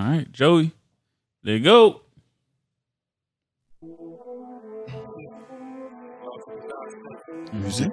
All 0.00 0.06
right, 0.06 0.32
Joey. 0.32 0.72
There 1.42 1.56
you 1.56 1.62
go. 1.62 2.00
Music 7.52 7.90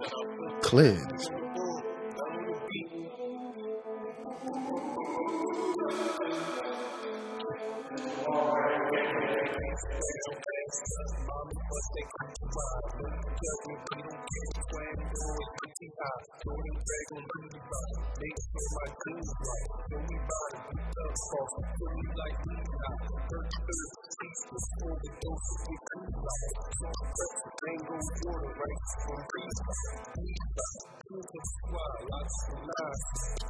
working 15.78 15.94
out, 16.02 16.22
doing 16.42 16.74
great 16.74 17.10
on 17.14 17.22
the 17.22 17.60
body, 17.62 17.98
make 18.18 18.38
sure 18.42 18.66
my 18.78 18.88
dreams 18.98 19.30
right, 19.38 19.70
doing 19.94 20.22
body, 20.26 20.58
picked 20.74 20.98
up 20.98 21.14
off, 21.38 21.54
doing 21.78 22.10
like 22.18 22.40
me 22.50 22.58
now, 22.58 22.94
third 23.30 23.46
third, 23.46 23.90
six 24.18 24.34
to 24.50 24.58
four, 24.58 24.94
the 24.98 25.10
dose 25.22 25.50
of 25.54 25.62
two 25.62 26.02
right, 26.18 26.54
strong 26.74 26.98
breath, 27.14 27.38
mango 27.62 27.98
water, 28.26 28.52
right, 28.58 28.82
from 29.06 29.22
green 29.22 29.52
side, 29.54 30.02
green 30.18 30.42
side, 30.58 30.82
pink 30.98 31.30
and 31.30 31.46
squad, 31.46 31.94
lots 32.10 32.38
of 32.48 32.60
lies, 32.66 33.04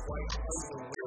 white 0.03 1.06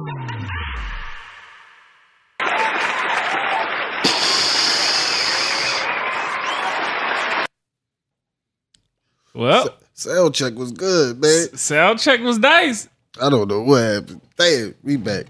Well, 9.33 9.69
Sound 9.93 10.33
check 10.33 10.55
was 10.55 10.71
good, 10.71 11.21
man. 11.21 11.55
sound 11.55 11.99
check 11.99 12.21
was 12.21 12.39
nice. 12.39 12.87
I 13.21 13.29
don't 13.29 13.47
know 13.47 13.61
what 13.61 13.77
happened. 13.83 14.21
Damn, 14.37 14.73
we 14.83 14.97
back. 14.97 15.27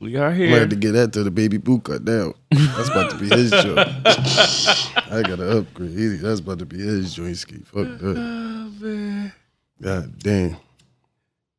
We 0.00 0.16
are 0.16 0.32
here. 0.32 0.58
had 0.58 0.70
to 0.70 0.76
get 0.76 0.92
that 0.92 1.12
to 1.12 1.22
the 1.22 1.30
baby 1.30 1.58
boot 1.58 1.84
cut 1.84 2.04
down. 2.04 2.34
That's 2.50 2.88
about 2.88 3.10
to 3.12 3.16
be 3.18 3.28
his 3.28 3.50
joint. 3.50 3.78
I 3.78 5.22
gotta 5.26 5.58
upgrade. 5.58 6.20
That's 6.20 6.40
about 6.40 6.58
to 6.60 6.66
be 6.66 6.78
his 6.78 7.14
joint 7.14 7.36
ski. 7.36 7.58
Fuck 7.64 7.86
that. 7.98 8.16
Oh, 8.16 8.84
man. 8.84 9.32
God 9.80 10.18
damn. 10.18 10.56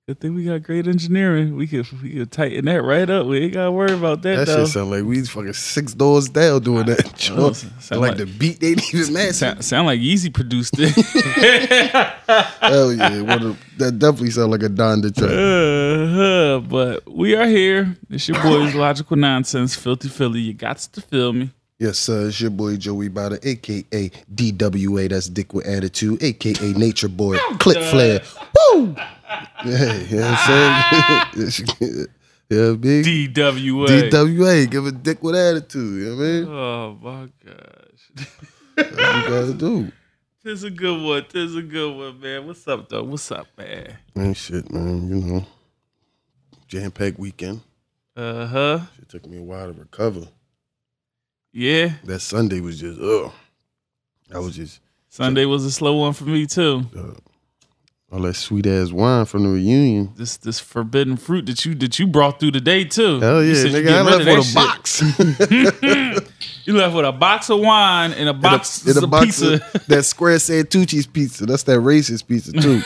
Good 0.08 0.20
thing 0.20 0.34
we 0.34 0.46
got 0.46 0.64
great 0.64 0.88
engineering. 0.88 1.56
We 1.56 1.68
could 1.68 1.86
we 2.02 2.14
could 2.16 2.32
tighten 2.32 2.66
that 2.66 2.82
right 2.82 3.08
up. 3.08 3.28
We 3.28 3.38
ain't 3.44 3.54
gotta 3.54 3.72
worry 3.72 3.94
about 3.94 4.24
that, 4.24 4.36
That 4.38 4.48
though. 4.48 4.64
shit 4.66 4.74
sound 4.74 4.90
like 4.90 5.04
we 5.04 5.22
fucking 5.24 5.54
six 5.54 5.94
doors 5.94 6.28
down 6.28 6.64
doing 6.64 6.88
that. 6.88 7.06
Oh, 7.06 7.12
joint. 7.52 7.56
sound 7.56 7.82
like, 8.02 8.10
like- 8.10 8.18
the 8.18 8.26
beat 8.26 8.64
ain't 8.64 8.94
even 8.94 9.14
matching. 9.14 9.34
sound, 9.34 9.64
sound 9.64 9.86
like 9.88 10.00
Yeezy 10.00 10.34
produced 10.34 10.74
it. 10.80 10.90
Hell 12.62 12.94
yeah. 12.94 13.36
Of, 13.36 13.60
that 13.78 14.00
definitely 14.00 14.32
sound 14.32 14.50
like 14.52 14.64
a 14.64 14.70
Donda 14.70 15.16
track. 15.16 15.30
uh, 15.32 16.68
but 16.68 17.08
we 17.08 17.36
are 17.36 17.46
here. 17.48 17.96
It's 18.10 18.28
your 18.28 18.42
boys, 18.42 18.74
Logical 18.74 19.16
Nonsense, 19.18 19.76
Filthy 19.76 20.10
Philly. 20.10 20.40
You 20.40 20.54
got 20.56 20.80
to 20.80 21.02
feel 21.02 21.32
me. 21.32 21.52
Yes, 21.78 22.00
sir. 22.00 22.28
It's 22.28 22.42
your 22.42 22.50
boy 22.52 22.78
Joey 22.78 23.10
Bada, 23.10 23.40
aka 23.46 24.10
DWA. 24.34 25.10
That's 25.10 25.30
Dick 25.30 25.54
with 25.54 25.66
Attitude, 25.68 26.22
aka 26.24 26.74
Nature 26.74 27.08
Boy. 27.08 27.38
Clip 27.60 27.82
flare. 27.92 28.22
Woo! 28.74 28.96
Yeah, 29.66 29.94
you 30.10 30.18
know 30.18 30.32
what 30.32 30.40
I'm 30.40 31.52
saying? 31.52 32.08
yeah, 32.50 32.74
big. 32.74 33.06
DWA. 33.06 34.10
DWA. 34.10 34.70
Give 34.70 34.86
a 34.86 34.92
dick 34.92 35.24
with 35.24 35.36
attitude. 35.36 36.04
You 36.04 36.10
know 36.10 36.16
what 36.16 36.24
I 36.24 36.28
mean? 36.28 36.48
oh 36.48 36.98
my 37.02 37.30
gosh. 37.46 38.28
That's 38.76 38.92
what 38.92 39.16
you 39.16 39.30
gotta 39.30 39.54
do. 39.54 39.92
This 40.44 40.54
is 40.54 40.64
a 40.64 40.72
good 40.72 41.04
one. 41.04 41.24
This 41.32 41.52
is 41.52 41.56
a 41.56 41.62
good 41.62 41.96
one, 41.96 42.20
man. 42.20 42.48
What's 42.48 42.68
up, 42.68 42.90
though? 42.90 43.04
What's 43.04 43.32
up, 43.32 43.46
man? 43.60 43.96
Man, 44.16 44.34
shit, 44.34 44.72
man. 44.74 45.08
You 45.08 45.16
know, 45.18 45.46
jam 46.68 46.90
packed 46.90 47.20
weekend. 47.20 47.62
Uh 48.16 48.48
huh. 48.48 48.80
It 49.00 49.08
took 49.08 49.28
me 49.28 49.38
a 49.38 49.44
while 49.44 49.72
to 49.72 49.80
recover. 49.80 50.28
Yeah. 51.54 51.92
That 52.06 52.22
Sunday 52.22 52.60
was 52.60 52.80
just, 52.80 53.00
ugh. 53.00 53.32
I 54.34 54.40
was 54.40 54.56
just 54.56 54.80
Sunday 55.10 55.46
was 55.46 55.64
a 55.64 55.72
slow 55.72 55.98
one 55.98 56.14
for 56.14 56.24
me 56.24 56.48
too. 56.48 56.86
All 58.12 58.20
that 58.22 58.36
sweet 58.36 58.66
ass 58.68 58.92
wine 58.92 59.26
from 59.26 59.44
the 59.44 59.50
reunion. 59.50 60.12
This 60.18 60.38
this 60.38 60.60
forbidden 60.60 61.16
fruit 61.18 61.46
that 61.46 61.64
you 61.66 61.76
that 61.76 61.98
you 61.98 62.08
brought 62.08 62.40
through 62.40 62.52
today 62.52 62.84
too. 62.84 63.20
Hell 63.20 63.44
yeah, 63.44 63.54
nigga. 63.54 63.94
I 63.94 64.02
left 64.02 64.26
with 64.26 64.52
a 64.52 64.54
box. 64.54 66.28
You 66.64 66.78
left 66.78 66.96
with 66.96 67.06
a 67.06 67.12
box 67.12 67.50
of 67.50 67.60
wine 67.60 68.14
and 68.14 68.30
a 68.30 68.34
box 68.34 68.86
in 68.86 68.96
a 68.96 69.04
of 69.04 69.10
box 69.10 69.26
pizza. 69.26 69.54
of 69.56 69.86
that 69.88 70.04
square 70.04 70.38
Santucci's 70.38 71.08
pizza. 71.08 71.48
That's 71.48 71.64
that 71.64 71.80
racist 71.80 72.28
pizza 72.28 72.52
too. 72.52 72.82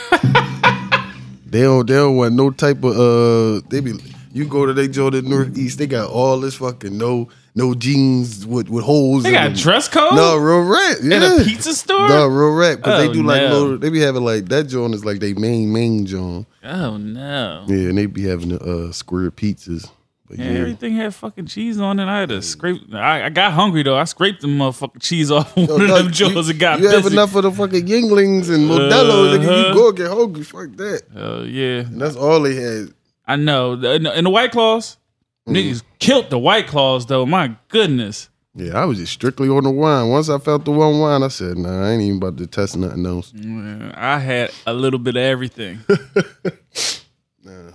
they 1.44 1.60
don't 1.62 1.86
they 1.86 1.94
don't 1.94 2.16
want 2.16 2.34
no 2.34 2.50
type 2.50 2.82
of 2.82 2.96
uh 2.96 3.60
they 3.68 3.80
be 3.80 3.92
you 4.36 4.44
go 4.46 4.66
to 4.66 4.72
they 4.72 4.86
joint 4.88 5.14
in 5.14 5.28
Northeast, 5.30 5.78
they 5.78 5.86
got 5.86 6.10
all 6.10 6.38
this 6.40 6.56
fucking 6.56 6.96
no 6.96 7.28
no 7.54 7.74
jeans 7.74 8.46
with, 8.46 8.68
with 8.68 8.84
holes 8.84 9.22
They 9.22 9.30
in 9.30 9.34
got 9.34 9.44
them. 9.44 9.54
dress 9.54 9.88
code 9.88 10.14
No, 10.14 10.36
real 10.36 10.60
rap. 10.60 10.98
Yeah. 11.02 11.16
in 11.16 11.40
a 11.40 11.44
pizza 11.44 11.72
store. 11.74 12.06
No, 12.06 12.26
real 12.26 12.50
rap. 12.54 12.76
Because 12.78 13.00
Oh, 13.02 13.06
they 13.08 13.12
do 13.14 13.22
like 13.22 13.40
little, 13.40 13.78
they 13.78 13.88
be 13.88 14.00
having 14.00 14.22
like 14.24 14.46
that 14.50 14.64
joint 14.64 14.94
is 14.94 15.04
like 15.06 15.20
they 15.20 15.32
main 15.32 15.72
main 15.72 16.04
joint. 16.04 16.46
Oh 16.62 16.96
no! 16.98 17.64
Yeah, 17.66 17.88
and 17.88 17.96
they 17.98 18.06
be 18.06 18.24
having 18.28 18.50
the 18.50 18.60
uh 18.60 18.92
square 18.92 19.30
pizzas. 19.30 19.88
But 20.28 20.38
Yeah, 20.40 20.50
yeah, 20.50 20.58
everything 20.58 20.96
had 20.96 21.14
fucking 21.14 21.46
cheese 21.46 21.78
on 21.78 22.00
it. 22.00 22.06
I 22.06 22.18
had 22.20 22.28
to 22.30 22.42
scrape. 22.42 22.92
I, 22.92 23.26
I 23.26 23.28
got 23.30 23.52
hungry 23.52 23.84
though. 23.84 23.96
I 23.96 24.02
scraped 24.04 24.40
the 24.42 24.48
motherfucking 24.48 25.00
cheese 25.00 25.30
off 25.30 25.56
one 25.56 25.66
Yo, 25.66 25.74
of 25.76 25.88
them 25.88 26.10
jaws 26.12 26.48
and 26.48 26.58
got 26.58 26.80
you 26.80 26.88
have 26.88 27.06
enough 27.06 27.34
of 27.36 27.44
the 27.44 27.52
fucking 27.52 27.86
Yuenglings 27.86 28.52
and 28.52 28.68
Modelo's, 28.68 29.38
nigga. 29.38 29.48
Uh-huh. 29.48 29.68
You 29.68 29.74
go 29.74 29.92
get 29.92 30.08
hungry. 30.08 30.42
Fuck 30.42 30.72
that. 30.76 31.02
Oh 31.14 31.44
yeah, 31.44 31.82
And 31.86 32.00
that's 32.02 32.16
all 32.16 32.42
they 32.42 32.56
had. 32.56 32.88
I 33.26 33.36
know. 33.36 33.72
In 33.72 34.04
the, 34.24 34.30
White 34.30 34.52
Claws, 34.52 34.96
Mm. 35.48 35.54
niggas 35.56 35.82
killed 36.00 36.28
the 36.30 36.38
White 36.38 36.66
Claws 36.66 37.06
though. 37.06 37.24
My 37.26 37.56
goodness. 37.68 38.28
Yeah, 38.54 38.80
I 38.80 38.84
was 38.86 38.98
just 38.98 39.12
strictly 39.12 39.48
on 39.48 39.64
the 39.64 39.70
wine. 39.70 40.08
Once 40.08 40.28
I 40.30 40.38
felt 40.38 40.64
the 40.64 40.70
one 40.72 40.98
wine, 40.98 41.22
I 41.22 41.28
said, 41.28 41.56
nah, 41.58 41.86
I 41.86 41.90
ain't 41.90 42.02
even 42.02 42.16
about 42.16 42.36
to 42.38 42.46
test 42.46 42.76
nothing 42.76 43.04
else. 43.04 43.32
Man, 43.34 43.92
I 43.94 44.18
had 44.18 44.50
a 44.66 44.72
little 44.72 44.98
bit 44.98 45.14
of 45.14 45.22
everything. 45.22 45.80
nah, 47.44 47.72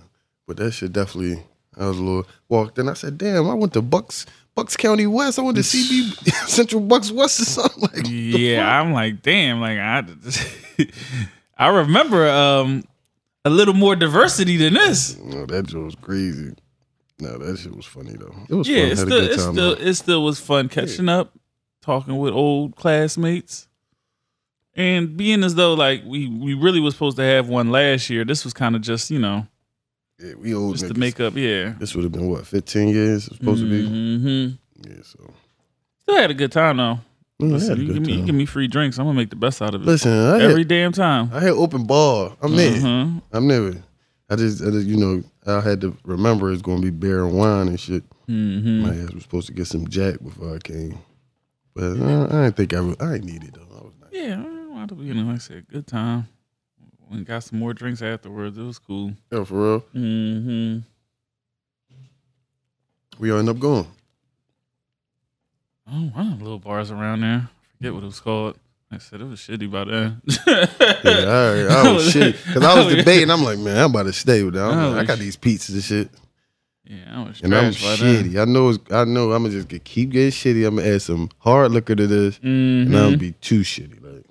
But 0.48 0.58
that 0.58 0.72
shit 0.72 0.92
definitely, 0.94 1.44
I 1.78 1.88
was 1.88 1.98
a 1.98 2.02
little 2.02 2.28
walked 2.50 2.78
in. 2.80 2.90
I 2.90 2.94
said, 2.94 3.18
damn, 3.18 3.50
I 3.50 3.54
went 3.54 3.74
to 3.74 3.82
Bucks, 3.82 4.26
Bucks 4.56 4.76
County 4.76 5.08
West. 5.08 5.40
I 5.40 5.44
went 5.44 5.58
to 5.58 5.64
CB 5.64 6.14
Central 6.48 6.82
Bucks 6.82 7.12
West 7.12 7.40
or 7.42 7.46
something 7.46 7.82
like 7.84 8.08
yeah, 8.10 8.80
I'm 8.80 8.92
like, 8.92 9.22
damn, 9.22 9.62
like 9.62 9.78
I, 9.78 10.04
I 11.58 11.68
remember 11.68 12.28
um 12.30 12.84
a 13.46 13.50
little 13.50 13.74
more 13.74 13.96
diversity 13.96 14.58
than 14.58 14.74
this. 14.74 15.18
No, 15.18 15.46
that 15.46 15.70
shit 15.70 15.82
was 15.82 15.96
crazy. 15.96 16.54
No, 17.20 17.38
that 17.38 17.58
shit 17.60 17.76
was 17.76 17.86
funny 17.86 18.14
though. 18.14 18.36
It 18.50 18.54
was 18.56 18.68
Yeah, 18.68 18.84
fun. 18.84 18.92
it 18.92 18.98
still, 18.98 19.18
it 19.22 19.40
still, 19.40 19.72
it 19.74 19.94
still 19.96 20.24
was 20.24 20.40
fun 20.40 20.70
catching 20.70 21.08
up, 21.10 21.34
talking 21.82 22.18
with 22.18 22.34
old 22.34 22.76
classmates, 22.76 23.68
and 24.76 25.16
being 25.18 25.44
as 25.44 25.56
though 25.56 25.74
like 25.74 26.04
we 26.06 26.28
we 26.28 26.54
really 26.54 26.80
was 26.80 26.96
supposed 26.96 27.18
to 27.18 27.24
have 27.24 27.48
one 27.48 27.70
last 27.72 28.10
year. 28.10 28.26
This 28.26 28.44
was 28.44 28.54
kind 28.54 28.76
of 28.76 28.82
just 28.82 29.12
you 29.12 29.20
know 29.20 29.46
yeah, 30.20 30.34
we 30.36 30.54
old 30.54 30.78
just 30.78 30.88
to 30.88 30.94
niggas. 30.94 30.98
make 30.98 31.20
up. 31.20 31.36
Yeah, 31.36 31.74
This 31.80 31.94
would 31.96 32.04
have 32.04 32.12
been 32.12 32.30
what, 32.30 32.46
15 32.48 32.90
years? 32.90 33.26
Supposed 33.26 33.62
to 33.64 33.70
be. 33.70 33.86
hmm 33.88 34.90
Yeah, 34.90 35.02
so. 35.04 35.34
Still 36.04 36.16
had 36.18 36.32
a 36.32 36.36
good 36.36 36.52
time 36.52 36.78
though. 36.78 37.00
Mm, 37.42 37.52
Listen, 37.54 37.82
you 37.82 37.94
give 37.94 38.06
me 38.06 38.14
you 38.14 38.26
give 38.26 38.36
me 38.36 38.46
free 38.46 38.68
drinks. 38.68 38.98
I'm 39.00 39.06
gonna 39.06 39.18
make 39.18 39.30
the 39.32 39.36
best 39.36 39.62
out 39.62 39.74
of 39.74 39.82
it 39.82 39.86
Listen, 39.86 40.12
I 40.12 40.42
every 40.42 40.62
had, 40.62 40.68
damn 40.68 40.92
time. 40.92 41.30
I 41.34 41.40
had 41.40 41.52
open 41.52 41.86
bar. 41.86 42.36
I'm 42.42 42.56
there. 42.56 42.72
Mhm. 42.80 43.22
I'm 43.32 43.48
never. 43.48 43.84
I 44.30 44.36
just, 44.38 44.62
I 44.62 44.70
just, 44.70 44.88
you 44.88 44.96
know, 44.96 45.24
I 45.46 45.60
had 45.60 45.82
to 45.82 45.98
remember 46.06 46.52
it's 46.52 46.62
gonna 46.62 46.82
be 46.82 46.90
beer 46.92 47.26
and 47.26 47.36
wine 47.36 47.68
and 47.68 47.80
shit. 47.80 48.04
Mhm. 48.30 48.82
My 48.84 48.96
ass 48.96 49.12
was 49.14 49.24
supposed 49.24 49.48
to 49.48 49.54
get 49.54 49.68
some 49.68 49.88
Jack 49.88 50.22
before 50.24 50.56
I 50.56 50.60
came, 50.60 51.00
but 51.74 52.00
uh, 52.00 52.28
I 52.30 52.44
didn't 52.44 52.56
think 52.58 52.74
I, 52.74 52.80
I 52.80 53.14
didn't 53.14 53.26
need 53.26 53.44
it 53.44 53.56
though. 53.56 53.68
I 53.78 53.84
was 53.84 53.94
nice. 54.00 54.10
Yeah, 54.14 54.36
I 54.76 54.88
you 55.04 55.14
know, 55.16 55.24
like 55.24 55.36
I 55.36 55.40
said, 55.40 55.68
good 55.68 55.88
time. 55.88 56.28
We 57.10 57.24
got 57.24 57.44
some 57.44 57.60
more 57.60 57.74
drinks 57.74 58.02
afterwards. 58.02 58.58
It 58.58 58.62
was 58.64 58.80
cool. 58.80 59.14
Yeah, 59.32 59.44
for 59.44 59.56
real. 59.56 59.80
hmm 59.92 60.78
We 63.20 63.32
all 63.32 63.40
end 63.40 63.50
up 63.50 63.60
going. 63.60 63.88
Oh, 65.90 66.12
the 66.38 66.44
little 66.44 66.60
bars 66.60 66.92
around 66.92 67.22
there. 67.22 67.50
I 67.50 67.78
forget 67.78 67.94
what 67.94 68.04
it 68.04 68.08
was 68.08 68.20
called. 68.20 68.58
I 68.94 68.98
said 68.98 69.22
it 69.22 69.26
was 69.26 69.40
shitty 69.40 69.72
by 69.72 69.86
then. 69.86 70.22
Yeah, 70.46 71.68
I, 71.74 71.88
I 71.88 71.94
was 71.94 72.12
shit 72.12 72.36
because 72.46 72.64
I 72.64 72.76
was 72.84 72.94
debating. 72.94 73.30
I'm 73.30 73.44
like, 73.44 73.58
man, 73.58 73.78
I'm 73.78 73.90
about 73.92 74.04
to 74.04 74.14
stay 74.14 74.44
with 74.44 74.54
that. 74.56 74.66
Like, 74.68 74.98
I 74.98 75.04
got 75.06 75.18
these 75.20 75.38
pizzas 75.38 75.74
and 75.74 75.84
shit. 75.84 76.10
Yeah, 76.84 76.98
I 77.10 77.24
was 77.24 77.42
And 77.42 77.56
I'm 77.56 77.72
by 77.72 77.96
then. 77.96 78.26
shitty. 78.26 78.42
I 78.42 78.46
know. 78.46 78.70
It's, 78.70 78.92
I 78.92 79.06
know. 79.06 79.32
I'm 79.32 79.44
gonna 79.44 79.54
just 79.54 79.70
get, 79.70 79.86
keep 79.86 80.10
getting 80.10 80.32
shitty. 80.32 80.68
I'm 80.68 80.76
gonna 80.76 80.90
add 80.90 81.02
some 81.02 81.30
hard 81.40 81.72
liquor 81.72 81.96
to 81.96 82.06
this, 82.06 82.38
and 82.44 82.88
I'm 82.88 82.92
Mhm. 82.92 83.06
gonna 83.06 83.18
be 83.18 83.32
too 83.34 83.62
shitty. 83.62 84.02
Like, 84.04 84.26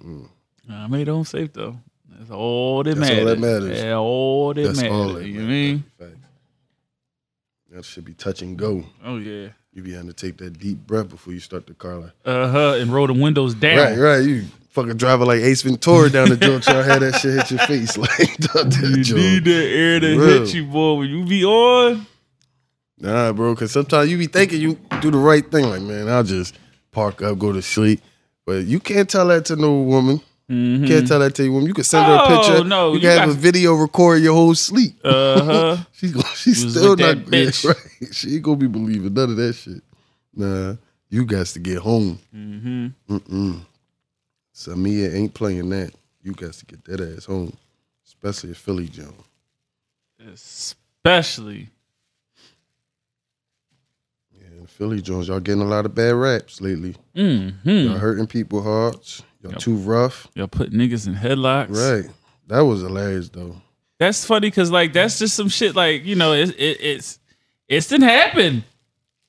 mm-mm. 0.00 0.26
I 0.70 0.86
made 0.86 1.08
it 1.08 1.10
on 1.10 1.24
safe 1.26 1.52
though. 1.52 1.78
That's 2.08 2.30
all 2.30 2.82
that 2.84 2.94
That's 2.96 3.10
all 3.18 3.24
that 3.26 3.38
matters. 3.38 3.78
Yeah, 3.78 3.94
all 3.96 4.54
that 4.54 4.62
that's 4.62 4.76
matters. 4.80 4.92
all. 4.92 5.12
That 5.14 5.26
you 5.26 5.34
matters. 5.34 5.48
mean? 5.48 5.84
That 7.70 7.84
should 7.84 8.04
be 8.06 8.14
touch 8.14 8.40
and 8.40 8.56
go. 8.56 8.84
Oh 9.04 9.18
yeah. 9.18 9.48
You 9.72 9.82
be 9.82 9.92
having 9.92 10.08
to 10.08 10.12
take 10.14 10.38
that 10.38 10.58
deep 10.58 10.78
breath 10.86 11.08
before 11.08 11.32
you 11.32 11.40
start 11.40 11.66
the 11.66 11.74
car. 11.74 11.96
Like, 11.96 12.12
Uh 12.24 12.48
huh. 12.48 12.72
And 12.80 12.92
roll 12.92 13.06
the 13.06 13.12
windows 13.12 13.54
down. 13.54 13.78
right, 13.78 13.98
right. 13.98 14.18
You 14.24 14.44
fucking 14.70 14.96
driving 14.96 15.26
like 15.26 15.40
Ace 15.40 15.62
Ventura 15.62 16.10
down 16.10 16.28
the 16.30 16.36
joint, 16.36 16.62
to 16.64 16.82
have 16.82 17.00
that 17.00 17.16
shit 17.20 17.34
hit 17.34 17.50
your 17.50 17.60
face. 17.66 17.96
Like, 17.98 18.08
that 18.38 18.92
You 18.96 19.04
joint. 19.04 19.20
need 19.22 19.44
that 19.44 19.50
air 19.66 20.00
to 20.00 20.18
real. 20.18 20.44
hit 20.44 20.54
you, 20.54 20.64
boy. 20.64 20.94
When 21.00 21.08
you 21.10 21.24
be 21.24 21.44
on, 21.44 22.06
Nah, 23.00 23.32
bro, 23.32 23.54
because 23.54 23.70
sometimes 23.70 24.10
you 24.10 24.18
be 24.18 24.26
thinking 24.26 24.60
you 24.60 24.76
do 25.00 25.10
the 25.12 25.18
right 25.18 25.48
thing. 25.48 25.66
Like, 25.68 25.82
man, 25.82 26.08
I'll 26.08 26.24
just 26.24 26.58
park 26.90 27.22
up, 27.22 27.38
go 27.38 27.52
to 27.52 27.62
sleep. 27.62 28.00
But 28.44 28.64
you 28.64 28.80
can't 28.80 29.08
tell 29.08 29.28
that 29.28 29.44
to 29.46 29.56
no 29.56 29.72
woman. 29.82 30.20
Mhm. 30.50 30.86
Can't 30.86 31.06
tell 31.06 31.18
that 31.20 31.34
to 31.34 31.46
a 31.46 31.50
woman. 31.50 31.66
You 31.68 31.74
can 31.74 31.84
send 31.84 32.06
her 32.06 32.12
a 32.14 32.22
Oh, 32.22 32.28
picture. 32.38 32.64
no, 32.64 32.88
you 32.88 32.94
you 32.94 33.00
can 33.00 33.10
have 33.18 33.28
got- 33.28 33.36
a 33.36 33.38
video 33.38 33.74
record 33.74 34.22
your 34.22 34.32
whole 34.34 34.54
sleep. 34.54 34.98
uh 35.04 35.44
huh. 35.44 35.76
She's 35.92 36.12
gonna, 36.12 36.26
she's 36.34 36.70
still 36.70 36.96
not 36.96 37.16
bitch. 37.18 37.64
Yeah, 37.64 37.70
right. 38.02 38.14
She 38.14 38.34
ain't 38.36 38.42
gonna 38.42 38.56
be 38.56 38.66
believing 38.66 39.12
none 39.12 39.30
of 39.30 39.36
that 39.36 39.52
shit. 39.54 39.82
Nah, 40.34 40.76
you 41.10 41.24
got 41.26 41.46
to 41.48 41.58
get 41.58 41.78
home. 41.78 42.18
mm-hmm. 42.34 43.14
Mm-mm. 43.14 43.60
Samia 44.54 45.14
ain't 45.14 45.34
playing 45.34 45.68
that. 45.70 45.92
You 46.22 46.32
got 46.32 46.52
to 46.54 46.66
get 46.66 46.82
that 46.86 47.00
ass 47.00 47.26
home, 47.26 47.52
especially 48.06 48.52
a 48.52 48.54
Philly 48.54 48.88
Jones. 48.88 49.14
Especially. 50.32 51.68
Yeah, 54.32 54.66
Philly 54.66 55.00
Jones, 55.02 55.28
y'all 55.28 55.40
getting 55.40 55.62
a 55.62 55.66
lot 55.66 55.86
of 55.86 55.94
bad 55.94 56.14
raps 56.14 56.60
lately. 56.60 56.96
Mm-hmm. 57.14 57.68
Y'all 57.68 57.98
hurting 57.98 58.26
people 58.26 58.62
hearts. 58.62 59.22
Y'all 59.42 59.52
Yep. 59.52 59.60
too 59.60 59.76
rough. 59.76 60.26
Y'all 60.34 60.48
put 60.48 60.72
niggas 60.72 61.06
in 61.06 61.14
headlocks. 61.14 61.70
Right. 61.70 62.10
That 62.48 62.60
was 62.60 62.80
hilarious 62.82 63.28
though. 63.28 63.56
That's 63.98 64.24
funny 64.24 64.48
because 64.48 64.70
like 64.70 64.92
that's 64.92 65.18
just 65.18 65.34
some 65.36 65.48
shit. 65.48 65.74
Like 65.76 66.04
you 66.04 66.14
know, 66.16 66.32
it, 66.32 66.50
it, 66.50 66.80
it's 66.80 67.18
it's 67.68 67.88
didn't 67.88 68.08
happen. 68.08 68.64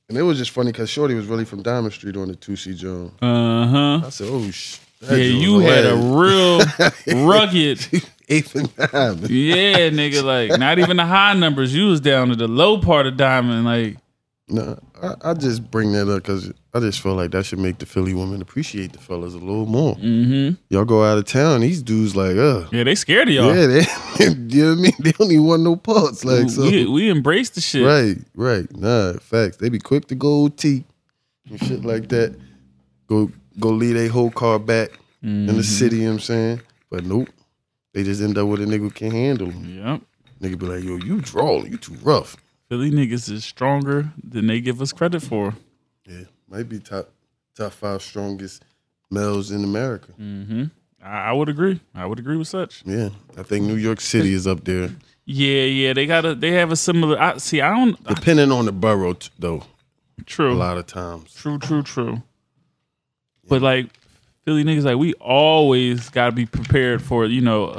And 0.08 0.18
it 0.18 0.24
was 0.24 0.38
just 0.40 0.52
funny 0.52 0.72
because 0.72 0.90
Shorty 0.90 1.14
was 1.14 1.28
really 1.28 1.46
from 1.46 1.62
Diamond 1.62 1.94
Street 1.94 2.18
on 2.18 2.30
the 2.30 2.34
2C 2.36 2.76
Jones. 2.76 3.12
Uh 3.22 3.68
huh. 3.68 4.02
I 4.08 4.10
said, 4.10 4.28
oh, 4.32 4.50
sh. 4.50 4.80
Yeah, 5.02 5.16
you 5.18 5.60
had 5.60 5.86
a 5.86 5.96
real 5.96 6.60
rugged. 7.28 7.86
Eighth 8.32 8.56
and 8.56 8.76
Diamond. 8.76 9.30
Yeah, 9.30 9.90
nigga. 9.90 10.24
Like 10.24 10.60
not 10.60 10.78
even 10.80 10.98
the 10.98 11.06
high 11.06 11.34
numbers. 11.34 11.74
You 11.76 11.88
was 11.88 12.02
down 12.02 12.30
to 12.30 12.36
the 12.36 12.48
low 12.48 12.80
part 12.82 13.06
of 13.08 13.18
diamond. 13.18 13.66
Like 13.66 13.98
No, 14.52 14.80
I, 15.02 15.14
I 15.24 15.34
just 15.34 15.70
bring 15.70 15.92
that 15.92 16.10
up 16.10 16.24
because 16.24 16.52
I 16.74 16.80
just 16.80 17.02
feel 17.02 17.14
like 17.16 17.32
that 17.32 17.46
should 17.46 17.60
make 17.60 17.78
the 17.78 17.86
Philly 17.86 18.14
women 18.14 18.42
appreciate 18.42 18.94
the 18.94 19.00
fellas 19.00 19.34
a 19.34 19.38
little 19.38 19.66
more. 19.68 19.96
mm-hmm. 19.96 20.56
Y'all 20.70 20.86
go 20.86 21.04
out 21.04 21.18
of 21.18 21.26
town, 21.26 21.62
these 21.62 21.82
dudes 21.84 22.16
like, 22.16 22.36
uh, 22.36 22.66
Yeah, 22.72 22.84
they 22.84 22.96
scared 22.96 23.28
of 23.28 23.34
y'all. 23.36 23.56
yeah, 23.56 23.66
they, 23.68 23.80
you 24.26 24.64
know 24.66 24.70
what 24.72 24.78
I 24.80 24.82
mean? 24.82 24.92
They 25.00 25.12
don't 25.12 25.32
even 25.32 25.46
want 25.46 25.62
no 25.64 25.76
parts. 25.76 26.26
Like, 26.26 26.50
so, 26.50 26.64
we 26.64 26.86
we 26.88 27.10
embrace 27.10 27.50
the 27.52 27.62
shit. 27.62 27.86
right, 27.86 28.18
right. 28.36 28.68
Nah, 28.76 29.14
facts. 29.20 29.58
They 29.58 29.70
be 29.70 29.80
quick 29.80 30.08
to 30.08 30.16
go 30.16 30.46
OT 30.46 30.84
and 31.50 31.60
shit 31.60 31.86
like 31.86 32.10
that. 32.10 32.36
Go, 33.08 33.32
go 33.60 33.70
leave 33.70 33.96
their 33.96 34.10
whole 34.10 34.32
car 34.32 34.58
back 34.60 34.90
in 35.22 35.46
Mm-hmm. 35.48 35.58
the 35.58 35.64
city, 35.64 35.98
you 35.98 36.02
know 36.04 36.10
what 36.12 36.14
I'm 36.14 36.20
saying? 36.22 36.62
But 36.90 37.04
nope. 37.06 37.28
They 37.94 38.04
just 38.04 38.22
end 38.22 38.38
up 38.38 38.48
with 38.48 38.62
a 38.62 38.66
nigga 38.66 38.80
who 38.80 38.90
can't 38.92 39.12
handle 39.14 39.48
them. 39.48 39.84
Yep. 39.84 40.02
Nigga 40.42 40.60
be 40.60 40.66
like, 40.66 40.84
yo, 40.84 40.96
you 40.98 41.20
drawing, 41.22 41.72
you 41.72 41.78
too 41.78 41.96
rough. 42.04 42.38
Philly 42.70 42.92
niggas 42.92 43.32
is 43.32 43.44
stronger 43.44 44.10
than 44.24 44.48
they 44.48 44.62
give 44.62 44.82
us 44.82 44.94
credit 44.94 45.22
for. 45.22 45.56
Yeah, 46.08 46.26
might 46.48 46.70
be 46.70 46.80
top 46.80 47.10
top 47.56 47.72
five 47.74 48.02
strongest 48.02 48.64
males 49.10 49.52
in 49.52 49.64
America. 49.64 50.12
Mm-hmm. 50.20 50.66
I, 51.04 51.30
I 51.30 51.32
would 51.32 51.50
agree. 51.50 51.80
I 51.96 52.06
would 52.06 52.20
agree 52.20 52.38
with 52.38 52.48
such. 52.48 52.84
Yeah, 52.86 53.10
I 53.38 53.44
think 53.44 53.66
New 53.66 53.76
York 53.76 54.00
City 54.02 54.34
is 54.34 54.46
up 54.46 54.64
there, 54.66 54.92
Yeah, 55.26 55.64
yeah. 55.64 55.94
They 55.94 56.06
got 56.06 56.26
a. 56.26 56.36
They 56.36 56.52
have 56.52 56.72
a 56.72 56.76
similar. 56.76 57.20
I 57.20 57.38
see. 57.38 57.60
I 57.62 57.76
don't. 57.76 58.02
depending 58.04 58.52
on 58.52 58.66
the 58.66 58.72
borough 58.72 59.14
t- 59.14 59.30
though. 59.40 59.64
True. 60.26 60.54
A 60.54 60.54
lot 60.54 60.78
of 60.78 60.86
times, 60.86 61.34
True. 61.34 61.58
True. 61.58 61.82
True. 61.82 62.22
But 63.48 63.64
like 63.64 63.88
Philly 64.46 64.64
niggas, 64.64 64.84
like 64.84 64.98
we 64.98 65.14
always 65.16 66.10
got 66.10 66.28
to 66.28 66.32
be 66.34 66.46
prepared 66.46 67.02
for 67.02 67.26
you 67.26 67.42
know 67.42 67.66
uh, 67.66 67.70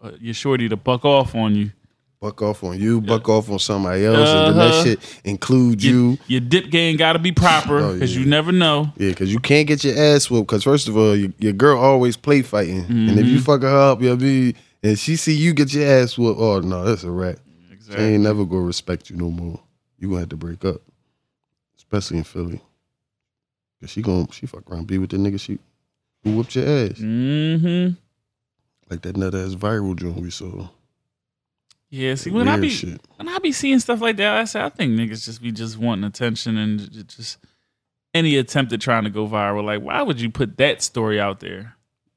uh, 0.00 0.06
uh, 0.06 0.10
your 0.20 0.34
shorty 0.34 0.68
to 0.68 0.76
buck 0.76 1.04
off 1.04 1.34
on 1.34 1.56
you. 1.56 1.72
Buck 2.20 2.40
off 2.42 2.64
on 2.64 2.80
you, 2.80 3.00
buck 3.00 3.28
off 3.28 3.50
on 3.50 3.58
somebody 3.58 4.04
else, 4.04 4.16
and 4.28 4.56
then 4.56 4.66
Uh-huh. 4.66 4.82
that 4.82 4.84
shit 4.84 5.20
include 5.24 5.82
you. 5.82 6.18
your 6.26 6.40
dip 6.40 6.70
game 6.70 6.96
got 6.96 7.12
to 7.14 7.18
be 7.18 7.32
proper 7.32 7.78
Oh, 7.78 7.92
because 7.94 8.14
yeah. 8.14 8.20
you 8.22 8.26
never 8.26 8.52
know. 8.52 8.90
Yeah, 8.96 9.10
because 9.10 9.32
you 9.32 9.38
can't 9.38 9.68
get 9.68 9.84
your 9.84 9.96
ass 9.98 10.30
whooped. 10.30 10.48
Because 10.48 10.64
first 10.64 10.88
of 10.88 10.96
all, 10.96 11.14
your, 11.14 11.30
your 11.38 11.52
girl 11.52 11.78
always 11.78 12.16
play 12.16 12.42
fighting, 12.42 12.84
and 12.88 13.10
if 13.10 13.16
Mm-hmm. 13.16 13.26
you 13.34 13.40
fuck 13.40 13.62
her 13.62 13.68
up, 13.92 14.00
you'll 14.02 14.16
be 14.16 14.54
and 14.82 14.98
she 14.98 15.16
see 15.16 15.34
you 15.34 15.52
get 15.54 15.72
your 15.74 15.86
ass 15.88 16.16
whooped. 16.18 16.40
Oh 16.40 16.60
no, 16.60 16.84
that's 16.84 17.02
a 17.04 17.10
wrap. 17.10 17.36
She 17.88 17.96
ain't 17.96 18.24
never 18.24 18.44
gonna 18.44 18.62
respect 18.62 19.10
you 19.10 19.16
no 19.16 19.30
more. 19.30 19.60
You 19.98 20.08
gonna 20.08 20.20
have 20.20 20.28
to 20.30 20.36
break 20.36 20.64
up, 20.64 20.80
especially 21.76 22.18
in 22.18 22.24
Philly. 22.24 22.60
Cause 23.80 23.90
she 23.90 24.02
gonna 24.02 24.26
she 24.32 24.46
fuck 24.46 24.68
around 24.70 24.86
be 24.86 24.98
with 24.98 25.10
the 25.10 25.18
nigga 25.18 25.38
she 25.38 25.58
who 26.24 26.34
whooped 26.36 26.54
your 26.56 26.64
ass 26.66 26.98
Mm-hmm. 26.98 27.94
like 28.90 29.02
that 29.02 29.16
nut 29.16 29.34
ass 29.34 29.54
viral 29.54 29.94
joint 29.94 30.16
we 30.20 30.30
saw. 30.30 30.66
Yeah. 31.90 32.14
See, 32.16 32.30
when 32.30 32.48
I 32.48 32.58
be 32.58 32.68
shit. 32.68 33.00
when 33.16 33.28
I 33.28 33.38
be 33.38 33.52
seeing 33.52 33.78
stuff 33.78 34.00
like 34.00 34.16
that, 34.16 34.34
I 34.36 34.44
say 34.44 34.60
I 34.62 34.68
think 34.68 34.92
niggas 34.98 35.24
just 35.24 35.40
be 35.42 35.52
just 35.52 35.78
wanting 35.78 36.04
attention 36.04 36.56
and 36.56 37.06
just 37.08 37.38
any 38.14 38.36
attempt 38.36 38.72
at 38.72 38.80
trying 38.80 39.04
to 39.04 39.10
go 39.10 39.26
viral. 39.28 39.64
Like, 39.64 39.82
why 39.82 40.02
would 40.02 40.20
you 40.20 40.30
put 40.30 40.56
that 40.58 40.82
story 40.82 41.20
out 41.20 41.40
there? 41.40 41.74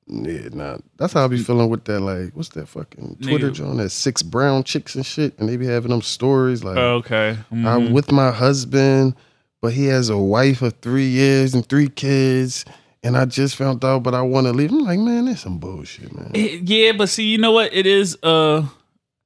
Yeah, 0.08 0.50
nah. 0.54 0.78
That's 0.98 1.14
how 1.14 1.24
I 1.24 1.28
be 1.28 1.38
feeling 1.38 1.70
with 1.70 1.86
that. 1.86 2.00
Like, 2.00 2.36
what's 2.36 2.50
that 2.50 2.68
fucking 2.68 3.18
Twitter 3.22 3.52
joint? 3.52 3.78
That 3.78 3.92
six 3.92 4.24
brown 4.24 4.64
chicks 4.64 4.96
and 4.96 5.06
shit, 5.06 5.38
and 5.38 5.48
they 5.48 5.56
be 5.56 5.68
having 5.68 5.92
them 5.92 6.02
stories 6.02 6.64
like, 6.64 6.78
Okay. 6.78 7.38
I'm 7.52 7.64
Mhm. 7.64 7.92
with 7.92 8.12
my 8.12 8.32
husband, 8.32 9.14
but 9.62 9.74
he 9.74 9.86
has 9.86 10.10
a 10.10 10.18
wife 10.18 10.64
of 10.64 10.74
three 10.82 11.08
years 11.08 11.54
and 11.54 11.64
three 11.68 11.90
kids, 11.90 12.66
and 13.04 13.16
I 13.16 13.26
just 13.26 13.56
found 13.56 13.86
out, 13.86 14.02
but 14.02 14.16
I 14.16 14.22
want 14.24 14.48
to 14.48 14.54
leave. 14.54 14.72
I'm 14.72 14.80
like, 14.80 14.98
man, 15.00 15.26
that's 15.26 15.42
some 15.42 15.60
bullshit, 15.60 16.12
man. 16.16 16.32
It- 16.34 16.68
yeah, 16.68 16.94
but 16.94 17.10
see, 17.10 17.26
you 17.28 17.38
know 17.38 17.52
what? 17.52 17.72
It 17.72 17.86
is 17.86 18.18
a 18.24 18.64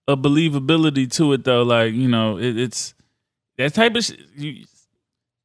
a 0.08 0.18
believability 0.18 1.12
to 1.14 1.34
it 1.34 1.44
though. 1.44 1.64
Like 1.64 1.94
you 1.94 2.08
know, 2.08 2.38
it, 2.38 2.58
it's 2.58 2.94
that 3.58 3.74
type 3.74 3.96
of 3.96 4.04
sh- 4.04 4.14
you, 4.36 4.66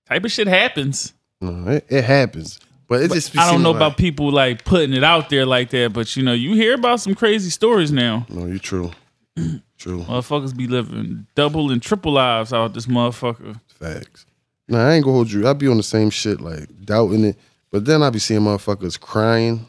type 0.08 0.24
of 0.24 0.32
shit 0.32 0.46
happens. 0.46 1.12
No, 1.40 1.70
it, 1.72 1.86
it 1.88 2.04
happens, 2.04 2.58
but 2.88 3.02
it 3.02 3.12
just. 3.12 3.36
I 3.38 3.50
don't 3.50 3.62
know 3.62 3.70
like- 3.70 3.76
about 3.76 3.96
people 3.96 4.30
like 4.32 4.64
putting 4.64 4.92
it 4.92 5.04
out 5.04 5.30
there 5.30 5.46
like 5.46 5.70
that, 5.70 5.92
but 5.92 6.16
you 6.16 6.22
know, 6.22 6.32
you 6.32 6.54
hear 6.54 6.74
about 6.74 7.00
some 7.00 7.14
crazy 7.14 7.50
stories 7.50 7.92
now. 7.92 8.26
No, 8.28 8.46
you 8.46 8.58
true, 8.58 8.90
true 9.78 10.02
Motherfuckers 10.02 10.56
be 10.56 10.66
living 10.66 11.26
double 11.34 11.70
and 11.70 11.80
triple 11.82 12.12
lives 12.12 12.52
out 12.52 12.74
this 12.74 12.86
motherfucker. 12.86 13.60
facts. 13.68 14.26
Nah, 14.70 14.86
I 14.88 14.94
ain't 14.94 15.04
gonna 15.04 15.14
hold 15.14 15.30
you. 15.30 15.46
I 15.48 15.52
be 15.54 15.68
on 15.68 15.76
the 15.78 15.82
same 15.82 16.10
shit, 16.10 16.40
like 16.40 16.68
doubting 16.84 17.24
it, 17.24 17.36
but 17.70 17.84
then 17.84 18.02
I 18.02 18.10
be 18.10 18.18
seeing 18.18 18.40
motherfuckers 18.40 18.98
crying, 19.00 19.64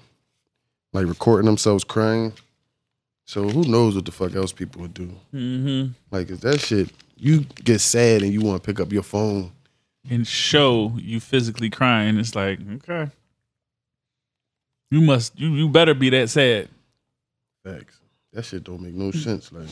like 0.92 1.06
recording 1.08 1.46
themselves 1.46 1.84
crying. 1.84 2.34
So 3.30 3.48
who 3.48 3.62
knows 3.62 3.94
what 3.94 4.06
the 4.06 4.12
fuck 4.12 4.34
else 4.36 4.52
people 4.52 4.82
would 4.82 4.96
do? 4.96 5.12
Mm-hmm. 5.32 5.92
Like, 6.10 6.32
is 6.32 6.40
that 6.40 6.60
shit? 6.62 6.90
You 7.16 7.42
get 7.64 7.78
sad 7.78 8.24
and 8.24 8.34
you 8.34 8.42
want 8.42 8.64
to 8.64 8.66
pick 8.66 8.80
up 8.80 8.92
your 8.92 9.04
phone. 9.04 9.52
And 10.10 10.26
show 10.26 10.94
you 10.98 11.20
physically 11.20 11.70
crying. 11.70 12.18
It's 12.18 12.34
like 12.34 12.58
okay, 12.78 13.12
you 14.90 15.02
must 15.02 15.40
you 15.40 15.50
you 15.50 15.70
better 15.70 15.94
be 15.94 16.10
that 16.10 16.32
sad. 16.32 16.70
Facts. 17.64 18.00
That 18.34 18.46
shit 18.46 18.64
don't 18.64 18.82
make 18.82 18.96
no 18.96 19.12
sense. 19.12 19.52
Like, 19.52 19.68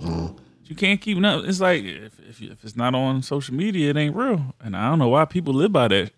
mm, 0.00 0.36
You 0.64 0.74
can't 0.74 1.00
keep 1.00 1.18
no. 1.18 1.38
It's 1.38 1.60
like 1.60 1.84
if, 1.84 2.18
if 2.18 2.42
if 2.42 2.64
it's 2.64 2.74
not 2.74 2.96
on 2.96 3.22
social 3.22 3.54
media, 3.54 3.90
it 3.90 3.96
ain't 3.96 4.16
real. 4.16 4.56
And 4.60 4.76
I 4.76 4.88
don't 4.90 4.98
know 4.98 5.10
why 5.10 5.24
people 5.24 5.54
live 5.54 5.70
by 5.70 5.86
that. 5.86 6.10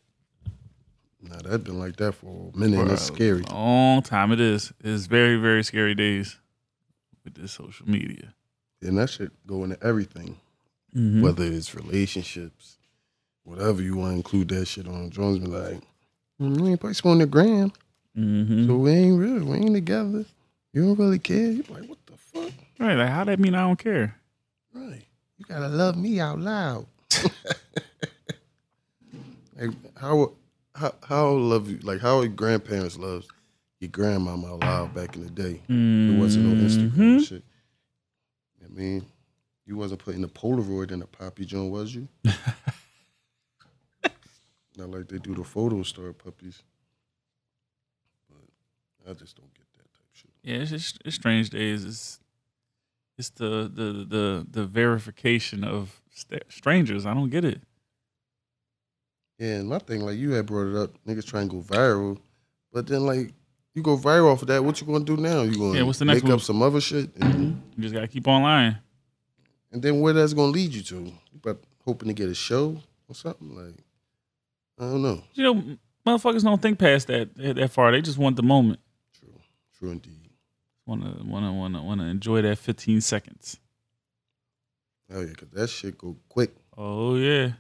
Nah, 1.29 1.39
that 1.51 1.65
been 1.65 1.79
like 1.79 1.97
that 1.97 2.13
for 2.13 2.51
a 2.55 2.57
minute. 2.59 2.79
and 2.81 2.91
That's 2.91 3.03
a 3.11 3.15
scary. 3.15 3.43
Long 3.51 4.03
time 4.03 4.33
it 4.33 4.41
is. 4.41 4.73
It's 4.83 5.07
very 5.07 5.37
very 5.37 5.63
scary 5.65 5.95
days 5.95 6.37
with 7.25 7.35
this 7.35 7.53
social 7.53 7.89
media. 7.89 8.35
And 8.83 8.99
that 8.99 9.11
shit 9.11 9.33
go 9.47 9.65
into 9.65 9.83
everything, 9.85 10.37
Mhm. 10.95 11.23
whether 11.23 11.45
it's 11.45 11.75
relationships, 11.75 12.79
whatever 13.45 13.83
you 13.83 13.97
want 13.97 14.13
to 14.13 14.17
include 14.17 14.49
that 14.49 14.67
shit 14.67 14.87
on. 14.87 15.11
Jones 15.11 15.39
be 15.39 15.47
like, 15.47 15.81
mm, 16.41 16.61
we 16.61 16.71
ain't 16.71 16.81
posting 16.81 17.11
on 17.11 17.19
the 17.19 17.27
gram, 17.27 17.73
Mhm. 18.17 18.67
so 18.67 18.77
we 18.77 18.91
ain't 18.93 19.19
real. 19.19 19.45
We 19.45 19.57
ain't 19.57 19.75
together. 19.75 20.25
You 20.73 20.83
don't 20.85 20.99
really 20.99 21.19
care. 21.19 21.53
You 21.53 21.65
like, 21.71 21.89
what 21.89 21.99
the 22.07 22.17
fuck? 22.17 22.53
Right? 22.79 22.95
Like 22.97 23.09
how 23.09 23.25
that 23.25 23.39
mean 23.41 23.55
I 23.55 23.61
don't 23.63 23.79
care? 23.79 24.15
Right. 24.75 25.03
You 25.39 25.45
gotta 25.47 25.69
love 25.69 25.97
me 25.97 26.21
out 26.21 26.39
loud. 26.39 26.87
like 29.59 29.71
how 29.97 30.33
how 30.77 30.95
how 31.09 31.31
love 31.31 31.69
you 31.71 31.79
like 31.79 32.01
how 32.01 32.21
your 32.21 32.29
grandparents 32.29 32.97
loves 32.99 33.27
your 33.81 33.91
grandmama 33.91 34.49
alive 34.55 34.95
back 34.95 35.17
in 35.17 35.23
the 35.25 35.31
day. 35.31 35.61
There 35.69 36.19
wasn't 36.21 36.47
no 36.47 36.55
Instagram 36.65 36.93
Mhm. 37.21 37.27
shit. 37.29 37.45
I 38.65 38.69
mean, 38.69 39.07
You 39.69 39.77
wasn't 39.77 40.01
putting 40.01 40.21
the 40.23 40.29
Polaroid 40.29 40.93
in 40.93 41.03
a 41.03 41.07
poppy 41.07 41.45
joint, 41.45 41.73
was 41.73 41.93
you? 41.95 42.07
Not 44.77 44.91
like 44.91 45.09
they 45.09 45.19
do 45.19 45.35
the 45.35 45.43
photo 45.45 45.83
star 45.83 46.13
puppies. 46.13 46.63
But 48.29 49.11
I 49.11 49.15
just 49.15 49.37
don't 49.37 49.53
get 49.55 49.67
that 49.75 49.93
type 49.93 50.13
shit. 50.13 50.31
Yeah, 50.43 50.57
it's 50.57 50.71
just 50.71 50.99
it's 51.05 51.17
strange 51.17 51.51
days. 51.51 51.85
It's 51.85 52.21
it's 53.19 53.31
the 53.31 53.71
the 53.73 54.05
the 54.07 54.47
the 54.51 54.67
verification 54.67 55.65
of 55.65 56.01
st- 56.15 56.43
strangers. 56.51 57.07
I 57.07 57.15
don't 57.15 57.31
get 57.31 57.45
it. 57.45 57.63
Yeah, 59.39 59.57
and 59.57 59.69
my 59.69 59.79
thing, 59.79 60.01
like 60.01 60.17
you 60.17 60.33
had 60.33 60.47
brought 60.47 60.69
it 60.71 60.77
up, 60.77 60.91
niggas 61.07 61.27
try 61.27 61.43
and 61.43 61.51
go 61.51 61.59
viral, 61.61 62.19
but 62.73 62.87
then 62.87 63.05
like 63.05 63.33
you 63.75 63.83
go 63.83 63.97
viral 63.99 64.33
off 64.33 64.41
of 64.43 64.49
that, 64.49 64.65
what 64.65 64.81
you 64.81 64.87
gonna 64.87 65.05
do 65.05 65.17
now? 65.17 65.43
You 65.43 65.57
gonna 65.59 65.79
Yeah, 65.79 65.83
what's 65.83 65.99
the 65.99 66.07
next 66.07 66.23
make 66.25 66.33
up 66.33 66.41
some 66.41 66.63
other 66.63 66.81
shit, 66.81 67.15
and, 67.17 67.61
You 67.77 67.83
just 67.83 67.95
gotta 67.95 68.09
keep 68.09 68.27
on 68.27 68.43
lying. 68.43 68.77
and 69.73 69.83
then 69.83 70.01
where 70.01 70.15
that's 70.15 70.33
gonna 70.33 70.53
lead 70.53 70.73
you 70.73 70.83
to? 70.83 70.97
You 71.05 71.13
but 71.43 71.59
hoping 71.85 72.09
to 72.09 72.15
get 72.15 72.29
a 72.31 72.35
show 72.35 72.81
or 73.09 73.15
something 73.15 73.55
like 73.55 73.75
I 74.79 74.85
don't 74.85 75.03
know. 75.03 75.23
You 75.35 75.45
know, 75.45 75.77
motherfuckers 76.07 76.43
don't 76.43 76.61
think 76.63 76.79
past 76.79 77.07
that 77.09 77.35
that 77.37 77.71
far. 77.71 77.93
They 77.93 78.01
just 78.01 78.19
want 78.19 78.37
the 78.37 78.43
moment. 78.43 78.81
True, 79.19 79.35
true 79.79 79.91
indeed. 79.91 80.31
Wanna 80.87 81.17
wanna 81.25 81.53
wanna 81.53 81.83
wanna 81.83 82.05
enjoy 82.05 82.41
that 82.43 82.57
15 82.59 83.01
seconds. 83.03 83.59
Oh 85.13 85.21
yeah, 85.21 85.33
cause 85.35 85.49
that 85.53 85.69
shit 85.69 85.99
go 85.99 86.17
quick. 86.29 86.55
Oh 86.77 87.17
yeah. 87.17 87.53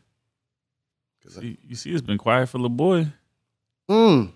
'Cause 1.27 1.39
I- 1.39 1.57
you 1.69 1.75
see, 1.75 1.91
it's 1.91 2.03
been 2.03 2.19
quiet 2.19 2.49
for 2.49 2.59
the 2.59 2.69
boy. 2.69 3.09
Mm. 3.91 4.31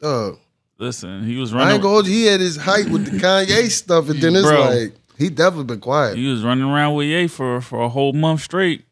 Dog. 0.00 0.38
Listen, 0.78 1.24
he 1.24 1.36
was 1.36 1.52
running. 1.52 1.68
I 1.68 1.72
ain't 1.74 1.82
gonna 1.82 1.94
hold 1.94 2.06
you. 2.06 2.12
He 2.12 2.26
had 2.26 2.40
his 2.40 2.56
hype 2.56 2.86
with 2.88 3.06
the 3.10 3.18
Kanye 3.18 3.68
stuff, 3.70 4.08
and 4.10 4.20
then 4.20 4.36
it's 4.36 4.46
Bro. 4.46 4.60
like 4.60 4.94
he 5.18 5.28
definitely 5.28 5.64
been 5.64 5.80
quiet. 5.80 6.16
He 6.16 6.30
was 6.30 6.44
running 6.44 6.64
around 6.64 6.94
with 6.94 7.06
Ye 7.08 7.26
for 7.26 7.60
for 7.60 7.82
a 7.82 7.88
whole 7.88 8.12
month 8.12 8.42
straight, 8.42 8.84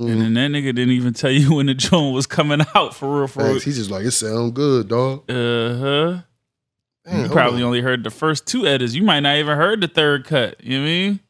Mhm. 0.00 0.10
and 0.10 0.20
then 0.22 0.34
that 0.34 0.50
nigga 0.58 0.74
didn't 0.74 0.92
even 0.92 1.12
tell 1.12 1.30
you 1.30 1.54
when 1.56 1.66
the 1.66 1.74
joint 1.74 2.14
was 2.14 2.26
coming 2.26 2.62
out 2.74 2.94
for 2.94 3.18
real. 3.18 3.26
For 3.28 3.44
real. 3.44 3.60
He's 3.60 3.76
just 3.76 3.90
like 3.90 4.06
it 4.06 4.12
sound 4.12 4.54
good, 4.54 4.88
dog. 4.88 5.30
Uh 5.30 5.76
huh. 5.76 6.20
You 7.12 7.28
probably 7.28 7.60
on. 7.60 7.66
only 7.66 7.82
heard 7.82 8.02
the 8.02 8.10
first 8.10 8.46
two 8.46 8.66
edits. 8.66 8.94
You 8.94 9.02
might 9.02 9.20
not 9.20 9.36
even 9.36 9.54
heard 9.58 9.82
the 9.82 9.88
third 9.88 10.24
cut. 10.24 10.64
You 10.64 10.78
know 10.78 10.84
what 10.84 10.88
I 10.88 10.90
mean? 10.92 11.20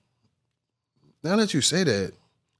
Now 1.24 1.36
that 1.36 1.52
you 1.52 1.60
say 1.60 1.82
that, 1.82 2.12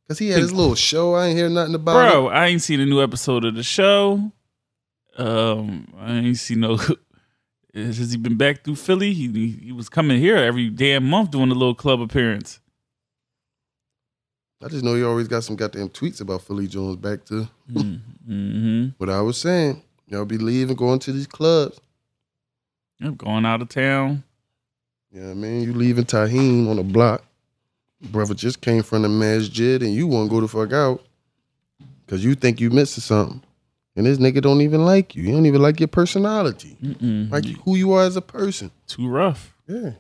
because 0.07 0.19
he 0.19 0.29
had 0.29 0.41
his 0.41 0.53
little 0.53 0.75
show, 0.75 1.15
I 1.15 1.27
ain't 1.29 1.37
hear 1.39 1.49
nothing 1.49 1.75
about 1.75 1.93
it. 2.09 2.11
Bro, 2.13 2.29
I 2.29 2.47
ain't 2.47 2.63
seen 2.63 2.81
a 2.81 2.87
new 2.87 3.03
episode 3.03 3.45
of 3.45 3.55
the 3.55 3.63
show. 3.63 4.31
Um, 5.17 5.89
I 5.99 6.13
ain't 6.15 6.37
seen 6.39 6.61
no. 6.61 6.79
Has 7.75 8.13
he 8.13 8.17
been 8.17 8.37
back 8.37 8.63
through 8.63 8.77
Philly? 8.77 9.13
He, 9.13 9.51
he 9.51 9.73
was 9.73 9.89
coming 9.89 10.21
here 10.21 10.37
every 10.37 10.71
damn 10.71 11.09
month 11.09 11.33
doing 11.33 11.51
a 11.51 11.55
little 11.55 11.75
club 11.75 12.01
appearance. 12.01 12.61
I 14.63 14.69
just 14.69 14.85
know 14.85 14.95
he 14.95 15.03
always 15.03 15.29
got 15.29 15.45
some 15.45 15.57
goddamn 15.57 15.91
tweets 15.91 16.21
about 16.21 16.43
Philly 16.43 16.67
Jones 16.67 16.97
back 16.97 17.25
to 17.27 17.49
Mm-hmm. 17.73 18.89
what 18.99 19.11
I 19.11 19.21
was 19.21 19.37
saying. 19.39 19.83
Y'all 20.07 20.25
be 20.25 20.39
leaving, 20.39 20.77
going 20.77 20.99
to 21.01 21.13
these 21.13 21.27
clubs. 21.27 21.81
Yep, 23.01 23.17
going 23.19 23.45
out 23.45 23.61
of 23.63 23.69
town. 23.69 24.23
Yeah, 25.11 25.21
know 25.21 25.27
what 25.29 25.33
I 25.33 25.35
mean? 25.35 25.63
You 25.63 25.73
leaving 25.75 26.05
Tahim 26.05 26.69
on 26.71 26.77
the 26.77 26.83
block. 26.83 27.25
Brother 28.11 28.35
just 28.35 28.61
came 28.61 28.83
from 28.83 29.03
the 29.03 29.09
masjid 29.09 29.83
and 29.83 29.93
you 29.95 30.07
want 30.07 30.29
to 30.29 30.35
go 30.35 30.41
the 30.41 30.49
fuck 30.49 30.73
out 30.73 31.05
because 32.05 32.25
you 32.25 32.35
think 32.35 32.61
you 32.61 32.71
missing 32.71 33.03
something. 33.03 33.43
And 33.97 34.07
this 34.07 34.19
nigga 34.19 34.43
don't 34.43 34.61
even 34.61 34.85
like 34.85 35.15
you. 35.15 35.23
He 35.23 35.31
don't 35.33 35.47
even 35.47 35.63
like 35.63 35.79
your 35.81 35.89
personality. 35.89 36.77
Mm-mm. 36.83 37.31
Like 37.31 37.45
who 37.65 37.77
you 37.77 37.93
are 37.93 38.03
as 38.03 38.17
a 38.17 38.21
person. 38.23 38.71
too 38.87 39.09
rough. 39.09 39.55
Yeah. 39.69 39.93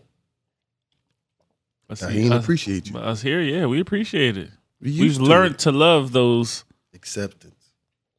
See, 1.94 2.10
he 2.12 2.20
ain't 2.24 2.34
us- 2.34 2.42
appreciate 2.42 2.86
you. 2.86 2.92
but 2.94 3.04
us 3.04 3.22
here, 3.22 3.40
yeah, 3.40 3.66
we 3.66 3.78
appreciate 3.80 4.36
it. 4.36 4.50
We 4.80 4.98
We've 5.00 5.14
to 5.16 5.22
learned 5.22 5.54
it. 5.54 5.58
to 5.60 5.72
love 5.72 6.12
those 6.12 6.64
acceptance. 6.92 7.54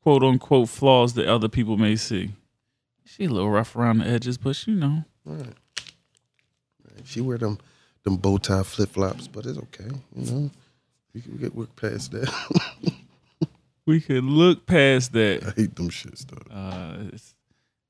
quote 0.02 0.24
unquote 0.24 0.70
flaws 0.70 1.14
that 1.16 1.28
other 1.28 1.50
people 1.50 1.76
may 1.78 1.96
see. 1.98 2.32
She 3.04 3.26
a 3.26 3.30
little 3.30 3.50
rough 3.52 3.76
around 3.76 3.98
the 4.00 4.08
edges, 4.08 4.38
but 4.38 4.66
you 4.66 4.76
know. 4.76 5.04
Right. 5.26 5.40
Right. 6.86 7.04
She 7.06 7.20
wear 7.22 7.38
them 7.38 7.58
them 8.06 8.16
bow 8.18 8.38
tie 8.38 8.64
flip 8.64 8.90
flops, 8.90 9.28
but 9.28 9.46
it's 9.46 9.58
okay. 9.58 9.90
You 10.16 10.32
know, 10.32 10.52
we 11.14 11.20
can 11.22 11.36
get 11.38 11.54
work 11.54 11.76
past 11.76 12.12
that. 12.12 12.32
We 13.88 14.02
could 14.02 14.24
look 14.24 14.66
past 14.66 15.14
that. 15.14 15.44
I 15.46 15.52
hate 15.62 15.76
them 15.76 15.90
shits 15.92 16.26
though. 16.26 16.52
Uh, 16.52 17.04
it's, 17.14 17.36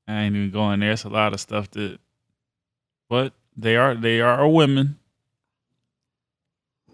I 0.06 0.24
ain't 0.24 0.36
even 0.36 0.50
going 0.50 0.80
there. 0.80 0.92
It's 0.92 1.04
a 1.04 1.08
lot 1.08 1.32
of 1.32 1.40
stuff 1.40 1.70
that, 1.70 1.96
but 3.08 3.32
they 3.56 3.76
are 3.76 3.94
they 3.94 4.20
are 4.20 4.46
women. 4.46 4.98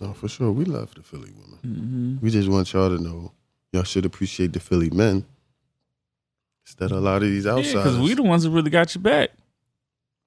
No, 0.01 0.13
for 0.13 0.29
sure. 0.29 0.53
We 0.53 0.65
love 0.67 0.95
the 0.95 1.03
Philly 1.03 1.33
women. 1.33 2.19
hmm 2.21 2.25
We 2.25 2.31
just 2.31 2.49
want 2.49 2.73
y'all 2.73 2.97
to 2.97 3.03
know 3.03 3.33
y'all 3.73 3.83
should 3.83 4.05
appreciate 4.07 4.53
the 4.53 4.61
Philly 4.61 4.91
men 4.91 5.25
instead 6.65 6.93
of 6.93 6.99
a 6.99 7.01
lot 7.01 7.17
of 7.25 7.29
these 7.29 7.45
Yeah, 7.45 7.55
outsiders. 7.55 7.73
because 7.73 7.99
we 7.99 8.15
the 8.15 8.23
ones 8.23 8.45
that 8.45 8.51
really 8.51 8.71
got 8.71 8.95
your 8.95 9.03
back. 9.03 9.31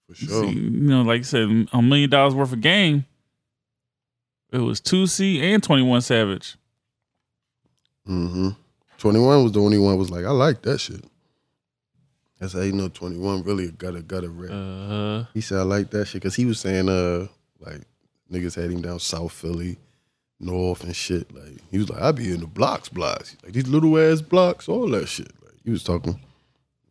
For 0.08 0.16
See, 0.16 0.28
sure. 0.28 0.46
you 0.46 0.70
know, 0.70 1.02
like 1.02 1.22
I 1.22 1.24
said, 1.24 1.68
a 1.74 1.82
million 1.82 2.10
dollars 2.10 2.36
worth 2.36 2.54
of 2.54 2.62
game. 2.62 3.06
It 4.52 4.60
was 4.60 4.80
two 4.80 5.08
C 5.08 5.42
and 5.42 5.62
Twenty 5.62 5.84
One 5.84 6.02
Savage. 6.02 6.56
Mm-hmm. 8.08 8.50
Twenty 8.98 9.20
one 9.20 9.44
was 9.44 9.52
the 9.52 9.62
only 9.62 9.78
one 9.78 9.98
was 9.98 10.12
like, 10.12 10.26
I 10.26 10.32
like 10.32 10.62
that 10.64 10.80
shit. 10.80 11.04
That's 12.40 12.54
how 12.54 12.62
you 12.62 12.74
know 12.74 12.90
twenty 12.90 13.18
one 13.18 13.44
really 13.44 13.72
got 13.72 13.96
a 13.96 14.26
a 14.26 14.30
rep. 14.30 14.52
Uh, 14.52 15.26
He 15.34 15.42
said 15.42 15.60
I 15.60 15.64
like 15.64 15.90
that 15.92 16.06
shit 16.06 16.22
because 16.22 16.36
he 16.36 16.46
was 16.46 16.60
saying 16.60 16.90
uh 16.90 17.28
like 17.60 17.82
niggas 18.32 18.56
had 18.56 18.72
him 18.72 18.82
down 18.82 19.00
South 19.00 19.32
Philly, 19.32 19.78
North 20.40 20.84
and 20.84 20.96
shit. 20.96 21.34
Like 21.34 21.60
he 21.72 21.78
was 21.78 21.90
like 21.90 22.02
I 22.02 22.12
be 22.12 22.32
in 22.32 22.42
the 22.42 22.48
blocks, 22.48 22.90
blocks, 22.90 23.36
like 23.44 23.54
these 23.54 23.68
little 23.68 23.98
ass 23.98 24.22
blocks, 24.22 24.70
all 24.70 24.88
that 24.90 25.08
shit. 25.08 25.32
Like 25.44 25.56
he 25.64 25.72
was 25.72 25.84
talking 25.84 26.20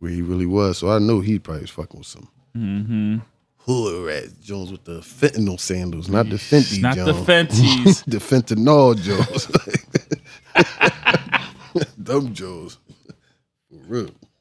where 0.00 0.11
he 0.11 0.23
really 0.23 0.47
was. 0.47 0.78
So 0.78 0.90
I 0.90 0.99
know 0.99 1.21
he 1.21 1.38
probably 1.38 1.62
was 1.62 1.71
fucking 1.71 1.99
with 2.00 2.06
some 2.09 2.28
mm-hmm. 2.56 3.18
hood 3.58 4.06
rat 4.06 4.40
Jones 4.40 4.70
with 4.70 4.84
the 4.84 5.00
fentanyl 5.00 5.58
sandals, 5.58 6.08
not 6.08 6.28
the 6.28 6.37
Fenty 6.37 6.80
Not 6.80 6.96
the 6.96 7.12
Jones. 7.12 7.26
Fenties. 7.26 8.04
the 8.06 8.18
fentanyl 8.18 8.96
Jones. 9.00 9.49
Dumb 12.02 12.32
Joes. 12.34 12.78
For 13.68 13.76
real. 13.88 14.11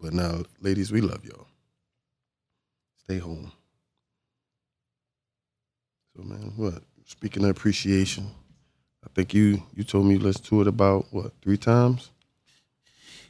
but 0.00 0.12
now, 0.12 0.42
ladies, 0.60 0.90
we 0.90 1.00
love 1.00 1.24
y'all. 1.24 1.46
Stay 3.04 3.18
home. 3.18 3.52
So 6.16 6.22
man, 6.22 6.52
what? 6.56 6.82
Speaking 7.06 7.44
of 7.44 7.50
appreciation, 7.50 8.30
I 9.04 9.08
think 9.14 9.34
you 9.34 9.62
you 9.74 9.84
told 9.84 10.06
me 10.06 10.14
you 10.14 10.20
listened 10.20 10.46
to 10.46 10.60
it 10.62 10.66
about 10.66 11.06
what, 11.10 11.32
three 11.42 11.56
times? 11.56 12.10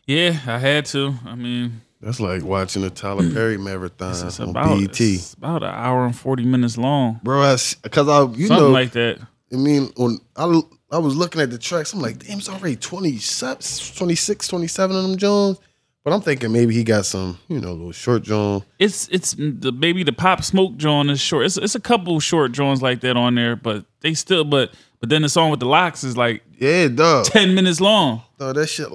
yeah, 0.07 0.39
I 0.47 0.59
had 0.59 0.87
to. 0.87 1.15
I 1.25 1.35
mean, 1.35 1.81
That's 2.03 2.19
like 2.19 2.43
watching 2.43 2.83
a 2.83 2.91
Tyler 2.91 3.23
mm. 3.23 3.33
Perry 3.33 3.57
marathon 3.57 4.11
it's, 4.11 4.23
it's 4.23 4.41
on 4.41 4.51
about 4.51 4.81
BET. 4.81 5.01
it's 5.01 5.35
about 5.35 5.63
an 5.63 5.71
hour 5.71 6.05
and 6.05 6.17
forty 6.17 6.45
minutes 6.45 6.77
long. 6.77 7.21
Bro, 7.23 7.43
I, 7.43 7.57
cause 7.89 8.09
I 8.09 8.25
you 8.25 8.49
Something 8.49 8.49
know 8.49 8.71
like 8.71 8.91
that. 8.93 9.21
I 9.53 9.57
mean, 9.57 9.93
on 9.97 10.19
I, 10.37 10.63
I 10.91 10.99
was 10.99 11.15
looking 11.15 11.41
at 11.41 11.51
the 11.51 11.59
tracks. 11.59 11.93
I'm 11.93 12.01
like, 12.01 12.19
damn, 12.19 12.39
it's 12.39 12.49
already 12.49 12.77
27, 12.77 13.97
26, 13.97 14.49
27 14.49 14.97
of 14.97 15.03
them 15.03 15.17
Jones. 15.17 15.59
But 16.05 16.13
I'm 16.13 16.21
thinking 16.21 16.51
maybe 16.51 16.75
he 16.75 16.83
got 16.83 17.07
some, 17.07 17.39
you 17.47 17.61
know, 17.61 17.73
little 17.73 17.93
short 17.93 18.23
John. 18.25 18.65
It's 18.81 19.07
it's 19.09 19.37
the 19.39 19.71
baby 19.71 20.03
the 20.03 20.13
pop 20.13 20.43
smoke 20.43 20.77
joint 20.77 21.11
is 21.11 21.21
short. 21.21 21.47
It's 21.47 21.57
it's 21.57 21.77
a 21.77 21.81
couple 21.81 22.19
short 22.19 22.51
joints 22.51 22.83
like 22.83 23.03
that 23.03 23.17
on 23.17 23.37
there, 23.37 23.55
but 23.55 23.85
they 24.01 24.15
still 24.15 24.43
but 24.45 24.75
but 24.99 25.11
then 25.11 25.23
the 25.23 25.29
song 25.29 25.51
with 25.51 25.61
the 25.61 25.67
LOX 25.67 26.03
is 26.03 26.17
like 26.17 26.43
Yeah, 26.59 26.89
dog. 26.89 27.27
ten 27.27 27.55
minutes 27.55 27.81
long. 27.81 28.23
Dog, 28.39 28.57
that 28.57 28.67
shit 28.67 28.89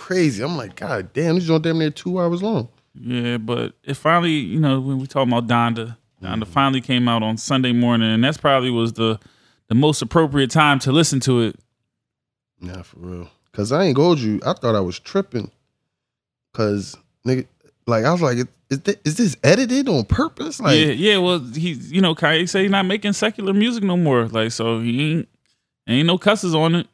crazy. 0.00 0.42
I'm 0.42 0.56
like, 0.56 0.76
God 0.76 1.12
damn, 1.12 1.34
this 1.34 1.44
joint 1.44 1.62
damn 1.62 1.78
near 1.78 1.90
two 1.90 2.18
hours 2.18 2.42
long. 2.42 2.68
Yeah, 2.94 3.36
but 3.36 3.74
it 3.84 3.94
finally, 3.94 4.32
you 4.32 4.58
know, 4.58 4.80
when 4.80 4.98
we 4.98 5.06
talk 5.06 5.28
about 5.28 5.46
Donda, 5.46 5.96
Donda 6.22 6.42
mm. 6.42 6.46
finally 6.46 6.80
came 6.80 7.06
out 7.06 7.22
on 7.22 7.36
Sunday 7.36 7.72
morning, 7.72 8.10
and 8.10 8.24
that's 8.24 8.38
probably 8.38 8.70
was 8.70 8.94
the 8.94 9.20
the 9.68 9.74
most 9.74 10.02
appropriate 10.02 10.50
time 10.50 10.78
to 10.80 10.90
listen 10.90 11.20
to 11.20 11.42
it. 11.42 11.56
Nah, 12.60 12.82
for 12.82 12.98
real. 12.98 13.30
Cause 13.52 13.72
I 13.72 13.84
ain't 13.84 13.96
go 13.96 14.14
you. 14.14 14.40
I 14.44 14.54
thought 14.54 14.74
I 14.74 14.80
was 14.80 14.98
tripping. 14.98 15.50
Cause 16.54 16.96
nigga, 17.26 17.46
like 17.86 18.04
I 18.04 18.12
was 18.12 18.22
like, 18.22 18.38
is 18.70 18.80
this, 18.80 18.96
is 19.04 19.16
this 19.16 19.36
edited 19.44 19.88
on 19.88 20.04
purpose? 20.04 20.60
Like, 20.60 20.78
yeah, 20.78 20.92
yeah. 20.92 21.18
Well, 21.18 21.40
he, 21.40 21.72
you 21.72 22.00
know, 22.00 22.14
Kanye 22.14 22.48
say 22.48 22.62
he's 22.62 22.70
not 22.70 22.86
making 22.86 23.12
secular 23.12 23.52
music 23.52 23.84
no 23.84 23.96
more. 23.96 24.26
Like, 24.26 24.52
so 24.52 24.80
he 24.80 25.12
ain't 25.12 25.28
ain't 25.86 26.06
no 26.06 26.18
cusses 26.18 26.54
on 26.54 26.74
it. 26.74 26.86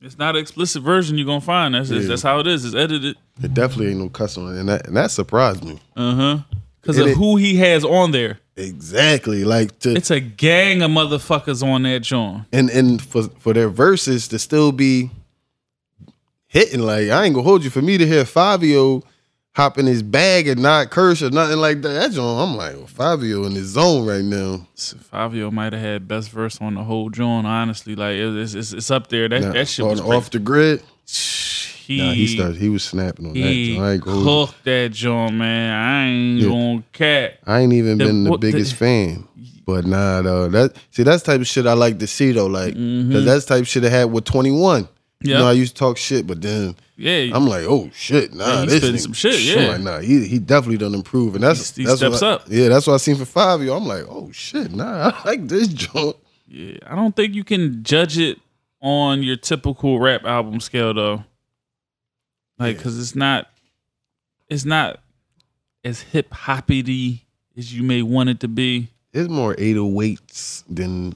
It's 0.00 0.18
not 0.18 0.36
an 0.36 0.42
explicit 0.42 0.82
version 0.82 1.16
you're 1.16 1.26
gonna 1.26 1.40
find. 1.40 1.74
That's 1.74 1.90
Yeah. 1.90 2.00
that's 2.00 2.22
how 2.22 2.38
it 2.40 2.46
is. 2.46 2.64
It's 2.64 2.74
edited. 2.74 3.16
it 3.42 3.54
definitely 3.54 3.88
ain't 3.88 3.98
no 4.00 4.08
cuss 4.08 4.36
on 4.38 4.54
and 4.54 4.68
that 4.68 4.86
and 4.86 4.96
that 4.96 5.10
surprised 5.10 5.64
me. 5.64 5.78
Uh 5.96 6.14
huh. 6.14 6.38
Because 6.80 6.98
of 6.98 7.06
it- 7.08 7.16
who 7.16 7.36
he 7.36 7.56
has 7.56 7.84
on 7.84 8.10
there. 8.12 8.38
Exactly. 8.56 9.44
Like 9.44 9.78
to 9.80 9.94
It's 9.94 10.10
a 10.10 10.20
gang 10.20 10.80
of 10.82 10.90
motherfuckers 10.90 11.62
on 11.62 11.82
that 11.84 12.00
joint. 12.02 12.44
and 12.52 12.70
and 12.70 13.00
for 13.02 13.24
for 13.38 13.52
their 13.54 13.68
verses 13.68 14.28
to 14.28 14.38
still 14.38 14.70
be 14.72 15.10
hitting 16.46 16.80
like 16.80 17.08
I 17.10 17.24
ain't 17.24 17.34
gonna 17.34 17.44
hold 17.46 17.64
you 17.64 17.70
for 17.70 17.82
me 17.82 17.98
to 17.98 18.06
hear 18.06 18.24
Fivio 18.24 19.02
hop 19.56 19.78
in 19.78 19.86
his 19.86 20.02
bag 20.02 20.46
and 20.48 20.60
not 20.60 20.90
curse 20.90 21.22
or 21.22 21.30
nothing 21.30 21.56
like 21.56 21.80
that. 21.80 21.88
That 21.88 22.12
joint, 22.12 22.38
I'm 22.38 22.56
like, 22.56 22.74
well, 22.76 22.86
Fivio 23.16 23.46
in 23.46 23.52
his 23.52 23.68
zone 23.68 24.06
right 24.06 24.22
now. 24.22 24.66
Fivio 24.76 25.50
might 25.50 25.72
have 25.72 25.80
had 25.80 26.06
best 26.06 26.28
verse 26.30 26.58
on 26.60 26.74
the 26.74 26.84
whole 26.84 27.08
joint. 27.08 27.46
Honestly, 27.46 27.96
like 27.96 28.16
it's 28.16 28.52
it's, 28.54 28.72
it's 28.74 28.90
up 28.90 29.08
there. 29.08 29.28
That 29.28 29.40
Now, 29.40 29.52
that 29.52 29.66
shit 29.68 29.86
was 29.86 30.00
off 30.00 30.30
the 30.30 30.38
grid. 30.38 30.82
He, 31.86 31.98
Nah, 31.98 32.12
he 32.12 32.26
started. 32.26 32.56
He 32.56 32.68
was 32.68 32.82
snapping 32.82 33.26
on 33.26 33.32
that. 33.34 33.38
he 33.38 33.74
Joint. 33.76 33.84
I 33.84 33.92
ain't, 33.92 34.02
gonna 34.02 34.20
hold 34.20 34.48
you. 34.48 34.52
cooked 34.54 34.64
that 34.64 34.90
joint, 34.92 35.34
man. 35.34 35.72
I 35.72 36.06
ain't 36.08 36.40
Yeah. 36.40 36.48
gonna 36.48 36.82
cat. 36.92 37.38
I 37.46 37.60
ain't 37.60 37.72
even 37.72 37.98
The- 37.98 38.04
been 38.06 38.24
the 38.24 38.30
what 38.30 38.40
the- 38.40 38.50
biggest 38.50 38.74
fan. 38.74 39.24
But 39.64 39.86
nah, 39.86 40.20
though. 40.22 40.48
That 40.48 40.74
see, 40.90 41.02
that's 41.04 41.22
type 41.22 41.40
of 41.40 41.46
shit 41.46 41.66
I 41.66 41.72
like 41.74 41.98
to 42.00 42.06
see 42.08 42.32
though. 42.32 42.46
Like, 42.46 42.74
Mm-hmm. 42.74 43.12
cause 43.12 43.24
that's 43.24 43.44
type 43.46 43.60
of 43.62 43.68
shit 43.68 43.84
I 43.84 43.88
had 43.88 44.04
with 44.12 44.24
Twenty 44.24 44.50
One. 44.50 44.88
You 45.22 45.32
Yeah. 45.32 45.38
know, 45.38 45.48
I 45.48 45.52
used 45.52 45.74
to 45.76 45.78
talk 45.78 45.96
shit, 45.96 46.26
but 46.26 46.42
then 46.42 46.74
Yeah, 46.98 47.30
I'm 47.34 47.46
like, 47.46 47.64
oh 47.64 47.90
shit, 47.92 48.32
nah, 48.32 48.60
Yeah, 48.60 48.64
this 48.66 48.84
nigga- 48.84 49.00
some 49.00 49.12
shit, 49.12 49.34
I'm 49.56 49.62
yeah. 49.64 49.68
like, 49.72 49.80
nah, 49.82 49.98
he 50.00 50.26
he 50.26 50.38
definitely 50.38 50.78
done 50.78 50.94
improve, 50.94 51.34
and 51.34 51.44
that's 51.44 51.74
He- 51.76 51.82
he 51.82 51.86
that's 51.86 51.98
steps 51.98 52.22
what 52.22 52.24
I- 52.24 52.32
up. 52.34 52.44
Yeah, 52.48 52.68
that's 52.68 52.86
what 52.86 52.94
I 52.94 52.96
seen 52.96 53.16
for 53.16 53.24
Fivio. 53.26 53.76
I'm 53.76 53.84
like, 53.86 54.04
oh 54.08 54.30
shit, 54.32 54.72
nah, 54.72 55.12
I 55.24 55.28
like 55.28 55.46
this 55.48 55.68
joint. 55.68 56.16
yeah. 56.48 56.78
I 56.86 56.94
don't 56.96 57.14
think 57.14 57.34
you 57.34 57.44
can 57.44 57.82
judge 57.82 58.16
it 58.18 58.38
on 58.80 59.22
your 59.22 59.36
typical 59.36 59.98
rap 60.00 60.24
album 60.24 60.58
scale 60.60 60.94
though. 60.94 61.24
Like, 62.58 62.76
Yeah. 62.76 62.82
cause 62.82 62.98
it's 62.98 63.14
not, 63.14 63.50
it's 64.48 64.64
not 64.64 65.00
as 65.84 66.00
hip 66.00 66.32
hoppity 66.32 67.26
as 67.58 67.74
you 67.74 67.82
may 67.82 68.00
want 68.02 68.30
it 68.30 68.40
to 68.40 68.48
be. 68.48 68.88
It's 69.12 69.28
more 69.28 69.54
808s 69.56 70.64
than 70.68 71.14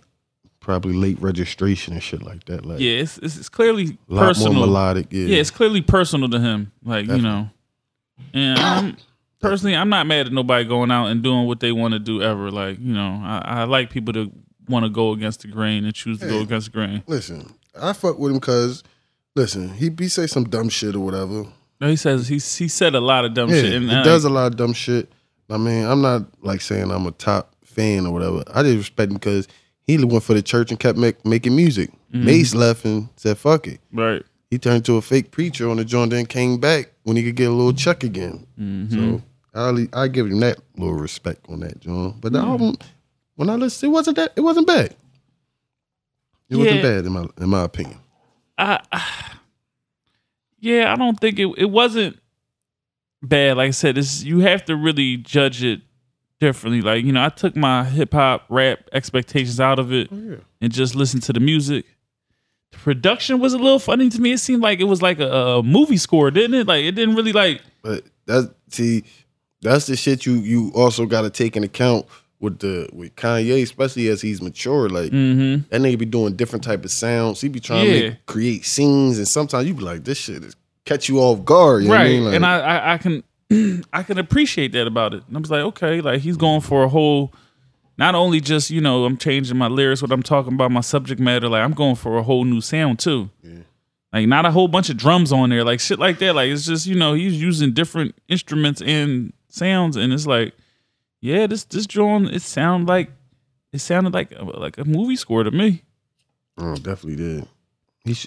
probably 0.61 0.93
late 0.93 1.21
registration 1.21 1.95
and 1.95 2.03
shit 2.03 2.23
like 2.23 2.45
that. 2.45 2.65
Like, 2.67 2.81
Yeah, 2.81 2.93
it's 2.93 3.19
it's, 3.19 3.37
it's 3.37 3.49
clearly 3.49 3.99
a 4.09 4.15
lot 4.15 4.29
personal. 4.29 4.53
more 4.53 4.67
melodic. 4.67 5.07
Yeah, 5.11 5.27
yeah, 5.27 5.37
it's 5.39 5.51
clearly 5.51 5.81
personal 5.83 6.29
to 6.29 6.39
him. 6.39 6.73
Like 6.85 7.07
you 7.07 7.21
know, 7.23 7.49
and 8.33 8.59
I'm, 8.59 8.97
personally, 9.41 9.75
I'm 9.77 9.89
not 9.89 10.07
mad 10.07 10.27
at 10.27 10.33
nobody 10.33 10.65
going 10.65 10.91
out 10.91 11.07
and 11.07 11.23
doing 11.23 11.47
what 11.47 11.61
they 11.61 11.73
want 11.73 11.93
to 11.95 11.99
do 11.99 12.23
ever. 12.23 12.51
Like 12.51 12.79
you 12.79 12.95
know, 12.95 13.21
I, 13.23 13.43
I 13.45 13.65
like 13.65 13.91
people 13.91 14.13
to 14.15 14.31
want 14.69 14.85
to 14.85 14.91
go 14.91 15.13
against 15.13 15.41
the 15.43 15.49
grain 15.49 15.85
and 15.85 15.95
choose 15.95 16.21
to 16.21 16.29
go 16.29 16.41
against 16.41 16.67
the 16.67 16.73
grain. 16.73 17.03
listen, 17.07 17.53
I 17.81 17.93
fuck 17.93 18.19
with 18.19 18.31
him 18.33 18.39
because, 18.39 18.85
listen, 19.35 19.71
he 19.75 19.89
be 19.89 20.09
say 20.09 20.27
some 20.27 20.45
dumb 20.45 20.69
shit 20.69 20.95
or 20.95 21.01
whatever. 21.01 21.45
No, 21.81 21.89
he 21.89 21.97
says 21.97 22.29
he 22.29 22.35
he 22.35 22.69
said 22.69 22.95
a 22.95 23.01
lot 23.01 23.25
of 23.25 23.35
dumb 23.35 23.49
Yeah, 23.49 23.63
shit. 23.63 23.73
And 23.73 23.91
he 23.91 23.97
uh, 23.97 24.05
does 24.05 24.25
a 24.25 24.31
lot 24.31 24.49
of 24.49 24.57
dumb 24.57 24.75
shit. 24.75 25.11
I 25.49 25.57
mean, 25.57 25.85
I'm 25.85 26.03
not 26.03 26.27
like 26.45 26.61
saying 26.61 26.91
I'm 26.91 27.07
a 27.07 27.11
top 27.11 27.57
fan 27.65 28.07
or 28.07 28.13
whatever. 28.13 28.45
I 28.55 28.63
just 28.63 28.77
respect 28.77 29.11
him 29.11 29.17
because 29.17 29.49
he 29.99 30.05
went 30.05 30.25
for 30.25 30.35
the 30.35 30.43
church 30.43 30.71
and 30.71 30.79
kept 30.81 30.99
make, 30.99 31.25
making 31.25 31.55
music. 31.57 31.91
Mm-hmm. 32.13 32.25
Mase 32.25 32.55
left 32.55 32.85
and 32.85 33.09
said, 33.17 33.39
"Fuck 33.39 33.67
it." 33.67 33.81
right. 33.93 34.23
He 34.51 34.59
turned 34.59 34.85
to 34.87 34.97
a 34.97 35.01
fake 35.03 35.31
preacher 35.31 35.71
on 35.71 35.77
the 35.77 35.85
joint, 35.85 36.11
then 36.11 36.27
came 36.27 36.59
back 36.59 36.91
when 37.05 37.17
he 37.17 37.23
could 37.23 37.37
get 37.37 37.49
a 37.49 37.53
little 37.53 37.73
check 37.73 38.03
again. 38.03 38.47
Mm-hmm. 38.59 39.19
So 39.19 39.23
I 39.55 40.03
I 40.05 40.09
give 40.09 40.27
him 40.27 40.41
that 40.41 40.59
little 40.77 40.95
respect 40.95 41.47
on 41.49 41.61
that 41.61 41.79
joint. 41.81 42.21
But 42.21 42.33
the 42.33 42.41
Mm. 42.41 42.47
album, 42.49 42.77
when 43.37 43.49
I 43.49 43.55
listened, 43.55 43.91
it 43.91 43.93
wasn't 43.93 44.17
that. 44.17 44.33
It 44.35 44.41
wasn't 44.41 44.67
bad. 44.67 44.95
It 46.49 46.57
wasn't 46.57 46.83
bad 46.83 47.07
in 47.07 47.13
my 47.13 47.27
in 47.41 47.49
my 47.49 47.63
opinion. 47.63 47.99
I, 48.59 48.81
I 48.93 49.07
yeah, 50.59 50.93
I 50.93 50.97
don't 50.97 51.19
think 51.19 51.39
it 51.39 51.47
it 51.57 51.71
wasn't 51.71 52.19
bad. 53.23 53.57
Like 53.57 53.69
I 53.69 53.71
said, 53.71 53.97
it's 53.99 54.25
you 54.25 54.41
have 54.41 54.65
to 54.65 54.75
really 54.77 55.17
judge 55.17 55.63
it 55.63 55.81
differently. 56.41 56.81
Like 56.83 57.05
you 57.05 57.13
know, 57.13 57.25
I 57.25 57.29
took 57.29 57.55
my 57.55 57.85
hip 57.85 58.13
hop 58.13 58.47
rap 58.49 58.81
expectations 58.93 59.61
out 59.61 59.79
of 59.79 59.93
it 59.93 60.09
yeah. 60.11 60.37
and 60.61 60.73
just 60.73 60.95
listened 60.95 61.23
to 61.25 61.33
the 61.33 61.41
music. 61.41 61.85
The 62.73 62.79
production 62.79 63.39
was 63.41 63.53
a 63.53 63.59
little 63.59 63.79
funny 63.79 64.09
to 64.09 64.21
me. 64.21 64.33
It 64.33 64.39
seemed 64.39 64.63
like 64.63 64.81
it 64.81 64.85
was 64.85 65.03
like 65.03 65.21
a, 65.21 65.29
a 65.31 65.63
movie 65.63 65.97
score, 65.97 66.31
didn't 66.31 66.55
it? 66.55 66.67
Like 66.67 66.85
it 66.85 66.93
didn't 66.93 67.15
really 67.15 67.33
like. 67.33 67.61
But 67.83 68.05
that's 68.27 68.49
see, 68.69 69.05
that's 69.61 69.87
the 69.87 69.97
shit 69.97 70.27
you 70.27 70.35
you 70.35 70.73
also 70.75 71.07
got 71.07 71.23
to 71.23 71.31
take 71.31 71.57
in 71.57 71.65
account 71.65 72.07
with 72.39 72.61
the 72.61 72.89
with 72.93 73.15
Kanye, 73.17 73.63
especially 73.63 74.09
as 74.09 74.23
he's 74.23 74.41
mature. 74.41 74.89
Like 74.89 75.11
Mm-hmm. 75.13 75.69
that 75.71 75.81
nigga 75.81 75.99
be 75.99 76.07
doing 76.07 76.37
different 76.37 76.65
type 76.65 76.85
of 76.85 76.91
sounds. 76.91 77.41
He 77.41 77.49
be 77.49 77.61
trying 77.61 77.87
Yeah. 77.87 77.93
to 78.01 78.09
make, 78.11 78.27
create 78.27 78.65
scenes, 78.65 79.19
and 79.19 79.29
sometimes 79.29 79.67
you 79.67 79.75
be 79.75 79.83
like, 79.83 80.05
this 80.05 80.19
shit 80.19 80.43
is 80.45 80.57
catch 80.85 81.09
you 81.09 81.19
off 81.19 81.45
guard. 81.45 81.83
You 81.83 81.89
know 81.89 81.95
what 81.95 82.01
I 82.01 82.05
right 82.05 82.11
mean? 82.11 82.25
Like, 82.25 82.35
and 82.37 82.47
I, 82.47 82.61
I 82.61 82.95
i 82.95 82.99
can 82.99 83.23
i 83.93 84.03
can 84.03 84.19
appreciate 84.19 84.73
that 84.73 84.87
about 84.87 85.13
it 85.15 85.23
and 85.27 85.37
i 85.37 85.41
was 85.41 85.51
like 85.51 85.63
okay 85.63 86.01
like 86.01 86.21
he's 86.21 86.37
going 86.37 86.61
for 86.61 86.83
a 86.85 86.89
whole 86.89 87.33
not 87.99 88.15
only 88.15 88.41
just 88.41 88.71
you 88.71 88.81
know 88.81 89.05
i'm 89.05 89.17
changing 89.17 89.57
my 89.57 89.67
lyrics 89.67 90.01
what 90.03 90.13
i'm 90.13 90.23
talking 90.23 90.53
about 90.55 90.71
my 90.71 90.81
subject 90.81 91.21
matter 91.21 91.49
like 91.49 91.63
i'm 91.63 91.73
going 91.75 91.97
for 91.97 92.17
a 92.19 92.23
whole 92.23 92.45
new 92.45 92.61
sound 92.61 92.99
too 92.99 93.29
Yeah. 93.43 93.61
like 94.13 94.27
not 94.29 94.47
a 94.47 94.51
whole 94.51 94.69
bunch 94.69 94.89
of 94.91 94.97
drums 94.97 95.33
on 95.33 95.51
there 95.51 95.65
like 95.65 95.81
shit 95.81 95.99
like 95.99 96.19
that 96.21 96.35
like 96.35 96.51
it's 96.51 96.67
just 96.67 96.87
you 96.87 96.95
know 96.95 97.15
he's 97.15 97.41
using 97.41 97.73
different 97.73 98.15
instruments 98.29 98.81
and 98.83 99.33
sounds 99.49 99.97
and 99.97 100.13
it's 100.13 100.27
like 100.27 100.55
yeah 101.21 101.47
this 101.47 101.65
this 101.65 101.87
drawing 101.87 102.27
it 102.27 102.43
sound 102.43 102.87
like 102.89 103.11
it 103.73 103.79
sounded 103.81 104.13
like 104.15 104.33
a, 104.37 104.45
like 104.45 104.79
a 104.79 104.85
movie 104.85 105.17
score 105.17 105.43
to 105.45 105.51
me 105.51 105.83
Oh, 106.63 106.75
definitely 106.75 107.17
did. 107.17 107.47
He 108.05 108.13
sh- 108.13 108.27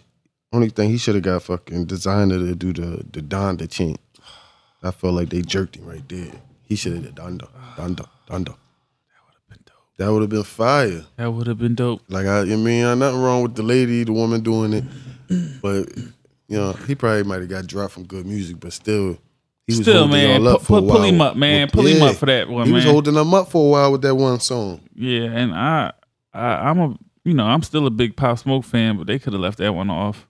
only 0.52 0.70
thing 0.70 0.90
he 0.90 0.98
should 0.98 1.14
have 1.14 1.24
got 1.24 1.44
fucking 1.44 1.86
designer 1.86 2.40
to 2.40 2.56
do 2.56 2.74
the 2.74 3.04
the 3.12 3.22
Donda 3.22 3.70
chant. 3.70 4.00
I 4.84 4.92
felt 4.92 5.14
like 5.14 5.30
they 5.30 5.42
jerked 5.42 5.78
him 5.78 5.86
right 5.86 6.08
there. 6.10 6.32
He 6.64 6.76
should 6.76 6.94
have 6.94 7.16
done 7.16 7.40
Donda, 7.40 7.48
Donda, 7.78 8.08
Donda. 8.28 8.56
That 8.56 9.22
would 9.26 9.34
have 9.36 9.50
been 9.50 9.60
though. 9.66 10.04
That 10.06 10.12
would 10.12 10.22
have 10.22 10.30
been 10.30 10.44
fire. 10.44 11.06
that 11.18 11.32
would 11.32 11.48
have 11.48 11.58
been 11.60 11.76
dope 11.76 12.02
Like 12.10 12.26
I, 12.26 12.40
I 12.42 12.56
mean, 12.56 12.84
uh, 12.84 12.96
nothing 12.96 13.22
wrong 13.22 13.44
with 13.44 13.56
the 13.56 13.64
lady, 13.64 14.04
the 14.04 14.14
woman 14.14 14.42
doing 14.42 14.74
it, 14.74 14.84
but 15.62 15.88
you 16.48 16.58
know, 16.58 16.74
he 16.74 16.96
probably 16.96 17.24
might 17.24 17.40
have 17.40 17.50
got 17.50 17.66
dropped 17.68 17.94
from 17.94 18.04
good 18.06 18.26
music, 18.26 18.60
but 18.60 18.74
still, 18.74 19.18
he 19.66 19.72
was 19.78 19.82
Still, 19.82 20.08
man, 20.08 20.42
y'all 20.42 20.56
up 20.56 20.62
for 20.62 20.80
a 20.80 20.82
pu- 20.82 20.88
pull 20.88 21.04
him 21.04 21.22
up, 21.22 21.38
man. 21.38 21.70
Pull 21.70 21.86
him 21.86 22.02
up 22.04 22.16
for 22.18 22.26
that 22.26 22.50
one, 22.50 22.68
He 22.68 22.74
was 22.74 22.84
holding 22.84 23.14
them 23.14 23.34
up 23.34 23.50
for 23.50 23.66
a 23.66 23.70
while 23.70 23.92
with 23.94 24.02
that 24.02 24.14
one 24.16 24.40
song. 24.40 24.82
Yeah, 24.94 25.24
and 25.24 25.54
I, 25.54 25.94
I 26.34 26.70
I'm 26.70 26.80
a 26.80 26.98
you 27.24 27.34
know 27.34 27.46
I'm 27.46 27.64
still 27.64 27.88
a 27.88 27.90
big 27.90 28.18
Pop 28.18 28.38
Smoke 28.40 28.66
fan, 28.66 28.98
but 28.98 29.08
they 29.08 29.20
could 29.20 29.32
have 29.34 29.42
left 29.42 29.60
that 29.60 29.74
one 29.74 29.90
off. 29.90 30.28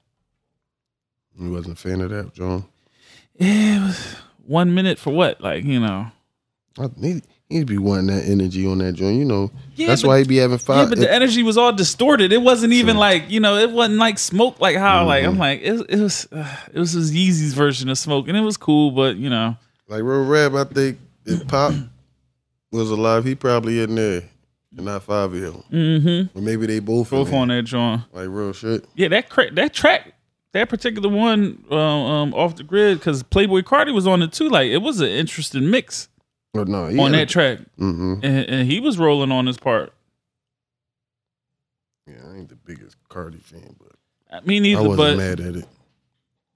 He 1.40 1.48
wasn't 1.50 1.80
a 1.80 1.82
fan 1.82 2.02
of 2.02 2.12
that, 2.12 2.34
John. 2.34 2.66
Yeah, 3.40 3.78
it 3.78 3.88
was 3.88 4.16
one 4.46 4.74
minute 4.74 4.98
for 5.00 5.12
what? 5.14 5.42
Like 5.42 5.64
you 5.64 5.80
know. 5.80 6.08
I, 6.80 6.88
he 7.00 7.22
he'd 7.50 7.68
be 7.68 7.78
wanting 7.78 8.08
that 8.08 8.26
energy 8.28 8.66
on 8.66 8.80
that 8.80 8.94
joint. 8.94 9.18
You 9.18 9.26
know, 9.26 9.52
Yeah, 9.76 9.88
that's 9.88 10.02
but- 10.02 10.08
why 10.08 10.18
he 10.20 10.24
be 10.26 10.38
having 10.38 10.58
Yeah, 10.58 10.64
five. 10.66 10.90
but 10.90 10.98
the 10.98 11.12
energy 11.12 11.44
was 11.44 11.56
all 11.58 11.72
distorted. 11.72 12.34
It 12.34 12.42
wasn't 12.42 12.74
even 12.74 12.98
like 12.98 13.30
you 13.30 13.40
know, 13.40 13.58
it 13.58 13.70
wasn't 13.72 14.00
like 14.00 14.18
smoke. 14.18 14.60
Like 14.60 14.76
how 14.78 15.06
like 15.06 15.24
Mm-hmm. 15.24 15.32
I'm 15.34 15.38
like 15.38 15.62
it, 15.62 15.86
it 15.90 16.00
was 16.00 16.28
uh, 16.32 16.58
it 16.74 16.80
was 16.80 16.92
his 16.94 17.12
Yeezy's 17.14 17.54
version 17.54 17.90
of 17.90 17.98
smoke, 17.98 18.28
and 18.28 18.36
it 18.38 18.42
was 18.42 18.58
cool, 18.58 18.90
but 18.92 19.18
you 19.18 19.30
know. 19.30 19.56
like 19.88 20.02
Real 20.02 20.26
Rap, 20.26 20.54
I 20.54 20.64
think 20.74 21.00
if 21.26 21.48
Pop 21.48 21.74
was 22.72 22.90
alive, 22.90 23.24
he 23.26 23.36
probably 23.36 23.82
in 23.84 23.94
there, 23.96 24.24
and 24.76 24.86
not 24.86 25.04
five 25.04 25.32
of 25.34 25.40
them. 25.40 25.64
Mm-hmm. 25.72 26.38
Or 26.38 26.42
maybe 26.42 26.66
they 26.66 26.80
both. 26.80 27.12
Both 27.12 27.32
on 27.32 27.50
that 27.50 27.64
joint. 27.64 28.02
Like 28.12 28.28
real 28.30 28.52
shit. 28.54 28.86
Yeah, 28.96 29.10
that 29.10 29.30
cra- 29.30 29.52
that 29.54 29.74
track, 29.74 30.14
that 30.54 30.70
particular 30.70 31.10
one, 31.10 31.64
uh, 31.70 31.76
um, 31.76 32.34
off 32.34 32.56
the 32.56 32.64
grid, 32.64 33.00
because 33.00 33.24
Playboi 33.24 33.64
Carti 33.64 33.94
was 33.94 34.08
on 34.08 34.22
it 34.22 34.32
too. 34.32 34.50
Like 34.50 34.70
it 34.72 34.78
was 34.78 35.02
an 35.02 35.10
interesting 35.10 35.70
mix 35.70 36.08
But 36.54 36.68
no, 36.68 36.86
on 36.86 37.12
that 37.14 37.28
track, 37.30 37.60
Mm-hmm. 37.80 38.14
and, 38.24 38.50
and 38.50 38.72
he 38.72 38.80
was 38.80 38.98
rolling 38.98 39.32
on 39.32 39.46
his 39.48 39.58
part. 39.58 39.92
Yeah, 42.08 42.16
I 42.32 42.38
ain't 42.38 42.50
the 42.50 42.56
biggest 42.56 42.98
Carti 43.10 43.42
fan, 43.42 43.76
but 43.80 43.94
Uh, 44.38 44.42
Me 44.46 44.58
I 44.58 44.60
neither, 44.60 44.82
wasn't 44.90 44.98
but 44.98 45.18
mad 45.18 45.40
at 45.40 45.56
it. 45.56 45.66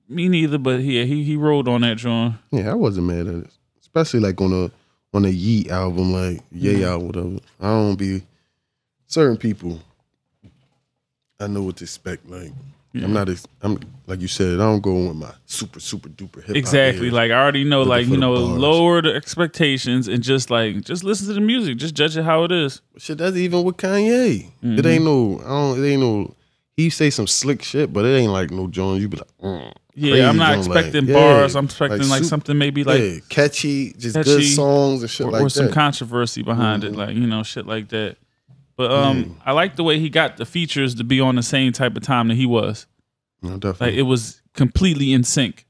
me 0.09 0.27
neither. 0.29 0.57
But 0.57 0.81
yeah, 0.81 1.03
he 1.03 1.23
he 1.23 1.35
rolled 1.35 1.67
on 1.67 1.81
that 1.81 1.97
joint. 1.97 2.35
Yeah, 2.51 2.71
I 2.71 2.73
wasn't 2.75 3.07
mad 3.07 3.27
at 3.27 3.35
it. 3.35 3.49
Especially 3.81 4.19
like 4.19 4.39
on 4.41 4.51
a 4.53 4.71
on 5.15 5.25
a 5.25 5.29
Yeet 5.33 5.69
album, 5.69 6.11
like 6.13 6.41
Yeah 6.51 6.71
Mm-hmm. 6.73 6.81
yeah 6.81 6.95
whatever. 6.95 7.37
I 7.61 7.67
don't 7.69 7.95
be 7.95 8.23
certain 9.07 9.37
people. 9.37 9.79
I 11.39 11.47
know 11.47 11.63
what 11.63 11.77
to 11.77 11.83
expect. 11.85 12.27
Like 12.29 12.51
I'm 13.03 13.13
not. 13.13 13.29
ex- 13.29 13.47
I'm 13.61 13.79
like 14.07 14.21
you 14.21 14.27
said. 14.27 14.55
I 14.55 14.63
don't 14.63 14.81
go 14.81 14.91
in 14.95 15.07
with 15.09 15.17
my 15.17 15.31
super 15.45 15.79
super 15.79 16.09
duper 16.09 16.35
hip 16.37 16.47
hop. 16.47 16.55
Exactly. 16.55 17.09
Like 17.09 17.31
I 17.31 17.35
already 17.35 17.63
know, 17.63 17.83
like 17.83 18.07
you 18.07 18.17
know, 18.17 18.33
bars. 18.35 18.57
lower 18.59 19.01
the 19.01 19.13
expectations 19.15 20.07
and 20.07 20.23
just 20.23 20.49
like 20.49 20.81
just 20.81 21.03
listen 21.03 21.27
to 21.27 21.33
the 21.33 21.41
music, 21.41 21.77
just 21.77 21.95
judge 21.95 22.15
it 22.17 22.23
how 22.23 22.43
it 22.43 22.51
is. 22.51 22.81
shit. 22.97 23.17
That's 23.17 23.35
even 23.35 23.63
with 23.63 23.77
Kanye. 23.77 24.45
It 24.45 24.51
Mm-hmm. 24.63 24.87
ain't 24.87 25.03
no. 25.03 25.39
I 25.45 25.47
don't. 25.49 25.83
It 25.83 25.87
ain't 25.89 26.01
no. 26.01 26.33
He 26.75 26.89
say 26.91 27.09
some 27.09 27.25
slick 27.27 27.63
shit, 27.63 27.91
but 27.91 28.05
it 28.05 28.09
ain't 28.09 28.31
like 28.31 28.51
no 28.51 28.67
Jones. 28.67 29.01
You 29.01 29.07
be 29.09 29.17
like, 29.17 29.37
mm, 29.43 29.73
Yeah, 29.95 30.29
I'm 30.29 30.37
not 30.37 30.55
joint, 30.57 30.67
like, 30.67 30.85
expecting 30.85 31.07
yeah, 31.07 31.13
bars. 31.15 31.55
I'm 31.55 31.65
expecting 31.65 32.07
like, 32.07 32.19
sup- 32.21 32.29
something 32.29 32.55
maybe 32.57 32.83
like 32.83 33.01
yeah, 33.01 33.17
catchy, 33.29 33.93
just 33.93 34.15
catchy, 34.15 34.29
good 34.29 34.43
songs 34.43 35.01
and 35.01 35.09
shit 35.09 35.25
or, 35.25 35.31
like 35.31 35.41
or 35.41 35.49
some 35.49 35.65
that. 35.65 35.71
Mm-hmm. 35.71 35.79
controversy 35.79 36.43
behind 36.43 36.83
it, 36.83 36.95
like 36.95 37.15
you 37.15 37.25
know, 37.25 37.41
shit 37.41 37.65
like 37.65 37.89
that. 37.89 38.17
But 38.77 38.91
um, 38.91 39.41
I 39.43 39.53
like 39.53 39.75
the 39.75 39.83
way 39.83 39.99
he 39.99 40.07
got 40.09 40.37
the 40.37 40.45
features 40.45 40.95
to 40.95 41.03
be 41.03 41.19
on 41.19 41.35
the 41.35 41.41
same 41.43 41.73
type 41.73 41.97
of 41.97 42.03
time 42.03 42.27
that 42.27 42.35
he 42.35 42.45
was. 42.45 42.85
No, 43.41 43.59
Like 43.79 43.95
it 43.95 44.03
was 44.03 44.41
completely 44.53 45.13
in 45.13 45.23
sync, 45.23 45.65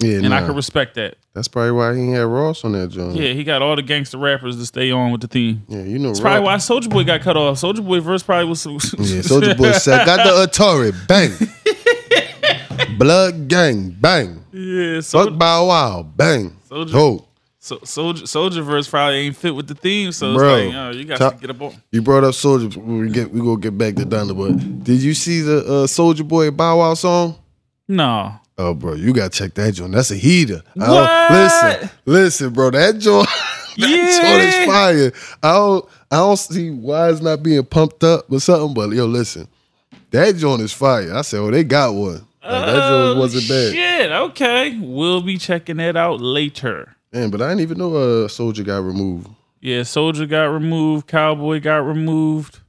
yeah, 0.00 0.16
and 0.18 0.34
I 0.34 0.40
nah. 0.40 0.46
can 0.46 0.56
respect 0.56 0.96
that. 0.96 1.16
That's 1.34 1.48
probably 1.48 1.72
why 1.72 1.96
he 1.96 2.10
had 2.10 2.22
Ross 2.26 2.64
on 2.64 2.72
that 2.72 2.88
joint. 2.88 3.14
Yeah, 3.16 3.32
he 3.32 3.44
got 3.44 3.62
all 3.62 3.74
the 3.76 3.82
gangster 3.82 4.18
rappers 4.18 4.56
to 4.58 4.66
stay 4.66 4.90
on 4.90 5.12
with 5.12 5.20
the 5.20 5.28
theme. 5.28 5.62
Yeah, 5.68 5.82
you 5.82 5.98
know. 5.98 6.08
That's 6.08 6.20
probably 6.20 6.44
why 6.44 6.56
Soulja 6.56 6.90
Boy 6.90 7.04
got 7.04 7.20
cut 7.22 7.36
off. 7.36 7.58
Soulja 7.58 7.84
Boy 7.84 8.00
verse 8.00 8.22
probably 8.22 8.48
was. 8.48 8.64
Yeah, 8.66 8.72
Soulja 9.22 9.56
Boy 9.56 9.72
said, 9.72 10.04
"Got 10.04 10.24
the 10.24 10.46
Atari, 10.46 10.92
bang, 11.08 11.32
blood 12.98 13.48
gang, 13.48 13.90
bang, 13.90 14.44
yeah, 14.52 15.00
fuck 15.00 15.28
Soulja, 15.28 15.38
Bow 15.38 15.66
Wow, 15.68 16.02
bang." 16.02 16.56
Soulja, 16.68 16.92
Dope. 16.92 17.28
So, 17.64 17.76
Soulja, 17.78 18.22
Soulja 18.22 18.60
verse 18.64 18.88
probably 18.88 19.18
ain't 19.18 19.36
fit 19.36 19.54
with 19.54 19.68
the 19.68 19.76
theme, 19.76 20.10
so 20.10 20.34
Bro, 20.34 20.56
it's 20.56 20.74
like, 20.74 20.76
oh, 20.84 20.90
you 20.98 21.04
got 21.04 21.30
to 21.32 21.38
get 21.40 21.50
up 21.50 21.62
on. 21.62 21.72
You 21.92 22.02
brought 22.02 22.24
up 22.24 22.34
Soulja. 22.34 22.74
We 22.76 23.08
get 23.08 23.30
we 23.30 23.38
gonna 23.38 23.56
get 23.60 23.78
back 23.78 23.94
to 23.94 24.04
Donda, 24.04 24.36
but 24.36 24.82
did 24.82 25.00
you 25.00 25.14
see 25.14 25.42
the 25.42 25.58
uh, 25.58 25.86
Soulja 25.86 26.26
Boy 26.26 26.50
Bow 26.50 26.78
Wow 26.78 26.94
song? 26.94 27.38
No, 27.86 28.34
Oh, 28.58 28.74
bro, 28.74 28.94
you 28.94 29.12
gotta 29.12 29.30
check 29.30 29.54
that 29.54 29.74
joint. 29.74 29.92
That's 29.92 30.10
a 30.10 30.16
heater. 30.16 30.60
What? 30.74 31.30
listen, 31.30 31.90
listen, 32.04 32.52
bro. 32.52 32.70
That 32.70 32.98
joint, 32.98 33.28
that 33.78 34.22
joint 34.22 34.42
is 34.42 34.66
fire. 34.66 35.12
I 35.42 35.52
don't, 35.54 35.88
I 36.10 36.16
don't 36.16 36.36
see 36.36 36.70
why 36.70 37.10
it's 37.10 37.20
not 37.20 37.44
being 37.44 37.64
pumped 37.64 38.02
up 38.02 38.30
or 38.30 38.40
something. 38.40 38.74
But 38.74 38.90
yo, 38.90 39.06
listen, 39.06 39.46
that 40.10 40.34
joint 40.34 40.62
is 40.62 40.72
fire. 40.72 41.14
I 41.14 41.22
said, 41.22 41.38
oh, 41.38 41.50
they 41.52 41.62
got 41.62 41.94
one. 41.94 42.26
Like, 42.42 42.66
that 42.66 42.88
joint 42.88 43.16
Oh, 43.16 43.16
wasn't 43.20 43.48
bad. 43.48 43.72
Shit, 43.72 44.10
okay, 44.10 44.78
we'll 44.80 45.22
be 45.22 45.38
checking 45.38 45.76
that 45.76 45.96
out 45.96 46.20
later. 46.20 46.96
Man, 47.12 47.30
but 47.30 47.42
I 47.42 47.48
didn't 47.50 47.60
even 47.60 47.78
know 47.78 47.94
a 47.96 48.24
uh, 48.24 48.28
Soulja 48.28 48.64
got 48.64 48.82
removed. 48.82 49.28
Yeah, 49.60 49.80
Soulja 49.80 50.28
got 50.28 50.44
removed, 50.44 51.06
Cowboy 51.06 51.60
got 51.60 51.86
removed. 51.86 52.60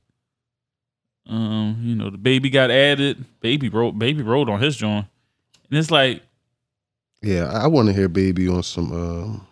Um, 1.28 1.78
you 1.82 1.96
know, 1.96 2.10
DaBaby 2.10 2.52
got 2.52 2.70
added. 2.70 3.24
Baby 3.40 3.70
wrote, 3.70 3.98
baby 3.98 4.22
wrote 4.22 4.50
on 4.50 4.60
his 4.62 4.76
joint, 4.76 5.06
and 5.70 5.80
it's 5.80 5.90
like, 5.90 6.22
Yeah, 7.22 7.46
I, 7.46 7.62
I 7.64 7.68
want 7.68 7.88
to 7.88 7.94
hear 7.94 8.10
Baby 8.10 8.50
on 8.50 8.64
some. 8.64 8.92
Um, 8.92 9.48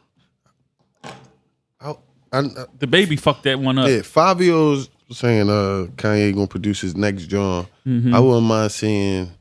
I, 1.80 1.94
I, 2.34 2.42
DaBaby 2.42 3.20
fucked 3.20 3.44
that 3.44 3.60
one 3.60 3.78
up. 3.78 3.88
Yeah, 3.88 4.00
Fivio's 4.00 4.90
saying 5.12 5.50
uh 5.50 5.88
Kanye 5.98 6.34
gonna 6.34 6.48
produce 6.48 6.82
his 6.82 6.96
next 6.96 7.28
John. 7.28 7.68
Mhm. 7.86 8.14
I 8.14 8.20
wouldn't 8.20 8.46
mind 8.48 8.72
seeing 8.72 9.32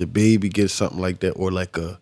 DaBaby 0.00 0.52
get 0.52 0.70
something 0.70 1.00
like 1.00 1.20
that 1.20 1.32
or 1.32 1.50
like 1.50 1.76
a 1.78 1.98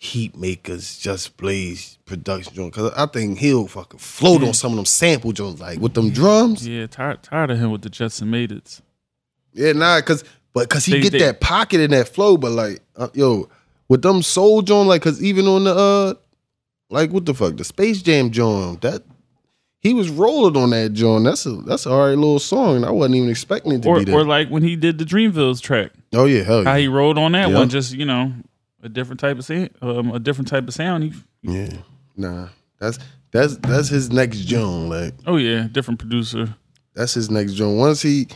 Heatmakerz 0.00 1.00
Just 1.00 1.36
Blaze 1.36 1.98
production 2.04 2.54
joint. 2.54 2.72
Cause 2.72 2.92
I 2.96 3.06
think 3.06 3.38
he'll 3.38 3.66
fucking 3.66 3.98
float 3.98 4.42
on 4.44 4.54
some 4.54 4.72
of 4.72 4.76
them 4.76 4.84
sample 4.84 5.32
joints, 5.32 5.60
like 5.60 5.80
with 5.80 5.94
them 5.94 6.10
drums. 6.10 6.66
Yeah, 6.66 6.80
Yeah, 6.80 6.86
tired, 6.86 7.22
tired 7.22 7.50
of 7.50 7.58
him 7.58 7.70
with 7.72 7.82
the 7.82 8.24
Made 8.24 8.52
It. 8.52 8.80
Yeah, 9.52 9.72
nah, 9.72 10.00
cause 10.00 10.22
but 10.54 10.68
cause 10.70 10.84
he 10.84 10.92
They- 10.92 11.00
get 11.00 11.12
they- 11.12 11.18
that 11.20 11.40
pocket 11.40 11.80
and 11.80 11.92
that 11.92 12.08
flow, 12.08 12.36
but 12.36 12.52
like 12.52 12.80
uh, 12.96 13.08
yo, 13.14 13.48
with 13.88 14.02
them 14.02 14.22
soul 14.22 14.62
joint, 14.62 14.88
like 14.88 15.02
cause 15.02 15.22
even 15.22 15.46
on 15.46 15.64
the 15.64 15.74
uh 15.74 16.14
like 16.90 17.10
what 17.10 17.26
the 17.26 17.34
fuck, 17.34 17.56
the 17.56 17.64
Space 17.64 18.00
Jam 18.00 18.30
joint, 18.30 18.80
that 18.82 19.02
he 19.80 19.94
was 19.94 20.10
rolling 20.10 20.56
on 20.56 20.70
that 20.70 20.92
joint. 20.92 21.24
That's 21.24 21.44
a 21.44 21.50
that's 21.56 21.86
a 21.86 21.90
alright 21.90 22.16
little 22.16 22.38
song. 22.38 22.76
And 22.76 22.84
I 22.84 22.90
wasn't 22.92 23.16
even 23.16 23.30
expecting 23.30 23.72
it 23.72 23.82
to 23.82 23.88
Or, 23.88 23.98
be 23.98 24.04
that. 24.04 24.12
or 24.12 24.24
like 24.24 24.48
when 24.48 24.62
he 24.62 24.76
did 24.76 24.98
the 24.98 25.04
Dreamville's 25.04 25.60
track, 25.60 25.90
oh 26.14 26.24
yeah, 26.26 26.44
hell 26.44 26.62
yeah. 26.62 26.70
how 26.70 26.76
he 26.76 26.86
rolled 26.86 27.18
on 27.18 27.32
that 27.32 27.48
Yeah. 27.50 27.58
one, 27.58 27.68
just 27.68 27.94
you 27.94 28.04
know, 28.04 28.32
a 28.82 28.88
different 28.88 29.20
type 29.20 29.38
of 29.38 29.44
sound, 29.44 29.70
um, 29.82 30.12
a 30.12 30.18
different 30.18 30.48
type 30.48 30.66
of 30.68 30.74
sound. 30.74 31.04
He, 31.04 31.12
Yeah. 31.42 31.78
Nah. 32.16 32.48
That's 32.80 32.98
that's 33.30 33.56
that's 33.56 33.88
his 33.88 34.10
next 34.10 34.38
joint. 34.38 34.88
Like 34.88 35.14
oh 35.26 35.36
yeah, 35.36 35.66
different 35.70 35.98
producer. 35.98 36.54
that's 36.94 37.14
his 37.14 37.30
next 37.30 37.54
joint. 37.54 37.76
Once 37.78 38.02
he 38.02 38.28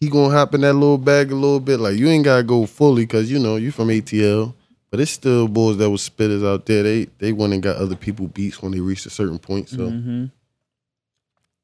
he 0.00 0.08
gonna 0.08 0.32
hop 0.34 0.54
in 0.54 0.62
that 0.62 0.72
little 0.74 0.98
bag 0.98 1.30
a 1.30 1.34
little 1.34 1.60
bit. 1.60 1.80
Like 1.80 1.96
you 1.96 2.08
ain't 2.08 2.24
gotta 2.24 2.42
go 2.42 2.64
fully 2.66 3.02
because 3.02 3.30
you 3.30 3.38
know 3.38 3.56
you 3.56 3.70
from 3.70 3.88
ATL. 3.88 4.54
But 4.90 4.98
it's 4.98 5.12
still 5.12 5.46
boys 5.46 5.76
that 5.76 5.88
was 5.90 6.08
spitters 6.08 6.44
out 6.44 6.66
there. 6.66 6.82
They 6.82 7.04
they 7.18 7.32
went 7.32 7.52
and 7.52 7.62
got 7.62 7.76
other 7.76 7.94
people 7.94 8.26
beats 8.28 8.60
when 8.62 8.72
they 8.72 8.80
reached 8.80 9.06
a 9.06 9.10
certain 9.10 9.38
point. 9.38 9.68
So 9.68 9.88
hmm 9.88 10.24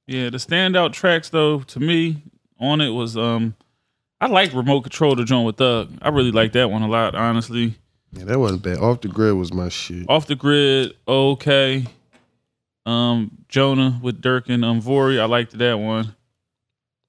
Yeah, 0.07 0.31
the 0.31 0.37
standout 0.38 0.92
tracks 0.92 1.31
though 1.31 1.61
to 1.61 1.81
me 1.81 2.22
on 2.61 2.81
it 2.81 2.90
was 2.90 3.16
um, 3.16 3.55
I 4.20 4.27
like 4.29 4.53
remote 4.53 4.83
control 4.83 5.16
to 5.16 5.25
join 5.25 5.44
with 5.44 5.57
Thug. 5.57 5.90
I 6.01 6.11
really 6.11 6.31
like 6.31 6.53
that 6.53 6.70
one 6.70 6.83
a 6.83 6.88
lot, 6.88 7.14
honestly. 7.14 7.75
Yeah, 8.16 8.24
that 8.24 8.38
wasn't 8.38 8.62
bad. 8.62 8.79
Off 8.79 9.00
the 9.00 9.09
grid 9.09 9.35
was 9.35 9.52
my 9.52 9.68
shit. 9.68 10.09
Off 10.09 10.26
the 10.26 10.35
grid, 10.37 10.94
okay. 11.07 11.85
Um, 12.87 13.31
Jonah 13.48 13.98
with 14.02 14.22
Durk 14.22 14.48
and 14.48 14.64
um 14.64 14.81
Vory, 14.81 15.20
I 15.20 15.24
liked 15.24 15.59
that 15.59 15.74
one. 15.74 16.14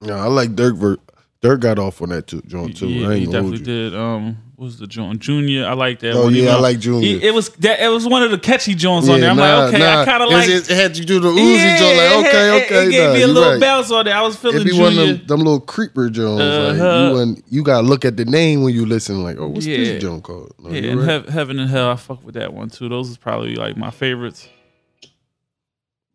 Yeah, 0.02 0.16
I 0.22 0.26
like 0.26 0.50
Durk. 0.50 0.76
Ver- 0.76 0.98
Durk 1.40 1.60
got 1.60 1.78
off 1.78 2.02
on 2.02 2.08
that 2.08 2.26
too, 2.26 2.42
joint 2.46 2.76
too. 2.76 2.88
Yeah, 2.88 3.08
I 3.08 3.14
he 3.14 3.22
ain't 3.22 3.32
gonna 3.32 3.42
definitely 3.50 3.64
did. 3.64 3.94
Um, 3.94 4.36
what 4.58 4.64
was 4.64 4.78
the 4.80 4.88
joint? 4.88 5.20
Junya, 5.22 5.64
I 5.66 5.74
like 5.74 6.00
that 6.00 6.14
Oh 6.14 6.24
one. 6.24 6.34
yeah, 6.34 6.42
even 6.42 6.54
I 6.54 6.58
like 6.58 6.78
Junya. 6.78 7.00
he- 7.02 7.22
it 7.24 7.32
was 7.32 7.48
that 7.60 7.78
it 7.78 7.86
was 7.86 8.08
one 8.08 8.24
of 8.24 8.32
the 8.32 8.38
catchy 8.40 8.74
joints 8.74 9.08
on 9.08 9.20
there. 9.20 9.30
I'm 9.30 9.36
nah, 9.36 9.66
like, 9.66 9.68
okay, 9.74 9.78
nah. 9.78 10.00
I 10.00 10.04
kind 10.04 10.22
of 10.24 10.30
like. 10.30 10.48
it, 10.48 10.68
it 10.68 10.74
had 10.74 10.96
you 10.96 11.04
do 11.04 11.20
the 11.20 11.28
Uzi 11.28 11.54
Yeah, 11.54 11.78
joint. 11.78 11.96
Like 11.96 12.26
okay, 12.26 12.48
it- 12.58 12.64
okay, 12.64 12.86
It, 12.86 12.90
gave 12.90 13.06
nah, 13.08 13.14
me 13.14 13.22
a 13.22 13.26
little 13.28 13.52
right. 13.52 13.60
bounce 13.60 13.90
on 13.92 14.04
there. 14.06 14.16
I 14.16 14.22
was 14.22 14.34
feeling 14.36 14.62
It 14.62 14.64
be 14.64 14.70
Junya. 14.72 14.80
one 14.80 14.98
of 14.98 15.06
them, 15.18 15.26
them 15.28 15.38
little 15.38 15.60
creeper 15.60 16.10
joints. 16.10 16.42
Uh-huh. 16.42 17.10
you 17.12 17.18
and 17.20 17.42
you 17.48 17.62
gotta 17.62 17.86
look 17.86 18.04
at 18.04 18.16
the 18.16 18.24
name 18.24 18.62
when 18.64 18.74
you 18.74 18.84
listen. 18.84 19.22
Like, 19.22 19.36
oh, 19.38 19.46
what's 19.46 19.64
Yeah. 19.64 19.76
this 19.76 20.02
joint 20.02 20.24
called? 20.24 20.52
No, 20.58 20.70
Yeah, 20.70 20.90
and 20.90 21.00
right. 21.02 21.08
Heav- 21.08 21.28
Heaven 21.28 21.60
and 21.60 21.70
Hell, 21.70 21.90
I 21.90 21.94
fuck 21.96 22.24
with 22.26 22.34
that 22.34 22.52
one 22.52 22.68
too. 22.68 22.88
Those 22.88 23.10
is 23.10 23.16
probably 23.16 23.54
like 23.54 23.76
my 23.76 23.90
favorites. 23.90 24.48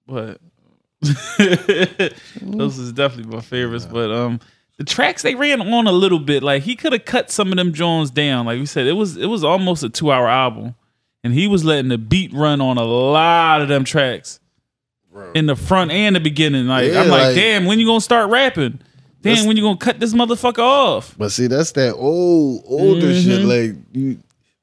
But 0.06 0.42
those 2.42 2.78
is 2.78 2.92
definitely 2.92 3.34
my 3.36 3.42
favorites. 3.42 3.86
But 3.86 4.12
um, 4.12 4.40
the 4.78 4.84
tracks 4.84 5.22
they 5.22 5.36
ran 5.36 5.62
on 5.62 5.88
a 5.88 5.92
little 5.92 6.20
bit. 6.20 6.44
Like 6.44 6.64
he 6.64 6.76
could 6.76 6.94
have 6.94 7.06
cut 7.06 7.30
some 7.32 7.52
of 7.52 7.58
them 7.58 7.74
Jones 7.74 8.10
down. 8.12 8.46
Like 8.46 8.60
we 8.60 8.66
said, 8.66 8.88
it 8.88 8.94
was 8.94 9.18
it 9.18 9.28
was 9.28 9.44
almost 9.44 9.84
a 9.84 9.90
two 9.90 10.12
hour 10.12 10.28
album, 10.28 10.76
and 11.24 11.34
he 11.34 11.48
was 11.48 11.64
letting 11.64 11.90
the 11.90 11.98
beat 11.98 12.34
run 12.34 12.60
on 12.62 12.78
a 12.78 12.84
lot 12.84 13.62
of 13.62 13.68
them 13.68 13.84
tracks 13.84 14.40
in 15.36 15.46
the 15.46 15.56
front 15.56 15.92
and 15.92 16.16
the 16.16 16.20
beginning. 16.20 16.68
Like 16.68 16.92
Yeah, 16.92 17.02
I'm 17.02 17.10
like, 17.10 17.22
like- 17.28 17.36
damn, 17.36 17.66
when 17.66 17.80
you 17.80 17.86
gonna 17.86 18.02
start 18.02 18.30
rapping? 18.30 18.80
Damn, 19.22 19.46
when 19.48 19.56
you 19.56 19.64
gonna 19.64 19.78
cut 19.78 20.00
this 20.02 20.14
motherfucker 20.14 20.60
off? 20.60 21.16
But 21.18 21.32
see, 21.32 21.48
that's 21.48 21.72
that 21.74 21.94
old 21.94 22.64
older 22.68 23.14
shit. 23.14 23.40
Mm-hmm. 23.42 23.48
Like 23.48 23.86
you, 23.94 24.18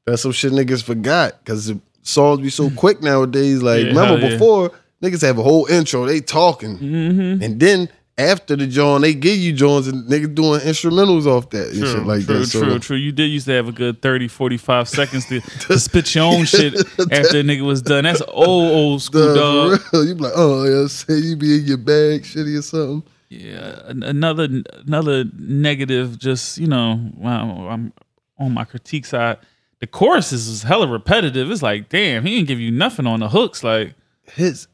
that's 0.05 0.23
some 0.23 0.33
shit 0.33 0.53
niggas 0.53 0.83
forgot 0.83 1.38
because 1.42 1.73
songs 2.03 2.40
be 2.40 2.51
so 2.51 2.68
quick 2.77 3.01
nowadays. 3.03 3.62
Like 3.62 3.83
Yeah, 3.85 3.88
remember 3.88 4.18
yeah. 4.20 4.29
before 4.31 4.73
niggas 5.03 5.23
have 5.23 5.38
a 5.38 5.42
whole 5.42 5.64
intro, 5.66 6.05
they 6.05 6.20
talking, 6.20 6.77
Mm-hmm. 6.79 7.42
and 7.42 7.59
then 7.61 7.88
after 8.20 8.54
the 8.56 8.66
joint, 8.66 9.02
they 9.02 9.14
give 9.14 9.37
you 9.37 9.52
joints 9.52 9.88
and 9.88 10.04
niggas 10.09 10.35
doing 10.35 10.61
instrumentals 10.61 11.26
off 11.26 11.50
that 11.50 11.68
and 11.70 11.78
True, 11.78 11.87
shit 11.92 12.06
like 12.06 12.24
true, 12.24 12.38
that. 12.40 12.46
So 12.46 12.62
true, 12.62 12.78
true. 12.78 12.96
You 12.96 13.12
did 13.12 13.26
used 13.30 13.46
to 13.46 13.52
have 13.52 13.68
a 13.68 13.72
good 13.72 14.02
30, 14.02 14.28
45 14.28 14.88
seconds 14.88 15.26
to, 15.26 15.40
to 15.66 15.78
spit 15.78 16.14
your 16.14 16.24
own 16.24 16.44
shit 16.44 16.74
after 16.98 17.38
a 17.38 17.42
nigga 17.42 17.62
was 17.64 17.83
done. 17.83 18.04
That's 18.04 18.22
old, 18.28 18.72
old 18.72 19.02
school, 19.09 19.35
Duh, 19.35 19.70
dog. 19.70 19.80
real. 19.92 20.06
You 20.09 20.14
be 20.14 20.20
like, 20.22 20.33
oh 20.37 20.64
yeah, 20.64 20.87
say 20.88 21.14
you 21.18 21.37
be 21.37 21.59
in 21.59 21.64
your 21.64 21.78
bag, 21.78 22.22
shitty 22.22 22.59
or 22.59 22.62
something. 22.62 23.02
Yeah, 23.28 23.80
another 23.87 24.48
another 24.87 25.24
negative. 25.38 26.18
Just 26.18 26.59
you 26.59 26.66
know, 26.66 27.11
wow, 27.16 27.68
I'm 27.68 27.92
on 28.38 28.52
my 28.52 28.64
critique 28.64 29.06
side. 29.06 29.38
The 29.78 29.87
choruses 29.87 30.46
is 30.48 30.62
hella 30.64 30.87
repetitive. 30.88 31.50
It's 31.50 31.62
like, 31.62 31.88
damn, 31.88 32.24
he 32.26 32.35
didn't 32.37 32.48
give 32.48 32.61
you 32.61 32.70
nothing 32.70 33.06
on 33.06 33.20
the 33.20 33.28
hooks. 33.28 33.62
Like, 33.64 33.94
His 34.33 34.66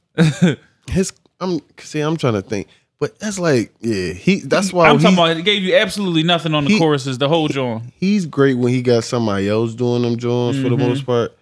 his 0.90 1.12
I'm 1.40 1.60
see, 1.78 2.00
I'm 2.00 2.16
trying 2.16 2.32
to 2.34 2.42
think. 2.42 2.68
But 2.98 3.18
that's 3.18 3.38
like, 3.38 3.72
yeah, 3.80 4.12
he 4.14 4.40
that's 4.40 4.72
why 4.72 4.88
I'm 4.88 4.98
talking 4.98 5.16
about, 5.18 5.36
it 5.36 5.42
gave 5.42 5.62
you 5.62 5.76
absolutely 5.76 6.22
nothing 6.22 6.54
on 6.54 6.64
the 6.64 6.70
he- 6.70 6.78
choruses. 6.78 7.18
The 7.18 7.28
whole 7.28 7.48
joint. 7.48 7.84
he's 7.96 8.24
great 8.24 8.54
when 8.54 8.72
he 8.72 8.80
got 8.80 9.04
somebody 9.04 9.48
else 9.48 9.74
doing 9.74 10.02
them 10.02 10.16
joints 10.16 10.58
for 10.60 10.68
the 10.70 10.76
most 10.78 11.04
part. 11.04 11.36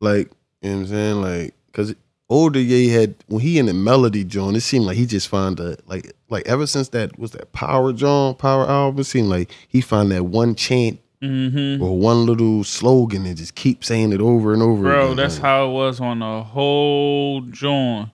Like, 0.00 0.30
you 0.60 0.70
know 0.70 0.76
what 0.76 0.80
I'm 0.82 0.86
saying? 0.88 1.20
Like, 1.22 1.54
cause 1.72 1.94
older 2.28 2.60
Ye 2.60 2.88
had 2.88 3.14
when 3.28 3.40
he 3.40 3.58
in 3.58 3.66
the 3.66 3.72
melody 3.74 4.22
joint, 4.24 4.56
it 4.56 4.60
seemed 4.62 4.84
like 4.84 4.96
he 4.98 5.06
just 5.06 5.28
found 5.28 5.60
a 5.60 5.76
like 5.86 6.12
like 6.28 6.46
ever 6.46 6.66
since 6.66 6.88
that 6.90 7.18
was 7.18 7.30
that 7.30 7.52
power 7.52 7.92
joint, 7.94 8.36
power 8.38 8.68
album, 8.68 9.00
it 9.00 9.04
seemed 9.04 9.28
like 9.28 9.50
he 9.68 9.80
found 9.80 10.10
that 10.12 10.24
one 10.24 10.54
chant 10.54 10.98
Mm-hmm. 11.22 11.80
or 11.80 11.96
one 11.96 12.26
little 12.26 12.64
slogan 12.64 13.24
and 13.26 13.36
just 13.36 13.54
keep 13.54 13.84
saying 13.84 14.12
it 14.12 14.20
over 14.20 14.52
and 14.52 14.60
over 14.60 14.82
Bro, 14.82 15.04
again. 15.04 15.16
that's 15.18 15.34
like, 15.36 15.42
how 15.42 15.68
it 15.68 15.72
was 15.72 16.00
on 16.00 16.18
the 16.18 16.42
whole 16.42 17.42
joint. 17.42 18.08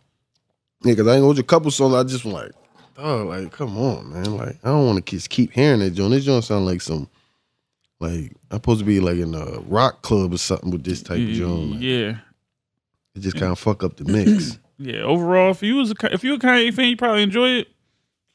Yeah, 0.84 0.94
cause 0.94 1.06
I 1.06 1.14
ain't 1.14 1.22
hold 1.22 1.38
you 1.38 1.40
a 1.40 1.44
couple 1.44 1.70
songs. 1.70 1.94
I 1.94 2.02
just 2.04 2.26
like, 2.26 2.52
oh, 2.98 3.24
like 3.24 3.50
come 3.52 3.78
on, 3.78 4.12
man. 4.12 4.36
Like 4.36 4.56
I 4.62 4.68
don't 4.68 4.86
want 4.86 5.04
to 5.06 5.10
just 5.16 5.30
keep 5.30 5.52
hearing 5.52 5.80
that 5.80 5.90
joint. 5.90 6.10
This 6.12 6.24
joint 6.24 6.44
sound 6.44 6.66
like 6.66 6.80
some, 6.82 7.08
like 8.00 8.32
I'm 8.50 8.56
supposed 8.58 8.80
to 8.80 8.84
be 8.84 9.00
like 9.00 9.16
in 9.18 9.34
a 9.34 9.60
rock 9.60 10.02
club 10.02 10.32
or 10.34 10.38
something 10.38 10.70
with 10.70 10.84
this 10.84 11.02
type 11.02 11.18
of 11.20 11.28
joint. 11.28 11.70
Like, 11.72 11.80
Yeah. 11.82 12.16
It 13.14 13.20
just 13.20 13.36
kind 13.36 13.50
of 13.50 13.58
fuck 13.58 13.82
up 13.82 13.96
the 13.96 14.04
mix. 14.04 14.58
Yeah, 14.80 15.00
overall, 15.00 15.50
if 15.50 15.60
you 15.60 15.74
was 15.74 15.90
a, 15.90 16.14
if 16.14 16.22
you 16.22 16.34
a 16.34 16.38
Kanye 16.38 16.72
fan, 16.72 16.86
you 16.90 16.96
probably 16.96 17.24
enjoy 17.24 17.48
it. 17.48 17.68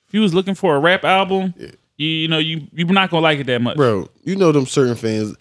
If 0.10 0.13
you 0.13 0.19
was 0.19 0.34
looking 0.34 0.56
for 0.56 0.76
a 0.76 0.80
rap 0.80 1.06
album, 1.06 1.54
Yeah. 1.58 1.67
you, 1.95 2.06
you 2.08 2.28
know 2.28 2.38
you 2.38 2.67
you're 2.73 2.86
not 2.89 3.10
gonna 3.12 3.21
like 3.23 3.39
it 3.39 3.45
that 3.45 3.62
much. 3.62 3.78
Bro, 3.78 4.10
you 4.26 4.36
know 4.36 4.52
them 4.52 4.65
certain 4.65 4.95
fans. 4.95 5.38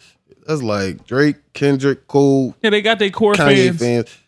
That's 0.46 0.62
like 0.62 1.04
Drake, 1.04 1.38
Kendrick, 1.54 2.06
Cole, 2.06 2.54
Yeah, 2.62 2.70
they 2.70 2.82
got 2.82 3.00
their 3.00 3.10
core 3.10 3.34
Kanye 3.34 3.66
fans. 3.76 3.80
fans. 3.80 4.18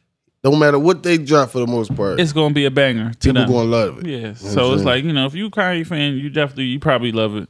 No 0.45 0.55
matter 0.55 0.79
what 0.79 1.03
they 1.03 1.17
drop 1.17 1.51
for 1.51 1.59
the 1.61 1.67
most 1.67 1.95
part, 1.97 2.21
It's 2.21 2.33
gonna 2.33 2.53
be 2.55 2.67
a 2.67 2.71
banger 2.71 3.13
to 3.13 3.19
people 3.19 3.33
them. 3.43 3.51
gonna 3.51 3.69
love 3.69 3.99
it. 4.01 4.07
yeah, 4.07 4.17
You 4.19 4.23
know 4.29 4.35
so 4.35 4.73
it's 4.73 4.83
saying? 4.83 4.85
like 4.85 5.05
you 5.05 5.13
know 5.13 5.25
if 5.27 5.35
you 5.35 5.47
a 5.47 5.51
Kanye 5.51 5.87
fan, 5.87 6.17
you 6.19 6.29
definitely 6.29 6.65
you 6.67 6.79
probably 6.79 7.13
love 7.13 7.35
it. 7.37 7.49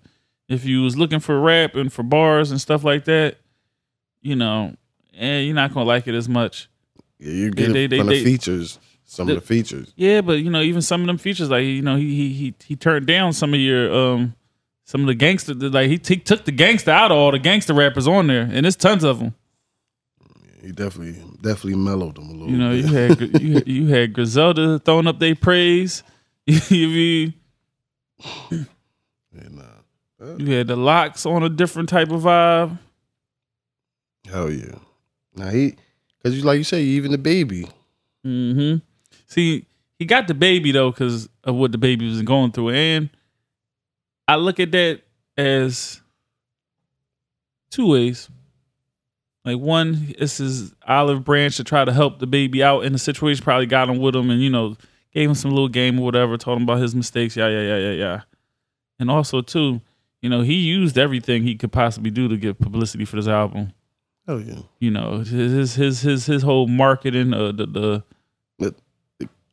If 0.49 0.65
you 0.65 0.83
was 0.83 0.97
looking 0.97 1.21
for 1.21 1.41
rap 1.41 1.75
and 1.75 1.93
for 1.93 2.03
bars 2.05 2.51
and 2.51 2.61
stuff 2.61 2.85
like 2.85 3.05
that, 3.07 3.37
you 4.23 4.37
know, 4.37 4.75
eh, 5.19 5.41
you're 5.41 5.55
not 5.55 5.75
gonna 5.75 5.87
like 5.87 6.07
it 6.07 6.15
as 6.15 6.29
much. 6.29 6.69
Yeah, 7.19 7.33
you 7.33 7.51
get 7.51 7.73
they- 7.73 7.87
they- 7.87 7.99
they- 8.01 8.19
the 8.19 8.25
features. 8.25 8.79
Some 9.07 9.27
the- 9.27 9.35
of 9.37 9.41
the 9.41 9.47
features. 9.47 9.93
Yeah, 9.97 10.21
but 10.23 10.35
you 10.43 10.51
know, 10.51 10.61
even 10.63 10.81
some 10.83 11.01
of 11.01 11.07
them 11.09 11.19
features, 11.19 11.51
like 11.51 11.65
you 11.65 11.83
know, 11.83 11.97
he 11.97 12.15
he 12.15 12.29
he 12.33 12.55
he 12.65 12.77
turned 12.77 13.07
down 13.07 13.33
some 13.33 13.53
of 13.55 13.61
your 13.61 13.93
um 13.95 14.35
some 14.85 15.01
of 15.01 15.07
the 15.09 15.15
gangster, 15.15 15.55
like 15.55 15.89
he, 15.89 16.01
he 16.07 16.17
took 16.17 16.45
the 16.45 16.53
gangster 16.53 16.91
out 16.91 17.11
of 17.11 17.17
all 17.17 17.31
the 17.33 17.39
gangster 17.39 17.75
rappers 17.75 18.07
on 18.07 18.27
there, 18.29 18.43
and 18.53 18.65
there's 18.65 18.77
tons 18.77 19.03
of 19.03 19.19
them. 19.19 19.35
He 20.65 20.73
definitely 20.73 21.23
definitely 21.43 21.77
mellowed 21.77 22.15
them 22.17 22.31
a 22.31 22.33
little. 22.33 22.49
You 22.51 22.57
know, 22.57 22.71
bit. 22.71 22.85
you 22.85 22.95
had 22.95 23.43
you, 23.43 23.55
had- 23.55 23.69
you 23.69 23.87
had 23.89 24.13
Griselda 24.15 24.79
throwing 24.79 25.07
up 25.07 25.19
their 25.19 25.35
praise. 25.35 26.03
you 26.47 26.89
mean 26.89 27.35
And, 29.33 29.61
uh, 29.61 30.37
you 30.39 30.53
had 30.53 30.69
the 30.69 30.77
LOX 30.77 31.27
on 31.27 31.43
a 31.43 31.49
different 31.51 31.89
type 31.91 32.11
of 32.11 32.23
vibe. 32.23 32.79
hell 34.31 34.51
yeah. 34.51 34.77
Now 35.35 35.51
he, 35.51 35.75
cause 36.23 36.35
you 36.35 36.43
like 36.43 36.59
you 36.59 36.65
say, 36.65 36.83
even 36.83 37.13
DaBaby. 37.13 37.71
Mm 38.27 38.55
hmm 38.55 38.77
See, 39.27 39.67
he 39.99 40.07
got 40.07 40.27
DaBaby 40.29 40.73
though 40.73 40.91
because 40.93 41.29
of 41.43 41.57
what 41.57 41.73
DaBaby 41.73 42.09
was 42.09 42.23
going 42.23 42.53
through, 42.53 42.71
and 42.71 43.11
I 44.27 44.37
look 44.37 44.61
at 44.61 44.73
that 44.73 45.03
as 45.37 46.01
two 47.71 47.89
ways. 47.89 48.31
Like 49.45 49.59
one, 49.59 50.15
this 50.19 50.41
is 50.41 50.75
olive 50.87 51.23
branch 51.25 51.57
to 51.59 51.65
try 51.65 51.85
to 51.85 51.93
help 51.93 52.19
DaBaby 52.19 52.63
out 52.63 52.85
in 52.85 52.93
the 52.93 52.99
situation. 52.99 53.45
Probably 53.45 53.67
got 53.67 53.91
him 53.91 53.99
with 53.99 54.17
him, 54.17 54.31
and 54.31 54.41
you 54.41 54.49
know, 54.51 54.77
gave 55.13 55.29
him 55.29 55.35
some 55.35 55.51
little 55.51 55.69
game 55.69 55.99
or 55.99 56.05
whatever. 56.05 56.37
Told 56.39 56.59
him 56.59 56.65
about 56.65 56.81
his 56.81 56.95
mistakes. 56.95 57.37
Yeah, 57.37 57.49
yeah, 57.49 57.61
yeah, 57.61 57.77
yeah, 57.77 57.93
yeah. 57.93 58.21
And 58.99 59.11
also 59.11 59.43
too, 59.43 59.83
you 60.23 60.31
know, 60.31 60.41
he 60.41 60.55
used 60.55 60.97
everything 60.97 61.43
he 61.43 61.57
could 61.57 61.73
possibly 61.73 62.11
do 62.11 62.29
to 62.29 62.37
get 62.39 62.59
publicity 62.59 63.05
for 63.05 63.17
this 63.17 63.29
album. 63.29 63.73
Oh 64.27 64.39
yeah. 64.39 64.61
You 64.79 64.91
know, 64.91 65.19
his 65.19 65.75
his 65.75 66.01
his 66.03 66.27
his 66.27 66.43
whole 66.43 66.67
marketing, 66.67 67.35
uh, 67.35 67.53
the 67.53 67.67
the 67.67 68.05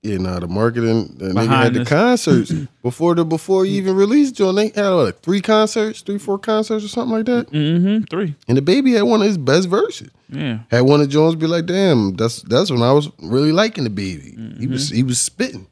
Yeah, 0.04 0.18
nah, 0.18 0.40
the 0.40 0.48
marketing, 0.48 1.14
the 1.18 1.26
nigga 1.30 1.48
had 1.48 1.74
the 1.76 1.86
concerts 1.86 2.52
before 2.82 3.14
the 3.14 3.24
before 3.24 3.66
he 3.66 3.74
even 3.74 3.96
released 3.96 4.34
John. 4.36 4.56
They 4.56 4.70
had 4.70 4.88
like 4.90 5.20
three 5.22 5.42
concerts, 5.42 6.02
three, 6.02 6.18
four 6.18 6.40
concerts 6.40 6.84
or 6.84 6.88
something 6.88 7.16
like 7.16 7.26
that. 7.28 7.52
mm-hmm, 7.52 8.06
three. 8.06 8.34
And 8.48 8.58
DaBaby 8.58 8.96
had 8.96 9.04
one 9.04 9.22
of 9.22 9.28
his 9.28 9.38
best 9.38 9.70
verses. 9.70 10.10
Yeah. 10.30 10.60
Had 10.72 10.82
one 10.82 11.02
of 11.02 11.10
Jones 11.10 11.36
be 11.36 11.46
like, 11.46 11.68
damn, 11.68 12.16
that's 12.16 12.42
that's 12.42 12.72
when 12.72 12.82
I 12.82 12.92
was 12.94 13.12
really 13.22 13.52
liking 13.52 13.86
DaBaby. 13.86 14.60
He 14.60 14.66
was 14.66 14.88
Mm-hmm. 14.88 14.96
he 14.96 15.04
was 15.04 15.20
spitting. 15.20 15.68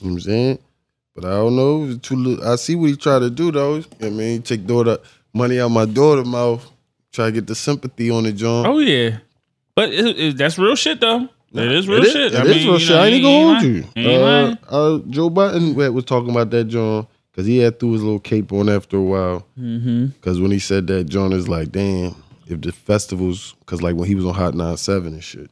You 0.00 0.06
know 0.06 0.12
what 0.12 0.12
I'm 0.12 0.20
saying? 0.20 0.58
But 1.14 1.24
I 1.26 1.30
don't 1.32 1.56
know. 1.56 1.96
Too 1.98 2.16
little. 2.16 2.48
I 2.48 2.56
see 2.56 2.76
what 2.76 2.88
he 2.90 2.96
tried 2.96 3.18
to 3.20 3.30
do 3.30 3.52
though. 3.52 3.82
I 4.00 4.08
mean, 4.08 4.40
take 4.40 4.66
daughter 4.66 4.96
money 5.34 5.60
out 5.60 5.68
my 5.68 5.84
daughter 5.84 6.24
mouth, 6.24 6.66
try 7.12 7.26
to 7.26 7.32
get 7.32 7.46
the 7.46 7.54
sympathy 7.54 8.08
on 8.10 8.22
the 8.24 8.32
John. 8.32 8.64
Oh 8.66 8.78
yeah, 8.78 9.18
but 9.74 9.92
it, 9.92 10.18
it, 10.18 10.36
that's 10.38 10.56
real 10.58 10.76
shit 10.76 11.00
though. 11.00 11.28
It 11.58 11.72
is 11.72 11.88
real 11.88 11.98
It 11.98 12.06
is- 12.06 12.12
shit. 12.12 12.34
It 12.34 12.38
I 12.38 12.42
is 12.42 12.48
mean, 12.48 12.64
real 12.64 12.72
you 12.74 12.78
shit. 12.78 12.90
know, 12.90 13.02
I 13.02 13.06
ain't 13.08 13.22
gonna 13.22 13.60
hold 13.60 13.62
you. 13.62 14.10
Uh, 14.10 14.56
uh, 14.68 14.98
Joe 15.10 15.30
Budden 15.30 15.74
was 15.94 16.04
talking 16.04 16.30
about 16.30 16.50
that 16.50 16.64
John 16.64 17.06
because 17.32 17.46
he 17.46 17.58
had 17.58 17.78
threw 17.78 17.92
his 17.92 18.02
little 18.02 18.20
cape 18.20 18.52
on 18.52 18.68
after 18.68 18.96
a 18.96 19.02
while. 19.02 19.46
Mm-hmm. 19.58 20.06
Because 20.06 20.40
when 20.40 20.50
he 20.50 20.58
said 20.58 20.86
that, 20.88 21.04
John 21.04 21.32
is 21.32 21.48
like, 21.48 21.70
damn, 21.72 22.14
if 22.46 22.60
the 22.60 22.72
festivals, 22.72 23.54
because 23.60 23.82
like 23.82 23.94
when 23.96 24.08
he 24.08 24.14
was 24.14 24.24
on 24.24 24.34
Hot 24.34 24.54
97 24.54 25.12
and 25.14 25.22
shit, 25.24 25.50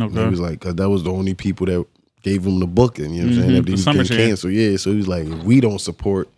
Okay. 0.00 0.22
he 0.24 0.28
was 0.30 0.40
like, 0.40 0.60
because 0.60 0.74
that 0.76 0.88
was 0.88 1.02
the 1.02 1.12
only 1.12 1.34
people 1.34 1.66
that 1.66 1.84
gave 2.22 2.44
him 2.46 2.60
the 2.60 2.66
booking. 2.66 3.14
You 3.14 3.22
know 3.22 3.26
what 3.28 3.32
I'm 3.32 3.38
Mhm, 3.38 3.42
saying? 3.46 3.56
After 3.58 3.62
the 3.62 3.68
he 3.68 3.72
was 3.72 3.84
Summer 3.84 4.02
getting 4.04 4.16
canceled, 4.16 4.52
yeah. 4.52 4.76
So 4.76 4.90
he 4.90 4.96
was 4.96 5.08
like, 5.08 5.26
if 5.26 5.42
we 5.44 5.60
don't 5.60 5.80
support 5.80 6.28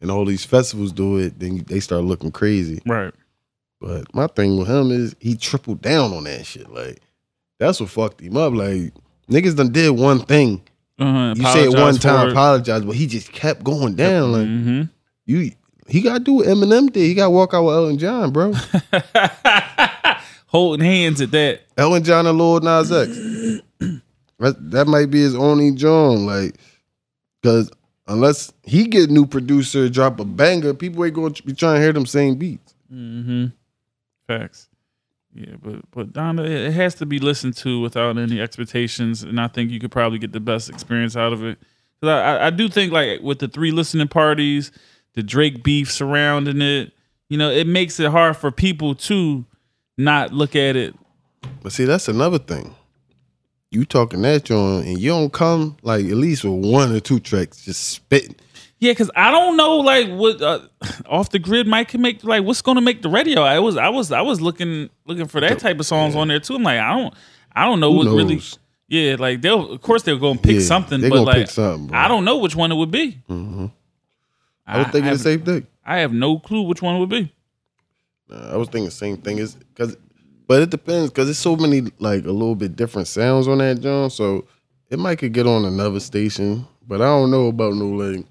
and 0.00 0.10
all 0.10 0.24
these 0.24 0.44
festivals 0.44 0.92
do 0.92 1.16
it, 1.18 1.38
then 1.38 1.64
they 1.68 1.80
start 1.80 2.04
looking 2.04 2.30
crazy. 2.30 2.80
right. 2.86 3.12
But 3.80 4.14
my 4.14 4.28
thing 4.28 4.56
with 4.58 4.68
him 4.68 4.92
is 4.92 5.16
he 5.18 5.34
tripled 5.34 5.82
down 5.82 6.12
on 6.12 6.22
that 6.24 6.46
shit. 6.46 6.72
Like 6.72 7.00
that's 7.66 7.80
what 7.80 7.90
fucked 7.90 8.20
him 8.20 8.36
up. 8.36 8.52
Like 8.52 8.92
niggas 9.30 9.56
done 9.56 9.72
did 9.72 9.90
one 9.90 10.20
thing. 10.20 10.62
Uh-huh. 10.98 11.34
You 11.36 11.44
say 11.44 11.64
it 11.64 11.74
one 11.78 11.96
time, 11.96 12.30
apologize, 12.30 12.82
but 12.84 12.94
he 12.94 13.06
just 13.06 13.32
kept 13.32 13.64
going 13.64 13.94
down. 13.94 14.32
Like 14.32 14.46
hmm 14.46 14.82
you, 15.24 15.52
he 15.86 16.00
got 16.00 16.14
to 16.14 16.20
do 16.20 16.32
what 16.34 16.46
Eminem 16.46 16.92
did. 16.92 17.04
He 17.04 17.14
got 17.14 17.26
to 17.26 17.30
walk 17.30 17.54
out 17.54 17.64
with 17.64 17.74
Elton 17.74 17.98
John, 17.98 18.32
bro. 18.32 18.52
Holding 20.46 20.84
hands 20.84 21.20
at 21.20 21.30
that. 21.30 21.62
Elton 21.76 22.02
John 22.02 22.26
and 22.26 22.36
Lil 22.36 22.60
Nas 22.60 22.90
X. 22.90 23.16
that, 24.38 24.70
that 24.70 24.86
might 24.88 25.10
be 25.10 25.20
his 25.20 25.34
only 25.34 25.70
John. 25.72 26.26
Like, 26.26 26.56
because 27.40 27.70
unless 28.08 28.52
he 28.64 28.84
get 28.88 29.10
new 29.10 29.26
producer, 29.26 29.88
drop 29.88 30.18
a 30.20 30.24
banger, 30.24 30.74
people 30.74 31.04
ain't 31.04 31.14
gonna 31.14 31.30
be 31.44 31.54
trying 31.54 31.76
to 31.76 31.80
hear 31.80 31.92
them 31.92 32.06
same 32.06 32.34
beats. 32.34 32.74
Mm-hmm. 32.92 33.46
Facts. 34.26 34.68
Yeah, 35.34 35.54
but 35.62 35.80
but 35.90 36.12
Donda, 36.12 36.46
it 36.46 36.72
has 36.72 36.94
to 36.96 37.06
be 37.06 37.18
listened 37.18 37.56
to 37.58 37.80
without 37.80 38.18
any 38.18 38.40
expectations, 38.40 39.22
and 39.22 39.40
I 39.40 39.48
think 39.48 39.70
you 39.70 39.80
could 39.80 39.90
probably 39.90 40.18
get 40.18 40.32
the 40.32 40.40
best 40.40 40.68
experience 40.68 41.16
out 41.16 41.32
of 41.32 41.42
it. 41.42 41.58
I, 42.02 42.46
I 42.46 42.50
do 42.50 42.68
think 42.68 42.92
like 42.92 43.20
with 43.22 43.38
the 43.38 43.48
three 43.48 43.70
listening 43.70 44.08
parties, 44.08 44.72
the 45.14 45.22
Drake 45.22 45.62
beef 45.62 45.90
surrounding 45.90 46.60
it, 46.60 46.92
you 47.28 47.38
know, 47.38 47.50
it 47.50 47.66
makes 47.66 47.98
it 48.00 48.10
hard 48.10 48.36
for 48.36 48.50
people 48.50 48.94
to 48.94 49.44
not 49.96 50.32
look 50.32 50.54
at 50.56 50.76
it. 50.76 50.94
But 51.62 51.72
see, 51.72 51.84
that's 51.84 52.08
another 52.08 52.38
thing. 52.38 52.74
You 53.70 53.86
talking 53.86 54.20
that 54.22 54.44
John, 54.44 54.82
and 54.82 54.98
you 54.98 55.10
don't 55.10 55.32
come 55.32 55.78
like 55.82 56.04
at 56.04 56.16
least 56.16 56.44
with 56.44 56.52
one 56.52 56.92
or 56.92 57.00
two 57.00 57.20
tracks 57.20 57.64
just 57.64 57.88
spitting. 57.88 58.36
Yeah, 58.82 58.90
because 58.90 59.12
I 59.14 59.30
don't 59.30 59.56
know 59.56 59.76
like 59.76 60.08
what 60.08 60.42
uh, 60.42 60.58
off 61.06 61.30
the 61.30 61.38
grid 61.38 61.68
might 61.68 61.86
can 61.86 62.00
make 62.00 62.24
like 62.24 62.42
what's 62.42 62.62
going 62.62 62.74
to 62.74 62.80
make 62.80 63.00
the 63.00 63.08
radio. 63.08 63.42
I 63.42 63.60
was 63.60 63.76
I 63.76 63.88
was 63.88 64.10
I 64.10 64.22
was 64.22 64.40
looking 64.40 64.90
looking 65.06 65.28
for 65.28 65.40
that 65.40 65.60
type 65.60 65.78
of 65.78 65.86
songs 65.86 66.16
on 66.16 66.26
there 66.26 66.40
too. 66.40 66.56
I'm 66.56 66.64
like 66.64 66.80
I 66.80 66.98
don't 66.98 67.14
I 67.52 67.64
don't 67.64 67.78
know 67.78 67.92
Who 67.92 67.98
what 67.98 68.06
knows? 68.06 68.16
really. 68.16 68.42
Yeah, 68.88 69.14
like 69.20 69.40
they'll 69.40 69.70
of 69.70 69.80
course 69.82 70.02
they're 70.02 70.16
go 70.16 70.32
and 70.32 70.42
pick 70.42 70.56
Yeah, 70.56 70.62
something, 70.62 71.00
but 71.00 71.10
gonna 71.10 71.22
like 71.22 71.48
something. 71.48 71.94
I 71.94 72.08
don't 72.08 72.24
know 72.24 72.38
which 72.38 72.56
one 72.56 72.72
it 72.72 72.74
would 72.74 72.90
be. 72.90 73.22
Mm-hmm. 73.30 73.66
I 74.66 74.78
was 74.78 74.86
thinking 74.88 75.10
I 75.10 75.12
the 75.12 75.18
same 75.20 75.42
thing. 75.42 75.64
I 75.86 75.98
have 75.98 76.12
no 76.12 76.40
clue 76.40 76.62
which 76.62 76.82
one 76.82 76.96
it 76.96 76.98
would 76.98 77.08
be. 77.08 77.32
Nah, 78.28 78.52
I 78.52 78.56
was 78.56 78.66
thinking 78.66 78.86
the 78.86 78.90
same 78.90 79.16
thing. 79.16 79.38
Is 79.38 79.54
because, 79.54 79.96
but 80.48 80.60
it 80.60 80.70
depends 80.70 81.10
because 81.10 81.26
there's 81.26 81.38
so 81.38 81.54
many 81.54 81.82
like 82.00 82.24
a 82.24 82.32
little 82.32 82.56
bit 82.56 82.74
different 82.74 83.06
sounds 83.06 83.46
on 83.46 83.58
that 83.58 83.80
John. 83.80 84.10
So 84.10 84.44
it 84.90 84.98
might 84.98 85.20
could 85.20 85.32
get 85.32 85.46
on 85.46 85.66
another 85.66 86.00
station, 86.00 86.66
but 86.88 87.00
I 87.00 87.04
don't 87.04 87.30
know 87.30 87.46
about 87.46 87.74
no 87.74 87.86
like. 87.86 88.26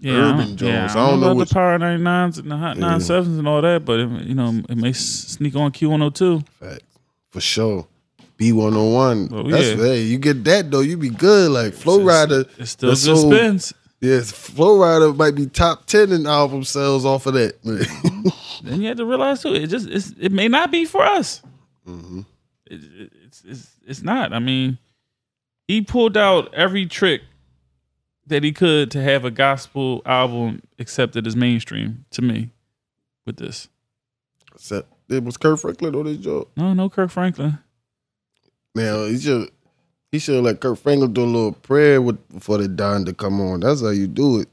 Yeah, 0.00 0.12
Urban 0.12 0.40
I 0.40 0.44
don't, 0.44 0.56
Jones. 0.56 0.60
yeah, 0.62 0.82
I 0.86 0.90
I 0.90 0.94
don't 0.94 0.94
don't 0.94 1.20
know 1.20 1.26
know 1.28 1.32
about 1.32 1.48
the 1.48 1.54
Power 1.54 1.78
99s 1.78 2.38
and 2.38 2.50
the 2.50 2.56
Hot 2.56 2.76
Yeah. 2.76 2.82
97s 2.84 3.38
and 3.38 3.48
all 3.48 3.62
that, 3.62 3.84
but 3.86 4.00
it, 4.00 4.08
you 4.26 4.34
know 4.34 4.62
it 4.68 4.76
may 4.76 4.92
sneak 4.92 5.56
on 5.56 5.72
Q102. 5.72 6.46
Facts. 6.60 6.80
For 7.30 7.40
sure. 7.40 7.86
B101. 8.38 9.28
Oh, 9.32 9.48
That's 9.50 9.68
yeah. 9.70 9.76
hey, 9.76 10.02
you 10.02 10.18
get 10.18 10.44
that 10.44 10.70
though, 10.70 10.80
you 10.80 10.96
be 10.96 11.08
good. 11.10 11.50
Like 11.52 11.72
Flo 11.72 12.00
Rida. 12.00 12.48
It 12.58 12.66
still 12.66 12.94
just 12.94 13.22
spins. 13.22 13.72
Yes, 14.00 14.30
Flo 14.32 14.78
Rida 14.78 15.16
might 15.16 15.34
be 15.34 15.46
top 15.46 15.86
ten 15.86 16.12
in 16.12 16.26
album 16.26 16.64
sales 16.64 17.04
off 17.06 17.26
of 17.26 17.34
that. 17.34 17.54
then 18.62 18.80
you 18.82 18.88
have 18.88 18.96
to 18.98 19.06
realize 19.06 19.40
too, 19.42 19.54
it 19.54 19.68
just 19.68 19.88
it's, 19.88 20.12
it 20.20 20.32
may 20.32 20.48
not 20.48 20.70
be 20.70 20.84
for 20.84 21.02
us. 21.02 21.42
Mm-hmm. 21.88 22.20
It, 22.66 22.80
it- 22.82 23.12
it's 23.26 23.42
it's 23.46 23.70
it's 23.86 24.02
not. 24.02 24.32
I 24.32 24.38
mean, 24.38 24.78
he 25.66 25.80
pulled 25.82 26.16
out 26.16 26.52
every 26.54 26.86
trick 26.86 27.22
that 28.26 28.42
he 28.42 28.52
could 28.52 28.90
to 28.92 29.02
have 29.02 29.24
a 29.24 29.30
gospel 29.30 30.02
album 30.06 30.62
accepted 30.78 31.26
as 31.26 31.36
mainstream. 31.36 32.04
To 32.12 32.22
me, 32.22 32.50
with 33.26 33.36
this, 33.36 33.68
So, 34.56 34.84
it 35.08 35.22
was 35.24 35.36
Kirk 35.36 35.58
Franklin 35.60 35.94
on 35.94 36.04
this 36.04 36.18
job. 36.18 36.48
no, 36.56 36.72
no, 36.74 36.88
Kirk 36.88 37.10
Franklin. 37.10 37.58
Now 38.74 39.04
he 39.04 39.18
should 39.18 39.50
he 40.10 40.18
should 40.18 40.42
let 40.42 40.60
Kirk 40.60 40.78
Franklin 40.78 41.12
do 41.12 41.22
a 41.22 41.26
little 41.26 41.52
prayer 41.52 42.00
with 42.02 42.18
for 42.42 42.58
the 42.58 42.66
Don 42.68 43.04
to 43.04 43.12
come 43.12 43.40
on. 43.40 43.60
That's 43.60 43.80
how 43.82 43.90
you 43.90 44.06
do 44.08 44.40
it. 44.40 44.48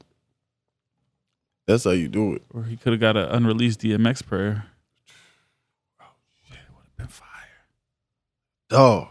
That's 1.66 1.84
how 1.84 1.90
you 1.92 2.08
do 2.08 2.34
it. 2.34 2.42
Or 2.52 2.64
he 2.64 2.76
could 2.76 2.92
have 2.92 3.00
got 3.00 3.16
an 3.16 3.28
unreleased 3.28 3.80
DMX 3.80 4.24
prayer. 4.26 4.66
Oh 6.00 6.04
shit, 6.48 6.58
it 6.58 6.74
would 6.76 6.84
have 6.86 6.96
been 6.96 7.06
fire. 7.08 7.28
Dog. 8.68 9.08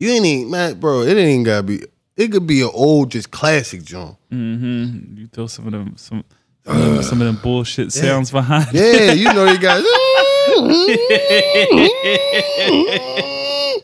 You 0.00 0.10
ain't 0.10 0.26
even 0.26 0.50
man, 0.50 0.80
bro. 0.80 1.02
It 1.02 1.16
ain't 1.16 1.44
gotta 1.46 1.62
be. 1.62 1.82
It 2.16 2.28
could 2.30 2.46
be 2.46 2.60
an 2.62 2.70
old, 2.72 3.10
just 3.10 3.30
classic 3.30 3.82
John. 3.84 4.16
Mm-hmm. 4.30 5.18
You 5.18 5.26
throw 5.28 5.46
some 5.46 5.66
of 5.66 5.72
them 5.72 5.94
some 5.96 6.24
some, 6.66 6.76
of 6.76 6.82
them- 6.94 7.02
some 7.02 7.20
of 7.20 7.26
them 7.26 7.38
bullshit 7.42 7.92
sounds 7.92 8.30
behind. 8.30 8.68
Yeah, 8.72 9.12
you 9.12 9.32
know 9.32 9.50
you 9.50 9.58
got. 9.58 9.82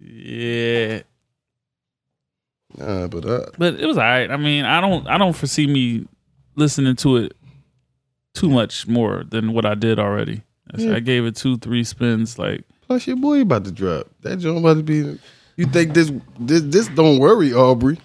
yeah. 0.00 1.00
nah, 2.76 3.06
but 3.08 3.24
uh, 3.24 3.46
But 3.58 3.74
it 3.80 3.86
was 3.86 3.96
alright. 3.98 4.30
I 4.30 4.36
mean, 4.36 4.64
I 4.64 4.80
don't 4.80 5.06
I 5.06 5.18
don't 5.18 5.34
foresee 5.34 5.66
me 5.66 6.06
listening 6.56 6.96
to 6.96 7.16
it 7.16 7.32
too 8.34 8.48
much 8.50 8.86
more 8.86 9.24
than 9.28 9.52
what 9.52 9.64
I 9.66 9.74
did 9.74 9.98
already. 9.98 10.42
I 10.74 10.80
Yeah. 10.80 10.96
I 10.96 11.00
gave 11.00 11.24
it 11.24 11.36
two, 11.36 11.56
three 11.58 11.84
spins. 11.84 12.38
Like, 12.38 12.64
plus 12.82 13.06
your 13.06 13.16
boy 13.16 13.42
about 13.42 13.64
to 13.66 13.72
drop. 13.72 14.08
That 14.22 14.38
John 14.38 14.58
about 14.58 14.78
to 14.78 14.82
be. 14.82 15.18
You 15.56 15.66
think 15.66 15.94
this 15.94 16.12
this 16.38 16.62
this 16.62 16.88
don't 16.88 17.18
worry 17.18 17.52
Aubrey? 17.52 17.98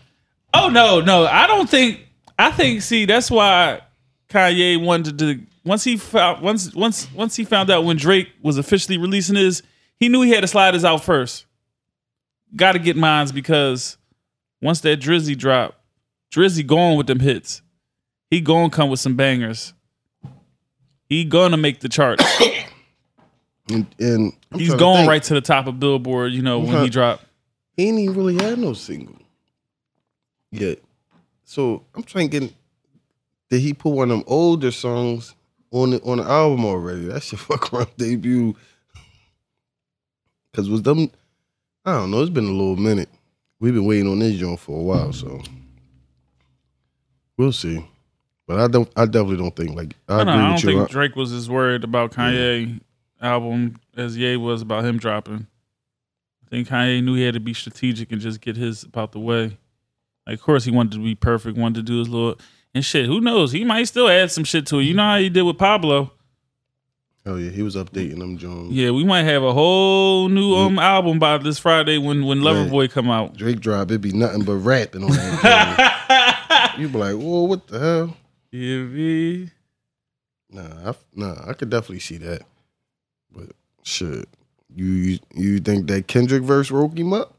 oh 0.53 0.69
no, 0.69 1.01
no, 1.01 1.25
I 1.25 1.47
don't 1.47 1.69
think. 1.69 1.99
I 2.39 2.51
think. 2.51 2.81
See, 2.81 3.05
that's 3.05 3.29
why 3.29 3.81
Kanye 4.29 4.83
wanted 4.83 5.19
to. 5.19 5.39
Once 5.63 5.83
he 5.83 5.97
found 5.97 6.41
once 6.41 6.73
once 6.73 7.11
once 7.13 7.35
he 7.35 7.43
found 7.43 7.69
out 7.69 7.83
when 7.83 7.97
Drake 7.97 8.29
was 8.41 8.57
officially 8.57 8.97
releasing 8.97 9.35
his, 9.35 9.63
he 9.99 10.09
knew 10.09 10.21
he 10.21 10.31
had 10.31 10.41
to 10.41 10.47
slide 10.47 10.73
his 10.73 10.85
out 10.85 11.03
first. 11.03 11.45
Got 12.55 12.73
to 12.73 12.79
get 12.79 12.95
mines 12.97 13.31
because 13.31 13.97
once 14.61 14.81
that 14.81 14.99
Drizzy 14.99 15.37
drop, 15.37 15.79
Drizzy 16.33 16.65
going 16.65 16.97
with 16.97 17.07
them 17.07 17.19
hits. 17.19 17.61
He 18.29 18.41
gonna 18.41 18.69
come 18.69 18.89
with 18.89 18.99
some 19.01 19.15
bangers. 19.15 19.73
He 21.07 21.25
gonna 21.25 21.57
make 21.57 21.81
the 21.81 21.89
chart. 21.89 22.21
And, 23.69 23.85
and 23.99 24.33
He's 24.55 24.73
going 24.73 24.97
think. 24.97 25.09
right 25.09 25.23
to 25.23 25.33
the 25.33 25.39
top 25.39 25.65
of 25.65 25.79
Billboard. 25.79 26.33
You 26.33 26.41
know 26.41 26.59
when 26.59 26.83
he 26.83 26.89
dropped. 26.89 27.23
He 27.77 27.87
ain't 27.87 27.99
even 27.99 28.15
really 28.15 28.35
had 28.35 28.59
no 28.59 28.73
single 28.73 29.15
yet. 30.51 30.79
So 31.43 31.85
I'm 31.95 32.03
trying 32.03 32.29
to 32.29 32.39
get. 32.39 32.53
Did 33.49 33.61
he 33.61 33.73
put 33.73 33.89
one 33.89 34.11
of 34.11 34.19
them 34.19 34.23
older 34.27 34.71
songs 34.71 35.35
on 35.71 35.91
the 35.91 36.01
on 36.03 36.17
the 36.17 36.23
album 36.23 36.65
already? 36.65 37.05
That 37.05 37.23
shit 37.23 37.39
fuck 37.39 37.73
around 37.73 37.89
debut. 37.97 38.55
Cause 40.53 40.69
was 40.69 40.81
them, 40.81 41.09
I 41.85 41.93
don't 41.93 42.11
know. 42.11 42.21
It's 42.21 42.29
been 42.29 42.43
a 42.43 42.51
little 42.51 42.75
minute. 42.75 43.09
We've 43.61 43.73
been 43.73 43.85
waiting 43.85 44.11
on 44.11 44.19
this 44.19 44.37
joint 44.37 44.59
for 44.59 44.77
a 44.77 44.83
while, 44.83 45.13
so 45.13 45.41
we'll 47.37 47.53
see. 47.53 47.85
But 48.47 48.59
I 48.59 48.67
don't. 48.67 48.89
I 48.97 49.05
definitely 49.05 49.37
don't 49.37 49.55
think 49.55 49.75
like 49.75 49.95
I, 50.09 50.21
I, 50.21 50.23
don't, 50.23 50.27
agree 50.27 50.33
I 50.33 50.43
don't 50.43 50.53
with 50.55 50.63
you. 50.63 50.77
think 50.79 50.89
Drake 50.89 51.15
was 51.15 51.31
as 51.31 51.49
worried 51.49 51.85
about 51.85 52.11
Kanye 52.11 52.81
album 53.21 53.79
as 53.95 54.17
Ye 54.17 54.35
was 54.35 54.61
about 54.61 54.83
him 54.83 54.97
dropping. 54.97 55.47
I 56.51 56.55
think 56.55 56.67
Kanye 56.67 57.01
knew 57.01 57.15
he 57.15 57.23
had 57.23 57.35
to 57.35 57.39
be 57.39 57.53
strategic 57.53 58.11
and 58.11 58.19
just 58.19 58.41
get 58.41 58.57
his 58.57 58.83
about 58.83 59.13
the 59.13 59.19
way. 59.19 59.57
Like, 60.27 60.35
of 60.35 60.41
course, 60.41 60.65
he 60.65 60.71
wanted 60.71 60.91
to 60.93 61.03
be 61.03 61.15
perfect, 61.15 61.57
wanted 61.57 61.75
to 61.75 61.83
do 61.83 61.99
his 61.99 62.09
little 62.09 62.37
and 62.75 62.83
shit. 62.83 63.05
Who 63.05 63.21
knows? 63.21 63.53
He 63.53 63.63
might 63.63 63.85
still 63.85 64.09
add 64.09 64.31
some 64.31 64.43
shit 64.43 64.65
to 64.67 64.79
it. 64.79 64.83
You 64.83 64.93
know 64.93 65.03
how 65.03 65.17
he 65.17 65.29
did 65.29 65.43
with 65.43 65.57
Pablo. 65.57 66.11
oh 67.25 67.35
yeah, 67.37 67.51
he 67.51 67.63
was 67.63 67.75
updating 67.75 68.19
them 68.19 68.37
Jones. 68.37 68.73
Yeah, 68.73 68.91
we 68.91 69.05
might 69.05 69.23
have 69.23 69.43
a 69.43 69.53
whole 69.53 70.27
new 70.27 70.53
um 70.55 70.77
album 70.77 71.19
by 71.19 71.37
this 71.37 71.57
Friday 71.57 71.97
when 71.97 72.25
when. 72.25 72.39
Loverboy 72.39 72.91
come 72.91 73.09
out. 73.09 73.37
Drake 73.37 73.61
drop, 73.61 73.89
it'd 73.89 74.01
be 74.01 74.11
nothing 74.11 74.43
but 74.43 74.55
rapping 74.57 75.03
on 75.03 75.11
that. 75.11 76.71
joint. 76.75 76.81
you 76.81 76.89
be 76.89 76.97
like, 76.97 77.15
whoa, 77.15 77.43
what 77.43 77.67
the 77.67 77.79
hell? 77.79 78.17
Yeah, 78.51 78.83
V. 78.85 79.49
Nah, 80.49 80.89
I, 80.91 80.95
nah, 81.15 81.49
I 81.49 81.53
could 81.53 81.69
definitely 81.69 81.99
see 81.99 82.17
that. 82.17 82.41
But 83.31 83.51
shit, 83.83 84.27
you 84.75 85.19
you, 85.33 85.59
think 85.59 85.87
that 85.87 86.07
Kendrick 86.07 86.43
verse 86.43 86.71
woke 86.71 86.97
him 86.97 87.13
up? 87.13 87.35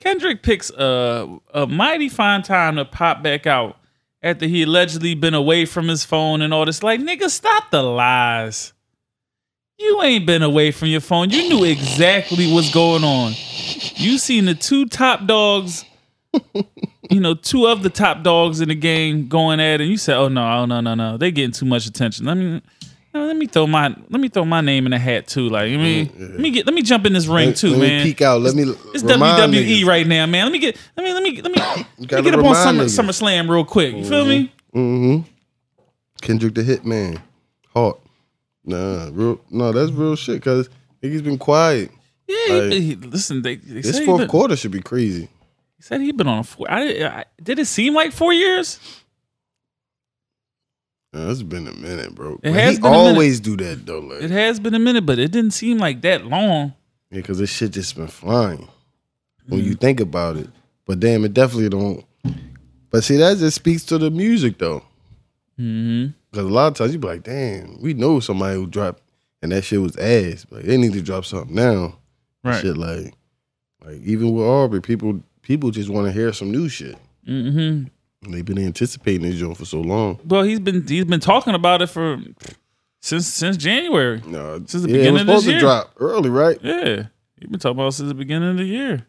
Kendrick 0.00 0.42
picks 0.42 0.70
a 0.70 1.38
a 1.54 1.66
mighty 1.66 2.08
fine 2.08 2.42
time 2.42 2.76
to 2.76 2.84
pop 2.84 3.22
back 3.22 3.46
out 3.46 3.78
after 4.22 4.46
he 4.46 4.62
allegedly 4.62 5.14
been 5.14 5.34
away 5.34 5.64
from 5.64 5.88
his 5.88 6.04
phone 6.04 6.42
and 6.42 6.52
all 6.52 6.64
this. 6.64 6.82
Like, 6.82 7.00
nigga, 7.00 7.30
stop 7.30 7.70
the 7.70 7.82
lies. 7.82 8.72
You 9.78 10.02
ain't 10.02 10.26
been 10.26 10.42
away 10.42 10.70
from 10.70 10.88
your 10.88 11.02
phone. 11.02 11.30
You 11.30 11.48
knew 11.48 11.64
exactly 11.64 12.50
what's 12.50 12.72
going 12.72 13.04
on. 13.04 13.32
You 13.94 14.16
seen 14.16 14.46
the 14.46 14.54
two 14.54 14.86
top 14.86 15.26
dogs, 15.26 15.84
you 17.10 17.20
know, 17.20 17.34
two 17.34 17.66
of 17.66 17.82
the 17.82 17.90
top 17.90 18.22
dogs 18.22 18.60
in 18.62 18.68
the 18.68 18.74
game 18.74 19.28
going 19.28 19.60
at 19.60 19.74
it, 19.74 19.82
and 19.82 19.90
you 19.90 19.98
said, 19.98 20.16
"Oh 20.16 20.28
no, 20.28 20.42
oh 20.42 20.64
no, 20.64 20.80
no, 20.80 20.94
no, 20.94 21.18
they 21.18 21.30
getting 21.30 21.52
too 21.52 21.66
much 21.66 21.86
attention." 21.86 22.26
I 22.26 22.34
me, 22.34 22.62
let 23.24 23.36
me 23.36 23.46
throw 23.46 23.66
my, 23.66 23.88
let 24.10 24.20
me 24.20 24.28
throw 24.28 24.44
my 24.44 24.60
name 24.60 24.84
in 24.86 24.92
a 24.92 24.98
hat 24.98 25.26
too. 25.26 25.48
Like, 25.48 25.64
I 25.72 25.76
mean, 25.76 26.10
let 26.18 26.38
me 26.40 26.50
get, 26.50 26.66
let 26.66 26.74
me 26.74 26.82
jump 26.82 27.06
in 27.06 27.12
this 27.12 27.26
ring 27.26 27.48
Let- 27.48 27.56
too, 27.56 27.70
let 27.70 27.80
man. 27.80 28.02
me 28.04 28.10
peek 28.10 28.20
out. 28.22 28.40
Let 28.42 28.54
me. 28.54 28.62
It's 28.94 29.02
remind 29.02 29.52
WWE 29.52 29.80
niggas. 29.82 29.86
right 29.86 30.06
now, 30.06 30.26
man. 30.26 30.44
Let 30.46 30.52
me 30.52 30.58
get 30.58 30.76
let 30.96 31.04
me 31.04 31.12
let 31.14 31.22
me 31.22 31.40
let 31.42 31.52
me 31.52 31.58
let 31.98 32.00
me 32.00 32.06
get 32.06 32.34
up 32.38 32.44
on 32.44 32.54
Summer 32.54 32.84
niggas. 32.84 32.98
SummerSlam 33.00 33.48
real 33.48 33.64
quick. 33.64 33.94
You 33.94 34.04
feel 34.04 34.24
me? 34.26 34.52
Mm-hmm. 34.74 35.28
Kendrick 36.22 36.54
the 36.54 36.62
Hitman, 36.62 37.20
hot. 37.72 38.00
Nah, 38.64 39.08
real. 39.12 39.40
No, 39.50 39.72
that's 39.72 39.92
real 39.92 40.16
shit. 40.16 40.42
Cause 40.42 40.68
niggas 41.02 41.22
been 41.22 41.38
quiet. 41.38 41.90
Yeah. 42.26 42.54
Like, 42.54 42.72
he, 42.72 42.80
he- 42.80 42.94
listen, 42.96 43.42
they, 43.42 43.56
they 43.56 43.80
This 43.82 44.00
fourth 44.04 44.18
been, 44.20 44.28
quarter 44.28 44.56
should 44.56 44.72
be 44.72 44.80
crazy. 44.82 45.28
he 45.76 45.82
said 45.82 46.00
he'd 46.00 46.16
been 46.16 46.26
on 46.26 46.38
a 46.40 46.44
four. 46.44 46.66
I, 46.70 47.04
I 47.06 47.24
did 47.42 47.58
it 47.60 47.66
seem 47.66 47.94
like 47.94 48.12
four 48.12 48.32
years? 48.32 48.80
Nah, 51.16 51.30
it's 51.30 51.42
been 51.42 51.66
a 51.66 51.72
minute, 51.72 52.14
bro. 52.14 52.38
It 52.42 52.52
has 52.52 52.74
he 52.76 52.80
been 52.82 52.92
always 52.92 53.40
do 53.40 53.56
that 53.56 53.86
though. 53.86 54.00
Like, 54.00 54.22
It 54.22 54.30
has 54.30 54.60
been 54.60 54.74
a 54.74 54.78
minute, 54.78 55.06
but 55.06 55.18
it 55.18 55.32
didn't 55.32 55.52
seem 55.52 55.78
like 55.78 56.02
that 56.02 56.26
long. 56.26 56.74
Yeah, 57.10 57.18
because 57.20 57.38
this 57.38 57.48
shit 57.50 57.70
just 57.70 57.96
been 57.96 58.06
flying 58.08 58.68
when 59.48 59.60
Mm-hmm. 59.60 59.68
you 59.68 59.74
think 59.76 60.00
about 60.00 60.36
it. 60.36 60.48
But 60.84 61.00
damn, 61.00 61.24
it 61.24 61.32
definitely 61.32 61.68
don't. 61.70 62.04
But 62.90 63.02
see, 63.04 63.16
that 63.16 63.38
just 63.38 63.56
speaks 63.56 63.82
to 63.84 63.96
the 63.98 64.10
music 64.10 64.58
though. 64.58 64.82
hmm 65.56 66.08
Because 66.30 66.44
a 66.46 66.50
lot 66.50 66.66
of 66.68 66.74
times 66.74 66.92
you 66.92 66.98
be 66.98 67.06
like, 67.08 67.22
damn, 67.22 67.80
we 67.80 67.94
know 67.94 68.20
somebody 68.20 68.56
who 68.56 68.66
dropped 68.66 69.02
and 69.42 69.52
that 69.52 69.62
shit 69.62 69.80
was 69.80 69.96
ass. 69.96 70.44
Like 70.50 70.64
they 70.64 70.76
need 70.76 70.92
to 70.92 71.00
drop 71.02 71.24
something 71.24 71.54
now. 71.54 71.98
Right. 72.44 72.60
Shit 72.60 72.76
like, 72.76 73.14
like 73.84 74.00
even 74.02 74.32
with 74.32 74.44
Aubrey, 74.44 74.82
people 74.82 75.22
people 75.42 75.70
just 75.70 75.88
want 75.88 76.06
to 76.08 76.12
hear 76.12 76.32
some 76.34 76.50
new 76.52 76.68
shit. 76.68 76.96
hmm 77.24 77.38
And 77.58 77.90
they've 78.22 78.44
been 78.44 78.58
anticipating 78.58 79.22
this 79.22 79.38
joint 79.38 79.56
for 79.56 79.64
so 79.64 79.80
long. 79.80 80.18
Well, 80.24 80.42
he's 80.42 80.60
been 80.60 80.86
he's 80.86 81.04
been 81.04 81.20
talking 81.20 81.54
about 81.54 81.82
it 81.82 81.88
for 81.88 82.18
since 83.00 83.26
since 83.26 83.56
January. 83.56 84.22
No, 84.26 84.62
Since 84.66 84.84
the 84.84 84.90
yeah, 84.90 84.96
it 84.96 84.98
beginning 84.98 85.12
was 85.12 85.20
of 85.22 85.26
this 85.26 85.34
supposed 85.42 85.46
year. 85.46 85.54
to 85.56 85.60
drop 85.60 85.92
early, 85.98 86.30
right? 86.30 86.58
Yeah, 86.62 87.06
he's 87.38 87.48
been 87.50 87.60
talking 87.60 87.76
about 87.78 87.88
it 87.88 87.92
since 87.92 88.08
the 88.08 88.14
beginning 88.14 88.50
of 88.50 88.56
the 88.58 88.64
year. 88.64 89.06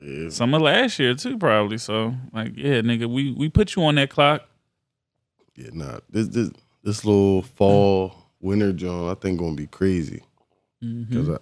Yeah. 0.00 0.30
Some 0.30 0.54
of 0.54 0.62
last 0.62 0.98
year 0.98 1.14
too, 1.14 1.38
probably. 1.38 1.78
So, 1.78 2.14
like, 2.32 2.52
yeah, 2.56 2.80
nigga, 2.82 3.06
we 3.12 3.32
we 3.32 3.48
put 3.48 3.74
you 3.76 3.84
on 3.84 3.96
that 3.96 4.10
clock. 4.10 4.42
Yeah, 5.56 5.70
nah. 5.72 5.98
This 6.08 6.28
this 6.28 6.50
this 6.84 7.04
little 7.04 7.42
fall 7.42 8.12
winter 8.40 8.72
joint, 8.72 9.10
I 9.10 9.20
think 9.20 9.40
gonna 9.40 9.56
be 9.56 9.66
crazy. 9.66 10.22
Mhm. 10.82 11.12
Cause 11.12 11.28
I, 11.30 11.38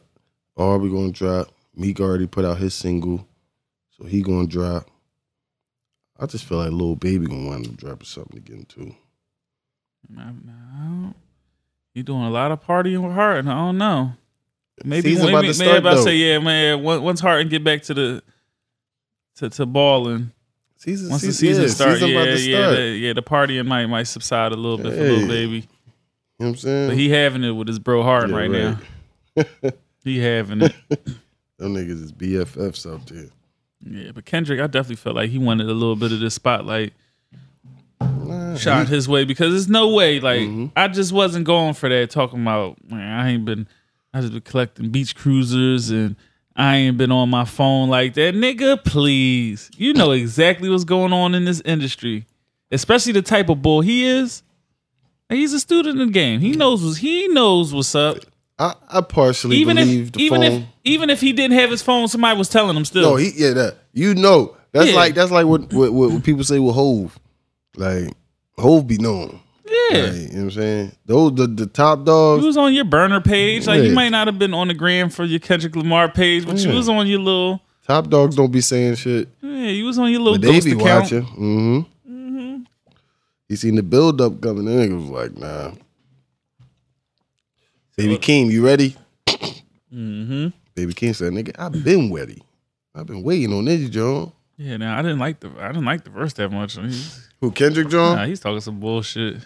Aubrey 0.62 0.88
gonna 0.90 1.12
drop. 1.12 1.48
Meek 1.74 2.00
already 2.00 2.26
put 2.26 2.46
out 2.46 2.56
his 2.56 2.72
single, 2.72 3.28
so 3.90 4.06
he 4.06 4.22
gonna 4.22 4.46
drop. 4.46 4.88
I 6.18 6.26
just 6.26 6.44
feel 6.44 6.58
like 6.58 6.70
Lil 6.70 6.96
Baby 6.96 7.26
gonna 7.26 7.48
wind 7.48 7.66
up 7.66 7.76
dropping 7.76 8.06
something 8.06 8.38
again 8.38 8.64
too. 8.68 8.94
No. 10.08 11.14
You 11.94 12.02
doing 12.02 12.22
a 12.22 12.30
lot 12.30 12.52
of 12.52 12.64
partying 12.64 13.02
with 13.02 13.12
Harden. 13.12 13.48
I 13.48 13.54
don't 13.54 13.78
know. 13.78 14.12
Maybe 14.84 15.10
Season 15.10 15.26
maybe, 15.26 15.32
about 15.32 15.40
to 15.40 15.46
maybe 15.46 15.54
start, 15.54 15.78
about 15.78 16.04
say 16.04 16.16
yeah, 16.16 16.38
man. 16.38 16.82
Once 16.82 17.20
Harden 17.20 17.48
get 17.48 17.64
back 17.64 17.82
to 17.84 17.94
the 17.94 18.22
to 19.36 19.48
to 19.50 19.66
balling, 19.66 20.32
Season, 20.76 21.08
once 21.08 21.22
the 21.22 21.32
season, 21.32 21.48
season 21.48 21.62
yeah, 21.62 21.68
starts, 21.70 22.00
season 22.00 22.08
yeah, 22.10 22.24
to 22.24 22.40
yeah, 22.40 22.70
the, 22.70 22.82
yeah, 22.90 23.12
the 23.14 23.22
partying 23.22 23.66
might 23.66 23.86
might 23.86 24.04
subside 24.04 24.52
a 24.52 24.56
little 24.56 24.76
bit 24.76 24.92
for 24.92 25.02
Lil 25.02 25.26
Baby. 25.26 25.56
You 25.56 25.60
know 25.60 25.66
what 26.38 26.46
I'm 26.48 26.56
saying? 26.56 26.88
But 26.88 26.98
he 26.98 27.08
having 27.08 27.42
it 27.44 27.52
with 27.52 27.68
his 27.68 27.78
bro 27.78 28.02
Harden 28.02 28.30
Yeah, 28.30 28.36
right, 28.36 28.50
right. 29.36 29.54
now. 29.64 29.70
He 30.04 30.20
having 30.20 30.62
it. 30.62 30.72
Them 31.58 31.74
niggas 31.74 32.00
is 32.00 32.12
BFFs 32.12 32.88
out 32.88 33.04
there. 33.08 33.26
Yeah, 33.84 34.10
but 34.14 34.24
Kendrick, 34.24 34.60
I 34.60 34.66
definitely 34.66 34.96
felt 34.96 35.16
like 35.16 35.30
he 35.30 35.38
wanted 35.38 35.68
a 35.68 35.74
little 35.74 35.96
bit 35.96 36.12
of 36.12 36.20
this 36.20 36.34
spotlight 36.34 36.92
Nah, 38.00 38.56
shot 38.56 38.88
his 38.88 39.08
way 39.08 39.24
because 39.24 39.52
there's 39.52 39.68
no 39.68 39.88
way. 39.88 40.20
Like 40.20 40.40
Mhm. 40.42 40.70
I 40.76 40.88
just 40.88 41.12
wasn't 41.12 41.44
going 41.46 41.74
for 41.74 41.88
that. 41.88 42.10
Talking 42.10 42.42
about 42.42 42.76
man, 42.90 43.20
I 43.20 43.30
ain't 43.30 43.44
been. 43.44 43.66
I 44.12 44.20
just 44.20 44.32
been 44.32 44.42
collecting 44.42 44.90
beach 44.90 45.14
cruisers 45.14 45.90
and 45.90 46.16
I 46.54 46.76
ain't 46.76 46.96
been 46.96 47.12
on 47.12 47.28
my 47.28 47.44
phone 47.44 47.88
like 47.90 48.14
that, 48.14 48.34
nigga. 48.34 48.82
Please, 48.82 49.70
you 49.76 49.92
know 49.92 50.10
exactly 50.12 50.68
what's 50.70 50.84
going 50.84 51.12
on 51.12 51.34
in 51.34 51.44
this 51.44 51.60
industry, 51.64 52.26
especially 52.70 53.12
the 53.12 53.22
type 53.22 53.48
of 53.50 53.60
bull 53.62 53.82
he 53.82 54.04
is. 54.04 54.42
He's 55.28 55.52
a 55.52 55.60
student 55.60 56.00
in 56.00 56.06
the 56.08 56.12
game. 56.12 56.40
He 56.40 56.52
knows 56.52 56.82
what's 56.84 56.98
he 56.98 57.28
knows 57.28 57.72
what's 57.74 57.94
up. 57.94 58.18
I, 58.58 58.74
I 58.88 59.00
partially 59.02 59.56
Even 59.58 59.76
believe 59.76 60.06
if 60.06 60.12
the 60.12 60.22
even 60.22 60.40
phone. 60.42 60.52
if 60.52 60.64
even 60.84 61.10
if 61.10 61.20
he 61.20 61.32
didn't 61.32 61.58
have 61.58 61.70
his 61.70 61.82
phone, 61.82 62.08
somebody 62.08 62.38
was 62.38 62.48
telling 62.48 62.76
him 62.76 62.84
still. 62.84 63.02
no, 63.10 63.16
he 63.16 63.30
yeah 63.36 63.50
that 63.52 63.74
you 63.92 64.14
know 64.14 64.56
that's 64.72 64.88
Yeah. 64.90 64.94
like 64.96 65.14
that's 65.14 65.30
like 65.30 65.46
what, 65.46 65.72
what 65.72 65.92
what 65.92 66.24
people 66.24 66.42
say 66.44 66.58
with 66.58 66.74
Hove, 66.74 67.18
like 67.76 68.08
Hove 68.58 68.86
be 68.86 68.96
known. 68.98 69.40
yeah. 69.66 69.98
Like, 69.98 70.12
you 70.14 70.20
know 70.20 70.26
what 70.28 70.34
I'm 70.42 70.50
saying? 70.52 70.92
Those 71.04 71.34
the, 71.34 71.46
the 71.48 71.66
top 71.66 72.04
dogs. 72.04 72.40
You 72.40 72.46
was 72.46 72.56
on 72.56 72.72
your 72.72 72.84
burner 72.86 73.20
page. 73.20 73.66
Like 73.66 73.82
you 73.82 73.92
might 73.94 74.08
not 74.10 74.26
have 74.26 74.38
been 74.38 74.54
on 74.54 74.68
the 74.68 74.74
gram 74.74 75.10
for 75.10 75.24
your 75.24 75.40
Kendrick 75.40 75.76
Lamar 75.76 76.08
page, 76.10 76.46
but 76.46 76.56
you 76.58 76.72
was 76.72 76.88
on 76.88 77.06
your 77.06 77.18
little 77.20 77.60
Top 77.86 78.08
dogs 78.08 78.34
don't 78.34 78.50
be 78.50 78.60
saying 78.62 78.96
shit, 78.96 79.28
yeah, 79.42 79.68
you 79.68 79.84
was 79.84 79.96
on 79.98 80.10
your 80.10 80.20
little 80.20 80.38
but 80.38 80.42
they 80.50 80.60
be 80.60 80.72
account. 80.72 81.02
watching. 81.02 81.22
Mm-hmm. 81.22 81.78
Mm-hmm. 82.12 82.62
He 83.48 83.54
seen 83.56 83.76
the 83.76 83.82
build 83.84 84.20
up 84.20 84.40
coming. 84.40 84.64
The 84.64 84.86
He 84.88 84.92
was 84.92 85.04
like, 85.04 85.36
nah. 85.36 85.70
Baby 87.96 88.18
Keem, 88.18 88.50
you 88.50 88.64
ready? 88.64 88.94
Mm-hmm. 89.26 90.48
Baby 90.74 90.92
Keem 90.92 91.14
said, 91.14 91.32
nigga, 91.32 91.54
I've 91.58 91.82
been 91.82 92.12
ready. 92.12 92.42
I've 92.94 93.06
been 93.06 93.22
waiting 93.22 93.52
on 93.54 93.64
this, 93.64 93.88
John. 93.88 94.32
Yeah, 94.58 94.76
now 94.76 94.98
I 94.98 95.02
didn't 95.02 95.18
like 95.18 95.40
the 95.40 95.50
I 95.58 95.68
didn't 95.68 95.84
like 95.84 96.04
the 96.04 96.10
verse 96.10 96.32
that 96.34 96.50
much. 96.50 96.76
He's, 96.76 97.28
Who 97.40 97.50
Kendrick 97.50 97.88
John? 97.88 98.16
nah, 98.16 98.24
he's 98.26 98.40
talking 98.40 98.60
some 98.60 98.80
bullshit. 98.80 99.36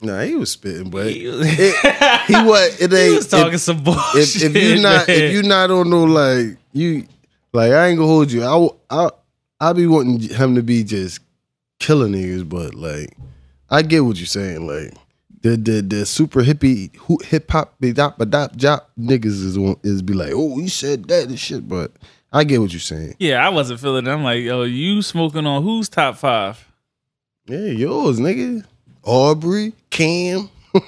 Nah, 0.00 0.20
he 0.22 0.34
was 0.36 0.52
spitting, 0.52 0.90
but 0.90 1.10
He 1.12 1.26
was, 1.26 1.40
it, 1.42 2.26
he 2.26 2.32
was. 2.44 2.80
It 2.80 2.92
he 2.92 3.16
was 3.16 3.26
talking 3.28 3.54
if, 3.54 3.60
some 3.60 3.82
bullshit. 3.82 4.42
if, 4.44 4.56
if 4.56 4.62
you 4.76 4.80
not, 4.82 5.08
man. 5.08 5.16
if 5.16 5.32
you 5.32 5.42
not 5.42 5.70
on 5.70 5.90
no 5.90 6.04
like 6.04 6.56
you, 6.72 7.06
like 7.52 7.72
I 7.72 7.88
ain't 7.88 7.98
gonna 7.98 8.08
hold 8.08 8.30
you. 8.30 8.44
I 8.44 8.68
I 8.90 9.10
I 9.60 9.72
be 9.72 9.86
wanting 9.88 10.20
him 10.20 10.54
to 10.54 10.62
be 10.62 10.84
just 10.84 11.20
killing 11.80 12.12
niggas, 12.12 12.48
but 12.48 12.74
like 12.74 13.16
I 13.70 13.82
get 13.82 14.04
what 14.04 14.16
you're 14.18 14.26
saying. 14.26 14.66
Like 14.66 14.94
the 15.42 15.56
the 15.56 15.82
the 15.82 16.06
super 16.06 16.42
hippie 16.42 16.90
hip 17.24 17.50
hop 17.50 17.74
dop 17.80 18.18
dop 18.18 18.56
jop 18.56 18.90
niggas 18.98 19.26
is 19.26 19.56
is 19.82 20.02
be 20.02 20.14
like, 20.14 20.32
oh, 20.34 20.58
you 20.58 20.68
said 20.68 21.04
that 21.08 21.28
and 21.28 21.38
shit, 21.38 21.68
but 21.68 21.92
I 22.32 22.44
get 22.44 22.60
what 22.60 22.72
you're 22.72 22.80
saying. 22.80 23.14
yeah, 23.18 23.44
I 23.44 23.48
wasn't 23.48 23.80
feeling 23.80 24.06
it. 24.06 24.10
I'm 24.10 24.22
like, 24.22 24.42
yo, 24.42 24.62
you 24.62 25.02
smoking 25.02 25.46
on 25.46 25.62
who's 25.62 25.88
top 25.88 26.16
five? 26.16 26.66
Yeah, 27.46 27.66
yours, 27.66 28.20
nigga. 28.20 28.64
Aubrey, 29.02 29.72
Cam. 29.88 30.50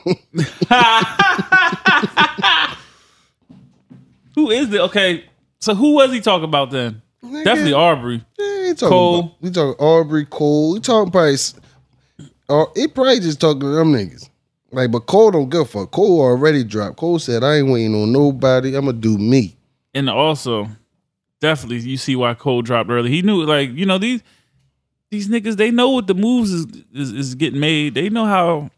who 4.34 4.51
is 4.51 4.72
it? 4.72 4.80
Okay, 4.80 5.24
so 5.59 5.74
who 5.74 5.94
was 5.94 6.12
he 6.12 6.20
talking 6.20 6.44
about 6.44 6.70
then? 6.70 7.01
Nigga, 7.24 7.44
Definitely 7.44 7.72
Aubrey. 7.72 8.24
Yeah, 8.38 8.66
he 8.66 8.74
talking 8.74 8.88
Cole. 8.88 9.18
About, 9.20 9.42
we 9.42 9.51
talking 9.51 9.84
Aubrey 9.84 10.26
Cole. 10.26 10.72
We 10.74 10.80
talking 10.80 11.11
probably. 11.11 11.55
Or 12.48 12.68
uh, 12.68 12.72
he 12.74 12.88
probably 12.88 13.20
just 13.20 13.40
talking 13.40 13.61
to 13.61 13.66
them 13.68 13.92
niggas. 13.92 14.30
Like, 14.73 14.91
but 14.91 15.01
Cole 15.01 15.33
don't 15.33 15.49
give 15.49 15.62
a 15.62 15.64
fuck. 15.64 15.91
Cole 15.91 16.21
already 16.21 16.62
dropped. 16.64 16.97
Cole 16.97 17.18
said, 17.18 17.43
"I 17.43 17.57
ain't 17.57 17.68
waiting 17.68 17.95
on 17.95 18.12
nobody. 18.12 18.77
I'm 18.77 18.87
gonna 18.87 18.99
do 18.99 19.18
me." 19.18 19.57
And 19.95 20.09
also, 20.09 20.68
definitely, 21.41 21.79
you 21.79 21.97
see 21.97 22.14
why 22.14 22.35
Cole 22.35 22.62
dropped 22.62 22.91
early. 22.91 23.11
He 23.11 23.23
knew, 23.23 23.43
like, 23.45 23.71
you 23.73 23.87
know, 23.87 23.99
these 23.99 24.23
these 25.11 25.29
niggas, 25.29 25.57
they 25.57 25.73
know 25.73 25.91
what 25.91 26.07
the 26.07 26.14
moves 26.14 26.53
is, 26.53 26.66
is 26.95 27.12
is 27.12 27.35
getting 27.35 27.59
made. 27.59 27.95
They 27.95 28.09
know 28.09 28.27
how, 28.27 28.71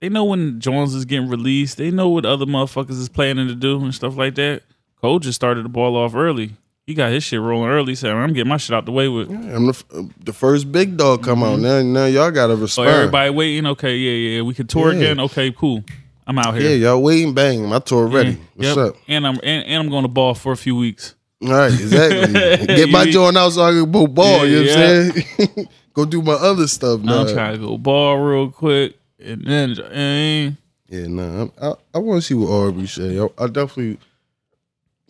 they 0.00 0.08
know 0.08 0.24
when 0.24 0.60
Jones 0.60 0.94
is 0.94 1.04
getting 1.04 1.28
released. 1.28 1.78
They 1.78 1.90
know 1.90 2.08
what 2.08 2.24
other 2.24 2.46
motherfuckers 2.46 2.90
is 3.00 3.08
planning 3.08 3.48
to 3.48 3.56
do 3.56 3.82
and 3.82 3.94
stuff 3.94 4.16
like 4.16 4.36
that. 4.36 4.62
Cole 5.00 5.18
just 5.18 5.36
started 5.36 5.64
the 5.64 5.68
ball 5.68 5.96
off 5.96 6.14
early. 6.14 6.52
He 6.90 6.94
got 6.94 7.12
his 7.12 7.22
shit 7.22 7.40
rolling 7.40 7.70
early. 7.70 7.94
So 7.94 8.10
"I'm 8.10 8.32
getting 8.32 8.48
my 8.48 8.56
shit 8.56 8.74
out 8.74 8.84
the 8.84 8.90
way 8.90 9.06
with." 9.06 9.30
I'm 9.30 9.66
the, 9.66 9.70
f- 9.70 9.84
uh, 9.94 10.02
the 10.24 10.32
first 10.32 10.72
big 10.72 10.96
dog 10.96 11.22
come 11.22 11.44
out 11.44 11.60
now. 11.60 11.80
Now 11.82 12.06
y'all 12.06 12.32
gotta 12.32 12.54
So 12.56 12.60
respond. 12.62 12.88
Mm-hmm. 12.88 12.96
Oh, 12.96 13.00
everybody 13.02 13.30
waiting. 13.30 13.66
Okay, 13.66 13.96
yeah, 13.96 14.36
yeah, 14.38 14.42
we 14.42 14.54
can 14.54 14.66
tour 14.66 14.90
Yeah. 14.92 14.98
again. 14.98 15.20
Okay, 15.20 15.52
cool. 15.52 15.84
I'm 16.26 16.36
out 16.40 16.56
here. 16.56 16.70
yeah, 16.70 16.88
y'all 16.88 17.00
waiting. 17.00 17.32
Bang, 17.32 17.64
my 17.68 17.78
tour 17.78 18.08
ready. 18.08 18.40
What's 18.56 18.68
Yep. 18.70 18.76
up? 18.76 18.96
And 19.06 19.24
I'm 19.24 19.36
and, 19.44 19.66
and 19.66 19.82
I'm 19.84 19.88
going 19.88 20.02
to 20.02 20.08
ball 20.08 20.34
for 20.34 20.50
a 20.50 20.56
few 20.56 20.74
weeks. 20.74 21.14
All 21.44 21.48
right, 21.52 21.72
exactly. 21.72 22.66
Get 22.76 22.88
my 22.90 23.08
joint 23.08 23.36
out 23.36 23.50
so 23.50 23.62
I 23.62 23.70
can 23.70 23.92
go 23.92 24.08
ball. 24.08 24.44
Yeah, 24.44 24.58
you 24.58 24.64
know 24.64 25.06
what 25.06 25.16
I'm 25.16 25.46
saying? 25.46 25.68
go 25.94 26.04
do 26.06 26.22
my 26.22 26.32
other 26.32 26.66
stuff 26.66 27.02
now. 27.02 27.20
I'm 27.20 27.32
trying 27.32 27.52
to 27.54 27.66
go 27.66 27.78
ball 27.78 28.16
real 28.18 28.50
quick, 28.50 28.96
and 29.20 29.44
then 29.46 29.78
and 29.92 30.56
Yeah, 30.88 31.06
nah. 31.06 31.38
I'm- 31.38 31.52
I 31.62 31.72
I 31.94 31.98
want 31.98 32.20
to 32.20 32.26
see 32.26 32.34
what 32.34 32.48
Aubrey 32.48 32.88
say. 32.88 33.16
I, 33.20 33.28
I 33.38 33.46
definitely 33.46 33.98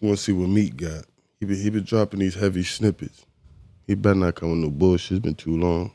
want 0.03 0.18
to 0.18 0.22
see 0.22 0.33
what 0.33 0.49
Meat 0.51 0.76
got. 0.76 1.05
He 1.41 1.47
been 1.47 1.57
he 1.61 1.70
been 1.70 1.84
dropping 1.84 2.20
these 2.20 2.34
heavy 2.34 2.62
snippets. 2.62 3.24
He 3.86 3.95
better 3.95 4.14
not 4.14 4.34
come 4.34 4.51
with 4.51 4.61
no 4.61 4.70
bullshit. 4.70 5.16
It's 5.16 5.24
been 5.24 5.34
too 5.34 5.57
long. 5.57 5.91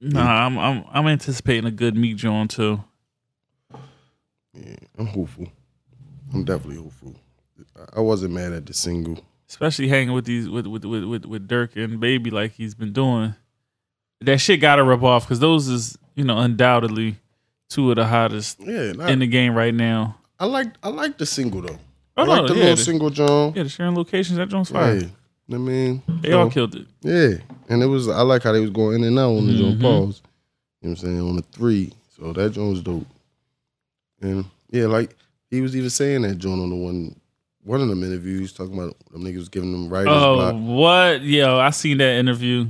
nah, 0.00 0.46
I'm 0.46 0.58
I'm 0.58 0.84
I'm 0.90 1.06
anticipating 1.06 1.66
a 1.66 1.70
good 1.70 1.94
Meek 1.96 2.16
John 2.16 2.48
too. 2.48 2.82
Yeah, 4.54 4.76
I'm 4.98 5.06
hopeful. 5.06 5.46
I'm 6.32 6.44
definitely 6.44 6.82
hopeful. 6.82 7.14
I- 7.94 8.00
wasn't 8.00 8.32
mad 8.34 8.52
at 8.52 8.66
the 8.66 8.74
single. 8.74 9.18
Especially 9.48 9.86
hanging 9.88 10.14
with 10.14 10.24
these 10.24 10.48
with 10.48 10.66
with 10.66 10.84
with 10.84 11.04
with, 11.04 11.24
with 11.26 11.46
Durk 11.48 11.76
and 11.76 12.00
Baby 12.00 12.30
like 12.30 12.52
he's 12.52 12.74
been 12.74 12.92
doing. 12.92 13.34
That 14.22 14.40
shit 14.40 14.60
got 14.60 14.76
to 14.76 14.82
rub 14.82 15.04
off 15.04 15.24
because 15.24 15.40
those 15.40 15.68
is 15.68 15.98
you 16.14 16.24
know 16.24 16.38
undoubtedly 16.38 17.16
two 17.68 17.90
of 17.90 17.96
the 17.96 18.06
hottest 18.06 18.58
Yeah, 18.60 18.94
I, 18.98 19.12
in 19.12 19.18
the 19.18 19.26
game 19.26 19.54
right 19.54 19.74
now. 19.74 20.16
I 20.40 20.46
like 20.46 20.68
I 20.82 20.88
like 20.88 21.18
the 21.18 21.26
single 21.26 21.60
though. 21.60 21.78
Oh, 22.16 22.22
I 22.22 22.26
like 22.26 22.42
no, 22.42 22.48
the 22.48 22.54
yeah, 22.54 22.60
little 22.60 22.76
the- 22.76 22.82
single 22.82 23.10
John. 23.10 23.52
Yeah, 23.54 23.62
the 23.64 23.68
sharing 23.68 23.94
locations 23.94 24.38
that 24.38 24.48
Jones 24.48 24.70
fire. 24.70 24.94
Yeah, 24.96 25.06
I 25.54 25.58
mean, 25.58 26.02
They 26.22 26.30
so- 26.30 26.40
all 26.40 26.50
killed 26.50 26.74
it. 26.74 26.86
Yeah, 27.02 27.38
and 27.68 27.82
it 27.82 27.86
was 27.86 28.08
I 28.08 28.22
like 28.22 28.42
how 28.42 28.52
they 28.52 28.60
was 28.60 28.70
going 28.70 28.96
in 28.96 29.04
and 29.04 29.18
out 29.18 29.32
on 29.36 29.46
the 29.46 29.52
joint 29.58 29.78
Mhm. 29.78 29.82
pause. 29.82 30.22
You 30.82 30.88
know 30.88 30.90
what 30.90 30.90
I'm 30.90 30.96
saying 30.96 31.20
on 31.20 31.36
the 31.36 31.42
three, 31.42 31.92
so 32.16 32.32
that 32.32 32.52
joint 32.52 32.70
was 32.70 32.82
dope. 32.82 33.06
And 34.20 34.44
yeah, 34.70 34.86
like 34.86 35.14
he 35.50 35.60
was 35.60 35.76
even 35.76 35.90
saying 35.90 36.22
that 36.22 36.38
joint 36.38 36.60
on 36.60 36.70
the 36.70 36.76
one 36.76 37.16
one 37.64 37.80
of 37.80 37.88
them 37.88 38.04
interviews 38.04 38.52
talking 38.52 38.74
about 38.78 38.96
them 39.10 39.24
niggas 39.24 39.50
giving 39.50 39.72
them 39.72 39.88
writers 39.88 40.12
Oh, 40.12 40.34
block. 40.36 40.54
what? 40.54 41.22
Yo, 41.22 41.58
I 41.58 41.70
seen 41.70 41.98
that 41.98 42.14
interview. 42.16 42.66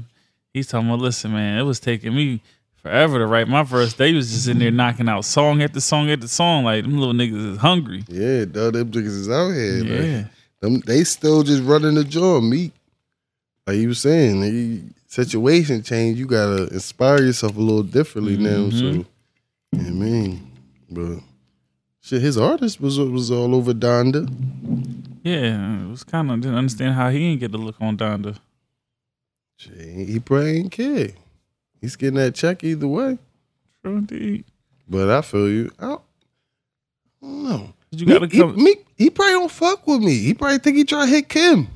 He's 0.54 0.66
talking 0.68 0.88
about, 0.88 1.00
listen, 1.00 1.32
man, 1.32 1.58
it 1.58 1.64
was 1.64 1.78
taking 1.78 2.14
me 2.16 2.40
forever 2.86 3.18
to 3.18 3.26
write 3.26 3.48
my 3.48 3.62
verse. 3.62 3.94
They 3.94 4.12
was 4.12 4.30
just 4.30 4.48
in 4.48 4.58
there 4.58 4.70
knocking 4.70 5.08
out 5.08 5.24
song 5.24 5.60
after 5.62 5.80
song 5.80 6.08
after 6.10 6.28
song. 6.28 6.64
Like, 6.64 6.84
them 6.84 6.98
little 6.98 7.14
niggas 7.14 7.52
is 7.52 7.58
hungry. 7.58 8.04
Yeah, 8.08 8.44
dog, 8.44 8.74
them 8.74 8.90
niggas 8.90 9.06
is 9.06 9.28
out 9.28 9.50
here. 9.50 9.84
Yeah. 9.84 10.00
man. 10.00 10.30
Them, 10.60 10.80
they 10.86 11.04
still 11.04 11.42
just 11.42 11.62
running 11.64 11.94
the 11.96 12.04
joint. 12.04 12.44
Me, 12.46 12.72
like 13.66 13.76
you 13.76 13.88
was 13.88 14.00
saying, 14.00 14.42
he, 14.42 14.82
situation 15.08 15.82
change. 15.82 16.18
You 16.18 16.26
gotta 16.26 16.68
inspire 16.72 17.22
yourself 17.22 17.56
a 17.56 17.60
little 17.60 17.82
differently 17.82 18.36
now. 18.36 18.70
So, 18.70 18.84
Mhm. 18.84 19.06
yeah, 19.72 19.80
I 19.86 19.90
mean, 19.90 20.50
but 20.90 21.18
shit, 22.00 22.22
his 22.22 22.38
artist 22.38 22.80
was 22.80 22.98
was 22.98 23.30
all 23.30 23.54
over 23.54 23.72
Donda. 23.74 24.28
Yeah, 25.22 25.82
it 25.84 25.90
was 25.90 26.04
kind 26.04 26.30
of, 26.30 26.40
didn't 26.40 26.56
understand 26.56 26.94
how 26.94 27.10
he 27.10 27.18
didn't 27.18 27.40
get 27.40 27.52
the 27.52 27.58
look 27.58 27.76
on 27.80 27.96
Donda. 27.96 28.38
Shit, 29.58 30.08
he 30.08 30.18
probably 30.20 30.58
ain't 30.58 30.72
care. 30.72 31.10
He's 31.80 31.96
getting 31.96 32.16
that 32.16 32.34
check 32.34 32.64
either 32.64 32.88
way. 32.88 33.18
True 33.82 33.98
indeed. 33.98 34.44
But 34.88 35.10
I 35.10 35.22
feel 35.22 35.48
you. 35.48 35.70
I 35.78 35.82
don't, 35.86 36.02
I 37.22 37.26
don't 37.26 37.42
know. 37.44 37.72
You 37.90 38.06
gotta 38.06 38.26
he, 38.26 38.38
come. 38.38 38.56
He, 38.56 38.62
me, 38.62 38.74
he 38.96 39.10
probably 39.10 39.32
don't 39.32 39.50
fuck 39.50 39.86
with 39.86 40.00
me. 40.00 40.18
He 40.18 40.34
probably 40.34 40.58
think 40.58 40.76
he 40.76 40.84
try 40.84 41.04
to 41.04 41.10
hit 41.10 41.28
Kim. 41.28 41.68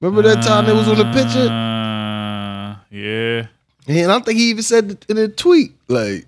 Remember 0.00 0.22
that 0.22 0.44
time 0.44 0.66
they 0.66 0.72
was 0.72 0.88
on 0.88 0.96
the 0.96 1.04
picture? 1.12 1.48
Uh, 1.48 2.76
yeah. 2.90 3.46
And 3.88 4.12
I 4.12 4.20
think 4.20 4.38
he 4.38 4.50
even 4.50 4.62
said 4.62 5.04
in 5.08 5.18
a 5.18 5.28
tweet, 5.28 5.72
like 5.88 6.26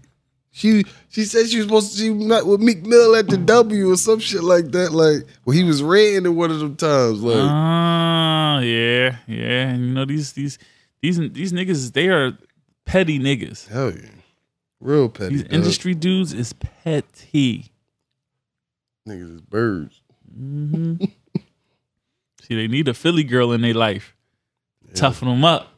she 0.51 0.85
she 1.11 1.25
said 1.25 1.49
she 1.49 1.59
was 1.59 1.67
supposed 1.67 1.93
to 1.93 1.99
she 1.99 2.11
met 2.11 2.47
with 2.47 2.61
Meek 2.61 2.85
Mill 2.85 3.15
at 3.15 3.29
the 3.29 3.37
W 3.37 3.93
or 3.93 3.97
some 3.97 4.19
shit 4.19 4.43
like 4.43 4.73
that. 4.73 4.93
Like 4.93 5.27
well, 5.45 5.57
he 5.57 5.63
was 5.63 5.83
ranting 5.83 6.27
at 6.27 6.33
one 6.33 6.51
of 6.51 6.59
them 6.59 6.77
times. 6.77 7.23
Like 7.23 7.37
Uh, 7.37 8.61
yeah, 8.61 9.17
yeah. 9.27 9.69
And 9.69 9.87
you 9.87 9.93
know, 9.93 10.05
these, 10.05 10.33
these, 10.33 10.59
these, 11.01 11.19
these 11.19 11.53
niggas, 11.53 11.93
they 11.93 12.09
are 12.09 12.37
petty 12.91 13.19
niggas. 13.19 13.69
hell 13.69 13.93
yeah, 13.93 14.09
real 14.81 15.09
petty. 15.09 15.31
These 15.37 15.43
dog. 15.45 15.53
industry 15.53 15.95
dudes 15.95 16.33
is 16.33 16.53
petty. 16.53 17.73
niggas 19.09 19.35
is 19.37 19.41
birds. 19.41 20.01
hmm 20.33 20.95
See, 22.43 22.57
they 22.57 22.67
need 22.69 22.89
a 22.89 22.95
Philly 22.95 23.23
girl 23.25 23.53
in 23.53 23.61
their 23.61 23.75
life. 23.75 24.15
Toughen 24.95 25.29
them 25.29 25.45
up. 25.45 25.69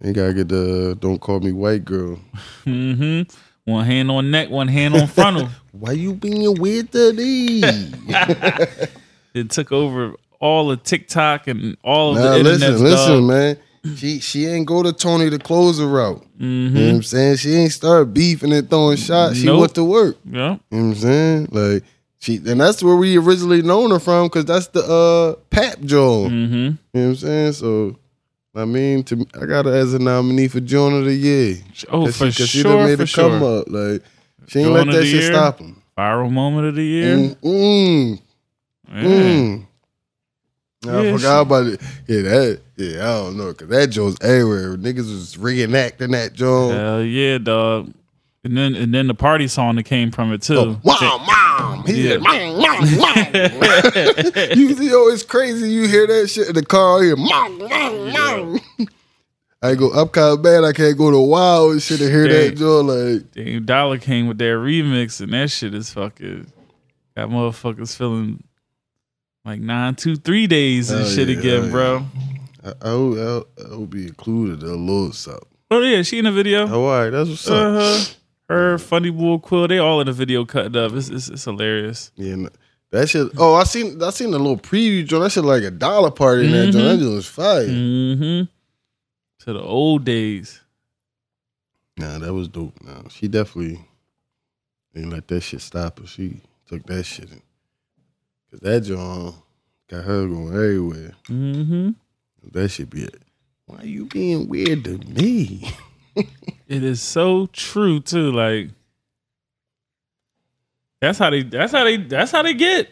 They 0.00 0.12
gotta 0.12 0.34
get 0.34 0.48
the 0.48 0.96
don't 1.00 1.18
call 1.20 1.40
me 1.40 1.50
white 1.52 1.84
girl. 1.84 2.20
hmm 2.64 3.22
One 3.64 3.84
hand 3.84 4.10
on 4.10 4.30
neck, 4.30 4.50
one 4.50 4.68
hand 4.68 4.94
on 4.94 5.06
frontal. 5.08 5.48
Why 5.72 5.92
you 5.92 6.14
being 6.14 6.54
weird 6.60 6.92
to 6.92 7.12
me? 7.12 7.60
it 9.34 9.50
took 9.50 9.72
over 9.72 10.14
all 10.38 10.70
of 10.70 10.82
TikTok 10.82 11.46
and 11.48 11.76
all 11.82 12.10
of 12.16 12.16
Nah, 12.22 12.32
the 12.32 12.38
internet. 12.38 12.70
listen, 12.78 12.82
listen, 12.84 13.26
man. 13.26 13.56
She 13.96 14.20
she 14.20 14.46
ain't 14.46 14.66
go 14.66 14.82
to 14.82 14.92
Tony 14.92 15.28
the 15.28 15.38
closer 15.38 15.86
route. 15.88 16.24
hmm 16.38 16.44
You 16.44 16.70
know 16.70 16.86
what 16.90 16.94
I'm 16.96 17.02
saying? 17.02 17.36
She 17.36 17.50
ain't 17.54 17.72
start 17.72 18.14
beefing 18.14 18.52
and 18.52 18.68
throwing 18.70 18.96
shots. 18.96 19.38
She 19.38 19.46
Nope. 19.46 19.60
went 19.60 19.74
to 19.74 19.84
work. 19.84 20.16
Yeah. 20.24 20.32
You 20.32 20.38
know 20.40 20.58
what 20.68 20.78
I'm 20.78 20.94
saying? 20.94 21.48
Like 21.50 21.82
she 22.20 22.36
and 22.36 22.60
that's 22.60 22.82
where 22.82 22.94
we 22.94 23.16
originally 23.18 23.60
known 23.62 23.90
her 23.90 23.98
from 23.98 24.26
because 24.28 24.44
that's 24.44 24.68
the 24.68 24.84
uh 24.84 25.40
Pap 25.50 25.80
Joan. 25.80 26.30
hmm 26.30 26.54
You 26.54 26.60
know 26.68 26.76
what 26.92 27.02
I'm 27.08 27.16
saying? 27.16 27.52
So 27.54 27.96
I 28.54 28.66
mean, 28.66 29.02
to 29.04 29.26
I 29.40 29.46
got 29.46 29.64
her 29.64 29.74
as 29.74 29.94
a 29.94 29.98
nominee 29.98 30.46
for 30.48 30.60
Joan 30.60 30.92
of 30.98 31.04
the 31.06 31.14
Year. 31.14 31.56
Oh, 31.90 32.06
for 32.12 32.30
she 32.30 32.46
sure, 32.46 32.76
done 32.76 32.86
made 32.86 32.96
for 32.98 33.02
a 33.02 33.06
come 33.06 33.40
sure. 33.40 33.58
up. 33.60 33.64
Like 33.68 34.02
she 34.46 34.60
ain't 34.60 34.66
Joan 34.68 34.74
let 34.74 34.92
that 34.92 35.04
shit 35.06 35.14
Year? 35.14 35.32
stop 35.32 35.58
him. 35.58 35.82
Viral 35.98 36.30
moment 36.30 36.68
of 36.68 36.74
the 36.76 36.84
year. 36.84 37.16
Mm, 37.16 37.36
mm, 37.42 38.22
Yeah. 38.88 39.02
mm. 39.02 39.66
I 40.88 41.02
Yeah, 41.02 41.16
forgot 41.16 41.40
about 41.42 41.66
it. 41.66 41.80
Yeah, 42.08 42.22
that. 42.22 42.60
Yeah, 42.76 42.98
I 43.00 43.12
don't 43.22 43.36
know, 43.36 43.54
cause 43.54 43.68
that 43.68 43.86
Joe's 43.88 44.16
everywhere. 44.20 44.76
Niggas 44.76 44.96
was 45.10 45.36
reenacting 45.36 46.10
that 46.12 46.32
Joe. 46.32 46.70
Hell 46.70 47.02
yeah, 47.04 47.38
dog. 47.38 47.92
And 48.44 48.56
then 48.56 48.74
and 48.74 48.92
then 48.92 49.06
the 49.06 49.14
party 49.14 49.46
song 49.46 49.76
that 49.76 49.84
came 49.84 50.10
from 50.10 50.32
it 50.32 50.42
too. 50.42 50.58
Oh, 50.58 50.80
mom, 50.84 51.26
mom. 51.26 51.86
He 51.86 52.02
Yeah. 52.02 52.12
said, 52.14 52.22
mom, 52.22 52.60
mom, 52.60 52.98
mom. 52.98 54.58
you, 54.58 54.68
you 54.74 54.90
know, 54.90 55.08
it's 55.08 55.22
crazy. 55.22 55.70
You 55.70 55.86
hear 55.86 56.06
that 56.08 56.28
shit 56.28 56.48
in 56.48 56.54
the 56.54 56.64
car. 56.64 57.02
Here, 57.02 57.14
mom, 57.14 57.58
mom, 57.58 58.12
mom. 58.12 58.60
I 59.64 59.76
go 59.76 59.90
up 59.92 60.10
kind 60.12 60.32
of 60.32 60.42
bad. 60.42 60.64
I 60.64 60.72
can't 60.72 60.98
go 60.98 61.12
to 61.12 61.20
Wild 61.20 61.70
and 61.72 61.80
shit 61.82 62.00
and 62.00 62.10
hear 62.10 62.26
that 62.26 62.48
Dang. 62.48 62.56
Joe. 62.56 62.80
Like, 62.80 63.30
Dame 63.30 63.64
Dollar 63.64 63.98
came 63.98 64.26
with 64.26 64.38
that 64.38 64.44
remix, 64.44 65.20
and 65.20 65.32
that 65.34 65.52
shit 65.52 65.72
is 65.72 65.92
fucking 65.92 66.50
got 67.16 67.28
motherfuckers 67.28 67.94
feeling 67.96 68.42
like 69.44 69.60
nine, 69.60 69.94
two, 69.94 70.16
three 70.16 70.46
days 70.46 70.90
and 70.90 71.06
shit 71.06 71.28
yeah, 71.28 71.38
again, 71.38 71.70
bro. 71.70 72.06
I, 72.64 72.72
I, 72.82 72.94
would, 72.94 73.18
I, 73.18 73.72
I 73.72 73.76
would 73.76 73.90
be 73.90 74.06
included 74.06 74.62
a 74.62 74.74
little 74.74 75.12
something. 75.12 75.48
Oh 75.70 75.80
yeah, 75.80 76.02
she 76.02 76.18
in 76.18 76.26
the 76.26 76.32
video. 76.32 76.68
Oh, 76.68 76.84
all 76.84 77.02
right, 77.02 77.10
that's 77.10 77.28
what's 77.28 77.48
up. 77.48 77.54
Uh 77.54 77.72
huh. 77.80 78.04
Her, 78.48 78.78
Funny 78.78 79.10
Bull, 79.10 79.38
Quill, 79.38 79.66
they 79.66 79.78
all 79.78 80.00
in 80.00 80.06
the 80.06 80.12
video 80.12 80.44
cutting 80.44 80.76
up. 80.76 80.92
It's, 80.92 81.08
it's, 81.08 81.28
it's 81.28 81.44
hilarious. 81.44 82.12
Yeah, 82.16 82.48
that 82.90 83.08
shit. 83.08 83.28
Oh, 83.38 83.54
I 83.54 83.64
seen 83.64 84.02
I 84.02 84.10
seen 84.10 84.30
the 84.30 84.38
little 84.38 84.58
preview 84.58 85.06
joint. 85.06 85.22
That 85.22 85.30
shit 85.30 85.44
like 85.44 85.62
a 85.62 85.70
dollar 85.70 86.10
party 86.10 86.46
in 86.46 86.52
that 86.52 86.72
joint. 86.72 86.84
That 86.84 86.98
joint 86.98 87.14
was 87.14 87.26
fire. 87.26 87.66
Mm-hmm. 87.66 88.44
To 89.44 89.52
the 89.52 89.62
old 89.62 90.04
days. 90.04 90.60
Nah, 91.96 92.18
that 92.18 92.34
was 92.34 92.48
dope. 92.48 92.80
Nah, 92.82 93.08
she 93.08 93.28
definitely 93.28 93.80
didn't 94.94 95.10
let 95.10 95.28
that 95.28 95.40
shit 95.40 95.62
stop 95.62 95.98
her. 95.98 96.06
She 96.06 96.42
took 96.68 96.84
that 96.86 97.04
shit 97.04 97.30
in. 97.32 97.42
Cause 98.52 98.60
that 98.60 98.80
joint 98.82 99.34
got 99.88 100.04
her 100.04 100.28
going 100.28 100.48
everywhere. 100.48 101.12
Mm-hmm. 101.24 101.90
That 102.52 102.68
should 102.68 102.90
be 102.90 103.04
it. 103.04 103.22
Why 103.66 103.82
you 103.82 104.04
being 104.04 104.46
weird 104.46 104.84
to 104.84 104.98
me? 104.98 105.68
It 106.68 106.84
is 106.84 107.02
so 107.02 107.46
true 107.52 108.00
too. 108.00 108.32
Like 108.32 108.70
That's 111.00 111.18
how 111.18 111.30
they. 111.30 111.42
That's 111.42 111.72
how 111.72 111.84
they. 111.84 111.96
That's 111.98 112.30
how 112.30 112.42
they 112.42 112.54
get. 112.54 112.88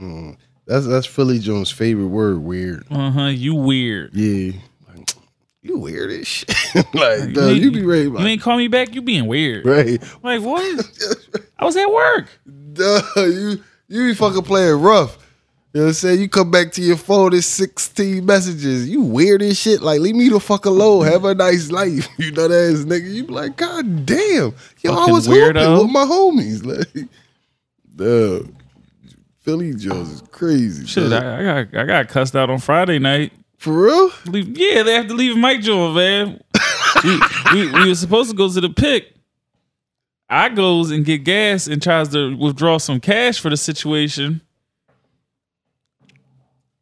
Mm. 0.00 0.36
That's 0.66 0.86
that's 0.86 1.06
Philly 1.06 1.38
Jones' 1.38 1.70
favorite 1.70 2.06
word. 2.06 2.38
Weird. 2.38 2.86
Uh 2.90 3.10
huh. 3.10 3.26
You 3.26 3.54
weird. 3.54 4.14
Yeah. 4.14 4.52
Like, 4.86 5.10
you 5.62 5.78
weird 5.78 6.10
as 6.10 6.26
shit. 6.26 6.48
like, 6.94 7.32
dog, 7.32 7.56
you, 7.56 7.72
be 7.72 7.84
ready. 7.84 8.08
You 8.08 8.18
ain't 8.18 8.40
call 8.40 8.56
me 8.56 8.68
back. 8.68 8.94
You 8.94 9.02
being 9.02 9.26
weird. 9.26 9.66
Right. 9.66 10.02
Like 10.22 10.42
what? 10.42 10.90
I 11.58 11.64
was 11.64 11.76
at 11.76 11.90
work. 11.90 12.28
Duh, 12.74 13.02
you 13.16 13.62
you 13.88 14.06
be 14.08 14.14
fucking 14.14 14.42
playing 14.42 14.80
rough. 14.80 15.18
You 15.74 15.80
know 15.80 15.84
what 15.84 15.88
I'm 15.88 15.94
saying? 15.94 16.20
You 16.20 16.28
come 16.30 16.50
back 16.50 16.72
to 16.72 16.82
your 16.82 16.96
phone, 16.96 17.32
there's 17.32 17.44
16 17.46 18.24
messages. 18.24 18.88
You 18.88 19.02
weird 19.02 19.42
as 19.42 19.58
shit. 19.58 19.82
Like, 19.82 20.00
leave 20.00 20.14
me 20.14 20.28
the 20.30 20.40
fuck 20.40 20.64
alone. 20.64 21.04
Have 21.04 21.24
a 21.26 21.34
nice 21.34 21.70
life. 21.70 22.08
You 22.18 22.32
know 22.32 22.48
that 22.48 22.72
ass 22.74 22.84
nigga. 22.84 23.12
You 23.12 23.24
be 23.24 23.32
like, 23.34 23.56
God 23.56 24.06
damn. 24.06 24.54
Yo, 24.80 24.92
I 24.92 24.96
Fucking 24.96 25.12
was 25.14 25.28
weirdo. 25.28 25.52
weirdo. 25.54 25.82
with 25.82 25.90
my 25.92 26.04
homies. 26.04 26.64
Like, 26.96 27.08
duh. 27.94 28.40
Philly 29.42 29.74
Jones 29.74 30.10
is 30.10 30.22
crazy. 30.30 30.86
Shit. 30.86 31.12
I, 31.12 31.60
I 31.60 31.62
got 31.64 31.80
I 31.80 31.84
got 31.86 32.08
cussed 32.08 32.34
out 32.36 32.50
on 32.50 32.58
Friday 32.58 32.98
night. 32.98 33.32
For 33.58 33.72
real? 33.72 34.10
Leave, 34.26 34.56
yeah, 34.56 34.82
they 34.82 34.94
have 34.94 35.08
to 35.08 35.14
leave 35.14 35.36
Mike 35.36 35.60
Jones, 35.62 35.96
man. 35.96 36.40
we, 37.04 37.20
we 37.52 37.72
we 37.72 37.88
were 37.88 37.94
supposed 37.94 38.30
to 38.30 38.36
go 38.36 38.48
to 38.52 38.60
the 38.60 38.68
pick. 38.70 39.14
I 40.30 40.50
goes 40.50 40.90
and 40.90 41.04
get 41.04 41.24
gas 41.24 41.66
and 41.66 41.82
tries 41.82 42.08
to 42.10 42.36
withdraw 42.36 42.78
some 42.78 43.00
cash 43.00 43.40
for 43.40 43.48
the 43.48 43.56
situation. 43.56 44.42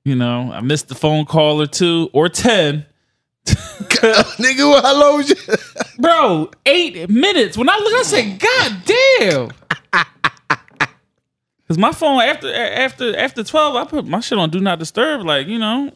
You 0.05 0.17
know, 0.17 0.53
I 0.53 0.61
missed 0.61 0.89
the 0.89 0.95
phone 0.95 1.25
call 1.25 1.61
or 1.61 1.67
two 1.67 2.11
or 2.13 2.29
ten. 2.29 2.87
nigga, 3.47 4.83
how 4.83 5.01
long 5.01 5.17
was 5.19 5.31
you? 5.31 5.37
Bro, 5.99 6.51
eight 6.65 7.09
minutes. 7.09 7.57
When 7.57 7.69
I 7.69 7.77
look, 7.77 7.95
I 7.95 8.03
said, 8.03 8.39
God 8.39 8.83
damn. 8.85 9.51
Cause 11.69 11.79
my 11.79 11.91
phone 11.91 12.21
after 12.21 12.53
after 12.55 13.17
after 13.17 13.43
twelve, 13.43 13.75
I 13.75 13.85
put 13.85 14.07
my 14.07 14.21
shit 14.21 14.39
on 14.39 14.51
do 14.51 14.61
not 14.61 14.79
disturb. 14.79 15.23
Like 15.23 15.49
you 15.49 15.59
know, 15.59 15.91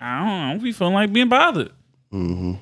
I 0.00 0.18
don't, 0.18 0.28
I 0.28 0.52
don't 0.52 0.62
be 0.62 0.72
feeling 0.72 0.94
like 0.94 1.12
being 1.12 1.28
bothered. 1.28 1.70
Mm-hmm. 2.10 2.54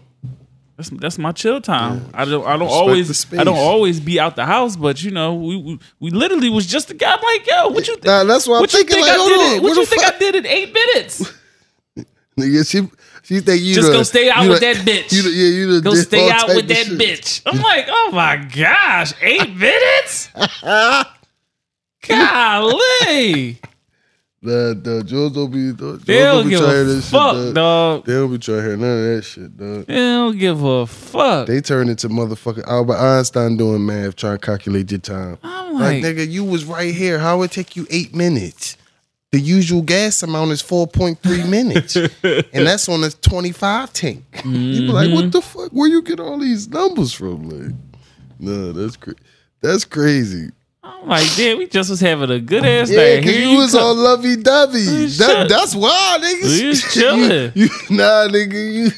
That's 0.76 0.90
that's 0.90 1.18
my 1.18 1.30
chill 1.30 1.60
time. 1.60 2.10
I 2.12 2.24
don't 2.24 2.44
I 2.46 2.56
don't 2.56 2.66
always. 2.68 3.32
I 3.32 3.44
don't 3.44 3.56
always 3.56 4.00
be 4.00 4.18
out 4.18 4.34
the 4.34 4.44
house, 4.44 4.74
but 4.74 5.02
you 5.04 5.12
know 5.12 5.34
we 5.34 5.56
we, 5.56 5.78
we 6.00 6.10
literally 6.10 6.50
was 6.50 6.66
just 6.66 6.90
a 6.90 6.94
guy. 6.94 7.14
I'm 7.14 7.22
like, 7.22 7.46
yo, 7.46 7.68
what 7.68 7.86
you 7.86 7.94
th- 7.94 8.04
Nah, 8.04 8.24
that's 8.24 8.48
what 8.48 8.60
I'm 8.60 8.66
thinking. 8.66 8.96
think 8.96 9.06
Like, 9.06 9.16
I 9.18 9.28
did 9.28 9.40
it? 9.56 9.62
What 9.62 9.68
What 9.70 9.76
you 9.78 9.84
think 9.86 10.02
fuck? 10.02 10.14
I 10.14 10.18
did 10.18 10.34
in 10.34 10.46
eight 10.46 10.72
minutes? 10.74 11.32
Nigga, 12.36 12.68
she 12.68 12.88
she 13.22 13.38
think 13.40 13.62
you 13.62 13.74
Just 13.76 13.86
the- 13.86 13.92
go 13.92 14.02
stay 14.02 14.28
out 14.30 14.48
with 14.48 14.58
the- 14.58 14.72
that 14.74 14.84
bitch. 14.84 15.12
You 15.12 15.22
the, 15.22 15.30
yeah, 15.30 15.48
you 15.48 15.74
the 15.76 15.80
Go 15.80 15.94
stay 15.94 16.28
out 16.28 16.48
with 16.48 16.66
that 16.66 16.86
shit. 16.86 16.98
bitch. 16.98 17.42
I'm 17.46 17.60
like, 17.62 17.86
oh 17.88 18.10
my 18.12 18.36
gosh, 18.38 19.12
eight 19.22 19.54
minutes? 19.56 20.30
Golly. 22.08 23.60
The 24.44 24.78
the 24.80 25.02
Jones 25.04 25.32
don't 25.32 25.50
be 25.50 25.72
Jones 25.72 26.04
They 26.04 26.18
don't 26.18 26.44
be 26.44 26.50
give 26.50 26.60
trying 26.60 26.80
a 26.82 26.84
this 26.84 27.10
fuck, 27.10 27.34
shit. 27.34 27.54
Dog. 27.54 27.54
dog. 27.54 28.04
They 28.06 28.12
don't 28.12 28.30
be 28.30 28.38
trying 28.38 28.58
to 28.58 28.62
hear 28.62 28.76
none 28.76 28.98
of 28.98 29.16
that 29.16 29.22
shit, 29.22 29.56
dog. 29.56 29.86
They 29.86 29.94
don't 29.94 30.38
give 30.38 30.62
a 30.62 30.86
fuck. 30.86 31.46
They 31.46 31.60
turn 31.62 31.88
into 31.88 32.08
motherfucking 32.10 32.66
Albert 32.66 32.96
Einstein 32.98 33.56
doing 33.56 33.86
math, 33.86 34.16
trying 34.16 34.38
to 34.38 34.46
calculate 34.46 34.90
your 34.90 35.00
time. 35.00 35.38
I'm 35.42 35.72
Like, 35.74 36.02
like, 36.02 36.04
nigga, 36.16 36.30
you 36.30 36.44
was 36.44 36.66
right 36.66 36.94
here. 36.94 37.18
How 37.18 37.40
it 37.42 37.52
take 37.52 37.74
you 37.74 37.86
eight 37.90 38.14
minutes? 38.14 38.76
The 39.32 39.40
usual 39.40 39.80
gas 39.82 40.22
amount 40.22 40.52
is 40.52 40.60
four 40.60 40.86
point 40.86 41.18
three 41.22 41.42
minutes, 41.48 41.96
and 41.96 42.12
that's 42.52 42.88
on 42.88 43.02
a 43.02 43.10
twenty 43.10 43.50
five 43.52 43.92
tank. 43.94 44.24
You 44.44 44.80
be 44.82 44.88
like, 44.88 45.06
Mm-hmm. 45.08 45.14
what 45.14 45.32
the 45.32 45.40
fuck? 45.42 45.70
Where 45.72 45.88
you 45.88 46.02
get 46.02 46.20
all 46.20 46.38
these 46.38 46.68
numbers 46.68 47.12
from? 47.14 47.48
Like, 47.48 47.74
no, 48.38 48.72
that's 48.72 48.96
crazy. 48.96 49.18
That's 49.62 49.84
crazy. 49.86 50.50
I'm 50.84 51.08
like, 51.08 51.34
damn, 51.36 51.58
we 51.58 51.66
just 51.66 51.88
was 51.88 52.00
having 52.00 52.30
a 52.30 52.38
good 52.38 52.64
ass 52.64 52.90
Yeah, 52.90 52.98
night. 52.98 53.16
because 53.20 53.34
Here 53.34 53.48
you 53.48 53.58
was 53.58 53.72
come. 53.72 53.82
all 53.82 53.94
lovey 53.94 54.36
dovey. 54.36 54.84
That, 54.84 55.46
that's 55.48 55.74
why, 55.74 56.18
nigga. 56.20 56.60
We 56.60 56.68
was 56.68 56.82
chilling. 56.94 57.52
You, 57.54 57.64
you, 57.64 57.96
nah, 57.96 58.28
nigga, 58.28 58.74
you. 58.74 58.90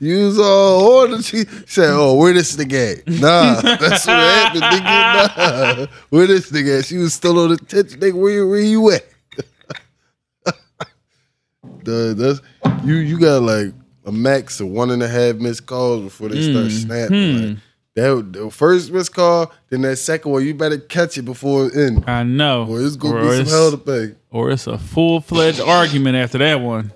You 0.00 0.26
was 0.26 0.36
all 0.40 0.82
ordered. 0.82 1.24
She 1.24 1.44
said, 1.66 1.90
"Oh, 1.92 2.14
where 2.16 2.32
this 2.32 2.56
nigga 2.56 2.98
at?" 2.98 3.06
Nah, 3.06 3.60
that's 3.60 4.04
what 4.04 4.16
happened, 4.16 4.62
nigga. 4.64 5.76
Nah, 5.78 5.86
where 6.08 6.26
this 6.26 6.50
nigga 6.50 6.80
at? 6.80 6.86
She 6.86 6.96
was 6.96 7.14
still 7.14 7.38
on 7.38 7.50
the 7.50 7.56
tension. 7.56 8.00
Nigga, 8.00 8.14
where, 8.14 8.48
where 8.48 8.58
you 8.58 8.90
at? 8.90 9.06
Duh, 11.84 12.14
that's 12.14 12.40
you. 12.84 12.96
You 12.96 13.20
got 13.20 13.42
like 13.42 13.72
a 14.06 14.10
max 14.10 14.58
of 14.58 14.66
one 14.66 14.90
and 14.90 15.04
a 15.04 15.08
half 15.08 15.36
missed 15.36 15.66
calls 15.66 16.02
before 16.02 16.30
they 16.30 16.42
start 16.42 16.66
mm-hmm. 16.66 16.76
snapping. 16.76 17.48
Like, 17.50 17.58
that 18.00 18.32
the 18.32 18.50
first 18.50 18.90
missed 18.92 19.14
call, 19.14 19.52
then 19.68 19.82
that 19.82 19.96
second 19.96 20.30
one, 20.32 20.44
you 20.44 20.54
better 20.54 20.78
catch 20.78 21.18
it 21.18 21.22
before 21.22 21.66
it 21.66 21.76
ends. 21.76 22.04
I 22.06 22.22
know. 22.22 22.64
Boy, 22.66 22.78
it's 22.78 22.96
gonna 22.96 23.16
or, 23.16 23.30
be 23.30 23.36
some 23.44 23.46
hell 23.46 23.70
to 23.70 23.78
pay. 23.78 24.14
or 24.30 24.50
it's 24.50 24.66
a 24.66 24.78
full 24.78 25.20
fledged 25.20 25.60
argument 25.60 26.16
after 26.16 26.38
that 26.38 26.60
one. 26.60 26.92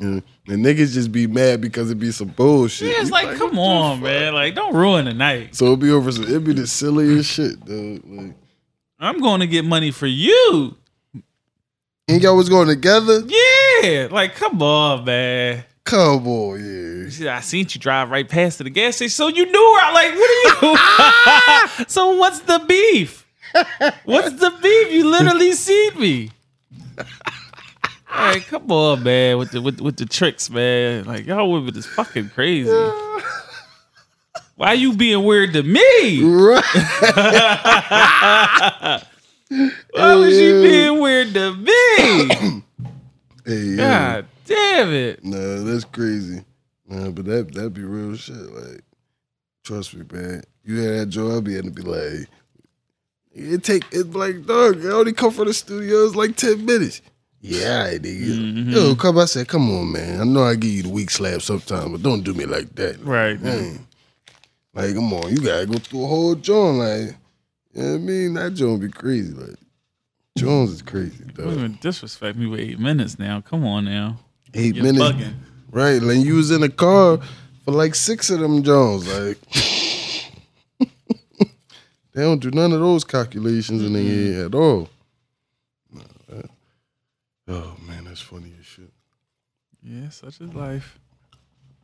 And, 0.00 0.22
and 0.48 0.64
niggas 0.64 0.94
just 0.94 1.12
be 1.12 1.26
mad 1.28 1.60
because 1.60 1.90
it 1.90 1.94
be 1.94 2.10
some 2.10 2.28
bullshit. 2.28 2.88
Yeah, 2.88 2.94
it's 3.02 3.06
You 3.10 3.12
like, 3.12 3.36
come 3.38 3.56
on, 3.58 4.00
man. 4.00 4.34
Like, 4.34 4.54
don't 4.56 4.74
ruin 4.74 5.04
the 5.04 5.14
night. 5.14 5.54
So 5.54 5.72
it 5.74 5.78
be 5.78 5.90
over. 5.90 6.10
Some, 6.10 6.24
it'd 6.24 6.42
be 6.44 6.52
the 6.54 6.66
silliest 6.66 7.30
shit, 7.30 7.64
dude. 7.64 8.02
Like, 8.04 8.34
I'm 8.98 9.20
going 9.20 9.40
to 9.40 9.46
get 9.46 9.64
money 9.64 9.92
for 9.92 10.06
you. 10.08 10.76
and 12.08 12.20
y'all 12.20 12.36
was 12.36 12.48
going 12.48 12.66
together. 12.68 13.22
Yeah. 13.26 14.08
Like, 14.10 14.34
come 14.34 14.60
on, 14.60 15.04
man. 15.04 15.64
Come 15.84 16.26
on, 16.28 16.58
yeah. 16.60 17.04
She 17.06 17.10
said, 17.10 17.28
I 17.28 17.40
seen 17.40 17.66
you 17.68 17.80
drive 17.80 18.10
right 18.10 18.28
past 18.28 18.58
to 18.58 18.64
the 18.64 18.70
gas 18.70 18.96
station. 18.96 19.10
So 19.10 19.28
you 19.28 19.46
knew 19.46 19.78
her. 19.80 19.92
Like, 19.92 20.14
what 20.14 20.62
are 20.62 21.78
you? 21.78 21.84
so 21.88 22.16
what's 22.16 22.40
the 22.40 22.58
beef? 22.66 23.26
What's 24.04 24.32
the 24.34 24.50
beef? 24.62 24.92
You 24.92 25.10
literally 25.10 25.52
seen 25.52 25.98
me. 25.98 26.30
Hey, 28.12 28.40
come 28.40 28.70
on, 28.70 29.02
man, 29.02 29.38
with 29.38 29.52
the 29.52 29.62
with, 29.62 29.80
with 29.80 29.96
the 29.96 30.04
tricks, 30.04 30.50
man. 30.50 31.04
Like 31.04 31.26
y'all 31.26 31.50
women 31.50 31.74
is 31.76 31.86
fucking 31.86 32.28
crazy. 32.30 32.70
Why 34.56 34.74
you 34.74 34.94
being 34.94 35.24
weird 35.24 35.54
to 35.54 35.62
me? 35.62 36.22
Right. 36.22 36.62
Why 39.94 40.14
was 40.14 40.38
you 40.38 40.62
being 40.62 41.00
weird 41.00 41.32
to 41.34 41.54
me? 41.54 42.62
Hey, 43.44 43.58
yeah. 43.58 44.14
God 44.14 44.26
damn 44.46 44.92
it. 44.92 45.24
Nah, 45.24 45.64
that's 45.64 45.84
crazy. 45.84 46.44
Nah, 46.86 47.10
but 47.10 47.24
that 47.26 47.52
that 47.54 47.70
be 47.70 47.82
real 47.82 48.16
shit. 48.16 48.36
Like, 48.36 48.82
trust 49.64 49.94
me, 49.94 50.04
man. 50.12 50.42
You 50.64 50.78
had 50.78 51.00
that 51.00 51.06
job, 51.06 51.30
I'll 51.30 51.40
be 51.40 51.56
able 51.56 51.70
to 51.70 51.74
be 51.74 51.82
like, 51.82 52.28
it 53.34 53.64
take 53.64 53.84
it 53.92 54.12
like 54.12 54.46
dog. 54.46 54.84
I 54.84 54.90
only 54.90 55.12
come 55.12 55.32
from 55.32 55.46
the 55.46 55.54
studio. 55.54 56.04
It's 56.04 56.14
like 56.14 56.36
ten 56.36 56.64
minutes. 56.64 57.02
Yeah, 57.40 57.86
right, 57.86 58.00
nigga. 58.00 58.38
Mm-hmm. 58.38 58.70
Yo, 58.70 58.94
come. 58.94 59.18
I 59.18 59.24
said, 59.24 59.48
come 59.48 59.68
on, 59.70 59.90
man. 59.90 60.20
I 60.20 60.24
know 60.24 60.44
I 60.44 60.54
give 60.54 60.70
you 60.70 60.82
the 60.84 60.88
weak 60.90 61.10
slap 61.10 61.42
sometimes, 61.42 61.90
but 61.90 62.02
don't 62.02 62.22
do 62.22 62.34
me 62.34 62.46
like 62.46 62.72
that. 62.76 63.02
Right. 63.02 63.40
Man. 63.40 63.84
Like, 64.74 64.94
come 64.94 65.12
on, 65.12 65.30
you 65.30 65.38
gotta 65.38 65.66
go 65.66 65.78
through 65.78 66.04
a 66.04 66.06
whole 66.06 66.34
joint. 66.36 66.78
Like, 66.78 67.16
you 67.74 67.82
know 67.82 67.88
what 67.90 67.94
I 67.94 67.98
mean? 67.98 68.34
That 68.34 68.54
joint 68.54 68.80
be 68.80 68.88
crazy. 68.90 69.32
Like, 69.32 69.56
Jones 70.36 70.70
is 70.70 70.82
crazy, 70.82 71.24
Don't 71.34 71.52
even 71.52 71.78
disrespect 71.80 72.36
me 72.38 72.46
with 72.46 72.60
eight 72.60 72.78
minutes 72.78 73.18
now. 73.18 73.40
Come 73.42 73.64
on 73.64 73.84
now. 73.84 74.18
Eight 74.54 74.74
You're 74.76 74.84
minutes. 74.84 75.02
bugging. 75.04 75.34
Right, 75.70 76.02
like 76.02 76.18
you 76.24 76.34
was 76.36 76.50
in 76.50 76.60
the 76.62 76.68
car 76.68 77.18
for 77.64 77.70
like 77.72 77.94
six 77.94 78.28
of 78.30 78.40
them 78.40 78.62
Jones. 78.62 79.06
Like 79.08 79.38
they 82.12 82.22
don't 82.22 82.40
do 82.40 82.50
none 82.50 82.72
of 82.72 82.80
those 82.80 83.04
calculations 83.04 83.82
in 83.82 83.92
their 83.92 84.02
head 84.02 84.46
at 84.46 84.54
all. 84.54 84.88
Nah, 85.92 86.02
that- 86.28 86.50
oh 87.48 87.76
man, 87.86 88.04
that's 88.04 88.20
funny 88.20 88.52
as 88.58 88.66
shit. 88.66 88.90
Yeah, 89.82 90.08
such 90.10 90.40
is 90.40 90.52
life. 90.54 90.98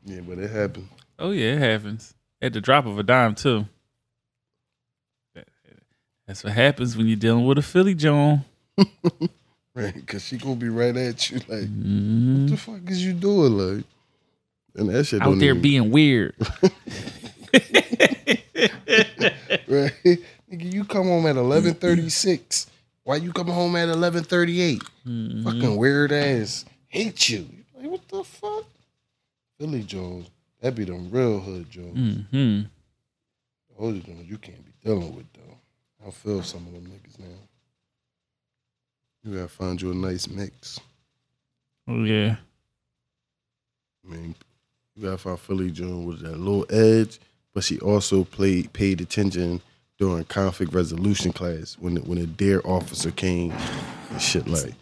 Yeah, 0.05 0.21
but 0.21 0.39
it 0.39 0.51
happened. 0.51 0.89
Oh 1.19 1.31
yeah, 1.31 1.53
it 1.55 1.59
happens. 1.59 2.15
At 2.41 2.53
the 2.53 2.61
drop 2.61 2.87
of 2.87 2.99
a 2.99 3.03
dime 3.03 3.35
too. 3.35 3.67
That- 6.29 6.35
That's 6.35 6.45
what 6.45 6.53
happens 6.53 6.95
when 6.97 7.07
you're 7.09 7.17
dealing 7.17 7.47
with 7.47 7.57
a 7.59 7.63
Philly 7.63 7.95
Joan. 7.95 8.45
Right, 9.75 10.05
cause 10.09 10.25
she 10.25 10.39
gonna 10.39 10.57
be 10.57 10.69
right 10.69 10.97
at 10.97 11.31
you 11.31 11.37
like, 11.47 11.69
Mhm. 11.69 12.41
what 12.43 12.51
the 12.51 12.57
fuck 12.57 12.81
is 12.91 13.05
you 13.05 13.13
doing? 13.13 13.57
Like, 13.57 13.85
and 14.75 14.89
that 14.89 15.05
shit 15.05 15.23
Out 15.23 15.39
there 15.39 15.51
even- 15.51 15.63
being 15.63 15.91
weird. 15.93 16.35
right. 19.69 19.93
Nigga, 20.51 20.73
you 20.73 20.85
come 20.85 21.07
home 21.07 21.27
at 21.27 21.37
eleven 21.37 21.75
thirty 21.75 22.09
six. 22.09 22.67
Why 23.05 23.17
you 23.17 23.33
come 23.33 23.47
home 23.47 23.77
at 23.77 23.89
eleven 23.89 24.25
thirty 24.25 24.61
eight? 24.61 24.83
Mhm. 25.07 25.45
Fucking 25.45 25.77
weird 25.77 26.11
ass. 26.11 26.65
Hate 26.89 27.29
you. 27.29 27.49
Like, 27.77 27.89
what 27.91 28.09
the 28.09 28.25
fuck? 28.25 28.65
Philly 29.61 29.85
Jones. 29.85 30.29
That 30.61 30.75
be 30.75 30.85
them 30.85 31.09
real 31.13 31.39
hood 31.39 31.71
Jones. 31.71 32.25
Mhm. 32.33 32.67
Those 33.79 34.03
Jones 34.03 34.27
you 34.29 34.39
can't 34.39 34.65
be 34.65 34.73
dealing 34.85 35.15
with. 35.15 35.27
I 36.09 36.11
feel 36.11 36.43
some 36.43 36.67
of 36.67 36.73
them 36.73 36.87
niggas 36.87 37.19
now. 37.19 37.27
You 39.23 39.37
gotta 39.37 39.49
find 39.49 39.81
you 39.81 39.91
a 39.91 39.95
nice 39.95 40.27
mix. 40.27 40.81
Oh 41.87 42.03
yeah. 42.03 42.37
I 44.07 44.15
mean, 44.15 44.35
you 44.97 45.03
gotta 45.03 45.19
find 45.19 45.39
Philly 45.39 45.71
Jones 45.71 46.07
with 46.07 46.21
that 46.21 46.39
little 46.39 46.65
edge, 46.71 47.21
but 47.53 47.63
she 47.63 47.79
also 47.81 48.25
played 48.25 48.73
paid 48.73 49.03
attention 49.03 49.61
during 49.99 50.25
conflict 50.25 50.73
resolution 50.73 51.31
class 51.31 51.77
when 51.79 51.95
the, 51.95 52.01
when 52.01 52.17
a 52.17 52.27
dare 52.27 52.67
officer 52.67 53.11
came 53.11 53.53
and 54.11 54.23
shit 54.23 54.49
like. 54.49 54.73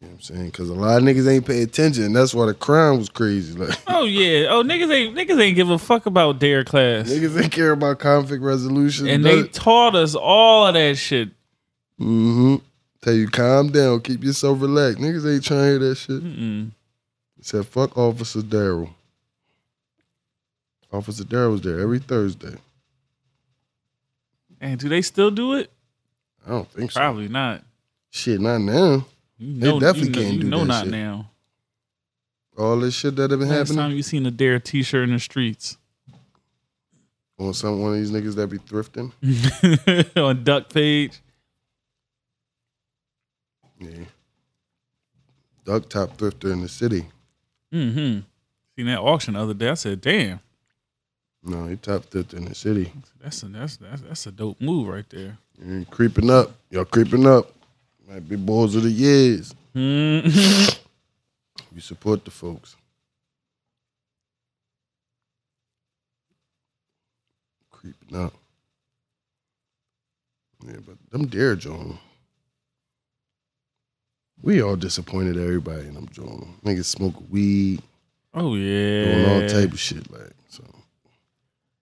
You 0.00 0.06
know 0.06 0.12
what 0.12 0.16
I'm 0.16 0.20
saying? 0.22 0.46
Because 0.46 0.70
a 0.70 0.74
lot 0.74 0.96
of 0.96 1.02
niggas 1.02 1.30
ain't 1.30 1.46
pay 1.46 1.62
attention. 1.62 2.04
And 2.04 2.16
that's 2.16 2.32
why 2.32 2.46
the 2.46 2.54
crime 2.54 2.96
was 2.98 3.10
crazy. 3.10 3.58
Like 3.58 3.78
Oh 3.86 4.04
yeah. 4.04 4.46
Oh 4.48 4.62
niggas 4.62 4.90
ain't 4.90 5.14
niggas 5.14 5.38
ain't 5.38 5.56
give 5.56 5.68
a 5.68 5.78
fuck 5.78 6.06
about 6.06 6.38
dare 6.38 6.64
class. 6.64 7.10
niggas 7.10 7.42
ain't 7.42 7.52
care 7.52 7.72
about 7.72 7.98
conflict 7.98 8.42
resolution. 8.42 9.06
and 9.08 9.24
they 9.24 9.42
taught 9.48 9.94
us 9.94 10.14
all 10.14 10.66
of 10.66 10.74
that 10.74 10.96
shit. 10.96 11.28
mm-hmm. 12.00 12.56
Tell 13.02 13.14
you 13.14 13.28
calm 13.28 13.72
down, 13.72 14.00
keep 14.00 14.22
yourself 14.24 14.60
relaxed. 14.60 14.98
Niggas 15.00 15.34
ain't 15.34 15.44
trying 15.44 15.60
to 15.60 15.66
hear 15.66 15.78
that 15.78 15.94
shit. 15.96 16.22
Mm-mm. 16.22 16.70
He 17.36 17.42
said, 17.42 17.66
fuck 17.66 17.96
Officer 17.96 18.40
Daryl. 18.40 18.90
Officer 20.92 21.24
Daryl 21.24 21.52
was 21.52 21.62
there 21.62 21.80
every 21.80 21.98
Thursday. 21.98 22.56
And 24.60 24.78
do 24.78 24.90
they 24.90 25.00
still 25.00 25.30
do 25.30 25.54
it? 25.54 25.70
I 26.46 26.50
don't 26.50 26.70
think 26.70 26.90
so. 26.90 27.00
Probably 27.00 27.28
not. 27.28 27.62
Shit, 28.10 28.40
not 28.40 28.58
now. 28.60 29.06
You 29.40 29.58
They 29.58 29.78
definitely 29.78 30.00
you 30.02 30.10
know, 30.10 30.20
can't 30.22 30.34
you 30.34 30.40
do 30.42 30.48
know 30.48 30.58
that 30.60 30.66
not 30.66 30.82
shit. 30.84 30.92
now. 30.92 31.30
All 32.58 32.78
this 32.78 32.94
shit 32.94 33.16
that 33.16 33.30
have 33.30 33.40
been 33.40 33.48
Last 33.48 33.56
happening 33.58 33.76
time 33.78 33.92
you 33.92 34.02
seen 34.02 34.26
a 34.26 34.30
dare 34.30 34.58
T-shirt 34.60 35.04
in 35.08 35.14
the 35.14 35.18
streets 35.18 35.78
on 37.38 37.54
some 37.54 37.80
one 37.80 37.94
of 37.94 37.98
these 37.98 38.10
niggas 38.10 38.34
that 38.34 38.48
be 38.48 38.58
thrifting. 38.58 39.12
on 40.22 40.44
Duck 40.44 40.68
page. 40.68 41.20
Yeah. 43.78 44.04
Duck 45.64 45.88
top 45.88 46.16
thrifter 46.18 46.52
in 46.52 46.60
the 46.60 46.68
city. 46.68 47.06
Mm-hmm. 47.72 48.20
Seen 48.76 48.86
that 48.86 48.98
auction 49.00 49.34
the 49.34 49.40
other 49.40 49.54
day. 49.54 49.70
I 49.70 49.74
said, 49.74 50.00
"Damn, 50.02 50.40
No, 51.42 51.66
he 51.66 51.76
top 51.76 52.04
thrifter 52.06 52.34
in 52.34 52.44
the 52.44 52.54
city. 52.54 52.92
that's 53.22 53.42
a 53.42 53.46
that's 53.46 53.76
that's, 53.78 54.02
that's 54.02 54.26
a 54.26 54.32
dope 54.32 54.60
move 54.60 54.88
right 54.88 55.08
there." 55.08 55.38
You 55.64 55.86
creeping 55.90 56.28
up. 56.30 56.52
Y'all 56.70 56.84
creeping 56.84 57.26
up. 57.26 57.52
Might 58.10 58.28
be 58.28 58.34
balls 58.34 58.74
of 58.74 58.82
the 58.82 58.90
years. 58.90 59.54
Hmm. 59.74 60.20
You 61.72 61.80
support 61.80 62.24
the 62.24 62.32
folks. 62.32 62.74
Creeping 67.70 68.16
up. 68.18 68.34
Yeah, 70.66 70.78
but 70.84 70.96
them 71.10 71.26
dare 71.28 71.54
Joan. 71.54 71.98
We 74.42 74.62
all 74.62 74.74
disappointed 74.74 75.36
everybody 75.36 75.86
in 75.86 75.94
them 75.94 76.08
Joan. 76.10 76.54
Niggas 76.64 76.86
smoke 76.86 77.14
weed, 77.30 77.82
oh 78.34 78.56
doing 78.56 78.66
yeah, 78.66 79.32
all 79.32 79.48
type 79.48 79.72
of 79.72 79.78
shit 79.78 80.10
like 80.10 80.32
so. 80.48 80.64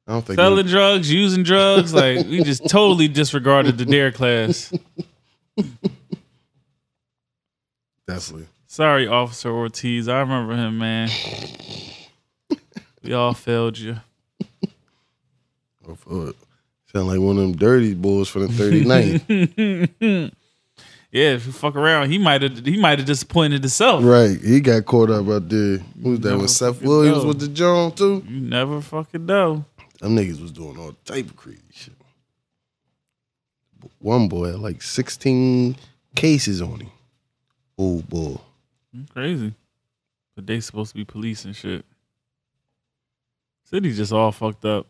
I 0.06 0.12
don't 0.12 0.26
think 0.26 0.38
selling 0.38 0.66
drugs, 0.66 1.10
using 1.10 1.44
drugs. 1.44 1.94
Like 1.94 2.26
we 2.26 2.42
just 2.42 2.68
totally 2.68 3.08
disregarded 3.08 3.78
the 3.78 3.86
dare 3.86 4.12
class. 4.12 4.70
definitely. 8.08 8.48
Sorry, 8.66 9.06
Officer 9.06 9.50
Ortiz. 9.50 10.08
I 10.08 10.20
remember 10.20 10.54
him, 10.54 10.78
man. 10.78 11.08
we 13.02 13.12
all 13.12 13.34
failed 13.34 13.78
you. 13.78 13.96
Oh, 15.88 15.94
fuck. 15.94 16.36
Sound 16.92 17.08
like 17.08 17.20
one 17.20 17.36
of 17.36 17.42
them 17.42 17.56
dirty 17.56 17.94
boys 17.94 18.28
from 18.28 18.46
the 18.46 18.48
39th. 18.48 20.32
yeah, 21.12 21.30
if 21.30 21.46
you 21.46 21.52
fuck 21.52 21.76
around, 21.76 22.10
he 22.10 22.18
might 22.18 22.42
have 22.42 22.64
he 22.64 22.78
might 22.78 22.98
have 22.98 23.06
disappointed 23.06 23.62
himself. 23.62 24.02
right. 24.04 24.38
He 24.40 24.60
got 24.60 24.84
caught 24.86 25.10
up 25.10 25.28
out 25.28 25.48
there. 25.48 25.78
Who 26.02 26.10
was 26.10 26.20
that? 26.20 26.36
Was 26.36 26.56
Seth 26.56 26.82
Williams 26.82 27.22
know. 27.22 27.28
with 27.28 27.40
the 27.40 27.48
Joan 27.48 27.92
too? 27.92 28.24
You 28.26 28.40
never 28.40 28.80
fucking 28.80 29.24
know. 29.26 29.64
Them 30.00 30.16
niggas 30.16 30.40
was 30.40 30.52
doing 30.52 30.78
all 30.78 30.94
type 31.04 31.26
of 31.26 31.36
crazy 31.36 31.60
shit. 31.72 31.94
One 33.98 34.28
boy 34.28 34.48
had 34.48 34.60
like 34.60 34.82
16 34.82 35.76
cases 36.14 36.62
on 36.62 36.80
him. 36.80 36.90
Oh 37.78 38.02
boy. 38.02 38.36
Crazy. 39.12 39.54
But 40.34 40.46
they 40.46 40.60
supposed 40.60 40.90
to 40.90 40.96
be 40.96 41.04
police 41.04 41.44
and 41.44 41.54
shit. 41.54 41.84
City's 43.64 43.96
just 43.96 44.12
all 44.12 44.32
fucked 44.32 44.64
up. 44.64 44.86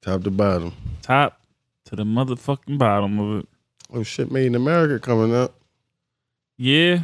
Top 0.00 0.22
to 0.24 0.30
bottom. 0.30 0.72
Top 1.02 1.40
to 1.86 1.96
the 1.96 2.04
motherfucking 2.04 2.78
bottom 2.78 3.18
of 3.18 3.40
it. 3.40 3.48
Oh 3.92 4.02
shit, 4.02 4.30
Made 4.30 4.46
in 4.46 4.54
America 4.54 4.98
coming 4.98 5.34
up. 5.34 5.54
Yeah. 6.56 7.00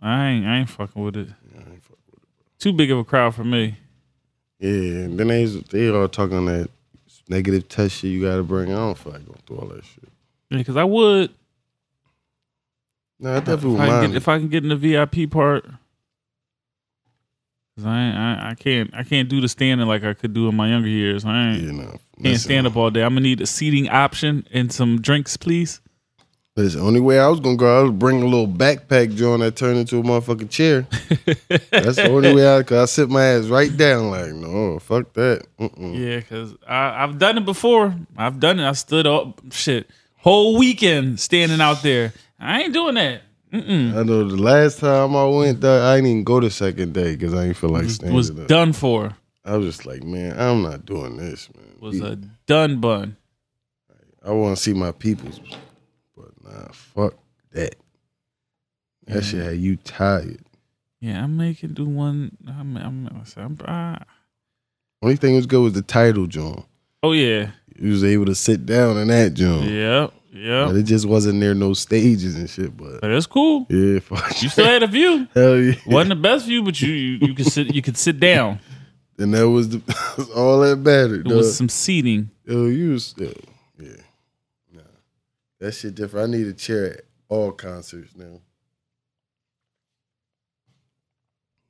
I 0.00 0.28
ain't 0.28 0.46
I 0.46 0.58
ain't 0.58 0.68
fucking 0.68 1.02
with 1.02 1.16
it. 1.16 1.28
Yeah, 1.28 1.60
I 1.60 1.70
ain't 1.70 1.88
with 1.88 1.98
it. 2.12 2.18
Too 2.58 2.72
big 2.72 2.90
of 2.90 2.98
a 2.98 3.04
crowd 3.04 3.34
for 3.34 3.44
me. 3.44 3.76
Yeah, 4.58 4.70
and 4.70 5.18
then 5.18 5.28
they 5.28 5.44
they 5.46 5.88
all 5.90 6.08
talking 6.08 6.44
that 6.46 6.68
negative 7.28 7.68
test 7.68 7.96
shit 7.96 8.10
you 8.10 8.22
gotta 8.22 8.42
bring. 8.42 8.70
I 8.70 8.76
don't 8.76 8.98
feel 8.98 9.12
like 9.12 9.24
going 9.24 9.40
through 9.46 9.58
all 9.58 9.68
that 9.68 9.84
shit. 9.84 10.08
Yeah, 10.50 10.62
cause 10.62 10.76
I 10.76 10.84
would 10.84 11.30
Nah, 13.24 13.36
I 13.36 13.40
definitely 13.40 13.76
if 13.76 13.80
I, 13.80 13.86
can 13.86 14.10
get, 14.10 14.16
if 14.16 14.28
I 14.28 14.38
can 14.38 14.48
get 14.48 14.62
in 14.64 14.68
the 14.68 14.76
VIP 14.76 15.30
part. 15.30 15.64
Cause 17.74 17.86
I, 17.86 18.02
ain't, 18.02 18.16
I 18.16 18.50
I 18.50 18.54
can't 18.54 18.94
I 18.94 19.02
can't 19.02 19.30
do 19.30 19.40
the 19.40 19.48
standing 19.48 19.88
like 19.88 20.04
I 20.04 20.12
could 20.12 20.34
do 20.34 20.46
in 20.46 20.54
my 20.54 20.68
younger 20.68 20.88
years. 20.88 21.24
I 21.24 21.52
ain't 21.52 21.62
you 21.62 21.72
know, 21.72 21.88
can't 21.88 22.00
listen, 22.18 22.38
stand 22.38 22.66
up 22.66 22.76
all 22.76 22.90
day. 22.90 23.02
I'm 23.02 23.14
gonna 23.14 23.22
need 23.22 23.40
a 23.40 23.46
seating 23.46 23.88
option 23.88 24.46
and 24.52 24.70
some 24.70 25.00
drinks, 25.00 25.38
please. 25.38 25.80
Listen, 26.54 26.82
only 26.82 27.00
way 27.00 27.18
I 27.18 27.26
was 27.28 27.40
gonna 27.40 27.56
go, 27.56 27.80
I 27.80 27.82
was 27.82 27.92
bring 27.92 28.22
a 28.22 28.26
little 28.26 28.46
backpack 28.46 29.16
joint 29.16 29.40
that 29.40 29.56
turned 29.56 29.78
into 29.78 29.98
a 29.98 30.02
motherfucking 30.02 30.50
chair. 30.50 30.86
That's 31.70 31.96
the 31.96 32.10
only 32.10 32.34
way 32.34 32.56
I, 32.56 32.62
cause 32.62 32.78
I 32.78 32.84
sit 32.84 33.08
my 33.08 33.24
ass 33.24 33.46
right 33.46 33.74
down, 33.74 34.10
like, 34.10 34.34
no, 34.34 34.78
fuck 34.80 35.14
that. 35.14 35.46
Mm-mm. 35.58 35.98
Yeah, 35.98 36.20
cause 36.20 36.54
I 36.68 37.02
I've 37.02 37.18
done 37.18 37.38
it 37.38 37.46
before. 37.46 37.96
I've 38.18 38.38
done 38.38 38.60
it. 38.60 38.68
I 38.68 38.72
stood 38.72 39.06
up 39.06 39.40
shit 39.50 39.90
whole 40.24 40.56
weekend 40.56 41.20
standing 41.20 41.60
out 41.60 41.82
there. 41.82 42.12
I 42.44 42.62
ain't 42.62 42.72
doing 42.74 42.94
that. 42.94 43.22
Mm-mm. 43.52 43.96
I 43.96 44.02
know 44.02 44.28
the 44.28 44.36
last 44.36 44.80
time 44.80 45.14
I 45.14 45.24
went 45.26 45.60
there, 45.60 45.82
I 45.82 45.96
didn't 45.96 46.10
even 46.10 46.24
go 46.24 46.40
the 46.40 46.50
second 46.50 46.92
day 46.92 47.14
because 47.14 47.32
I 47.34 47.44
didn't 47.44 47.56
feel 47.56 47.70
like 47.70 47.84
mm, 47.84 47.90
standing 47.90 48.14
Was 48.16 48.30
up. 48.30 48.46
done 48.48 48.72
for. 48.72 49.16
I 49.44 49.56
was 49.56 49.66
just 49.76 49.86
like, 49.86 50.02
man, 50.02 50.38
I'm 50.38 50.62
not 50.62 50.84
doing 50.86 51.16
this, 51.16 51.48
man. 51.54 51.64
Was 51.80 52.00
a 52.00 52.16
done 52.46 52.80
bun. 52.80 53.16
I 54.24 54.30
want 54.32 54.56
to 54.56 54.62
see 54.62 54.72
my 54.72 54.90
peoples, 54.90 55.38
but 56.16 56.30
nah, 56.42 56.68
fuck 56.72 57.14
that. 57.52 57.76
That 59.06 59.14
Yeah. 59.16 59.20
shit 59.20 59.44
had 59.44 59.58
you 59.58 59.76
tired. 59.76 60.40
Yeah, 61.00 61.22
I'm 61.22 61.36
making 61.36 61.74
do 61.74 61.84
one. 61.84 62.36
I'm. 62.48 62.76
I'm. 62.78 63.24
I'm 63.36 63.58
I, 63.66 64.02
Only 65.02 65.16
thing 65.16 65.34
was 65.36 65.44
good 65.46 65.60
was 65.62 65.74
the 65.74 65.82
Tidal, 65.82 66.26
John. 66.26 66.64
oh 67.02 67.12
yeah. 67.12 67.50
You 67.78 67.90
was 67.90 68.02
able 68.04 68.24
to 68.26 68.34
sit 68.34 68.64
down 68.64 68.96
in 68.96 69.08
that, 69.08 69.34
John. 69.34 69.68
Yep. 69.68 70.12
But 70.34 70.74
it 70.76 70.82
just 70.82 71.06
wasn't 71.06 71.40
there 71.40 71.54
no 71.54 71.74
stages 71.74 72.34
and 72.36 72.50
shit. 72.50 72.76
But 72.76 73.00
But 73.00 73.10
it's 73.12 73.26
cool. 73.26 73.66
yeah, 73.70 73.98
fuck 74.00 74.42
You 74.42 74.48
still 74.48 74.64
had 74.66 74.82
a 74.82 74.86
view. 74.88 75.28
Hell 75.34 75.56
yeah. 75.60 75.74
wasn't 75.86 76.10
the 76.10 76.16
best 76.28 76.46
view, 76.46 76.62
but 76.64 76.80
you 76.80 76.92
you, 76.92 77.18
you 77.28 77.34
could 77.34 77.46
sit 77.46 77.72
you 77.74 77.82
could 77.82 77.96
sit 77.96 78.18
down. 78.20 78.58
And 79.16 79.32
that 79.32 79.48
was, 79.48 79.68
the, 79.68 79.78
was 80.18 80.28
all 80.30 80.58
that 80.62 80.74
mattered. 80.74 81.28
There 81.28 81.36
was 81.36 81.56
some 81.56 81.68
seating. 81.68 82.30
Yo, 82.46 82.66
you 82.66 82.90
was 82.94 83.04
still, 83.04 83.32
yeah. 83.78 83.90
Nah. 84.74 84.82
That 85.60 85.70
shit 85.70 85.94
different. 85.94 86.34
I 86.34 86.36
need 86.36 86.48
a 86.48 86.52
chair 86.52 86.94
at 86.94 87.00
all 87.28 87.52
concerts 87.52 88.10
now. 88.16 88.40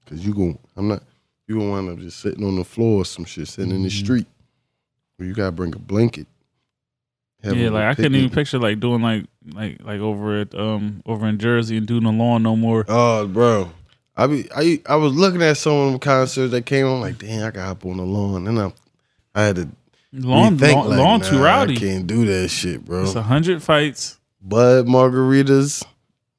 Cause 0.07 0.25
you 0.25 0.33
gon' 0.35 0.59
I'm 0.75 0.89
not 0.89 1.03
you 1.47 1.57
gonna 1.59 1.71
wind 1.71 1.91
up 1.91 1.99
just 1.99 2.21
sitting 2.21 2.43
on 2.47 2.57
the 2.57 2.65
floor 2.65 3.03
or 3.03 3.05
some 3.05 3.27
shit, 3.27 3.47
sitting 3.49 3.73
in 3.75 3.83
the 3.83 3.91
Mhm. 3.91 4.05
street. 4.05 4.27
Or 5.19 5.27
you 5.27 5.35
gotta 5.35 5.53
bring 5.53 5.75
a 5.75 5.79
blanket. 5.79 6.27
Yeah, 7.45 7.71
like 7.71 7.85
I 7.85 7.95
couldn't 7.95 8.15
even 8.15 8.31
picture 8.31 8.59
like 8.59 8.81
doing 8.81 9.03
like 9.03 9.27
like 9.53 9.83
like 9.83 10.01
over 10.01 10.41
at 10.41 10.55
um 10.55 11.03
over 11.07 11.27
in 11.27 11.39
Jersey 11.39 11.77
and 11.77 11.87
doing 11.87 12.05
the 12.05 12.13
lawn 12.13 12.43
no 12.43 12.57
more. 12.57 12.85
Oh, 12.89 13.27
bro. 13.27 13.71
I 14.17 14.27
be 14.27 14.49
I 14.55 14.81
I 14.87 14.97
was 14.97 15.13
looking 15.13 15.43
at 15.43 15.57
some 15.57 15.73
of 15.73 15.91
them 15.91 16.01
concerts 16.01 16.53
that 16.53 16.67
came 16.67 16.87
on, 16.87 17.01
like, 17.01 17.19
damn, 17.19 17.47
I 17.47 17.51
got 17.51 17.67
hop 17.67 17.87
on 17.87 17.97
the 17.97 18.05
lawn. 18.05 18.47
And 18.47 18.59
I 18.59 18.73
I 19.35 19.43
had 19.43 19.57
to 19.57 19.69
Lawn 20.13 20.57
rethink, 20.57 20.75
lawn, 20.75 20.89
like, 20.91 20.99
lawn 20.99 21.21
nah, 21.21 21.29
too 21.29 21.43
rowdy. 21.43 21.77
I 21.77 21.81
can't 21.81 22.07
do 22.07 22.25
that 22.27 22.49
shit, 22.49 22.85
bro. 22.85 23.03
It's 23.03 23.17
a 23.17 23.23
hundred 23.23 23.63
fights. 23.63 24.19
Bud 24.41 24.87
margaritas, 24.87 25.85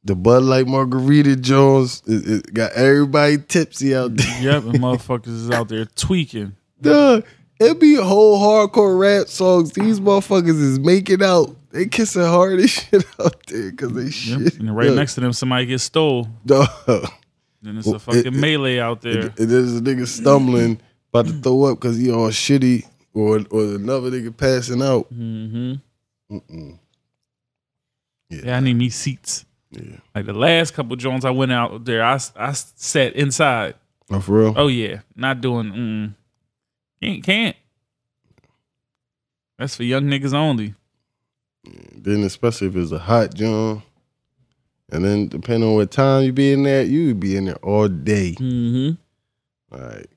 the 0.03 0.15
Bud 0.15 0.43
Light 0.43 0.67
margarita 0.67 1.35
Jones, 1.35 2.01
it, 2.07 2.29
it 2.29 2.53
got 2.53 2.71
everybody 2.73 3.37
tipsy 3.37 3.93
out 3.93 4.15
there. 4.15 4.41
Yep, 4.41 4.63
and 4.63 4.73
motherfuckers 4.79 5.27
is 5.27 5.51
out 5.51 5.67
there 5.67 5.85
tweaking. 5.85 6.55
Duh, 6.79 7.21
it 7.59 7.79
be 7.79 7.95
whole 7.95 8.39
hardcore 8.39 8.97
rap 8.99 9.27
songs. 9.27 9.71
These 9.71 9.99
motherfuckers 9.99 10.59
is 10.61 10.79
making 10.79 11.23
out. 11.23 11.55
They 11.71 11.85
kissing 11.87 12.23
hard 12.23 12.59
as 12.59 12.69
shit 12.71 13.05
out 13.19 13.45
there 13.47 13.71
because 13.71 13.93
they 13.93 14.03
Yep. 14.03 14.11
shit. 14.11 14.59
And 14.59 14.75
right 14.75 14.93
next 14.93 15.15
to 15.15 15.21
them, 15.21 15.33
somebody 15.33 15.65
gets 15.65 15.83
stole. 15.83 16.27
Dog. 16.45 16.67
Then 17.61 17.77
it's 17.77 17.87
a 17.87 17.99
fucking 17.99 18.25
it- 18.27 18.33
melee 18.33 18.79
out 18.79 19.01
there. 19.01 19.29
There's 19.29 19.75
a 19.77 19.81
nigga 19.81 20.07
stumbling, 20.07 20.79
about 21.13 21.27
to 21.27 21.33
throw 21.33 21.63
up 21.65 21.79
because 21.79 21.97
he 21.97 22.11
all 22.11 22.29
shitty, 22.29 22.85
or 23.13 23.39
or 23.49 23.63
another 23.75 24.11
nigga 24.11 24.35
passing 24.35 24.81
out. 24.81 25.07
hmm 25.07 25.73
Mm-mm. 26.31 26.79
Yeah, 28.29 28.57
I 28.57 28.59
need 28.59 28.73
me 28.75 28.89
seats. 28.89 29.45
Yeah. 29.71 29.97
Like 30.13 30.25
the 30.25 30.33
last 30.33 30.73
couple 30.73 30.95
joints 30.95 31.25
I 31.25 31.29
went 31.31 31.51
out 31.51 31.85
there, 31.85 32.03
I, 32.03 32.19
I 32.35 32.51
sat 32.53 33.13
inside. 33.13 33.75
Oh, 34.09 34.19
for 34.19 34.39
real? 34.39 34.53
Oh 34.57 34.67
yeah, 34.67 34.99
not 35.15 35.41
doing. 35.41 35.71
Mm, 35.71 36.13
can't 37.01 37.23
can't. 37.23 37.55
That's 39.57 39.75
for 39.75 39.83
young 39.83 40.03
niggas 40.03 40.33
only. 40.33 40.75
then 41.95 42.23
especially 42.23 42.67
if 42.67 42.75
it's 42.75 42.91
a 42.91 42.99
hot 42.99 43.33
joint. 43.33 43.81
And 44.91 45.03
then 45.03 45.27
depending 45.27 45.67
on 45.67 45.75
what 45.75 45.89
time 45.91 46.23
you 46.23 46.31
be 46.31 46.51
in 46.53 46.61
there, 46.63 46.83
you 46.83 47.07
would 47.07 47.19
be 47.19 47.35
in 47.35 47.45
there 47.45 47.55
all 47.65 47.87
day. 47.87 48.35
Mm-hmm. 48.37 49.75
Like 49.75 50.07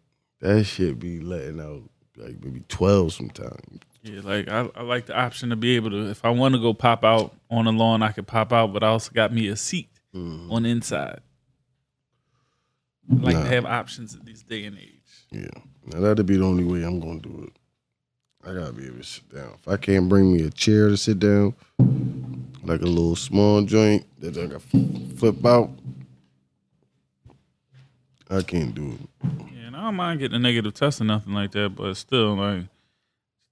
that 0.41 0.65
shit 0.65 0.99
be 0.99 1.21
letting 1.21 1.59
out 1.61 1.83
like 2.17 2.37
maybe 2.45 2.63
twelve 2.69 3.13
sometimes. 3.15 3.81
Yeah, 4.03 4.21
like 4.23 4.49
I, 4.49 4.69
I 4.77 4.83
like 4.83 5.07
the 5.07 5.17
option 5.19 5.51
to 5.51 5.57
be 5.57 5.77
able 5.77 5.91
to, 5.91 6.09
if 6.11 6.25
I 6.25 6.31
want 6.31 6.55
to 6.55 6.61
go 6.61 6.75
pop 6.75 7.03
out 7.05 7.35
on 7.51 7.65
the 7.65 7.73
lawn, 7.73 8.03
I 8.03 8.13
could 8.13 8.27
pop 8.27 8.53
out, 8.53 8.73
but 8.73 8.83
I 8.85 8.89
also 8.89 9.11
got 9.13 9.33
me 9.33 9.49
a 9.49 9.57
seat 9.57 9.89
Mhm. 10.15 10.51
on 10.53 10.63
the 10.65 10.69
inside. 10.71 11.21
I 13.11 13.15
like 13.15 13.37
Nah. 13.37 13.43
to 13.45 13.49
have 13.49 13.65
options 13.65 14.15
in 14.15 14.25
this 14.25 14.43
day 14.43 14.65
and 14.65 14.77
age. 14.79 14.93
Yeah. 15.33 15.49
Now 15.93 16.01
that'd 16.01 16.27
be 16.27 16.37
the 16.37 16.45
only 16.45 16.65
way 16.65 16.83
I'm 16.83 17.01
gonna 17.01 17.21
do 17.21 17.47
it. 17.47 17.53
I 18.49 18.55
gotta 18.55 18.73
be 18.73 18.87
able 18.87 18.99
to 18.99 19.05
sit 19.05 19.35
down. 19.35 19.55
If 19.55 19.69
I 19.69 19.77
can't 19.77 20.09
bring 20.09 20.33
me 20.33 20.43
a 20.43 20.51
chair 20.51 20.89
to 20.89 20.97
sit 20.97 21.19
down, 21.19 21.55
like 22.63 22.81
a 22.83 22.87
little 22.87 23.17
small 23.17 23.63
joint 23.63 24.07
that 24.21 24.37
I 24.37 24.47
can 24.47 25.17
flip 25.17 25.45
out, 25.45 25.71
I 28.31 28.43
can't 28.43 28.75
do 28.75 28.93
it. 28.93 29.29
Yeah, 29.55 29.67
and 29.69 29.77
I 29.77 29.85
don't 29.85 29.97
mind 29.97 30.21
getting 30.21 30.37
a 30.37 30.39
negative 30.39 30.75
test 30.75 31.01
or 31.01 31.05
nothing 31.05 31.33
like 31.33 31.53
that, 31.53 31.71
but 31.75 31.95
still, 31.95 32.37
like, 32.37 32.65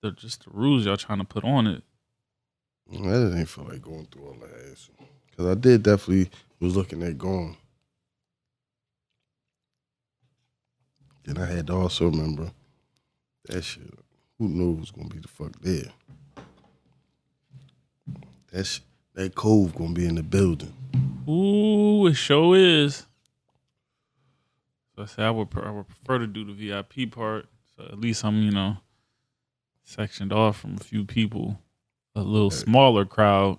the, 0.02 0.10
just 0.10 0.44
the 0.44 0.50
rules 0.50 0.84
y'all 0.84 0.98
trying 0.98 1.18
to 1.18 1.24
put 1.24 1.44
on 1.44 1.66
it. 1.66 1.82
I 2.92 2.96
didn't 2.96 3.46
feel 3.46 3.64
like 3.64 3.82
going 3.82 4.06
through 4.06 4.26
all 4.26 4.36
that 4.40 4.70
ass. 4.70 4.90
Cause 5.36 5.46
I 5.46 5.54
did 5.54 5.82
definitely 5.82 6.30
was 6.60 6.76
looking 6.76 7.02
at 7.02 7.18
going. 7.18 7.56
Then 11.26 11.38
I 11.38 11.46
had 11.46 11.66
to 11.66 11.74
also 11.74 12.06
remember 12.08 12.52
that 13.48 13.62
shit. 13.62 13.82
Who 14.38 14.48
knows 14.48 14.78
what's 14.78 14.90
gonna 14.92 15.08
be 15.08 15.18
the 15.18 15.28
fuck 15.28 15.60
there? 15.60 15.90
That 18.52 18.64
sh- 18.64 18.80
that 19.14 19.34
cove 19.34 19.74
gonna 19.74 19.92
be 19.94 20.06
in 20.06 20.14
the 20.14 20.22
building. 20.22 20.72
Ooh, 21.28 22.06
it 22.06 22.14
sure 22.14 22.56
is. 22.56 23.06
So 24.94 25.02
I 25.02 25.06
said 25.06 25.24
I 25.24 25.30
would, 25.30 25.48
I 25.56 25.70
would 25.70 25.88
prefer 25.88 26.18
to 26.20 26.26
do 26.26 26.44
the 26.44 26.52
VIP 26.52 27.10
part. 27.10 27.46
So 27.76 27.84
at 27.84 27.98
least 28.00 28.24
I'm, 28.24 28.40
you 28.42 28.52
know, 28.52 28.76
sectioned 29.84 30.32
off 30.32 30.58
from 30.60 30.76
a 30.76 30.84
few 30.84 31.04
people, 31.04 31.58
a 32.14 32.22
little 32.22 32.50
Hey. 32.50 32.56
smaller 32.56 33.04
crowd, 33.04 33.58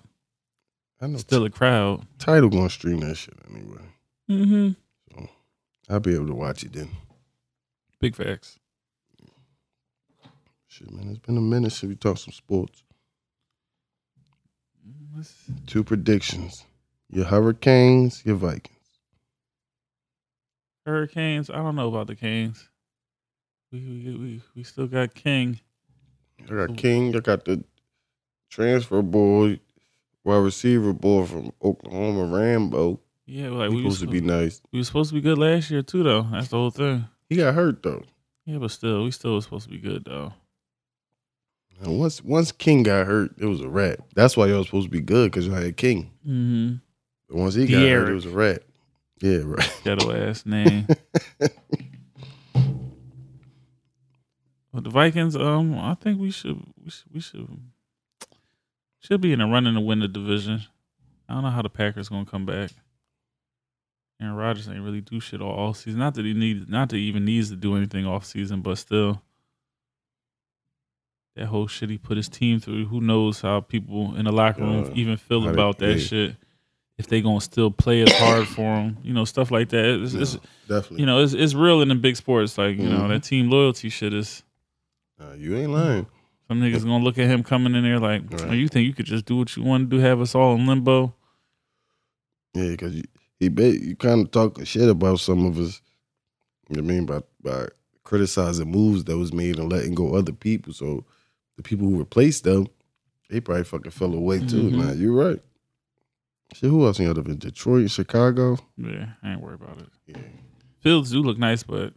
I 1.00 1.06
know 1.06 1.18
still 1.18 1.44
a 1.44 1.50
crowd. 1.50 2.06
Tidal 2.18 2.48
gonna 2.48 2.70
stream 2.70 3.00
that 3.00 3.16
shit 3.16 3.34
anyway. 3.48 3.82
Mm-hmm. 4.30 4.70
So 5.12 5.28
I'll 5.88 6.00
be 6.00 6.14
able 6.14 6.26
to 6.28 6.34
watch 6.34 6.64
it 6.64 6.72
then. 6.72 6.88
Big 8.00 8.14
facts. 8.14 8.58
Shit, 10.68 10.90
man, 10.92 11.08
it's 11.10 11.18
been 11.18 11.36
a 11.36 11.40
minute 11.40 11.72
since 11.72 11.88
we 11.88 11.96
talked 11.96 12.20
some 12.20 12.32
sports. 12.32 12.84
Two 15.66 15.82
predictions: 15.82 16.64
your 17.10 17.24
Hurricanes, 17.24 18.24
your 18.24 18.36
Vikings. 18.36 18.76
Hurricanes. 20.86 21.50
I 21.50 21.56
don't 21.56 21.74
know 21.74 21.88
about 21.88 22.06
the 22.06 22.14
Canes. 22.14 22.68
We 23.72 23.80
we 23.80 24.16
we, 24.16 24.42
we 24.54 24.62
still 24.62 24.86
got 24.86 25.14
King. 25.14 25.60
I 26.48 26.54
got 26.54 26.76
King. 26.76 27.16
I 27.16 27.20
got 27.20 27.44
the 27.44 27.64
transfer 28.48 29.02
boy, 29.02 29.58
wide 30.24 30.36
receiver 30.36 30.92
boy 30.92 31.24
from 31.26 31.52
Oklahoma, 31.62 32.36
Rambo. 32.36 33.00
Yeah, 33.26 33.50
like 33.50 33.70
He 33.70 33.76
we 33.76 33.82
supposed 33.82 34.00
to 34.00 34.06
be 34.06 34.20
nice. 34.20 34.62
we 34.72 34.78
was 34.78 34.86
supposed 34.86 35.10
to 35.10 35.14
be 35.14 35.20
good 35.20 35.36
last 35.38 35.70
year 35.70 35.82
too, 35.82 36.02
though. 36.04 36.22
That's 36.30 36.48
the 36.48 36.56
whole 36.56 36.70
thing. 36.70 37.06
He 37.28 37.36
got 37.36 37.54
hurt 37.54 37.82
though. 37.82 38.02
Yeah, 38.46 38.58
but 38.58 38.70
still, 38.70 39.04
we 39.04 39.10
still 39.10 39.34
was 39.34 39.44
supposed 39.44 39.64
to 39.66 39.70
be 39.70 39.78
good 39.78 40.04
though. 40.04 40.32
And 41.80 41.98
once 41.98 42.22
once 42.22 42.52
King 42.52 42.82
got 42.82 43.06
hurt, 43.06 43.32
it 43.38 43.46
was 43.46 43.60
a 43.60 43.68
rat. 43.68 44.00
That's 44.14 44.36
why 44.36 44.46
y'all 44.46 44.58
was 44.58 44.66
supposed 44.66 44.86
to 44.86 44.90
be 44.90 45.00
good 45.00 45.30
because 45.30 45.46
y'all 45.46 45.56
had 45.56 45.76
King. 45.76 46.10
Mm-hmm. 46.26 46.74
But 47.28 47.36
once 47.36 47.54
he 47.54 47.66
got 47.66 47.80
hurt, 47.82 48.08
it 48.08 48.14
was 48.14 48.26
a 48.26 48.30
rat. 48.30 48.62
Yeah, 49.20 49.40
right. 49.44 49.80
Ghetto 49.84 50.12
ass 50.12 50.46
name. 50.46 50.86
But 54.78 54.84
the 54.84 54.90
Vikings, 54.90 55.34
um, 55.34 55.76
I 55.76 55.94
think 55.94 56.20
we 56.20 56.30
should 56.30 56.62
we 56.84 56.88
should 56.88 57.12
we 57.12 57.20
should 57.20 57.48
should 59.00 59.20
be 59.20 59.32
in 59.32 59.40
a 59.40 59.48
running 59.48 59.74
to 59.74 59.80
win 59.80 59.98
the 59.98 60.06
division. 60.06 60.62
I 61.28 61.34
don't 61.34 61.42
know 61.42 61.50
how 61.50 61.62
the 61.62 61.68
Packers 61.68 62.08
gonna 62.08 62.24
come 62.24 62.46
back. 62.46 62.70
Aaron 64.20 64.34
Rodgers 64.34 64.68
ain't 64.68 64.82
really 64.82 65.00
do 65.00 65.20
shit 65.20 65.40
all, 65.40 65.52
all 65.52 65.74
season. 65.74 66.00
Not 66.00 66.14
that 66.14 66.24
he 66.24 66.34
needs, 66.34 66.68
not 66.68 66.88
that 66.88 66.96
he 66.96 67.02
even 67.04 67.24
needs 67.24 67.50
to 67.50 67.56
do 67.56 67.76
anything 67.76 68.04
off 68.06 68.24
season, 68.24 68.62
but 68.62 68.76
still, 68.78 69.22
that 71.36 71.46
whole 71.46 71.68
shit 71.68 71.90
he 71.90 71.98
put 71.98 72.16
his 72.16 72.28
team 72.28 72.58
through. 72.58 72.86
Who 72.86 73.00
knows 73.00 73.40
how 73.40 73.60
people 73.60 74.16
in 74.16 74.24
the 74.24 74.32
locker 74.32 74.62
room 74.62 74.86
Yeah. 74.86 74.92
even 74.94 75.16
feel 75.16 75.48
about 75.48 75.78
that 75.78 75.94
play. 75.94 75.98
shit? 75.98 76.36
If 76.98 77.06
they 77.06 77.20
gonna 77.22 77.40
still 77.40 77.70
play 77.70 78.02
as 78.02 78.12
hard 78.12 78.48
for 78.48 78.74
him, 78.74 78.98
you 79.04 79.12
know, 79.14 79.24
stuff 79.24 79.52
like 79.52 79.68
that. 79.68 79.84
It's, 80.02 80.14
it's 80.14 80.36
Definitely. 80.66 80.98
you 81.00 81.06
know, 81.06 81.22
it's 81.22 81.32
it's 81.32 81.54
real 81.54 81.80
in 81.80 81.88
the 81.88 81.94
big 81.94 82.16
sports. 82.16 82.58
Like 82.58 82.76
you 82.76 82.88
know, 82.88 83.02
Mhm. 83.02 83.08
that 83.10 83.22
team 83.22 83.48
loyalty 83.50 83.88
shit 83.88 84.12
is. 84.12 84.42
Nah, 85.16 85.34
you 85.34 85.56
ain't 85.56 85.70
lying. 85.70 86.06
Some 86.48 86.60
niggas 86.60 86.82
gonna 86.84 87.04
look 87.04 87.16
at 87.18 87.28
him 87.28 87.44
coming 87.44 87.76
in 87.76 87.84
there 87.84 88.00
like, 88.00 88.22
Right. 88.32 88.46
oh, 88.48 88.52
you 88.52 88.66
think 88.66 88.84
you 88.86 88.94
could 88.94 89.06
just 89.06 89.26
do 89.26 89.36
what 89.36 89.56
you 89.56 89.62
want 89.62 89.88
to 89.88 89.96
do, 89.96 90.02
have 90.02 90.20
us 90.20 90.34
all 90.34 90.56
in 90.56 90.66
limbo? 90.66 91.14
Yeah, 92.54 92.70
because 92.70 92.96
you, 92.96 93.04
he 93.38 93.48
bet 93.48 93.74
you 93.80 93.96
kind 93.96 94.22
of 94.26 94.30
talking 94.30 94.64
shit 94.64 94.88
about 94.88 95.20
some 95.20 95.46
of 95.46 95.58
us. 95.58 95.80
You 96.68 96.76
know 96.76 96.82
what 96.82 96.90
I 96.90 96.94
mean 96.94 97.06
by 97.06 97.20
by 97.42 97.68
criticizing 98.04 98.70
moves 98.70 99.04
that 99.04 99.16
was 99.18 99.32
made 99.32 99.58
and 99.58 99.70
letting 99.70 99.94
go 99.94 100.14
other 100.14 100.32
people. 100.32 100.72
So 100.72 101.04
the 101.56 101.62
people 101.62 101.86
who 101.88 101.98
replaced 101.98 102.44
them, 102.44 102.66
they 103.30 103.40
probably 103.40 103.64
fucking 103.64 103.90
fell 103.92 104.14
away 104.14 104.38
too. 104.40 104.70
Mhm. 104.70 104.72
Nah, 104.72 104.92
you're 104.92 105.12
right. 105.14 105.40
Shit, 106.54 106.70
who 106.70 106.86
else 106.86 106.98
in 106.98 107.06
other 107.08 107.20
than 107.22 107.36
Detroit, 107.38 107.90
Chicago? 107.90 108.58
Yeah, 108.78 109.10
I 109.22 109.32
ain't 109.32 109.40
worried 109.42 109.60
about 109.60 109.78
it. 109.78 109.88
Yeah. 110.06 110.16
Fields 110.80 111.10
do 111.10 111.20
look 111.22 111.38
nice, 111.38 111.62
but 111.62 111.92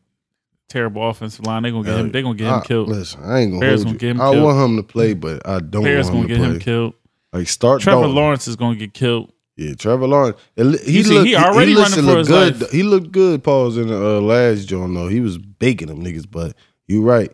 terrible 0.67 1.07
offensive 1.09 1.45
line. 1.45 1.63
They 1.63 1.71
gonna 1.71 1.83
get 1.85 1.97
him. 1.99 2.11
They 2.11 2.21
gonna 2.21 2.35
get 2.35 2.47
him 2.47 2.53
I- 2.55 2.65
killed. 2.65 2.89
Listen, 2.89 3.23
I 3.23 3.39
ain't 3.39 3.51
gonna 3.51 3.61
Bears 3.61 3.83
hold 3.83 3.85
gonna 3.85 3.93
you. 3.93 3.99
get 3.99 4.09
him 4.11 4.21
I 4.21 4.31
killed. 4.31 4.43
want 4.43 4.69
him 4.71 4.77
to 4.77 4.83
play, 4.83 5.13
but 5.13 5.47
I 5.47 5.59
don't 5.59 5.83
Bears 5.83 6.05
want 6.11 6.13
gonna 6.15 6.21
him 6.21 6.27
to 6.27 6.33
get 6.33 6.37
play. 6.39 6.53
him 6.55 6.59
killed. 6.59 6.93
Like 7.33 7.47
start 7.47 7.81
Trevor 7.81 8.01
Dalton. 8.01 8.15
Lawrence 8.15 8.47
is 8.49 8.55
gonna 8.57 8.75
get 8.75 8.93
killed. 8.93 9.31
Yeah, 9.61 9.73
Trevor 9.75 10.07
Lawrence. 10.07 10.37
He 10.55 10.63
You 10.63 11.03
see, 11.03 11.13
looked, 11.13 11.27
he 11.27 11.35
already 11.35 11.73
looks 11.75 11.91
running 11.95 12.11
for 12.11 12.17
his 12.19 12.27
good. 12.27 12.61
life. 12.61 12.71
He 12.71 12.83
looked 12.83 13.11
good, 13.11 13.43
pause 13.43 13.77
in 13.77 13.87
the 13.87 14.17
uh, 14.17 14.21
last 14.21 14.65
John 14.67 14.93
though. 14.93 15.07
He 15.07 15.19
was 15.19 15.37
baking 15.37 15.87
them 15.89 16.03
niggas, 16.03 16.25
but 16.29 16.55
you 16.87 17.01
right. 17.03 17.31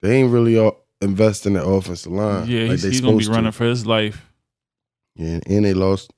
They 0.00 0.16
ain't 0.16 0.32
really 0.32 0.58
all 0.58 0.84
investing 1.02 1.54
in 1.54 1.60
the 1.60 1.66
offensive 1.66 2.12
line. 2.12 2.48
yeah, 2.48 2.60
like 2.62 2.70
he's, 2.72 2.82
they 2.82 2.88
he's 2.90 3.00
gonna 3.00 3.16
be 3.16 3.26
running 3.26 3.44
to. 3.44 3.52
for 3.52 3.64
his 3.64 3.86
life. 3.86 4.24
Yeah, 5.16 5.40
and 5.46 5.64
they 5.64 5.74
lost. 5.74 6.12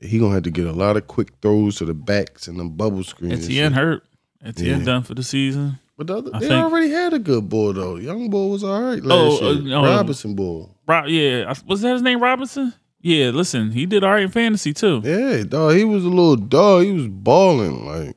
He 0.00 0.18
gonna 0.18 0.34
have 0.34 0.42
to 0.44 0.50
get 0.50 0.66
a 0.66 0.72
lot 0.72 0.96
of 0.96 1.06
quick 1.06 1.28
throws 1.42 1.76
to 1.76 1.84
the 1.84 1.94
backs 1.94 2.46
and 2.48 2.58
the 2.60 2.64
bubble 2.64 3.02
screens. 3.04 3.44
Etienne 3.46 3.72
hurt. 3.72 4.04
Etienne 4.44 4.80
Yeah. 4.80 4.84
done 4.84 5.02
for 5.02 5.14
the 5.14 5.22
season. 5.22 5.78
But 5.96 6.06
the 6.06 6.18
other, 6.18 6.30
they 6.30 6.38
think- 6.40 6.52
already 6.52 6.90
had 6.90 7.12
a 7.14 7.18
good 7.18 7.48
ball 7.48 7.72
though. 7.72 7.96
Young 7.96 8.30
ball 8.30 8.50
was 8.50 8.62
all 8.62 8.80
right 8.80 9.00
Oh, 9.02 9.06
last 9.30 9.42
uh, 9.42 9.50
year. 9.50 9.62
no. 9.62 9.82
Robinson 9.84 10.34
ball. 10.34 10.76
Rob, 10.86 11.08
yeah, 11.08 11.52
was 11.66 11.80
that 11.80 11.94
his 11.94 12.02
name 12.02 12.22
Robinson? 12.22 12.72
Yeah, 13.00 13.30
listen, 13.30 13.70
he 13.70 13.86
did 13.86 14.02
all 14.02 14.10
right 14.10 14.22
in 14.22 14.30
fantasy 14.30 14.72
too. 14.74 15.00
Yeah, 15.04 15.44
dog. 15.44 15.76
He 15.76 15.84
was 15.84 16.04
a 16.04 16.08
little 16.08 16.36
dog. 16.36 16.84
He 16.84 16.92
was 16.92 17.06
balling. 17.08 17.86
Like 17.86 18.16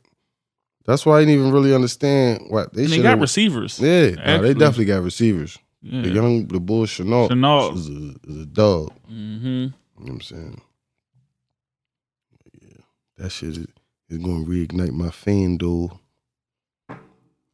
that's 0.85 1.05
why 1.05 1.17
I 1.17 1.21
didn't 1.21 1.35
even 1.35 1.51
really 1.51 1.73
understand 1.73 2.45
what 2.49 2.73
they 2.73 2.83
and 2.83 2.93
they 2.93 3.01
got 3.01 3.19
receivers. 3.19 3.79
Yeah, 3.79 4.15
actually. 4.19 4.53
they 4.53 4.59
definitely 4.59 4.85
got 4.85 5.03
receivers. 5.03 5.57
Yeah. 5.83 6.01
The 6.01 6.09
young, 6.09 6.47
the 6.47 6.59
bull 6.59 6.85
Shenault, 6.85 7.29
Shenault. 7.29 7.75
is 7.75 7.89
a, 7.89 8.15
is 8.29 8.41
a 8.43 8.45
dog. 8.45 8.91
hmm 9.07 9.13
You 9.15 9.65
know 9.67 9.73
what 9.95 10.09
I'm 10.09 10.21
saying? 10.21 10.61
Yeah, 12.61 12.77
that 13.17 13.31
shit 13.31 13.49
is, 13.49 13.67
is 14.09 14.17
going 14.19 14.45
to 14.45 14.51
reignite 14.51 14.91
my 14.91 15.07
FanDuel. 15.07 15.97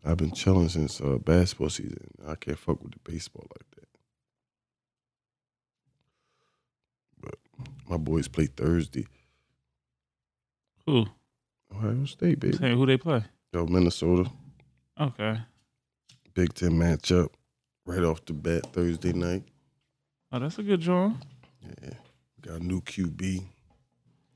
I've 0.05 0.17
been 0.17 0.31
chilling 0.31 0.69
since 0.69 0.99
uh, 1.01 1.17
basketball 1.17 1.69
season. 1.69 1.99
I 2.27 2.35
can't 2.35 2.57
fuck 2.57 2.81
with 2.81 2.93
the 2.93 3.11
baseball 3.11 3.45
like 3.49 3.69
that. 3.75 3.76
My 7.87 7.97
boys 7.97 8.27
play 8.27 8.45
Thursday. 8.47 9.05
Who? 10.85 11.05
Ohio 11.73 12.05
State, 12.05 12.39
baby. 12.39 12.57
Who 12.57 12.85
they 12.85 12.97
play? 12.97 13.23
Yo, 13.53 13.65
Minnesota. 13.65 14.29
Okay. 14.99 15.37
Big 16.33 16.53
Ten 16.53 16.71
matchup 16.71 17.29
right 17.85 18.03
off 18.03 18.23
the 18.25 18.33
bat 18.33 18.71
Thursday 18.73 19.13
night. 19.13 19.43
Oh, 20.31 20.39
that's 20.39 20.57
a 20.59 20.63
good 20.63 20.81
draw. 20.81 21.11
Yeah. 21.83 21.89
Got 22.41 22.61
a 22.61 22.63
new 22.63 22.81
QB, 22.81 23.43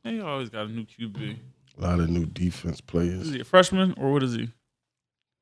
They 0.04 0.20
always 0.20 0.50
got 0.50 0.66
a 0.66 0.70
new 0.70 0.84
QB. 0.86 1.38
a 1.78 1.82
lot 1.82 2.00
of 2.00 2.10
new 2.10 2.26
defense 2.26 2.82
players. 2.82 3.28
Is 3.28 3.34
he 3.34 3.40
a 3.42 3.44
freshman 3.46 3.94
or 3.98 4.12
what 4.12 4.24
is 4.24 4.34
he? 4.34 4.50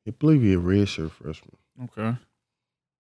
I 0.07 0.12
believe 0.12 0.41
he 0.41 0.53
a 0.53 0.57
redshirt 0.57 1.12
freshman. 1.12 1.55
Okay. 1.86 2.18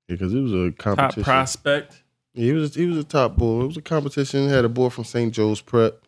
because 0.07 0.33
it 0.33 0.39
was 0.39 0.53
a 0.53 0.71
competition. 0.71 0.75
Top 0.77 0.95
competition. 0.95 1.23
prospect. 1.23 2.03
He 2.39 2.53
was 2.53 2.73
he 2.73 2.85
was 2.85 2.97
a 2.97 3.03
top 3.03 3.35
boy. 3.35 3.63
It 3.63 3.67
was 3.67 3.77
a 3.77 3.81
competition. 3.81 4.47
Had 4.47 4.63
a 4.63 4.69
boy 4.69 4.87
from 4.89 5.03
St. 5.03 5.33
Joe's 5.33 5.59
Prep, 5.59 6.01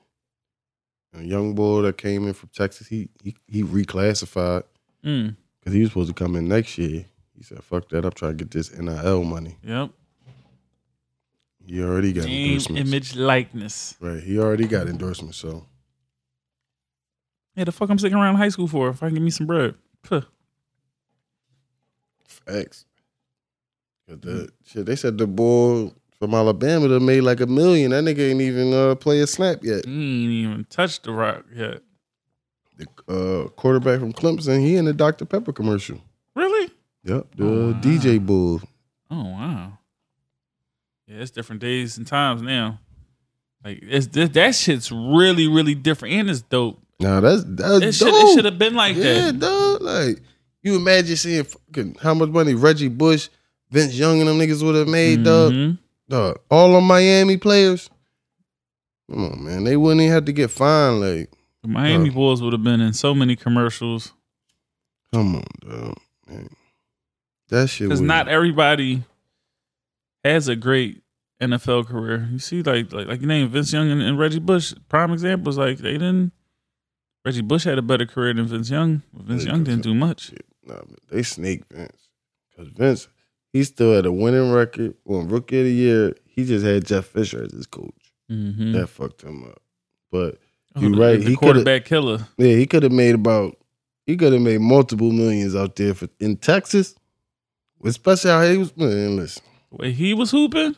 a 1.14 1.22
young 1.22 1.54
boy 1.56 1.82
that 1.82 1.98
came 1.98 2.26
in 2.26 2.34
from 2.34 2.50
Texas. 2.56 2.88
He 2.88 3.10
he, 3.22 3.36
he 3.48 3.64
reclassified 3.64 4.64
Mm. 5.04 5.36
because 5.60 5.74
he 5.74 5.82
was 5.82 5.90
supposed 5.90 6.08
to 6.10 6.14
come 6.14 6.36
in 6.38 6.48
next 6.48 6.78
year. 6.78 7.06
He 7.36 7.44
said, 7.44 7.62
"Fuck 7.64 7.90
that! 7.90 8.06
I'm 8.06 8.12
trying 8.12 8.38
to 8.38 8.44
get 8.46 8.52
this 8.52 8.72
NIL 8.72 9.24
money." 9.26 9.58
Yep. 9.64 9.90
He 11.66 11.84
already 11.84 12.14
got 12.14 12.26
Name, 12.26 12.48
endorsements. 12.52 12.82
image, 12.90 13.16
likeness. 13.16 13.96
Right. 14.00 14.24
He 14.24 14.40
already 14.40 14.68
got 14.68 14.88
endorsements. 14.88 15.38
So 15.38 15.66
Yeah, 17.58 17.66
the 17.66 17.72
fuck 17.74 17.90
I'm 17.90 18.00
sticking 18.00 18.18
around 18.18 18.36
high 18.36 18.50
school 18.50 18.68
for 18.70 18.88
if 18.90 19.04
I 19.04 19.08
can 19.08 19.16
give 19.16 19.24
me 19.24 19.32
some 19.32 19.48
bread. 19.48 19.76
Puh. 20.04 20.22
facts. 22.26 22.86
'Cause 24.08 24.20
the 24.22 24.50
shit, 24.66 24.86
they 24.86 24.96
said 24.96 25.18
the 25.18 25.28
boy 25.28 25.92
from 26.22 26.36
Alabama 26.36 26.88
that 26.88 27.00
made 27.00 27.22
like 27.22 27.40
a 27.42 27.48
million. 27.48 27.90
That 27.90 28.04
nigga 28.04 28.30
ain't 28.30 28.42
even 28.42 28.72
uh, 28.72 28.94
play 28.94 29.22
a 29.22 29.28
snap 29.28 29.64
yet. 29.64 29.86
He 29.86 29.92
ain't 30.24 30.32
even 30.32 30.66
touched 30.70 31.04
the 31.04 31.12
rock 31.12 31.44
yet. 31.52 31.82
The 32.78 32.86
uh, 33.46 33.50
quarterback 33.50 34.00
from 34.00 34.14
Clemson, 34.14 34.60
he 34.62 34.76
in 34.76 34.86
the 34.86 34.94
Dr. 34.94 35.26
Pepper 35.26 35.52
commercial. 35.52 36.00
Really? 36.36 36.70
Yep. 37.06 37.26
The 37.38 37.44
Oh, 37.44 37.72
wow. 37.72 37.80
DJ 37.82 38.24
Bull. 38.24 38.62
Oh 39.10 39.24
wow. 39.24 39.80
Yeah, 41.08 41.18
it's 41.18 41.32
different 41.32 41.60
days 41.60 41.98
and 41.98 42.06
times 42.06 42.44
now. 42.44 42.80
Like 43.66 43.80
it's 43.82 44.06
this, 44.08 44.30
that 44.30 44.54
shit's 44.56 44.92
really 44.92 45.48
really 45.48 45.74
different 45.76 46.14
and 46.14 46.30
it's 46.30 46.42
dope. 46.42 46.80
Nah, 47.00 47.20
that's 47.20 47.44
that's 47.48 48.00
It 48.00 48.06
dope. 48.06 48.36
should 48.36 48.46
have 48.46 48.60
been 48.60 48.76
like 48.76 48.96
yeah, 48.96 49.32
that. 49.32 49.40
dog. 49.40 49.82
Like 49.82 50.22
you 50.62 50.76
imagine 50.76 51.16
seeing 51.16 51.44
fucking 51.44 51.98
how 52.02 52.14
much 52.14 52.30
money 52.30 52.54
Reggie 52.54 52.88
Bush, 52.90 53.30
Vince 53.72 53.96
Young, 53.96 54.20
and 54.20 54.30
them 54.30 54.38
niggas 54.38 54.62
would 54.64 54.76
have 54.76 54.88
made, 54.88 55.24
dog. 55.24 55.78
Dog, 56.12 56.40
all 56.50 56.76
of 56.76 56.84
Miami 56.84 57.38
players. 57.38 57.90
Come 59.10 59.26
on, 59.26 59.44
man. 59.44 59.64
They 59.64 59.78
wouldn't 59.78 60.02
even 60.02 60.14
have 60.14 60.26
to 60.26 60.34
get 60.34 60.52
fined. 60.52 61.02
Like, 61.02 61.32
The 61.64 61.70
Miami. 61.70 62.10
Bulls 62.10 62.42
would 62.42 62.54
have 62.54 62.64
been 62.64 62.82
in 62.82 62.94
so 62.94 63.16
many 63.16 63.36
commercials 63.36 64.14
come 65.14 65.36
on, 65.36 65.44
dog. 65.62 65.98
Man. 66.28 66.50
That 67.50 67.68
shit 67.68 67.88
because 67.88 68.00
was 68.00 68.08
not 68.08 68.28
everybody 68.28 69.04
has 70.24 70.48
a 70.48 70.56
great 70.56 71.02
NFL 71.42 71.88
career. 71.88 72.30
You 72.32 72.40
see, 72.40 72.64
like 72.64 72.92
like 72.94 73.08
like 73.08 73.22
you 73.22 73.28
name 73.28 73.50
Vince 73.50 73.74
Young 73.74 73.92
and, 73.92 74.02
and 74.02 74.18
Reggie 74.18 74.40
Bush, 74.40 74.74
prime 74.90 75.12
examples. 75.12 75.58
Like 75.58 75.80
they 75.80 75.94
didn't. 75.94 76.32
Reggie 77.26 77.42
Bush 77.42 77.66
had 77.66 77.78
a 77.78 77.82
better 77.82 78.06
career 78.06 78.34
than 78.34 78.46
Vince 78.46 78.70
Young. 78.70 79.04
Vince 79.14 79.46
Yeah, 79.46 79.52
Young 79.52 79.64
didn't 79.64 79.84
do 79.84 79.94
much. 79.94 80.32
Nah, 80.64 80.76
but 80.88 81.00
they 81.10 81.24
snake 81.24 81.64
Vince. 81.70 82.10
Cause 82.56 82.68
Vince, 82.68 83.08
he 83.54 83.64
still 83.64 83.94
had 83.94 84.06
a 84.06 84.12
winning 84.12 84.52
record. 84.52 84.96
When 85.04 85.28
rookie 85.28 85.60
of 85.60 85.66
the 85.66 85.72
year, 85.74 86.16
he 86.26 86.46
just 86.46 86.66
had 86.66 86.86
Jeff 86.86 87.06
Fisher 87.06 87.44
as 87.44 87.52
his 87.52 87.66
coach. 87.68 87.94
Mm-hmm. 88.32 88.72
That 88.74 88.88
fucked 88.88 89.24
him 89.24 89.44
up. 89.44 89.62
But 90.12 90.38
you're 90.78 90.92
right, 90.92 91.20
The 91.20 91.30
he 91.30 91.36
coulda- 91.36 91.38
quarterback 91.64 91.86
killer. 91.86 92.28
yeah, 92.38 92.56
he 92.56 92.66
could 92.66 92.84
have 92.84 92.92
made 92.92 93.16
about 93.16 93.58
he 94.06 94.16
could 94.18 94.34
have 94.34 94.42
made 94.42 94.62
multiple 94.62 95.12
millions 95.12 95.56
out 95.56 95.76
there 95.76 95.94
for 95.94 96.08
in 96.20 96.38
Texas. 96.38 96.96
Especially 97.84 98.30
how 98.32 98.44
he 98.44 98.58
was 98.58 98.76
man, 98.78 99.16
listen. 99.16 99.44
The 99.72 99.78
way 99.78 99.92
he 99.92 100.14
was 100.14 100.32
hooping. 100.32 100.76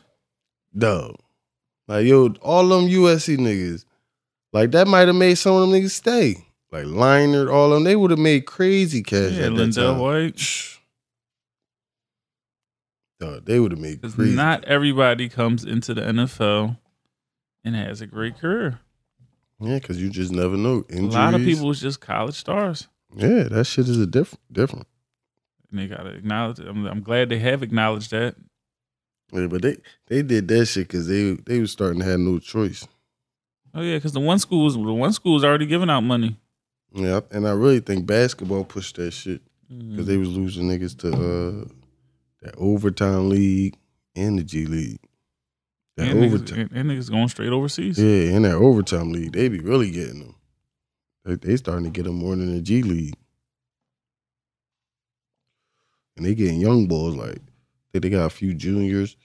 Dog. 0.77 1.15
Like, 1.87 2.05
yo, 2.05 2.29
all 2.41 2.67
them 2.69 2.87
USC 2.89 3.37
niggas, 3.37 3.85
like 4.53 4.71
that 4.71 4.87
might 4.87 5.07
have 5.07 5.15
made 5.17 5.35
some 5.35 5.55
of 5.55 5.61
them 5.69 5.71
niggas 5.79 5.91
stay. 5.91 6.37
Like 6.71 6.85
Leinart, 6.85 7.51
all 7.53 7.65
of 7.67 7.71
them, 7.73 7.83
they 7.83 7.95
would 7.95 8.09
have 8.11 8.19
made 8.19 8.45
crazy 8.45 9.03
cash. 9.03 9.33
Yeah, 9.33 9.47
at 9.47 9.55
that 9.55 9.69
LenDale 9.69 9.75
time. 9.75 9.99
White. 9.99 10.72
Dog, 13.19 13.45
they 13.45 13.59
would 13.59 13.71
have 13.71 13.79
made 13.79 14.01
Because 14.01 14.15
crazy. 14.15 14.35
not 14.35 14.63
everybody 14.65 15.29
comes 15.29 15.63
into 15.63 15.93
the 15.93 16.01
NFL 16.01 16.77
and 17.63 17.75
has 17.75 18.01
a 18.01 18.07
great 18.07 18.37
career. 18.37 18.79
yeah, 19.59 19.75
because 19.79 20.01
you 20.01 20.09
just 20.09 20.31
never 20.31 20.57
know. 20.57 20.83
Injuries. 20.89 21.13
A 21.15 21.17
lot 21.17 21.33
of 21.33 21.41
people 21.41 21.67
was 21.67 21.79
just 21.79 22.01
college 22.01 22.35
stars. 22.35 22.87
Yeah, 23.15 23.43
that 23.43 23.65
shit 23.65 23.87
is 23.87 23.99
a 23.99 24.07
different, 24.07 24.41
different. 24.51 24.87
And 25.71 25.79
they 25.79 25.87
gotta 25.87 26.09
acknowledge 26.09 26.59
it. 26.59 26.67
I'm, 26.67 26.85
I'm 26.85 27.01
glad 27.01 27.29
they 27.29 27.39
have 27.39 27.63
acknowledged 27.63 28.11
that. 28.11 28.35
Yeah, 29.31 29.47
but 29.47 29.61
they 29.61 29.77
they 30.07 30.21
did 30.21 30.47
that 30.49 30.65
shit 30.65 30.87
because 30.87 31.07
they 31.07 31.33
they 31.45 31.59
was 31.59 31.71
starting 31.71 31.99
to 31.99 32.05
have 32.05 32.19
no 32.19 32.39
choice. 32.39 32.85
Oh 33.73 33.81
yeah, 33.81 33.95
because 33.97 34.13
the 34.13 34.19
one 34.19 34.37
school 34.39 34.65
was 34.65 34.73
the 34.75 34.81
one 34.81 35.13
school 35.13 35.33
was 35.33 35.43
already 35.43 35.65
giving 35.65 35.89
out 35.89 36.01
money. 36.01 36.37
Yeah, 36.93 37.21
and 37.31 37.47
I 37.47 37.51
really 37.51 37.79
think 37.79 38.05
basketball 38.05 38.65
pushed 38.65 38.97
that 38.97 39.11
shit 39.11 39.41
because 39.69 40.05
they 40.05 40.17
was 40.17 40.29
losing 40.29 40.67
niggas 40.69 40.97
to 40.99 41.09
uh 41.09 41.65
that 42.43 42.55
overtime 42.57 43.29
league 43.29 43.75
and 44.15 44.37
the 44.37 44.43
G 44.43 44.65
League. 44.65 44.99
That 45.97 46.09
and, 46.09 46.19
niggas, 46.21 46.33
overtime, 46.33 46.59
and, 46.59 46.71
and 46.71 46.91
niggas 46.91 47.09
going 47.09 47.27
straight 47.29 47.51
overseas. 47.51 47.97
yeah, 47.99 48.35
and 48.35 48.45
that 48.45 48.55
overtime 48.55 49.11
league, 49.11 49.31
they 49.31 49.47
be 49.47 49.59
really 49.59 49.91
getting 49.91 50.19
them. 50.19 50.35
They, 51.23 51.35
they 51.35 51.57
starting 51.57 51.85
to 51.85 51.89
get 51.91 52.03
them 52.03 52.15
more 52.15 52.35
than 52.35 52.53
the 52.53 52.61
G 52.61 52.83
League, 52.83 53.15
and 56.17 56.25
they 56.25 56.35
getting 56.35 56.59
young 56.59 56.87
boys 56.87 57.15
like 57.15 57.37
they 57.91 57.99
they 57.99 58.09
got 58.09 58.25
a 58.25 58.29
few 58.29 58.53
juniors, 58.53 59.15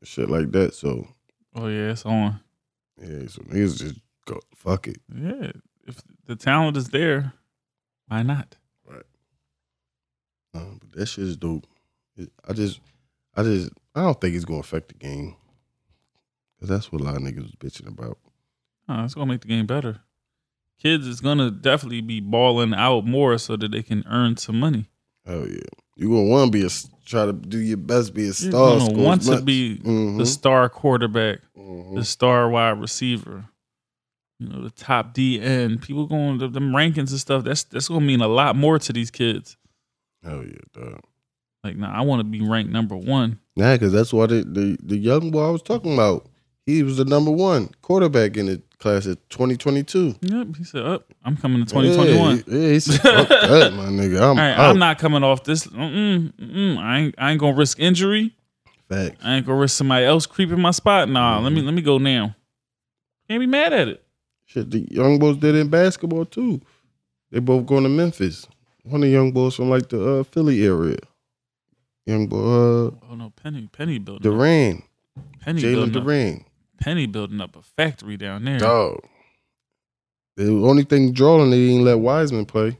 and 0.00 0.08
shit 0.08 0.28
like 0.28 0.50
that. 0.52 0.74
So 0.74 1.06
Oh 1.54 1.68
yeah, 1.68 1.90
it's 1.92 2.04
on. 2.04 2.40
yeah, 3.00 3.26
so 3.28 3.42
niggas 3.42 3.78
just 3.78 4.00
go 4.26 4.40
fuck 4.56 4.88
it. 4.88 4.98
Yeah, 5.14 5.52
if 5.86 6.00
the 6.26 6.36
talent 6.36 6.76
is 6.76 6.88
there, 6.88 7.34
why 8.08 8.22
not? 8.22 8.56
Right. 8.84 9.04
Um, 10.54 10.80
but 10.80 10.98
that 10.98 11.06
shit 11.06 11.24
is 11.24 11.36
dope. 11.36 11.66
I 12.48 12.52
just, 12.52 12.80
I 13.36 13.42
just, 13.42 13.70
I 13.94 14.02
don't 14.02 14.20
think 14.20 14.34
it's 14.34 14.44
gonna 14.44 14.60
affect 14.60 14.88
the 14.88 14.94
game. 14.94 15.36
Cause 16.60 16.68
that's 16.68 16.90
what 16.92 17.00
a 17.00 17.04
lot 17.04 17.16
of 17.16 17.22
niggas 17.22 17.42
was 17.42 17.54
bitching 17.56 17.88
about. 17.88 18.18
Oh, 18.88 19.04
it's 19.04 19.14
gonna 19.14 19.26
make 19.32 19.40
the 19.42 19.48
game 19.48 19.66
better. 19.66 20.00
Kids 20.80 21.06
is 21.06 21.20
gonna 21.20 21.50
definitely 21.50 22.00
be 22.00 22.20
balling 22.20 22.74
out 22.74 23.06
more 23.06 23.38
so 23.38 23.56
that 23.56 23.70
they 23.70 23.82
can 23.82 24.04
earn 24.08 24.36
some 24.36 24.58
money. 24.60 24.86
Oh 25.26 25.44
yeah, 25.44 25.60
you 25.96 26.08
gonna 26.08 26.24
want 26.24 26.52
to 26.52 26.58
be 26.58 26.64
a 26.66 26.70
try 27.06 27.26
to 27.26 27.32
do 27.32 27.58
your 27.58 27.76
best, 27.76 28.14
be 28.14 28.22
a 28.22 28.24
You're 28.26 28.32
star. 28.34 28.78
gonna 28.78 28.92
want 28.92 29.22
to 29.22 29.40
be 29.42 29.78
mm-hmm, 29.78 30.18
the 30.18 30.26
star 30.26 30.68
quarterback, 30.68 31.40
hmm 31.56 31.94
the 31.94 32.04
star 32.04 32.48
wide 32.48 32.80
receiver, 32.80 33.44
you 34.38 34.48
know, 34.48 34.62
the 34.62 34.70
top 34.70 35.14
DN. 35.14 35.80
People 35.80 36.06
going 36.06 36.38
to 36.40 36.48
them 36.48 36.72
rankings 36.72 37.10
and 37.10 37.20
stuff. 37.20 37.44
That's 37.44 37.64
that's 37.64 37.88
gonna 37.88 38.00
mean 38.00 38.20
a 38.20 38.28
lot 38.28 38.56
more 38.56 38.78
to 38.78 38.92
these 38.92 39.10
kids. 39.10 39.56
Hell 40.22 40.44
yeah, 40.44 40.58
dog. 40.72 41.00
Like, 41.64 41.76
nah, 41.76 41.92
I 41.92 42.02
want 42.02 42.20
to 42.20 42.24
be 42.24 42.40
ranked 42.46 42.70
number 42.70 42.94
one. 42.96 43.40
Nah, 43.56 43.76
cause 43.78 43.90
that's 43.92 44.12
why 44.12 44.26
the, 44.26 44.44
the 44.44 44.76
the 44.82 44.96
young 44.96 45.30
boy 45.30 45.48
I 45.48 45.50
was 45.50 45.62
talking 45.62 45.94
about. 45.94 46.26
He 46.66 46.82
was 46.82 46.96
the 46.96 47.04
number 47.04 47.30
one 47.30 47.70
quarterback 47.82 48.36
in 48.36 48.46
the 48.46 48.62
class 48.78 49.04
of 49.06 49.16
2022. 49.28 50.16
Yep, 50.22 50.56
he 50.56 50.64
said, 50.64 50.82
"Up, 50.82 51.12
I'm 51.24 51.36
coming 51.36 51.64
to 51.64 51.70
2021." 51.70 52.44
Yeah, 52.46 52.58
yeah 52.58 52.72
he 52.72 52.80
said, 52.80 53.00
"Fuck 53.00 53.28
that, 53.28 53.72
my 53.74 53.84
nigga. 53.86 54.20
I'm 54.30 54.36
right, 54.36 54.52
out." 54.52 54.70
I'm 54.70 54.78
not 54.78 54.98
coming 54.98 55.22
off 55.22 55.44
this. 55.44 55.66
Mm-mm, 55.66 56.32
mm-mm. 56.32 56.78
I 56.78 56.98
ain't. 56.98 57.14
I 57.18 57.30
ain't 57.32 57.40
gonna 57.40 57.56
risk 57.56 57.78
injury. 57.80 58.34
Facts. 58.88 59.16
I 59.24 59.36
ain't 59.36 59.46
gonna 59.46 59.58
risk 59.58 59.76
somebody 59.76 60.04
else 60.04 60.26
creeping 60.26 60.60
my 60.60 60.70
spot. 60.70 61.08
Nah, 61.08 61.38
let 61.40 61.52
me 61.52 61.58
Mm-hmm. 61.58 61.66
let 61.66 61.74
me 61.74 61.82
go 61.82 61.98
now. 61.98 62.34
Can't 63.28 63.40
be 63.40 63.46
mad 63.46 63.72
at 63.72 63.88
it. 63.88 64.04
Shit, 64.46 64.70
the 64.70 64.80
young 64.90 65.18
boys 65.18 65.36
did 65.38 65.54
in 65.54 65.68
basketball 65.68 66.26
too. 66.26 66.60
They 67.30 67.40
both 67.40 67.64
going 67.66 67.82
to 67.84 67.88
Memphis. 67.88 68.46
One 68.84 68.96
of 69.02 69.06
the 69.08 69.12
young 69.12 69.32
boys 69.32 69.54
from 69.56 69.70
like 69.70 69.88
the 69.88 70.20
uh, 70.20 70.22
Philly 70.24 70.64
area. 70.66 70.98
Young 72.06 72.26
boy, 72.26 72.36
uh, 72.38 72.90
Oh 73.10 73.14
no, 73.16 73.32
Penny, 73.42 73.68
Penny 73.72 73.98
building. 73.98 74.26
up. 74.30 74.38
Duren, 74.38 74.82
Penny 75.40 75.62
Jalen 75.62 75.72
building 75.74 75.96
up. 75.96 76.02
Duren. 76.04 76.44
Penny 76.80 77.06
building 77.06 77.40
up 77.40 77.56
a 77.56 77.62
factory 77.62 78.16
down 78.16 78.44
there. 78.44 78.58
Dog. 78.58 79.00
The 80.36 80.48
only 80.50 80.82
thing 80.84 81.12
drawing 81.12 81.50
they 81.50 81.58
didn't 81.68 81.84
let 81.84 82.00
Wiseman 82.00 82.44
play. 82.44 82.76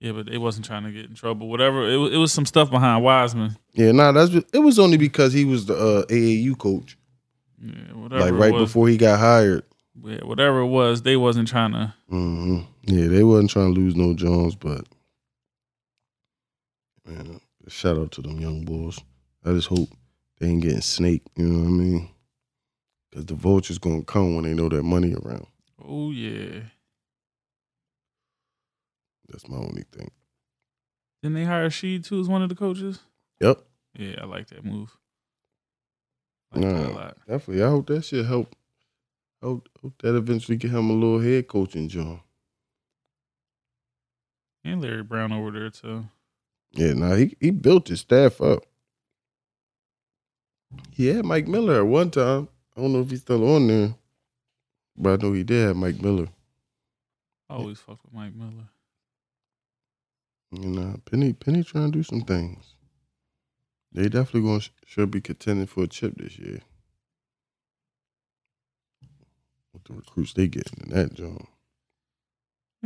Yeah, 0.00 0.12
but 0.12 0.26
they 0.26 0.38
wasn't 0.38 0.66
trying 0.66 0.84
to 0.84 0.92
get 0.92 1.06
in 1.06 1.14
trouble. 1.14 1.48
Whatever. 1.48 1.90
It 1.90 1.96
was, 1.96 2.12
it 2.12 2.16
was 2.18 2.32
some 2.32 2.46
stuff 2.46 2.70
behind 2.70 3.02
Wiseman. 3.02 3.56
Yeah, 3.72 3.92
nah, 3.92 4.12
that's 4.12 4.32
it 4.32 4.58
was 4.62 4.78
only 4.78 4.96
because 4.98 5.32
he 5.32 5.44
was 5.44 5.66
the 5.66 5.74
uh, 5.74 6.04
AAU 6.06 6.56
coach, 6.56 6.96
Yeah, 7.60 7.72
whatever. 7.94 8.20
like 8.22 8.32
it 8.32 8.36
right 8.36 8.52
was. 8.52 8.62
before 8.68 8.88
he 8.88 8.96
got 8.96 9.18
hired. 9.18 9.64
Yeah, 10.04 10.24
whatever 10.24 10.60
it 10.60 10.66
was, 10.68 11.02
they 11.02 11.16
wasn't 11.16 11.48
trying 11.48 11.72
to. 11.72 11.94
hmm 12.08 12.60
Yeah, 12.84 13.08
they 13.08 13.24
wasn't 13.24 13.50
trying 13.50 13.74
to 13.74 13.80
lose 13.80 13.96
no 13.96 14.14
Jones, 14.14 14.54
but 14.54 14.84
man, 17.06 17.40
shout 17.68 17.98
out 17.98 18.12
to 18.12 18.22
them 18.22 18.40
young 18.40 18.64
boys. 18.64 18.98
I 19.44 19.52
just 19.52 19.68
hope 19.68 19.88
they 20.38 20.48
ain't 20.48 20.62
getting 20.62 20.80
snaked. 20.80 21.28
You 21.36 21.46
know 21.48 21.58
what 21.60 21.68
I 21.68 21.70
mean? 21.70 22.08
Because 23.10 23.26
the 23.26 23.34
vultures 23.34 23.78
gonna 23.78 24.02
come 24.02 24.34
when 24.34 24.44
they 24.44 24.54
know 24.54 24.68
that 24.68 24.82
money 24.82 25.14
around. 25.14 25.46
Oh 25.82 26.10
yeah. 26.10 26.60
That's 29.28 29.48
my 29.48 29.56
only 29.56 29.84
thing. 29.92 30.10
Didn't 31.22 31.34
they 31.36 31.44
hire 31.44 31.68
Sheed 31.68 32.04
too 32.06 32.20
as 32.20 32.28
one 32.28 32.42
of 32.42 32.48
the 32.48 32.54
coaches? 32.54 33.00
Yep, 33.40 33.60
Yeah, 33.98 34.16
I 34.22 34.24
like 34.26 34.48
that 34.48 34.64
move. 34.64 34.96
I 36.52 36.58
like 36.58 36.68
that 36.68 36.76
a 36.76 36.88
nah, 36.88 36.94
lot. 36.94 37.16
definitely. 37.26 37.62
I 37.64 37.68
hope 37.68 37.86
that 37.88 38.04
shit 38.04 38.24
help. 38.24 38.54
Hope, 39.42 39.68
hope 39.82 39.94
that 40.02 40.14
eventually 40.16 40.56
get 40.56 40.70
him 40.70 40.88
a 40.90 40.92
little 40.92 41.20
head 41.20 41.48
coaching 41.48 41.88
job. 41.88 42.20
And 44.64 44.80
Larry 44.80 45.02
Brown 45.02 45.32
over 45.32 45.50
there 45.50 45.70
too. 45.70 46.06
Yeah, 46.76 46.92
no, 46.92 47.08
nah, 47.08 47.14
he, 47.16 47.34
he 47.40 47.50
built 47.50 47.88
his 47.88 48.00
staff 48.00 48.40
up. 48.40 48.64
He 50.90 51.06
had 51.06 51.24
Mike 51.24 51.48
Miller 51.48 51.78
at 51.78 51.86
one 51.86 52.10
time. 52.10 52.48
I 52.76 52.82
don't 52.82 52.92
know 52.92 53.00
if 53.00 53.10
he's 53.10 53.22
still 53.22 53.48
on 53.54 53.66
there, 53.66 53.94
but 54.96 55.20
I 55.20 55.22
know 55.22 55.32
he 55.32 55.42
did 55.42 55.68
have 55.68 55.76
Mike 55.76 56.02
Miller. 56.02 56.28
I 57.48 57.54
always 57.54 57.78
fuck 57.78 57.98
with 58.04 58.12
Mike 58.12 58.34
Miller. 58.34 58.68
You 60.52 60.68
know, 60.68 60.96
Penny 61.10 61.32
Penny 61.32 61.64
trying 61.64 61.92
to 61.92 61.98
do 61.98 62.02
some 62.02 62.22
things. 62.22 62.74
They 63.92 64.08
definitely 64.08 64.42
going 64.42 64.60
to 64.60 64.70
should 64.86 65.10
be 65.10 65.22
contending 65.22 65.66
for 65.66 65.84
a 65.84 65.86
chip 65.86 66.14
this 66.16 66.38
year. 66.38 66.60
With 69.72 69.84
the 69.84 69.94
recruits 69.94 70.34
they 70.34 70.48
getting 70.48 70.84
in 70.84 70.90
that 70.90 71.14
joint. 71.14 71.48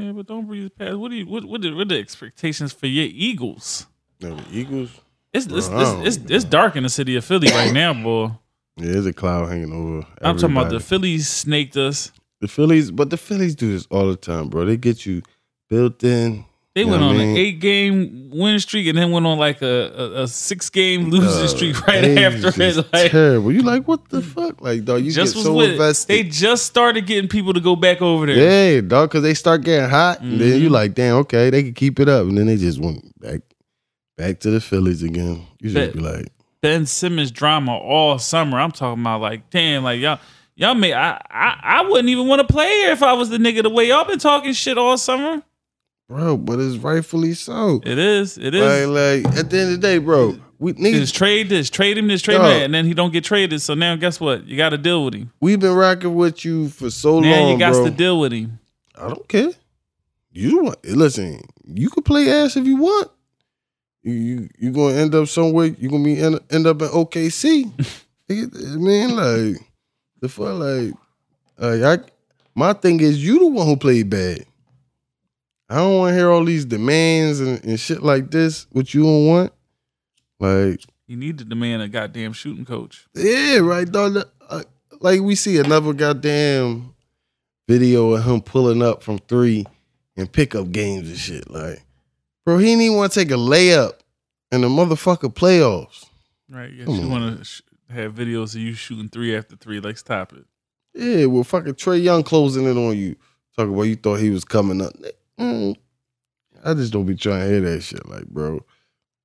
Yeah, 0.01 0.13
but 0.13 0.27
don't 0.27 0.47
breeze 0.47 0.71
past. 0.79 0.97
What 0.97 1.11
do 1.11 1.17
you 1.17 1.27
what 1.27 1.45
what 1.45 1.65
are, 1.65 1.75
what 1.75 1.89
the 1.89 1.99
expectations 1.99 2.73
for 2.73 2.87
your 2.87 3.07
Eagles? 3.11 3.87
The 4.21 4.39
Eagles, 4.53 4.91
It's 5.33 5.47
Bro, 5.47 5.59
it's, 5.59 5.69
I 5.69 5.83
don't 5.83 6.07
it's, 6.07 6.17
it's, 6.17 6.31
it's 6.31 6.45
dark 6.45 6.77
in 6.77 6.83
the 6.83 6.89
city 6.89 7.17
of 7.17 7.25
Philly 7.25 7.49
right 7.49 7.73
now, 7.73 7.95
boy. 7.95 8.33
yeah, 8.77 8.93
there's 8.93 9.07
a 9.07 9.13
cloud 9.13 9.49
hanging 9.49 9.73
over. 9.73 10.07
I'm 10.21 10.37
talking 10.37 10.57
about 10.57 10.71
the. 10.71 10.81
Phillies 10.81 11.29
snaked 11.29 11.77
us. 11.77 12.13
the 12.41 12.49
Phillies, 12.49 12.91
but 12.91 13.11
the 13.11 13.17
Phillies 13.17 13.55
do 13.55 13.73
this 13.73 13.87
all 13.91 14.09
the 14.09 14.17
time, 14.17 14.49
bro. 14.49 14.65
They 14.67 14.77
get 14.77 15.07
you 15.07 15.23
built 15.69 16.03
in. 16.05 16.45
They 16.75 16.83
You 16.83 16.87
went 16.89 17.03
on 17.03 17.17
I 17.17 17.23
an 17.25 17.37
eight 17.37 17.59
game 17.59 18.31
win 18.33 18.61
streak 18.61 18.87
and 18.87 18.97
then 18.97 19.11
went 19.11 19.27
on 19.27 19.39
like 19.39 19.61
a, 19.61 19.67
a, 19.67 20.23
a 20.23 20.29
six 20.29 20.71
game 20.71 21.11
losing 21.11 21.45
Uh, 21.45 21.49
streak 21.49 21.81
right 21.87 22.05
after 22.19 22.63
it. 22.63 22.77
Like 22.93 23.11
terrible. 23.11 23.51
You 23.51 23.63
like 23.63 23.89
what 23.89 24.09
the 24.09 24.23
fuck? 24.23 24.61
Like 24.61 24.85
dog, 24.85 25.03
you 25.03 25.11
just 25.11 25.35
get 25.35 25.39
was 25.39 25.45
so 25.47 25.61
invested. 25.61 26.09
They 26.13 26.23
just 26.23 26.67
started 26.67 27.07
getting 27.07 27.29
people 27.29 27.53
to 27.55 27.61
go 27.61 27.75
back 27.75 28.01
over 28.01 28.25
there. 28.27 28.75
Yeah, 28.75 28.81
dog, 28.83 29.09
because 29.11 29.25
they 29.25 29.35
start 29.35 29.63
getting 29.65 29.91
hot, 29.91 30.21
and 30.21 30.41
then 30.41 30.61
you 30.61 30.69
Mhm. 30.69 30.73
like, 30.73 30.95
damn, 30.95 31.17
okay, 31.17 31.51
they 31.51 31.65
can 31.65 31.75
keep 31.75 31.99
it 31.99 32.09
up, 32.09 32.23
and 32.29 32.39
then 32.39 32.47
they 32.47 32.57
just 32.57 32.79
went 32.81 33.03
back, 33.21 33.41
back 34.17 34.39
to 34.41 34.51
the 34.51 34.61
Phillies 34.61 35.03
again. 35.03 35.45
You 35.61 35.71
just 35.71 35.93
be 35.93 35.99
like, 36.01 36.29
Ben 36.63 36.87
Simmons 36.87 37.33
drama 37.33 37.77
all 37.77 38.19
summer. 38.21 38.61
I'm 38.61 38.71
talking 38.71 39.03
about 39.03 39.21
like, 39.21 39.51
damn, 39.51 39.83
like 39.83 39.99
y'all, 40.01 40.21
y'all 40.55 40.75
may 40.77 40.93
I, 40.93 41.15
I, 41.31 41.59
I 41.63 41.83
wouldn't 41.83 42.11
even 42.11 42.29
want 42.29 42.47
to 42.47 42.53
play 42.53 42.69
here 42.69 42.93
if 42.93 43.03
I 43.03 43.13
was 43.15 43.29
the 43.29 43.39
nigga 43.39 43.65
the 43.65 43.71
way 43.71 43.89
y'all 43.89 44.05
been 44.05 44.21
talking 44.21 44.53
shit 44.53 44.79
all 44.79 44.97
summer. 44.97 45.43
Bro, 46.11 46.37
but 46.37 46.59
it's 46.59 46.77
rightfully 46.77 47.35
so. 47.35 47.81
It 47.85 47.97
is, 47.97 48.37
it 48.37 48.53
is. 48.55 48.89
Like, 48.89 49.25
like 49.25 49.39
at 49.39 49.49
the 49.49 49.59
end 49.61 49.75
of 49.75 49.81
the 49.81 49.87
day, 49.87 49.99
bro, 49.99 50.37
we 50.59 50.73
Just 50.73 51.15
niggas, 51.15 51.17
trade 51.17 51.49
this, 51.49 51.71
trade 51.71 51.97
him 51.97 52.09
this, 52.09 52.21
trade 52.21 52.37
him 52.37 52.43
that, 52.43 52.63
and 52.63 52.75
then 52.75 52.85
he 52.85 52.95
don't 52.95 53.13
get 53.13 53.23
traded. 53.23 53.63
So 53.63 53.75
now 53.75 53.95
guess 53.95 54.21
what? 54.21 54.45
You 54.47 54.57
got 54.57 54.71
to 54.71 54.79
deal 54.79 55.05
with 55.05 55.15
him. 55.15 55.33
we've 55.41 55.61
been 55.61 55.73
rocking 55.73 56.15
with 56.17 56.45
you 56.45 56.69
for 56.69 56.91
so 56.91 57.21
Now 57.21 57.31
long, 57.41 57.53
you 57.53 57.59
got 57.59 57.73
bro. 57.73 57.85
to 57.85 57.91
deal 57.93 58.19
with 58.19 58.33
him. 58.33 58.59
I 58.97 59.09
don't 59.09 59.29
care. 59.29 59.53
You 60.33 60.65
want 60.65 60.79
eh, 60.85 60.95
listen. 60.95 61.41
You 61.65 61.89
can 61.91 62.03
play 62.03 62.29
ass 62.31 62.57
if 62.57 62.67
you 62.67 62.77
want. 62.77 63.09
You 64.03 64.13
you 64.13 64.49
you 64.59 64.73
gonna 64.73 64.97
end 64.97 65.15
up 65.15 65.29
somewhere. 65.29 65.67
You 65.67 65.89
are 65.89 65.93
gonna 65.93 66.05
be 66.05 66.21
end, 66.21 66.41
end 66.51 66.67
up 66.67 66.83
in 66.83 66.89
OKC. 66.89 67.71
I 68.31 68.35
mean, 68.77 69.17
like 69.17 69.63
the 70.21 70.29
fuck, 70.29 70.59
like, 70.59 70.93
like 71.59 72.01
I. 72.01 72.05
My 72.55 72.73
thing 72.73 72.99
is, 73.01 73.25
you 73.25 73.39
the 73.39 73.47
one 73.47 73.67
who 73.67 73.77
played 73.77 74.11
bad. 74.11 74.45
I 75.71 75.77
don't 75.77 75.99
want 75.99 76.11
to 76.13 76.17
hear 76.17 76.31
all 76.31 76.45
these 76.45 76.65
demands 76.65 77.39
and, 77.41 77.65
and 77.65 77.79
shit 77.79 78.03
like 78.03 78.31
this. 78.31 78.67
What 78.73 78.93
you 78.93 79.05
don't 79.05 79.27
want, 79.27 79.53
like, 80.41 80.81
You 81.07 81.17
need 81.17 81.39
to 81.39 81.45
demand 81.45 81.83
a 81.83 81.89
goddamn 81.89 82.33
shooting 82.33 82.65
coach. 82.65 83.07
yeah, 83.15 83.59
right, 83.59 83.91
dog. 83.91 84.17
Uh, 84.49 84.63
Like 85.01 85.21
we 85.21 85.35
see 85.37 85.59
another 85.59 85.93
goddamn 85.93 86.95
video 87.69 88.11
of 88.15 88.25
him 88.25 88.41
pulling 88.41 88.83
up 88.83 89.03
from 89.03 89.19
three 89.21 89.65
and 90.17 90.31
pickup 90.31 90.73
games 90.73 91.09
and 91.09 91.17
shit. 91.19 91.49
Like, 91.51 91.83
bro, 92.45 92.59
he 92.59 92.67
didn't 92.67 92.83
even 92.83 92.97
want 92.97 93.13
to 93.13 93.21
take 93.21 93.31
a 93.31 93.35
layup 93.35 93.93
in 94.51 94.63
the 94.63 94.69
motherfucker 94.69 95.33
playoffs. 95.33 96.07
Right? 96.49 96.73
Come 96.85 96.95
you 96.97 97.09
want 97.09 97.39
to 97.39 97.45
sh- 97.45 97.63
have 97.91 98.13
videos 98.15 98.55
of 98.57 98.61
you 98.61 98.75
shooting 98.75 99.09
three 99.09 99.37
after 99.37 99.55
three. 99.57 99.79
Like, 99.81 99.99
stop 99.99 100.33
it. 100.33 100.45
Yeah, 100.95 101.27
well, 101.27 101.45
fucking 101.45 101.75
Trae 101.75 102.03
Young 102.03 102.25
closing 102.25 102.67
it 102.67 102.77
on 102.77 102.97
you. 102.99 103.15
Talking 103.57 103.73
about 103.73 103.83
you 103.85 103.95
thought 103.97 104.17
he 104.17 104.31
was 104.31 104.45
coming 104.45 104.83
up. 104.83 104.93
Mm, 105.41 105.75
I 106.65 106.75
just 106.75 106.93
don't 106.93 107.07
be 107.07 107.17
trying 107.17 107.41
to 107.41 107.49
hear 107.49 107.61
that 107.63 107.81
shit. 107.81 108.07
Like, 108.07 108.27
bro, 108.27 108.61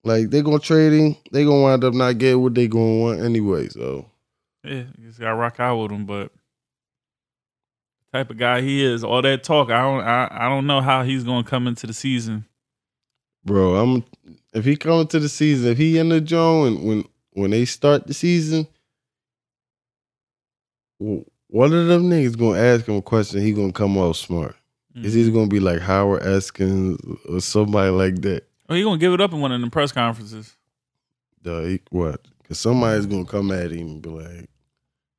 like 0.06 0.30
they 0.30 0.42
gonna 0.42 0.60
trade 0.60 0.94
him. 0.94 1.16
They 1.32 1.44
gonna 1.44 1.62
wind 1.62 1.84
up 1.84 1.94
not 1.94 2.18
getting 2.18 2.42
what 2.42 2.56
they 2.56 2.68
gonna 2.68 3.00
want 3.00 3.22
anyway. 3.22 3.68
So 3.68 4.10
Yeah, 4.64 4.84
you 4.98 5.08
just 5.08 5.20
got 5.20 5.30
to 5.30 5.36
rock 5.36 5.60
out 5.60 5.78
with 5.82 5.92
him. 5.92 6.06
But 6.06 6.32
type 8.14 8.30
of 8.30 8.38
guy 8.38 8.62
he 8.62 8.84
is, 8.84 9.04
all 9.04 9.22
that 9.22 9.44
talk, 9.44 9.70
I 9.70 9.82
don't, 9.82 10.02
I, 10.02 10.30
I 10.32 10.50
don't 10.50 10.66
know 10.68 10.80
how 10.80 11.04
he's 11.04 11.26
going 11.26 11.44
to 11.44 11.50
come 11.50 11.68
into 11.68 11.86
the 11.86 11.94
season. 11.94 12.46
bro. 13.44 13.76
I'm 13.76 14.06
if 14.54 14.64
he 14.64 14.78
come 14.78 15.06
to 15.08 15.20
the 15.20 15.28
season, 15.28 15.72
if 15.72 15.78
he 15.78 15.98
in 15.98 16.10
the 16.10 16.22
joint 16.22 16.78
when 16.78 16.88
when 16.88 17.04
when 17.32 17.52
they 17.52 17.66
start 17.66 18.08
the 18.08 18.14
season, 18.14 18.68
one 21.00 21.74
of 21.74 21.88
them 21.88 22.10
niggas 22.10 22.38
gonna 22.38 22.60
ask 22.60 22.88
him 22.88 22.96
a 22.96 23.02
question. 23.02 23.42
He 23.42 23.52
gonna 23.52 23.74
come 23.74 23.98
out 23.98 24.16
smart. 24.16 24.56
It's 24.96 25.08
Mm-hmm. 25.10 25.20
either 25.20 25.32
gonna 25.32 25.48
be 25.48 25.60
like 25.60 25.82
Howard 25.82 26.22
Eskins 26.24 26.98
or 27.30 27.42
somebody 27.42 27.92
like 27.92 28.22
that. 28.22 28.48
Oh, 28.70 28.76
he 28.76 28.84
gonna 28.84 28.98
give 28.98 29.14
it 29.14 29.22
up 29.22 29.34
in 29.34 29.42
one 29.42 29.52
of 29.52 29.60
them 29.60 29.70
press 29.70 29.92
conferences. 29.92 30.56
Duh, 31.42 31.62
he- 31.64 31.82
what? 31.92 32.26
Because 32.42 32.60
somebody's 32.60 33.06
gonna 33.06 33.26
come 33.26 33.52
at 33.52 33.72
him 33.72 33.88
and 33.88 34.02
be 34.02 34.10
like 34.10 34.50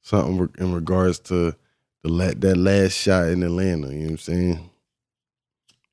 something 0.02 0.48
in 0.58 0.72
regards 0.72 1.18
to 1.20 1.54
the 2.02 2.08
la- 2.08 2.32
that 2.36 2.56
last 2.56 2.92
shot 2.94 3.28
in 3.28 3.42
Atlanta. 3.42 3.88
You 3.88 3.94
know 3.98 4.04
what 4.04 4.10
I'm 4.12 4.18
saying? 4.18 4.70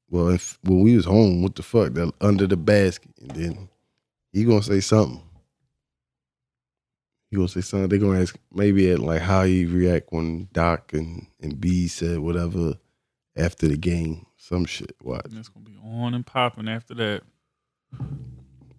Well, 0.09 0.29
if 0.29 0.57
when 0.63 0.81
we 0.81 0.95
was 0.95 1.05
home, 1.05 1.41
what 1.41 1.55
the 1.55 1.63
fuck? 1.63 1.93
That 1.93 2.13
under 2.21 2.47
the 2.47 2.55
basket, 2.57 3.11
and 3.19 3.31
then 3.31 3.69
he 4.31 4.45
gonna 4.45 4.63
say 4.63 4.79
something. 4.79 5.21
He 7.29 7.35
gonna 7.37 7.47
say 7.49 7.61
something. 7.61 7.89
They 7.89 7.97
gonna 7.97 8.21
ask 8.21 8.37
maybe 8.53 8.89
at 8.91 8.99
like 8.99 9.21
how 9.21 9.43
he 9.43 9.65
react 9.65 10.07
when 10.11 10.47
Doc 10.53 10.93
and 10.93 11.27
and 11.41 11.59
B 11.59 11.87
said 11.87 12.19
whatever 12.19 12.75
after 13.35 13.67
the 13.67 13.77
game, 13.77 14.25
some 14.37 14.65
shit. 14.65 14.95
What? 15.01 15.25
It's 15.31 15.49
gonna 15.49 15.65
be 15.65 15.77
on 15.83 16.13
and 16.13 16.25
popping 16.25 16.67
after 16.67 16.93
that. 16.95 17.21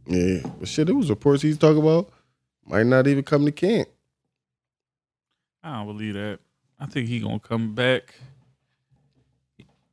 Yeah, 0.06 0.40
but 0.58 0.68
shit, 0.68 0.88
it 0.88 0.92
was 0.92 1.10
reports 1.10 1.42
he's 1.42 1.58
talking 1.58 1.82
about 1.82 2.10
might 2.66 2.86
not 2.86 3.06
even 3.06 3.24
come 3.24 3.44
to 3.44 3.52
camp. 3.52 3.88
I 5.62 5.76
don't 5.76 5.86
believe 5.86 6.14
that. 6.14 6.40
I 6.78 6.86
think 6.86 7.08
he 7.08 7.20
gonna 7.20 7.40
come 7.40 7.74
back. 7.74 8.14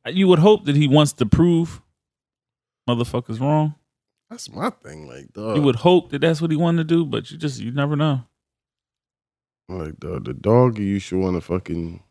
You 0.06 0.28
would 0.28 0.40
hope 0.40 0.64
that 0.66 0.76
he 0.76 0.88
wants 0.88 1.12
to 1.14 1.26
prove 1.26 1.80
motherfuckers 2.88 3.40
wrong. 3.40 3.74
That's 4.28 4.50
my 4.50 4.70
thing. 4.70 5.06
Like, 5.06 5.32
dog. 5.32 5.56
You 5.56 5.62
would 5.62 5.76
hope 5.76 6.10
that 6.10 6.20
that's 6.20 6.40
what 6.40 6.50
he 6.50 6.56
wanted 6.56 6.88
to 6.88 6.94
do, 6.94 7.04
but 7.04 7.30
you 7.30 7.38
just 7.38 7.60
you 7.60 7.70
never 7.70 7.96
know. 7.96 8.24
like 9.68 9.98
dog, 10.00 10.24
the 10.24 10.34
dog. 10.34 10.78
You 10.78 10.98
should 10.98 11.20
want 11.20 11.36
to 11.36 11.40
fucking 11.40 12.02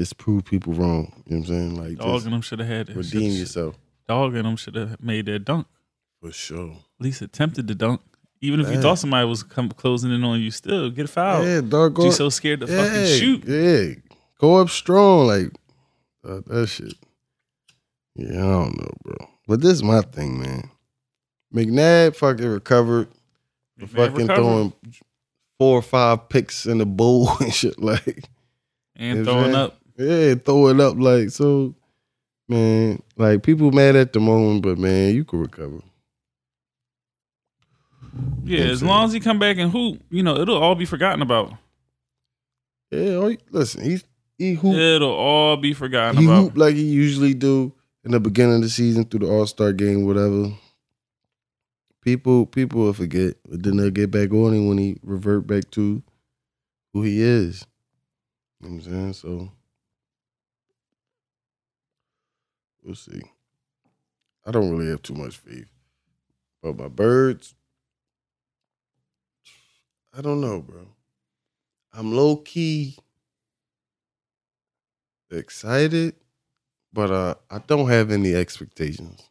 just 0.00 0.16
prove 0.16 0.44
people 0.46 0.72
wrong. 0.72 1.12
You 1.26 1.36
know 1.36 1.40
what 1.42 1.48
I'm 1.50 1.54
saying? 1.54 1.76
Like, 1.76 1.98
Dog 1.98 2.24
and 2.24 2.32
them 2.32 2.40
should 2.40 2.58
have 2.58 2.68
had 2.68 2.88
it. 2.88 2.96
redeem 2.96 3.20
Shoulda- 3.20 3.34
yourself 3.38 3.78
Dog 4.08 4.34
and 4.34 4.44
them 4.46 4.56
should 4.56 4.74
have 4.74 5.00
made 5.02 5.26
that 5.26 5.44
dunk. 5.44 5.66
for 6.20 6.32
sure. 6.32 6.70
At 6.70 7.04
least 7.04 7.20
attempted 7.22 7.68
to 7.68 7.74
dunk. 7.74 8.00
Even 8.40 8.60
if 8.60 8.70
you 8.70 8.80
thought 8.80 8.98
somebody 8.98 9.28
was 9.28 9.42
come 9.42 9.68
closing 9.68 10.10
in 10.10 10.24
on 10.24 10.40
you, 10.40 10.50
still 10.50 10.88
get 10.90 11.04
a 11.04 11.08
foul. 11.08 11.44
Yeah, 11.44 11.60
dog. 11.60 11.98
You 11.98 12.10
so 12.10 12.30
scared 12.30 12.60
to 12.60 12.66
yeah, 12.66 12.82
fucking 12.82 13.06
shoot. 13.18 13.44
Yeah, 13.44 13.94
go 14.38 14.56
up 14.56 14.70
strong. 14.70 15.26
Like 15.26 15.50
uh, 16.24 16.40
that 16.46 16.66
shit. 16.68 16.94
Yeah, 18.16 18.38
I 18.38 18.50
don't 18.64 18.78
know, 18.78 18.90
bro. 19.02 19.16
But 19.46 19.60
this 19.60 19.72
is 19.72 19.82
my 19.82 20.00
thing, 20.00 20.40
man. 20.40 20.70
McNabb 21.54 22.16
fucking 22.16 22.46
recovered. 22.48 23.08
McNabb 23.78 23.88
fucking 23.90 24.14
recovered. 24.26 24.34
throwing 24.36 24.72
four 25.58 25.78
or 25.78 25.82
five 25.82 26.30
picks 26.30 26.64
in 26.64 26.78
the 26.78 26.86
bowl 26.86 27.28
and 27.40 27.52
shit. 27.52 27.78
Like, 27.78 28.24
and 28.96 29.18
You 29.18 29.24
know 29.24 29.32
throwing 29.32 29.54
up. 29.54 29.79
Yeah, 30.00 30.34
throw 30.34 30.68
it 30.68 30.80
up. 30.80 30.96
Like, 30.98 31.30
so, 31.30 31.74
man, 32.48 33.02
like 33.16 33.42
people 33.42 33.70
mad 33.70 33.96
at 33.96 34.12
the 34.12 34.20
moment, 34.20 34.62
but 34.62 34.78
man, 34.78 35.14
you 35.14 35.24
can 35.24 35.40
recover. 35.40 35.80
Yeah, 38.44 38.64
as 38.64 38.82
long 38.82 39.04
as 39.04 39.12
he 39.12 39.20
come 39.20 39.38
back 39.38 39.58
and 39.58 39.70
hoop, 39.70 40.02
you 40.10 40.22
know, 40.22 40.36
it'll 40.36 40.60
all 40.60 40.74
be 40.74 40.84
forgotten 40.84 41.22
about. 41.22 41.52
Yeah, 42.90 43.16
all 43.16 43.34
listen, 43.50 43.84
he's 43.84 44.04
he 44.36 44.54
hoop, 44.54 44.74
It'll 44.74 45.12
all 45.12 45.56
be 45.56 45.74
forgotten 45.74 46.16
he 46.16 46.24
about. 46.24 46.42
hoop 46.42 46.56
like 46.56 46.74
he 46.74 46.82
usually 46.82 47.34
do 47.34 47.72
in 48.04 48.12
the 48.12 48.20
beginning 48.20 48.56
of 48.56 48.62
the 48.62 48.68
season 48.70 49.04
through 49.04 49.20
the 49.20 49.28
All 49.30 49.46
Star 49.46 49.72
game, 49.72 50.06
whatever. 50.06 50.52
People, 52.02 52.46
people 52.46 52.80
will 52.80 52.94
forget, 52.94 53.34
but 53.46 53.62
then 53.62 53.76
they'll 53.76 53.90
get 53.90 54.10
back 54.10 54.32
on 54.32 54.54
him 54.54 54.68
when 54.68 54.78
he 54.78 54.96
revert 55.02 55.46
back 55.46 55.70
to 55.72 56.02
who 56.94 57.02
he 57.02 57.20
is. 57.20 57.66
You 58.60 58.70
know 58.70 58.76
what 58.76 58.86
I'm 58.86 58.90
saying? 58.90 59.12
So 59.12 59.52
we'll 62.84 62.94
see. 62.94 63.22
I 64.46 64.50
don't 64.50 64.70
really 64.70 64.90
have 64.90 65.02
too 65.02 65.14
much 65.14 65.36
faith. 65.36 65.70
But 66.62 66.78
my 66.78 66.88
birds, 66.88 67.54
I 70.16 70.20
don't 70.20 70.40
know, 70.40 70.60
bro. 70.60 70.86
I'm 71.92 72.14
low 72.14 72.36
key 72.36 72.96
excited, 75.30 76.14
but 76.92 77.10
uh, 77.10 77.34
I 77.50 77.58
don't 77.58 77.88
have 77.88 78.10
any 78.10 78.34
expectations. 78.34 79.22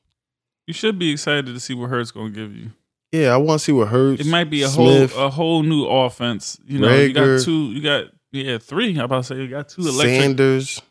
You 0.65 0.73
should 0.73 0.99
be 0.99 1.11
excited 1.11 1.47
to 1.47 1.59
see 1.59 1.73
what 1.73 1.89
Hurts 1.89 2.11
gonna 2.11 2.29
give 2.29 2.55
you. 2.55 2.71
Yeah, 3.11 3.33
I 3.33 3.37
want 3.37 3.59
to 3.59 3.65
see 3.65 3.71
what 3.71 3.87
Hurts. 3.87 4.21
It 4.21 4.27
might 4.27 4.49
be 4.49 4.61
a 4.61 4.67
Smith, 4.67 5.13
whole 5.13 5.25
a 5.25 5.29
whole 5.29 5.63
new 5.63 5.85
offense. 5.85 6.59
You 6.65 6.79
know, 6.79 6.95
you 6.95 7.13
got 7.13 7.41
two, 7.41 7.71
you 7.71 7.81
got 7.81 8.05
yeah 8.31 8.57
three. 8.59 8.91
I'm 8.97 9.05
about 9.05 9.23
to 9.23 9.35
say 9.35 9.35
you 9.41 9.47
got 9.47 9.69
two 9.69 9.81
electric. 9.81 10.21
Sanders. 10.21 10.81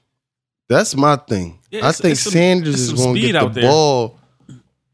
That's 0.68 0.94
my 0.96 1.16
thing. 1.16 1.58
Yeah, 1.70 1.78
I 1.86 1.88
it's- 1.90 2.00
think 2.00 2.12
it's 2.12 2.22
some- 2.22 2.32
Sanders 2.32 2.74
it's 2.74 2.82
is 2.82 2.88
some 2.88 2.96
going 2.96 3.14
to 3.14 3.20
speed 3.20 3.32
get 3.32 3.36
out 3.36 3.54
the 3.54 3.60
there. 3.60 3.70
ball 3.70 4.18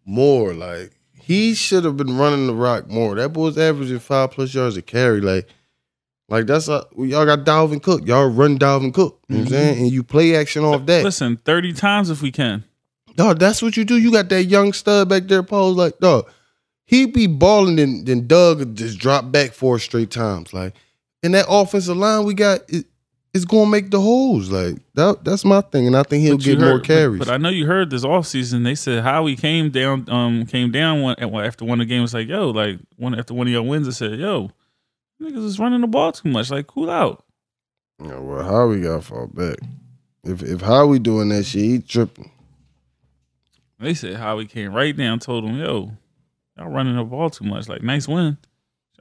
more. 0.05 0.53
Like 0.55 0.93
he 1.15 1.55
should 1.55 1.85
have 1.85 1.97
been 1.97 2.17
running 2.17 2.47
the 2.47 2.55
rock 2.55 2.89
more. 2.89 3.15
That 3.15 3.33
boy's 3.33 3.59
averaging 3.59 3.99
five 3.99 4.31
plus 4.31 4.55
yards 4.55 4.77
a 4.77 4.83
carry. 4.83 5.21
Like 5.21 5.49
Like 6.29 6.47
that's 6.47 6.69
a, 6.69 6.85
y'all 6.97 7.27
got 7.27 7.45
Dalvin 7.45 7.83
Cook. 7.83 8.07
Y'all 8.07 8.29
run 8.29 8.59
Dalvin 8.59 8.93
Cook. 8.95 9.21
You 9.29 9.37
know 9.37 9.43
what 9.43 9.49
I'm 9.49 9.55
mm-hmm. 9.55 9.65
saying? 9.65 9.79
And 9.83 9.93
you 9.93 10.03
play 10.03 10.37
action 10.37 10.65
off 10.65 10.87
that. 10.87 11.05
Listen, 11.05 11.37
30 11.39 11.73
times 11.75 12.11
if 12.11 12.23
we 12.23 12.31
can. 12.33 12.65
Dog, 13.17 13.39
that's 13.39 13.63
what 13.63 13.77
you 13.77 13.85
do. 13.85 13.97
You 13.97 14.11
got 14.11 14.29
that 14.31 14.45
young 14.45 14.73
stud 14.73 15.09
back 15.09 15.25
there, 15.29 15.43
Paul. 15.45 15.73
Like, 15.75 15.99
dog, 15.99 16.29
he 16.85 17.07
be 17.07 17.27
balling, 17.27 17.77
then 17.77 18.05
then 18.05 18.27
Doug 18.27 18.59
would 18.59 18.75
just 18.77 18.99
drop 18.99 19.31
back 19.31 19.53
four 19.53 19.79
straight 19.79 20.11
times. 20.11 20.53
Like, 20.53 20.75
and 21.23 21.33
that 21.35 21.47
offensive 21.49 21.97
line 21.97 22.25
we 22.25 22.35
got 22.35 22.61
is 22.69 22.85
is 23.35 23.45
gonna 23.45 23.69
make 23.71 23.91
the 23.91 24.01
holes. 24.01 24.51
Like 24.51 24.77
that, 24.95 25.25
that's 25.25 25.45
my 25.45 25.61
thing, 25.61 25.87
and 25.87 25.97
I 25.97 26.03
think 26.05 26.23
he'll 26.23 26.37
But 26.37 26.45
get 26.45 26.59
more 26.61 26.69
heard- 26.71 26.79
but- 26.83 26.87
carries. 26.87 27.19
But, 27.19 27.29
I 27.31 27.37
know 27.37 27.49
you 27.51 27.67
heard 27.67 27.91
this 27.91 28.05
offseason. 28.05 28.65
They 28.65 28.75
said 28.75 29.03
Howie 29.03 29.37
came 29.37 29.71
down, 29.71 30.09
um, 30.09 30.47
came 30.47 30.71
down 30.71 31.03
one 31.03 31.17
after 31.21 31.65
one 31.65 31.81
of 31.81 31.87
the 31.89 31.95
games. 31.95 32.15
Like, 32.15 32.29
yo, 32.29 32.51
like 32.51 32.79
one 32.97 33.19
after 33.19 33.35
one 33.35 33.47
of 33.47 33.53
your 33.53 33.63
wins, 33.63 33.87
and 33.87 33.95
said, 33.95 34.19
yo, 34.19 34.51
niggas 35.21 35.45
is 35.45 35.59
running 35.59 35.81
the 35.83 35.87
ball 35.89 36.13
too 36.13 36.29
much. 36.31 36.51
Like, 36.51 36.67
cool 36.69 36.89
out. 36.91 37.25
Yeah, 38.03 38.19
well, 38.19 38.43
Howie 38.45 38.81
got 38.81 39.05
fall 39.05 39.27
back? 39.27 39.57
If 40.25 40.43
if 40.43 40.61
Howie 40.63 40.99
doing 40.99 41.29
that 41.31 41.45
shit, 41.45 41.63
he 41.63 41.79
tripping. 41.81 42.31
They 43.79 43.95
said 43.95 44.15
Howie 44.17 44.47
came 44.47 44.73
right 44.73 44.97
down, 44.97 45.19
told 45.19 45.45
him, 45.45 45.59
yo, 45.59 45.91
y'all 46.57 46.71
running 46.71 46.97
the 46.97 47.05
ball 47.05 47.29
too 47.31 47.45
much. 47.45 47.69
Like, 47.69 47.83
nice 47.83 48.09
win. 48.09 48.39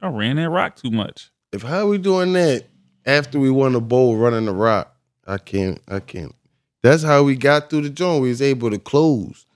Y'all 0.02 0.12
ran 0.12 0.36
that 0.36 0.50
rock 0.50 0.76
too 0.76 0.90
much. 0.90 1.30
If 1.52 1.62
Howie 1.62 1.98
doing 1.98 2.32
that 2.34 2.64
after 3.06 3.38
we 3.38 3.50
won 3.50 3.72
the 3.72 3.80
bowl 3.80 4.16
running 4.16 4.46
the 4.46 4.54
rock, 4.54 4.94
I 5.26 5.38
can't. 5.38 5.80
I 5.88 6.00
can't. 6.00 6.34
That's 6.82 7.02
how 7.02 7.22
we 7.22 7.36
got 7.36 7.70
through 7.70 7.82
the 7.82 7.90
joint. 7.90 8.22
We 8.22 8.28
was 8.28 8.42
able 8.42 8.70
to 8.70 8.78
close. 8.78 9.46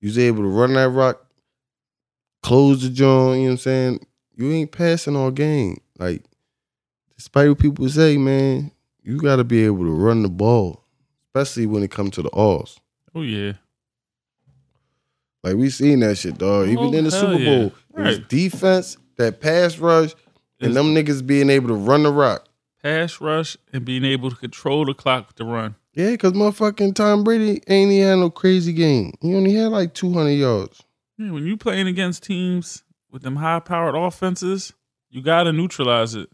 You 0.00 0.08
was 0.08 0.18
able 0.18 0.42
to 0.42 0.48
run 0.48 0.72
that 0.74 0.88
rock, 0.88 1.24
close 2.42 2.82
the 2.82 2.88
joint. 2.88 3.40
You 3.40 3.42
know 3.42 3.44
what 3.48 3.50
I'm 3.52 3.58
saying? 3.58 4.06
You 4.36 4.50
ain't 4.52 4.72
passing 4.72 5.14
all 5.16 5.30
game. 5.30 5.80
Like, 5.98 6.22
despite 7.16 7.48
what 7.50 7.58
people 7.58 7.86
say, 7.90 8.16
man, 8.16 8.70
you 9.02 9.18
got 9.18 9.36
to 9.36 9.44
be 9.44 9.64
able 9.66 9.84
to 9.84 9.90
run 9.92 10.22
the 10.22 10.30
ball, 10.30 10.82
especially 11.28 11.66
when 11.66 11.82
it 11.82 11.90
comes 11.90 12.12
to 12.12 12.22
the 12.22 12.30
alls. 12.30 12.78
Oh 13.14 13.22
yeah. 13.22 13.52
Like 15.42 15.56
we 15.56 15.70
seen 15.70 16.00
that 16.00 16.16
shit, 16.18 16.38
dog. 16.38 16.68
Even 16.68 16.78
Oh, 16.86 16.92
in 16.92 17.04
the 17.04 17.10
Super 17.10 17.34
yeah. 17.34 17.44
Bowl, 17.58 17.72
it 17.96 18.02
was 18.02 18.18
defense, 18.20 18.96
that 19.16 19.40
pass 19.40 19.78
rush, 19.78 20.12
and 20.60 20.68
It's 20.68 20.74
them 20.74 20.94
niggas 20.94 21.26
being 21.26 21.50
able 21.50 21.68
to 21.68 21.74
run 21.74 22.02
the 22.02 22.12
rock. 22.12 22.46
Pass 22.82 23.20
rush 23.20 23.56
and 23.72 23.84
being 23.84 24.04
able 24.04 24.30
to 24.30 24.36
control 24.36 24.84
the 24.84 24.94
clock 24.94 25.28
with 25.28 25.36
the 25.36 25.44
run. 25.44 25.74
Yeah, 25.94 26.10
because 26.12 26.32
motherfucking 26.32 26.94
Tom 26.94 27.24
Brady 27.24 27.62
ain't 27.68 27.90
even 27.90 28.08
had 28.08 28.14
no 28.16 28.30
crazy 28.30 28.72
game. 28.72 29.12
He 29.20 29.34
only 29.34 29.52
had 29.54 29.68
like 29.72 29.92
200 29.94 30.30
yards. 30.30 30.82
Yeah, 31.18 31.32
when 31.32 31.46
you 31.46 31.56
playing 31.56 31.88
against 31.88 32.22
teams 32.22 32.84
with 33.10 33.22
them 33.22 33.36
high 33.36 33.60
powered 33.60 33.94
offenses, 33.96 34.72
you 35.10 35.20
gotta 35.22 35.52
neutralize 35.52 36.14
it. 36.14 36.30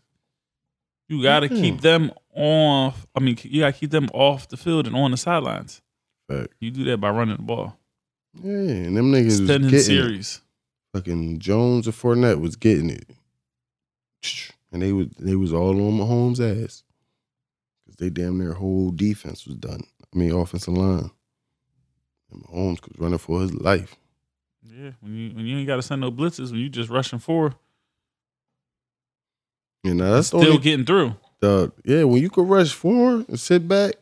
You 1.09 1.23
gotta 1.23 1.49
Mhm. 1.49 1.61
keep 1.61 1.81
them 1.81 2.11
off. 2.35 3.07
I 3.15 3.21
mean, 3.21 3.39
you 3.43 3.61
gotta 3.61 3.73
keep 3.73 3.91
them 3.91 4.09
off 4.13 4.49
the 4.49 4.57
field 4.57 4.87
and 4.87 4.95
on 4.95 5.11
the 5.13 5.17
sidelines. 5.17 5.81
Fact. 6.29 6.53
You 6.61 6.71
do 6.71 6.85
that 6.85 6.99
by 6.99 7.11
running 7.11 7.37
the 7.37 7.43
ball, 7.43 7.79
Yeah, 8.43 8.51
and 8.53 8.97
them 8.97 9.13
niggas 9.13 9.27
was 9.27 9.41
extending 9.41 9.71
getting 9.71 9.97
it. 9.97 10.01
series. 10.03 10.41
Fucking 10.93 11.39
Jones 11.39 11.87
and 11.87 11.95
Fournette 11.97 12.41
was 12.41 12.57
getting 12.57 12.91
it. 12.91 13.09
And 14.73 14.83
they 14.83 14.93
was 14.93 15.07
they 15.19 15.37
was 15.37 15.53
all 15.53 15.71
on 15.71 15.99
Mahomes' 15.99 16.41
ass. 16.41 16.83
Because 17.85 17.97
they 17.97 18.11
damn 18.11 18.39
their 18.39 18.55
whole 18.55 18.91
defense 18.91 19.47
was 19.47 19.57
done. 19.57 19.83
I 20.15 20.19
mean, 20.19 20.33
offensive 20.33 20.75
line. 20.75 21.11
And 22.33 22.43
Mahomes 22.45 22.83
was 22.83 22.99
running 22.99 23.19
for 23.19 23.41
his 23.43 23.55
life. 23.55 23.95
Yeah, 24.65 24.91
when 25.01 25.15
you 25.15 25.31
when 25.35 25.47
you 25.47 25.59
ain't 25.59 25.67
gotta 25.69 25.83
send 25.83 26.01
no 26.01 26.11
blitzes, 26.11 26.51
when 26.51 26.61
you 26.61 26.69
just 26.69 26.91
rushing 26.91 27.21
four, 27.21 27.55
You 29.85 29.95
know, 29.95 30.15
that's 30.15 30.29
still 30.29 30.41
only 30.45 30.59
getting 30.59 30.85
through. 30.85 31.15
dog. 31.41 31.73
Yeah, 31.85 32.05
when 32.05 32.21
you 32.21 32.29
could 32.31 32.49
rush 32.49 32.73
four 32.73 33.25
and 33.29 33.39
sit 33.39 33.69
back, 33.69 33.95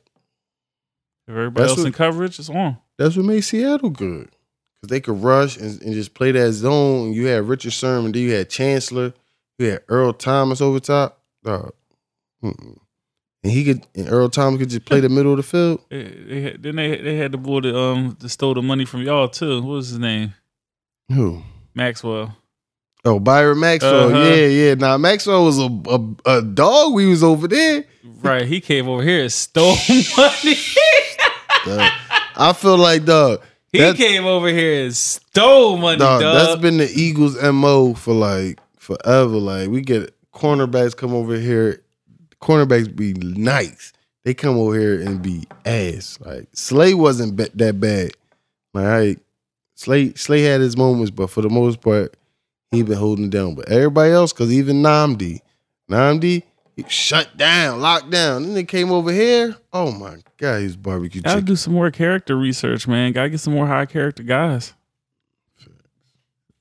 If 1.29 1.35
everybody 1.35 1.69
else 1.69 1.79
what- 1.79 1.87
in 1.87 1.93
coverage, 1.93 2.39
it's 2.39 2.49
on. 2.49 2.79
that's 2.97 3.17
what 3.17 3.27
made 3.27 3.43
Seattle 3.43 3.91
good. 3.91 4.31
Because 4.77 4.89
they 4.89 5.01
could 5.01 5.23
rush 5.23 5.57
and, 5.59 5.81
and 5.83 5.93
just 5.93 6.15
play 6.15 6.33
that 6.33 6.53
zone. 6.53 7.13
You 7.13 7.27
had 7.27 7.45
Richard 7.45 7.73
Sherman, 7.75 8.13
then 8.13 8.23
you 8.23 8.33
had 8.33 8.49
Chancellor, 8.49 9.13
you 9.59 9.71
had 9.71 9.83
Earl 9.89 10.13
Thomas 10.13 10.61
over 10.61 10.81
top. 10.81 11.21
Dog. 11.45 11.73
And 12.43 13.53
he 13.53 13.65
could 13.65 13.87
and 13.95 14.09
Earl 14.09 14.29
Thomas 14.31 14.59
could 14.59 14.71
just 14.71 14.85
play 14.87 15.01
the 15.01 15.09
middle 15.09 15.33
of 15.33 15.37
the 15.37 15.43
field. 15.43 15.81
They, 15.91 16.03
they 16.05 16.41
had, 16.41 16.63
then 16.63 16.77
they 16.77 16.97
they 16.97 17.17
had 17.17 17.33
the 17.33 17.39
boy 17.39 17.61
that 17.61 17.77
um 17.79 18.17
that 18.21 18.29
stole 18.31 18.55
the 18.55 18.63
money 18.63 18.85
from 18.87 19.03
y'all 19.03 19.29
too. 19.29 19.61
What 19.63 19.75
was 19.75 19.89
his 19.91 19.99
name? 19.99 20.35
Who? 21.13 21.43
Maxwell. 21.75 22.37
Oh, 23.05 23.21
Byron 23.21 23.61
Maxwell. 23.61 24.09
Uh-huh. 24.09 24.19
Yeah, 24.35 24.47
yeah. 24.47 24.75
Now 24.75 24.97
Maxwell 24.97 25.45
was 25.45 25.59
a, 25.59 25.69
a 25.87 26.39
a 26.39 26.43
dog. 26.43 26.95
We 26.95 27.07
was 27.07 27.23
over 27.23 27.47
there. 27.47 27.85
Right, 28.23 28.47
he 28.47 28.61
came 28.63 28.89
over 28.89 29.03
here 29.03 29.23
and 29.23 29.33
stole 29.33 29.77
money. 30.17 30.57
Dog. 31.67 31.93
I 32.37 32.53
feel 32.55 32.79
like 32.79 33.05
dog. 33.05 33.43
he 33.73 33.93
came 33.95 34.25
over 34.25 34.49
here 34.49 34.85
and 34.87 34.97
stole 34.97 35.77
money, 35.77 35.99
Dog, 35.99 36.23
dog. 36.23 36.35
that's 36.35 36.61
been 36.63 36.79
the 36.79 36.91
Eagles' 36.91 37.41
MO 37.43 37.93
for 37.93 38.15
like 38.15 38.59
forever. 38.85 39.37
Like 39.37 39.69
we 39.71 39.81
get 39.81 40.15
cornerbacks 40.33 40.97
come 40.97 41.15
over 41.15 41.37
here, 41.37 41.83
cornerbacks 42.41 42.95
be 42.95 43.15
nice. 43.15 43.93
They 44.25 44.35
come 44.35 44.57
over 44.57 44.79
here 44.79 45.01
and 45.01 45.21
be 45.21 45.45
ass. 45.65 46.19
Like 46.21 46.49
Slay 46.53 46.95
wasn't 46.95 47.37
ba- 47.37 47.51
that 47.55 47.81
bad. 47.81 48.13
Like 48.73 49.19
Slay 49.75 50.15
Slay 50.15 50.43
had 50.43 50.61
his 50.61 50.77
moments, 50.77 51.11
but 51.11 51.31
for 51.31 51.43
the 51.43 51.51
most 51.51 51.81
part, 51.81 52.17
he 52.71 52.83
been 52.83 52.99
holding 52.99 53.27
it 53.27 53.31
down. 53.31 53.55
But 53.55 53.69
everybody 53.71 54.13
else, 54.13 54.33
cause 54.33 54.53
even 54.53 54.83
Nnamdi, 54.83 55.41
Nnamdi, 55.91 56.43
he 56.77 56.85
shut 56.89 57.37
down, 57.37 57.81
locked 57.81 58.11
down. 58.11 58.43
Then 58.45 58.55
they 58.55 58.65
came 58.65 58.91
over 58.91 59.13
here. 59.13 59.57
Oh 59.73 59.93
my 59.93 60.17
god, 60.39 60.61
he's 60.63 60.77
barbecue 60.77 61.21
Gotta 61.23 61.37
chicken. 61.37 61.47
do 61.47 61.57
some 61.57 61.73
more 61.75 61.91
character 61.91 62.37
research, 62.37 62.89
man. 62.89 63.13
Gotta 63.13 63.31
get 63.31 63.41
some 63.41 63.55
more 63.55 63.67
high 63.67 63.87
character 63.87 64.23
guys. 64.23 64.73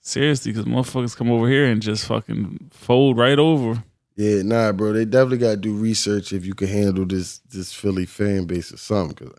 Seriously, 0.06 0.52
because 0.52 0.66
motherfuckers 0.66 1.16
come 1.16 1.32
over 1.32 1.48
here 1.48 1.66
and 1.66 1.82
just 1.82 2.06
fucking 2.06 2.70
fold 2.72 3.18
right 3.18 3.40
over. 3.40 3.82
Yeah, 4.18 4.42
nah, 4.44 4.74
bro. 4.74 4.92
They 4.92 5.06
definitely 5.06 5.38
got 5.38 5.52
to 5.52 5.58
do 5.58 5.74
research 5.74 6.34
if 6.34 6.46
you 6.46 6.54
can 6.54 6.68
handle 6.68 7.06
this 7.06 7.40
this 7.50 7.72
Philly 7.72 8.06
fan 8.06 8.46
base 8.46 8.74
or 8.74 8.78
something. 8.78 9.16
Cause 9.16 9.36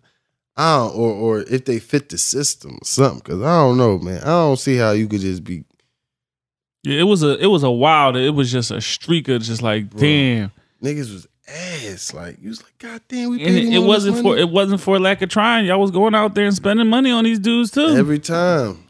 I 0.57 0.77
don't, 0.79 0.97
or 0.97 1.13
or 1.13 1.41
if 1.43 1.67
they 1.67 1.79
fit 1.79 2.09
the 2.09 2.17
system 2.17 2.79
or 2.81 2.85
something. 2.85 3.21
Cause 3.21 3.43
I 3.43 3.57
don't 3.59 3.77
know, 3.77 3.99
man. 3.99 4.23
I 4.23 4.27
don't 4.27 4.59
see 4.59 4.77
how 4.77 4.93
you 4.93 5.07
could 5.07 5.21
just 5.21 5.45
be. 5.45 5.65
Yeah, 6.83 7.01
it 7.01 7.05
was 7.05 7.23
a 7.23 7.39
it 7.39 7.47
was 7.49 7.63
a 7.63 7.71
wild. 7.71 8.17
It 8.17 8.31
was 8.31 8.51
just 8.51 8.71
a 8.71 8.81
streak 8.81 9.29
of 9.29 9.43
just 9.43 9.61
like 9.61 9.91
Bro. 9.91 10.01
damn. 10.01 10.53
Niggas 10.83 11.13
was 11.13 11.29
ass. 11.47 12.15
Like 12.15 12.39
you 12.41 12.49
was 12.49 12.63
like, 12.63 12.79
God 12.79 13.03
damn, 13.09 13.31
we 13.31 13.39
paid 13.39 13.65
it, 13.69 13.75
it 13.75 13.79
wasn't 13.81 14.19
for 14.23 14.37
it 14.39 14.49
wasn't 14.49 14.81
for 14.81 14.99
lack 14.99 15.21
of 15.21 15.29
trying. 15.29 15.67
Y'all 15.67 15.79
was 15.79 15.91
going 15.91 16.15
out 16.15 16.35
there 16.35 16.47
and 16.47 16.55
spending 16.57 16.89
money 16.89 17.11
on 17.11 17.25
these 17.25 17.39
dudes 17.39 17.71
too. 17.71 17.89
every 17.97 18.19
time. 18.19 18.84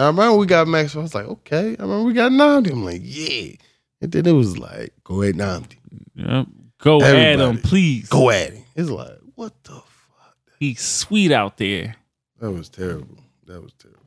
I 0.00 0.06
remember 0.06 0.36
we 0.36 0.46
got 0.46 0.66
Max. 0.66 0.96
I 0.96 1.00
was 1.00 1.14
like, 1.14 1.26
okay. 1.26 1.76
I 1.78 1.82
remember 1.82 2.04
we 2.04 2.12
got 2.12 2.32
Nnamdi. 2.32 2.72
I'm 2.72 2.84
like, 2.84 3.02
yeah. 3.04 3.52
And 4.00 4.10
then 4.10 4.26
it 4.26 4.32
was 4.32 4.56
like, 4.56 4.94
go 5.04 5.22
ahead, 5.22 5.36
Nnamdi. 5.36 5.76
yeah. 6.14 6.44
Go 6.78 7.02
at 7.02 7.38
him, 7.38 7.58
please. 7.58 8.08
Go 8.08 8.30
at 8.30 8.52
him. 8.54 8.64
It's 8.74 8.88
like, 8.88 9.18
what 9.34 9.52
the 9.64 9.72
fuck? 9.72 10.36
He's 10.58 10.80
sweet 10.80 11.30
out 11.30 11.58
there. 11.58 11.96
That 12.40 12.50
was 12.50 12.70
terrible. 12.70 13.18
That 13.46 13.62
was 13.62 13.72
terrible. 13.74 14.00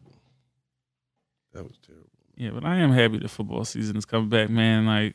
That 1.54 1.64
was 1.64 1.78
terrible. 1.86 2.10
Yeah, 2.36 2.50
but 2.52 2.66
I 2.66 2.78
am 2.78 2.92
happy 2.92 3.20
the 3.20 3.28
football 3.28 3.64
season 3.64 3.96
is 3.96 4.06
coming 4.06 4.30
back, 4.30 4.50
man. 4.50 4.88
Like 4.88 5.14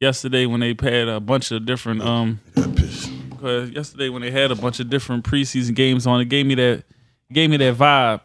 yesterday 0.00 0.46
when 0.46 0.60
they 0.60 0.74
had 0.80 1.08
a 1.08 1.20
bunch 1.20 1.52
of 1.52 1.64
different 1.64 2.02
um 2.02 2.40
I 2.56 2.62
got 2.62 2.76
pissed. 2.76 3.12
Cause 3.40 3.70
yesterday 3.70 4.08
when 4.08 4.22
they 4.22 4.32
had 4.32 4.50
a 4.50 4.56
bunch 4.56 4.80
of 4.80 4.90
different 4.90 5.24
preseason 5.24 5.76
games 5.76 6.06
on, 6.08 6.20
it 6.20 6.24
gave 6.24 6.46
me 6.46 6.56
that 6.56 6.82
gave 7.32 7.50
me 7.50 7.56
that 7.58 7.76
vibe. 7.76 8.20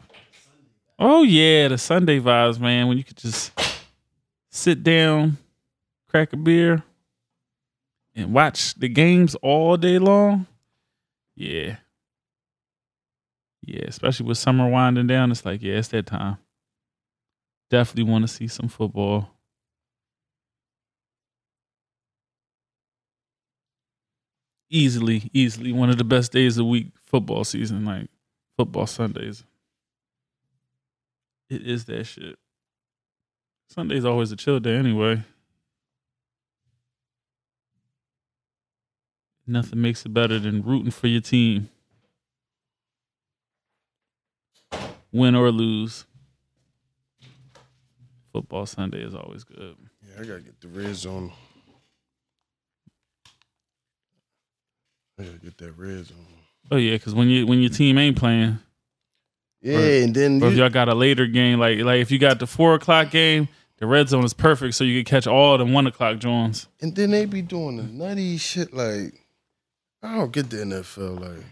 Oh 0.98 1.22
yeah, 1.22 1.68
the 1.68 1.78
Sunday 1.78 2.20
vibes, 2.20 2.58
man. 2.58 2.88
When 2.88 2.96
you 2.96 3.04
could 3.04 3.16
just 3.16 3.52
sit 4.50 4.82
down, 4.82 5.38
crack 6.08 6.32
a 6.32 6.36
beer, 6.36 6.82
and 8.14 8.32
watch 8.32 8.74
the 8.74 8.88
games 8.88 9.34
all 9.36 9.76
day 9.76 9.98
long. 9.98 10.46
Yeah. 11.34 11.76
Yeah, 13.66 13.84
especially 13.88 14.26
with 14.26 14.38
summer 14.38 14.68
winding 14.68 15.06
down, 15.06 15.30
it's 15.30 15.44
like, 15.44 15.62
yeah, 15.62 15.76
it's 15.76 15.88
that 15.88 16.06
time. 16.06 16.36
Definitely 17.70 18.12
want 18.12 18.22
to 18.22 18.28
see 18.28 18.46
some 18.46 18.68
football. 18.68 19.34
easily, 24.74 25.30
easily 25.32 25.72
one 25.72 25.88
of 25.88 25.98
the 25.98 26.04
best 26.04 26.32
days 26.32 26.54
of 26.54 26.64
the 26.64 26.70
week 26.70 26.88
football 27.04 27.44
season, 27.44 27.84
like 27.84 28.08
football 28.56 28.86
Sundays. 28.86 29.44
It 31.48 31.66
is 31.66 31.84
that 31.86 32.04
shit. 32.04 32.36
Sunday's 33.68 34.04
always 34.04 34.32
a 34.32 34.36
chill 34.36 34.60
day 34.60 34.76
anyway. 34.76 35.22
Nothing 39.46 39.82
makes 39.82 40.06
it 40.06 40.14
better 40.14 40.38
than 40.38 40.62
rooting 40.62 40.90
for 40.90 41.06
your 41.06 41.20
team. 41.20 41.68
Win 45.12 45.34
or 45.34 45.50
lose. 45.50 46.06
Football 48.32 48.66
Sunday 48.66 49.02
is 49.02 49.14
always 49.14 49.44
good. 49.44 49.76
Yeah, 50.02 50.22
I 50.22 50.24
gotta 50.24 50.40
get 50.40 50.60
the 50.60 50.68
red 50.68 50.94
zone. 50.96 51.30
I 55.18 55.24
gotta 55.24 55.38
get 55.38 55.58
that 55.58 55.72
red 55.78 56.06
zone. 56.06 56.26
Oh 56.70 56.76
yeah, 56.76 56.94
because 56.94 57.14
when 57.14 57.28
you 57.28 57.46
when 57.46 57.60
your 57.60 57.70
team 57.70 57.98
ain't 57.98 58.16
playing, 58.16 58.58
Yeah, 59.64 59.78
and 59.78 60.14
then 60.14 60.42
or 60.42 60.48
if 60.48 60.52
you, 60.52 60.58
y'all 60.60 60.68
got 60.68 60.90
a 60.90 60.94
later 60.94 61.26
game, 61.26 61.58
like 61.58 61.78
like 61.78 62.00
if 62.02 62.10
you 62.10 62.18
got 62.18 62.38
the 62.38 62.46
four 62.46 62.74
o'clock 62.74 63.10
game, 63.10 63.48
the 63.78 63.86
red 63.86 64.10
zone 64.10 64.22
is 64.22 64.34
perfect, 64.34 64.74
so 64.74 64.84
you 64.84 65.02
can 65.02 65.10
catch 65.10 65.26
all 65.26 65.56
the 65.56 65.64
one 65.64 65.86
o'clock 65.86 66.18
joints. 66.18 66.68
and 66.82 66.94
then 66.94 67.10
they 67.10 67.24
be 67.24 67.40
doing 67.40 67.78
the 67.78 67.82
nutty 67.84 68.36
shit 68.36 68.74
like 68.74 69.14
I 70.02 70.16
don't 70.16 70.32
get 70.32 70.50
the 70.50 70.58
NFL 70.58 71.18
like 71.18 71.44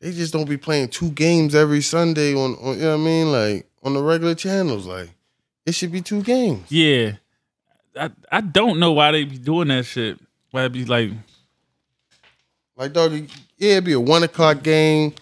they 0.00 0.12
just 0.12 0.32
don't 0.32 0.48
be 0.48 0.58
playing 0.58 0.88
two 0.88 1.10
games 1.10 1.54
every 1.54 1.80
Sunday 1.80 2.34
on, 2.34 2.54
on 2.56 2.76
you 2.76 2.82
know 2.82 2.90
what 2.90 3.02
I 3.02 3.04
mean 3.04 3.32
like 3.32 3.66
on 3.82 3.94
the 3.94 4.02
regular 4.02 4.34
channels 4.34 4.86
like 4.86 5.08
it 5.64 5.72
should 5.74 5.90
be 5.90 6.02
two 6.02 6.22
games. 6.22 6.70
Yeah, 6.70 7.12
I 7.98 8.10
I 8.30 8.42
don't 8.42 8.78
know 8.78 8.92
why 8.92 9.12
they 9.12 9.24
be 9.24 9.38
doing 9.38 9.68
that 9.68 9.86
shit. 9.86 10.18
Why 10.50 10.64
it 10.64 10.72
be 10.72 10.84
like 10.84 11.12
Like 12.76 12.92
dog, 12.92 13.12
yeah, 13.56 13.72
it'd 13.72 13.84
be 13.84 13.92
a 13.94 14.00
one 14.00 14.22
o'clock 14.22 14.62
game, 14.62 15.14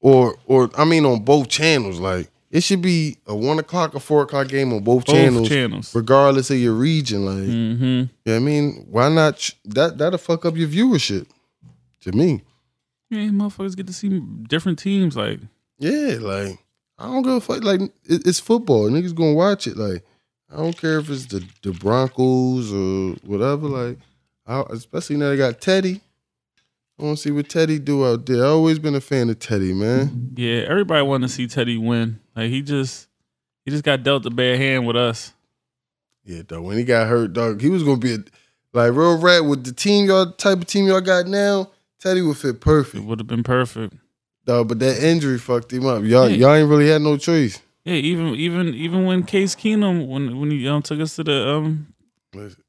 or 0.00 0.36
or 0.46 0.70
I 0.76 0.84
mean 0.84 1.04
on 1.04 1.20
both 1.24 1.48
channels. 1.48 1.98
Like 2.00 2.30
it 2.50 2.62
should 2.62 2.82
be 2.82 3.16
a 3.26 3.34
one 3.34 3.58
o'clock 3.58 3.94
or 3.94 4.00
four 4.00 4.22
o'clock 4.22 4.48
game 4.48 4.72
on 4.72 4.82
both, 4.82 5.04
both 5.06 5.14
channels, 5.14 5.48
channels. 5.48 5.94
regardless 5.94 6.50
of 6.50 6.58
your 6.58 6.72
region. 6.74 7.24
Like, 7.26 7.36
Mm-hmm. 7.48 7.84
you 7.84 8.08
know 8.26 8.36
I 8.36 8.38
mean, 8.40 8.86
why 8.90 9.08
not? 9.08 9.36
ch- 9.36 9.56
That 9.64 9.98
that'll 9.98 10.18
fuck 10.18 10.44
up 10.44 10.56
your 10.56 10.68
viewership. 10.68 11.26
To 12.02 12.12
me, 12.12 12.42
Yeah, 13.10 13.28
motherfuckers 13.28 13.76
get 13.76 13.86
to 13.88 13.92
see 13.92 14.20
different 14.48 14.78
teams. 14.78 15.16
Like 15.16 15.40
yeah, 15.78 16.16
like 16.20 16.58
I 16.98 17.06
don't 17.06 17.22
give 17.22 17.32
a 17.34 17.40
fuck. 17.40 17.62
Like 17.62 17.80
it, 17.82 18.26
it's 18.26 18.40
football, 18.40 18.88
niggas 18.90 19.14
gonna 19.14 19.34
watch 19.34 19.66
it. 19.66 19.76
Like 19.76 20.02
I 20.52 20.56
don't 20.56 20.76
care 20.76 20.98
if 20.98 21.08
it's 21.10 21.26
the 21.26 21.44
the 21.62 21.72
Broncos 21.72 22.72
or 22.72 23.14
whatever. 23.24 23.68
Like, 23.68 23.98
I, 24.46 24.62
especially 24.70 25.16
now 25.18 25.28
they 25.28 25.36
got 25.36 25.60
Teddy. 25.60 26.00
I 27.00 27.04
want 27.04 27.16
to 27.16 27.22
see 27.22 27.30
what 27.30 27.48
Teddy 27.48 27.78
do 27.78 28.04
out 28.06 28.26
there. 28.26 28.44
I 28.44 28.48
always 28.48 28.78
been 28.78 28.94
a 28.94 29.00
fan 29.00 29.30
of 29.30 29.38
Teddy, 29.38 29.72
man. 29.72 30.32
yeah, 30.36 30.64
everybody 30.68 31.02
want 31.02 31.22
to 31.22 31.28
see 31.28 31.46
Teddy 31.46 31.78
win. 31.78 32.20
Like 32.36 32.50
he 32.50 32.60
just 32.62 33.08
he 33.64 33.70
just 33.70 33.84
got 33.84 34.02
dealt 34.02 34.26
a 34.26 34.30
bad 34.30 34.58
hand 34.58 34.86
with 34.86 34.96
us. 34.96 35.32
Yeah, 36.24 36.42
though 36.46 36.62
When 36.62 36.76
he 36.76 36.84
got 36.84 37.08
hurt, 37.08 37.32
dog, 37.32 37.60
he 37.60 37.70
was 37.70 37.82
gonna 37.82 37.96
be 37.96 38.14
a, 38.14 38.18
like 38.74 38.92
real 38.92 39.18
rat 39.18 39.44
with 39.44 39.64
the 39.64 39.72
team 39.72 40.06
y'all 40.06 40.30
type 40.32 40.58
of 40.58 40.66
team 40.66 40.86
y'all 40.86 41.00
got 41.00 41.26
now. 41.26 41.70
Teddy 41.98 42.20
would 42.22 42.36
fit 42.36 42.56
It 42.56 42.60
perfect, 42.60 43.04
would 43.04 43.18
have 43.18 43.26
been 43.26 43.42
perfect. 43.42 43.94
dog. 44.44 44.68
But 44.68 44.78
that 44.80 45.02
injury 45.02 45.38
fucked 45.38 45.72
him 45.72 45.86
up. 45.86 46.02
Y'all, 46.04 46.28
Yeah. 46.28 46.36
y'all 46.36 46.54
ain't 46.54 46.68
really 46.68 46.88
had 46.88 47.00
no 47.02 47.16
choice. 47.16 47.60
Yeah, 47.84 47.94
even 47.94 48.34
even 48.34 48.74
even 48.74 49.04
when 49.06 49.22
Case 49.22 49.54
Keenum 49.56 50.06
when 50.06 50.38
when 50.38 50.50
he 50.50 50.68
um, 50.68 50.82
took 50.82 51.00
us 51.00 51.16
to 51.16 51.24
the 51.24 51.48
um 51.48 51.86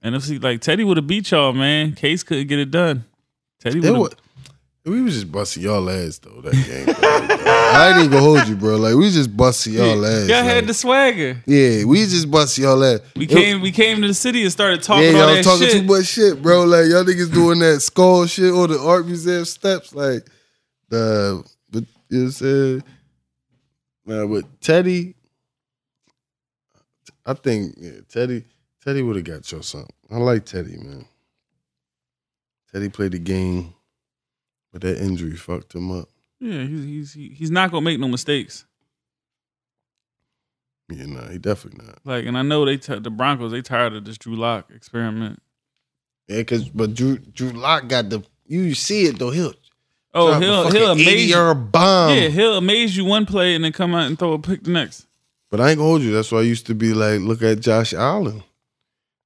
NFC, 0.03 0.41
like 0.41 0.61
Teddy 0.61 0.83
would 0.85 0.95
have 0.97 1.05
beat 1.07 1.29
y'all, 1.31 1.51
man. 1.53 1.93
Case 1.93 2.23
couldn't 2.23 2.47
get 2.47 2.59
it 2.59 2.71
done. 2.71 3.03
Teddy 3.61 3.79
It 3.79 4.89
we 4.89 5.01
was 5.03 5.13
just 5.13 5.31
busting 5.31 5.61
y'all 5.61 5.87
ass 5.91 6.17
though 6.17 6.41
that 6.41 6.53
game. 6.53 6.85
bro. 6.85 6.95
I 7.01 7.89
ain't 7.89 7.97
even 7.99 8.09
gonna 8.11 8.23
hold 8.23 8.47
you, 8.47 8.55
bro. 8.55 8.77
Like 8.77 8.95
we 8.95 9.05
was 9.05 9.13
just 9.13 9.37
busting 9.37 9.73
y'all 9.73 10.03
ass. 10.03 10.27
Y'all 10.27 10.37
like- 10.43 10.53
had 10.55 10.65
the 10.67 10.73
swagger. 10.73 11.41
yeah, 11.45 11.83
we 11.85 11.99
just 11.99 12.31
busting 12.31 12.63
y'all 12.63 12.83
ass. 12.83 12.99
We 13.15 13.25
It- 13.25 13.29
came 13.29 13.61
we 13.61 13.71
came 13.71 14.01
to 14.01 14.07
the 14.07 14.13
city 14.15 14.41
and 14.41 14.51
started 14.51 14.81
talking 14.81 15.03
yeah, 15.13 15.21
all 15.21 15.27
y'all 15.27 15.35
that 15.35 15.43
talking 15.43 15.67
shit. 15.67 15.81
too 15.81 15.83
much 15.83 16.05
shit, 16.07 16.41
bro. 16.41 16.63
Like 16.65 16.89
y'all 16.89 17.03
niggas 17.03 17.31
doing 17.31 17.59
that 17.59 17.81
skull 17.81 18.25
shit 18.25 18.51
or 18.51 18.67
the 18.67 18.79
art 18.79 19.05
museum 19.05 19.45
steps, 19.45 19.93
like 19.93 20.25
the 20.89 21.43
but 21.69 21.83
you 22.09 22.17
know 22.17 22.23
what 22.23 22.25
I'm 22.25 22.31
saying? 22.31 22.83
Nah, 24.07 24.25
but 24.25 24.61
Teddy, 24.61 25.13
I 27.25 27.33
think 27.35 27.75
yeah, 27.77 27.91
Teddy, 28.09 28.45
Teddy 28.83 29.03
would 29.03 29.15
have 29.15 29.25
got 29.25 29.51
your 29.51 29.61
something. 29.61 29.93
I 30.09 30.17
like 30.17 30.45
Teddy, 30.45 30.75
man. 30.77 31.05
Teddy 32.73 32.89
played 32.89 33.11
the 33.11 33.19
game, 33.19 33.73
but 34.71 34.81
that 34.81 34.99
injury 35.01 35.35
fucked 35.35 35.73
him 35.75 35.91
up. 35.91 36.09
Yeah, 36.39 36.63
he's 36.63 36.83
he's 36.83 37.13
he- 37.13 37.29
he's 37.29 37.51
not 37.51 37.71
gonna 37.71 37.83
make 37.83 37.99
no 37.99 38.07
mistakes. 38.07 38.65
Yeah, 40.89 41.05
nah, 41.05 41.29
he 41.29 41.37
definitely 41.37 41.85
not. 41.85 41.99
Like, 42.03 42.25
and 42.25 42.37
I 42.37 42.41
know 42.41 42.65
they 42.65 42.77
t- 42.77 42.99
the 42.99 43.09
Broncos 43.09 43.51
they 43.51 43.61
tired 43.61 43.93
of 43.93 44.03
this 44.05 44.17
Drew 44.17 44.35
Lock 44.35 44.69
experiment. 44.75 45.41
Yeah, 46.27 46.43
cause 46.43 46.67
but 46.69 46.93
Drew 46.93 47.17
Drew 47.17 47.51
Lock 47.51 47.87
got 47.87 48.09
the 48.09 48.23
you 48.45 48.73
see 48.75 49.05
it 49.05 49.19
though. 49.19 49.31
He'll 49.31 49.53
Oh, 50.13 50.37
he'll 50.39 50.69
he'll 50.71 50.91
80 50.91 51.01
amaze 51.01 51.29
you. 51.29 51.55
bomb. 51.55 52.17
Yeah, 52.17 52.27
he'll 52.27 52.57
amaze 52.57 52.97
you 52.97 53.05
one 53.05 53.25
play 53.25 53.55
and 53.55 53.63
then 53.63 53.71
come 53.71 53.93
out 53.95 54.07
and 54.07 54.19
throw 54.19 54.33
a 54.33 54.39
pick 54.39 54.63
the 54.63 54.71
next. 54.71 55.07
But 55.49 55.61
I 55.61 55.69
ain't 55.69 55.77
gonna 55.77 55.87
hold 55.89 56.01
you. 56.01 56.11
That's 56.11 56.31
why 56.31 56.39
I 56.39 56.43
used 56.43 56.65
to 56.67 56.75
be 56.75 56.93
like, 56.93 57.21
look 57.21 57.41
at 57.41 57.61
Josh 57.61 57.93
Allen. 57.93 58.43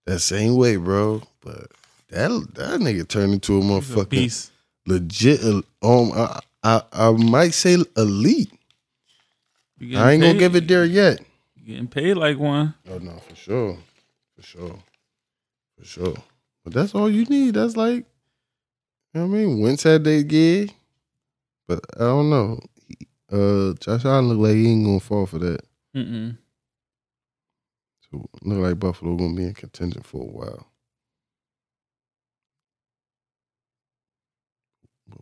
That 0.06 0.20
same 0.20 0.56
way, 0.58 0.76
bro. 0.76 1.24
But 1.42 1.72
that 2.10 2.30
that 2.56 2.80
nigga 2.80 3.08
turned 3.08 3.34
into 3.34 3.58
a 3.58 4.06
beast. 4.06 4.52
legit. 4.86 5.44
uh, 5.44 5.62
Um, 5.82 6.12
I, 6.14 6.40
I 6.64 6.82
I 6.92 7.12
might 7.12 7.54
say 7.54 7.78
elite. 7.98 8.52
I 9.82 10.14
ain't 10.14 10.22
gonna 10.22 10.40
give 10.40 10.56
it 10.56 10.68
there 10.68 10.86
yet. 10.86 11.20
you 11.56 11.66
Getting 11.74 11.88
paid 11.88 12.14
like 12.16 12.38
one. 12.40 12.74
Oh 12.90 12.98
no, 13.00 13.18
for 13.28 13.36
sure, 13.36 13.78
for 14.36 14.42
sure, 14.42 14.80
for 15.78 15.86
sure. 15.86 16.16
But 16.64 16.74
that's 16.74 16.96
all 16.96 17.10
you 17.10 17.26
need. 17.26 17.56
That's 17.56 17.76
like, 17.78 18.06
you 19.14 19.22
know 19.22 19.28
what 19.28 19.36
I 19.36 19.40
mean. 19.40 19.60
Wentz 19.62 19.84
had 19.84 20.04
that 20.04 20.28
gig, 20.28 20.74
but 21.68 21.80
I 21.98 22.00
don't 22.04 22.30
know. 22.30 22.60
Uh, 23.32 23.74
Josh 23.80 24.06
Allen 24.06 24.30
look 24.30 24.38
like 24.40 24.56
he 24.56 24.72
ain't 24.72 24.86
gonna 24.86 25.00
fall 25.00 25.26
for 25.26 25.40
that. 25.40 25.60
Mm-mm. 25.96 26.38
So 28.12 28.26
look 28.44 28.60
like 28.60 28.80
Buffalo 28.80 29.16
gonna 29.16 29.34
be 29.36 29.44
in 29.46 29.54
contention 29.54 30.02
for 30.04 30.22
a 30.22 30.26
while. 30.26 30.68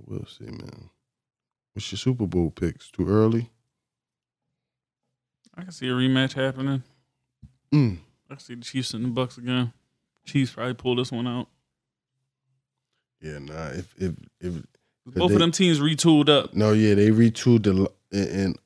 We'll 0.05 0.25
see, 0.25 0.45
man. 0.45 0.89
What's 1.73 1.91
your 1.91 1.97
Super 1.97 2.27
Bowl 2.27 2.51
picks? 2.51 2.89
Too 2.91 3.07
early? 3.07 3.49
I 5.55 5.61
can 5.63 5.71
see 5.71 5.87
a 5.87 5.91
rematch 5.91 6.33
happening. 6.33 6.83
Mm. 7.71 7.97
I 8.29 8.33
can 8.35 8.39
see 8.39 8.55
the 8.55 8.61
Chiefs 8.61 8.93
and 8.93 9.05
the 9.05 9.09
Bucs 9.09 9.37
again. 9.37 9.73
Chiefs 10.25 10.51
probably 10.53 10.73
pull 10.73 10.95
this 10.95 11.11
one 11.11 11.27
out. 11.27 11.47
Yeah, 13.21 13.39
nah. 13.39 13.67
If 13.69 13.93
if 14.01 14.13
if 14.39 14.53
Both 15.05 15.29
they- 15.29 15.35
of 15.35 15.39
them 15.39 15.51
teams 15.51 15.79
retooled 15.79 16.29
up. 16.29 16.53
no, 16.53 16.71
yeah, 16.73 16.95
they 16.95 17.09
retooled 17.09 17.63
the 17.63 17.91
and 18.11 18.57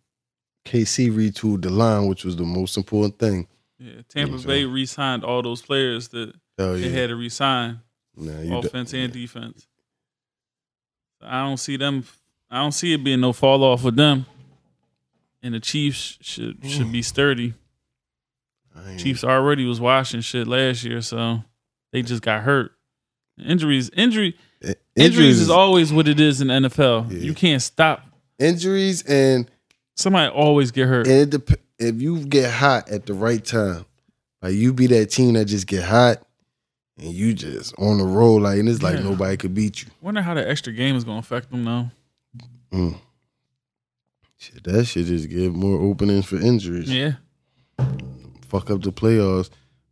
KC 0.66 1.10
retooled 1.12 1.62
the 1.62 1.70
line, 1.70 2.08
which 2.08 2.26
was 2.26 2.36
the 2.36 2.44
most 2.44 2.76
important 2.78 3.18
thing. 3.20 3.48
Yeah, 3.80 4.02
Tampa 4.08 4.34
Yeah, 4.36 4.40
so- 4.42 4.48
Bay 4.48 4.66
re-signed 4.66 5.24
all 5.24 5.42
those 5.42 5.62
players 5.62 6.10
that 6.10 6.34
Oh 6.58 6.74
they 6.74 6.90
yeah, 6.90 7.02
had 7.02 7.10
to 7.10 7.16
re-sign, 7.16 7.80
nah, 8.16 8.40
you 8.42 8.50
d- 8.62 8.68
offense 8.68 8.94
and 8.94 9.14
defense. 9.14 9.68
I 11.22 11.44
don't 11.44 11.58
see 11.58 11.78
them. 11.78 12.06
I 12.50 12.60
don't 12.62 12.72
see 12.72 12.94
it 12.94 13.04
being 13.04 13.20
no 13.22 13.34
fall 13.34 13.64
off 13.64 13.84
with 13.84 13.96
them. 13.96 14.26
And 15.44 15.54
the 15.54 15.60
Chiefs 15.60 16.18
should 16.22 16.58
should 16.66 16.92
be 16.92 17.02
sturdy. 17.02 17.54
Chiefs 18.98 19.24
already 19.24 19.66
was 19.66 19.80
washing 19.82 20.22
shit 20.22 20.48
last 20.48 20.84
year, 20.84 21.02
so 21.02 21.44
they 21.92 22.02
just 22.04 22.22
got 22.22 22.44
hurt. 22.44 22.74
Injuries, 23.44 23.90
injury, 23.96 24.36
I- 24.64 24.76
injuries 24.96 25.40
is 25.42 25.50
always 25.50 25.92
what 25.92 26.08
it 26.08 26.20
is 26.20 26.42
in 26.42 26.48
the 26.48 26.54
NFL. 26.54 27.12
Yeah. 27.12 27.20
You 27.20 27.34
can't 27.34 27.62
stop. 27.62 28.04
injuries 28.40 29.02
and 29.04 29.50
Somebody 29.96 30.32
always 30.32 30.70
get 30.70 30.88
hurt. 30.88 31.08
And 31.08 31.16
it 31.16 31.30
dep- 31.32 31.60
if 31.80 32.00
you 32.00 32.20
get 32.24 32.52
hot 32.52 32.88
at 32.90 33.08
the 33.08 33.16
right 33.16 33.44
time, 33.44 33.86
like 34.44 34.54
you 34.54 34.72
be 34.74 34.86
that 34.88 35.08
team 35.08 35.34
that 35.34 35.46
just 35.46 35.66
get 35.66 35.84
hot 35.84 36.22
and 37.00 37.12
you 37.14 37.34
just 37.34 37.74
on 37.78 37.98
the 38.00 38.04
roll, 38.06 38.42
like 38.42 38.60
and 38.60 38.68
it's 38.70 38.82
like 38.82 38.98
Yeah. 38.98 39.04
nobody 39.04 39.38
could 39.38 39.54
beat 39.54 39.84
you. 39.84 39.90
Wonder 40.02 40.22
how 40.22 40.34
the 40.34 40.48
extra 40.48 40.74
game 40.74 40.96
is 40.96 41.04
gonna 41.04 41.20
affect 41.20 41.52
them 41.52 41.64
though. 41.66 41.92
Mm. 42.72 42.98
Shit, 44.38 44.64
that 44.66 44.86
shit 44.86 45.08
just 45.08 45.30
give 45.30 45.56
more 45.56 45.80
openings 45.82 46.26
for 46.26 46.38
injuries. 46.38 46.92
Yeah, 46.92 47.14
Fuck 48.48 48.70
up 48.70 48.82
the 48.82 48.92
playoffs. 48.94 49.50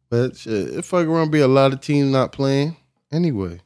But 0.10 0.38
shit, 0.38 0.70
it 0.76 0.86
fuck 0.86 1.08
around 1.08 1.32
be 1.32 1.40
a 1.40 1.48
lot 1.48 1.74
of 1.74 1.82
teams 1.82 2.12
not 2.12 2.32
playing 2.32 2.78
anyway. 3.12 3.60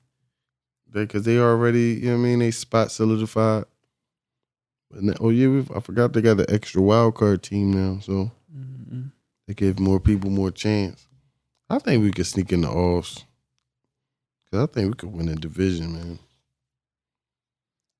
Because 0.91 1.23
they 1.23 1.37
already, 1.37 1.99
you 2.01 2.07
know 2.07 2.13
what 2.13 2.19
I 2.19 2.23
mean, 2.23 2.39
they 2.39 2.51
spot 2.51 2.91
solidified. 2.91 3.65
But 4.89 5.03
now, 5.03 5.13
oh 5.19 5.29
yeah, 5.29 5.61
I 5.75 5.79
forgot 5.81 6.13
they 6.13 6.21
got 6.21 6.37
the 6.37 6.51
extra 6.51 6.81
wild 6.81 7.15
card 7.15 7.43
team 7.43 7.71
now, 7.73 7.99
so 7.99 8.31
Mhm. 8.55 9.11
They 9.47 9.53
give 9.53 9.79
more 9.79 9.99
people 9.99 10.29
more 10.31 10.49
chance. 10.51 11.07
I 11.69 11.77
think 11.79 12.01
we 12.03 12.11
could 12.11 12.25
sneak 12.25 12.51
in 12.51 12.61
the 12.61 12.69
offs. 12.69 13.25
Cause 14.51 14.67
I 14.69 14.71
think 14.71 14.87
we 14.89 14.93
could 14.95 15.13
win 15.13 15.27
the 15.27 15.35
division, 15.35 15.93
man. 15.93 16.19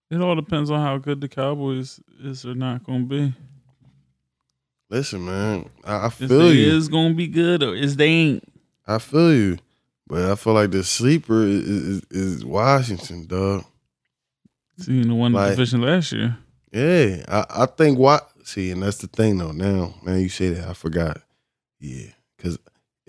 it 0.09 0.19
all 0.21 0.35
depends 0.35 0.71
on 0.71 0.79
how 0.81 0.97
good 0.97 1.21
the 1.21 1.27
Cowboys 1.27 1.99
is 2.23 2.45
or 2.45 2.55
not 2.55 2.83
gonna 2.83 3.03
be. 3.05 3.33
Listen, 4.89 5.23
man, 5.25 5.69
I, 5.83 6.07
I 6.07 6.09
feel 6.09 6.27
they 6.27 6.51
you. 6.53 6.75
is 6.75 6.87
gonna 6.87 7.13
be 7.13 7.27
good 7.27 7.61
or 7.61 7.75
is 7.75 7.95
they 7.95 8.07
ain't? 8.07 8.43
I 8.87 8.97
feel 8.97 9.33
you. 9.33 9.57
But 10.07 10.31
I 10.31 10.33
feel 10.33 10.53
like 10.53 10.71
the 10.71 10.83
sleeper 10.83 11.43
is, 11.43 11.67
is, 11.67 12.03
is 12.09 12.45
Washington, 12.45 13.27
dog. 13.27 13.63
See, 14.79 15.03
the 15.03 15.13
one 15.13 15.33
Like- 15.33 15.51
division 15.51 15.81
last 15.81 16.11
year. 16.11 16.35
Yeah, 16.71 17.23
I, 17.27 17.63
I 17.63 17.65
think 17.67 17.97
what 17.99 18.27
see, 18.43 18.71
and 18.71 18.81
that's 18.83 18.97
the 18.97 19.07
thing 19.07 19.37
though. 19.39 19.51
Now, 19.51 19.93
now 20.03 20.13
you 20.15 20.29
say 20.29 20.49
that, 20.49 20.67
I 20.69 20.73
forgot. 20.73 21.21
Yeah, 21.79 22.07
because 22.37 22.57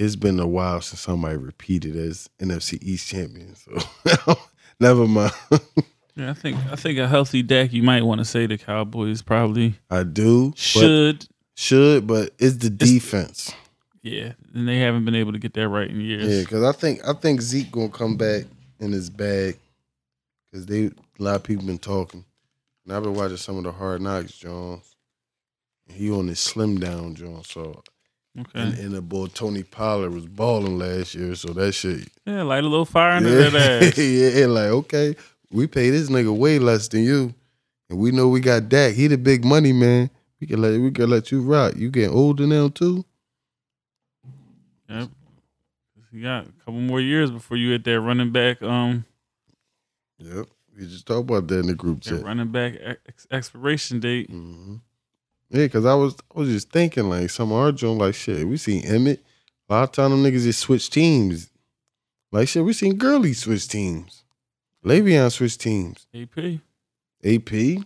it's 0.00 0.16
been 0.16 0.40
a 0.40 0.46
while 0.46 0.80
since 0.80 1.00
somebody 1.00 1.36
repeated 1.36 1.94
as 1.94 2.30
NFC 2.40 2.82
East 2.82 3.08
champion. 3.08 3.54
So 3.54 4.34
never 4.80 5.06
mind. 5.06 5.32
Yeah, 6.16 6.30
I 6.30 6.34
think 6.34 6.56
I 6.72 6.76
think 6.76 6.98
a 6.98 7.06
healthy 7.06 7.42
Dak. 7.42 7.72
You 7.72 7.82
might 7.82 8.02
want 8.02 8.20
to 8.20 8.24
say 8.24 8.46
the 8.46 8.56
Cowboys 8.56 9.20
probably 9.22 9.74
I 9.90 10.02
do. 10.04 10.50
but- 10.50 10.58
should. 10.58 11.26
should, 11.54 12.06
but 12.06 12.30
it's 12.38 12.56
the 12.56 12.70
defense. 12.70 13.52
Yeah, 14.02 14.32
and 14.54 14.66
they 14.66 14.78
haven't 14.78 15.04
been 15.04 15.14
able 15.14 15.32
to 15.32 15.38
get 15.38 15.52
that 15.52 15.68
right 15.68 15.88
in 15.90 16.00
years. 16.00 16.26
Yeah, 16.26 16.40
because 16.40 16.62
I 16.64 16.72
think 16.72 17.06
I 17.06 17.12
think 17.12 17.42
Zeke 17.42 17.70
gonna 17.70 17.90
come 17.90 18.16
back 18.16 18.44
in 18.80 18.92
his 18.92 19.10
bag 19.10 19.58
because 20.50 20.64
they 20.64 20.86
a 20.86 20.92
lot 21.22 21.36
of 21.36 21.42
people 21.42 21.66
been 21.66 21.78
talking, 21.78 22.24
and 22.86 22.96
I've 22.96 23.02
been 23.02 23.12
watching 23.14 23.36
some 23.36 23.58
of 23.58 23.64
the 23.64 23.72
Hard 23.72 24.00
Knocks 24.00 24.32
Jones. 24.32 24.96
He 25.86 26.10
on 26.10 26.28
his 26.28 26.40
slim 26.40 26.80
down 26.80 27.14
Jones, 27.14 27.48
so 27.50 27.82
Okay. 28.38 28.60
and, 28.60 28.78
and 28.78 28.92
the 28.92 29.02
boy 29.02 29.26
Tony 29.26 29.64
Pollard 29.64 30.12
was 30.14 30.26
balling 30.26 30.78
last 30.78 31.14
year, 31.14 31.34
so 31.34 31.52
that 31.52 31.72
shit. 31.72 32.08
yeah, 32.24 32.42
light 32.42 32.62
a 32.64 32.68
little 32.68 32.84
fire 32.84 33.12
under 33.16 33.28
Yeah, 33.28 33.48
that 33.50 33.92
ass. 33.94 33.98
yeah, 33.98 34.46
like 34.46 34.68
okay, 34.70 35.16
we 35.50 35.66
pay 35.66 35.90
this 35.90 36.08
nigga 36.08 36.34
way 36.36 36.58
less 36.60 36.86
than 36.88 37.02
you, 37.02 37.34
and 37.88 37.98
we 37.98 38.12
know 38.12 38.28
we 38.28 38.40
got 38.40 38.68
Dak. 38.68 38.94
He 38.94 39.08
the 39.08 39.18
big 39.18 39.44
money 39.44 39.72
man. 39.72 40.10
We 40.40 40.46
can 40.46 40.62
let 40.62 40.80
we 40.80 40.90
can 40.92 41.10
let 41.10 41.32
you 41.32 41.42
rock. 41.42 41.74
You 41.76 41.90
getting 41.90 42.14
older 42.16 42.46
now 42.46 42.68
too. 42.68 43.04
Yep. 44.88 45.08
You 46.12 46.22
got 46.22 46.44
a 46.46 46.52
couple 46.64 46.80
more 46.80 47.00
years 47.00 47.30
before 47.30 47.56
you 47.56 47.70
hit 47.70 47.84
that 47.84 48.00
running 48.00 48.32
back. 48.32 48.62
Um, 48.62 49.04
Yep, 50.18 50.46
we 50.76 50.86
just 50.86 51.06
talked 51.06 51.30
about 51.30 51.48
that 51.48 51.60
in 51.60 51.66
the 51.66 51.74
group 51.74 52.00
chat. 52.00 52.22
running 52.22 52.48
back 52.52 52.74
ex- 53.06 53.26
expiration 53.30 54.00
date. 54.00 54.28
hmm 54.30 54.76
Yeah, 55.50 55.66
cause 55.68 55.84
I 55.84 55.94
was 55.94 56.14
I 56.34 56.38
was 56.38 56.48
just 56.48 56.70
thinking 56.70 57.08
like 57.10 57.30
some 57.30 57.50
of 57.52 57.58
our 57.58 57.72
joint 57.72 57.98
like 57.98 58.14
shit. 58.14 58.46
We 58.46 58.56
seen 58.56 58.82
Emmitt. 58.84 59.18
A 59.68 59.74
lot 59.74 59.82
of 59.84 59.92
time 59.92 60.10
them 60.10 60.22
niggas 60.22 60.44
just 60.44 60.60
switch 60.60 60.90
teams. 60.90 61.50
Like 62.32 62.48
shit, 62.48 62.64
we 62.64 62.72
seen 62.72 62.96
Gurley 62.96 63.32
switch 63.32 63.66
teams. 63.68 64.24
Le'Veon 64.84 65.30
switch 65.32 65.58
teams. 65.58 66.06
AP. 66.14 66.60
AP. 67.24 67.84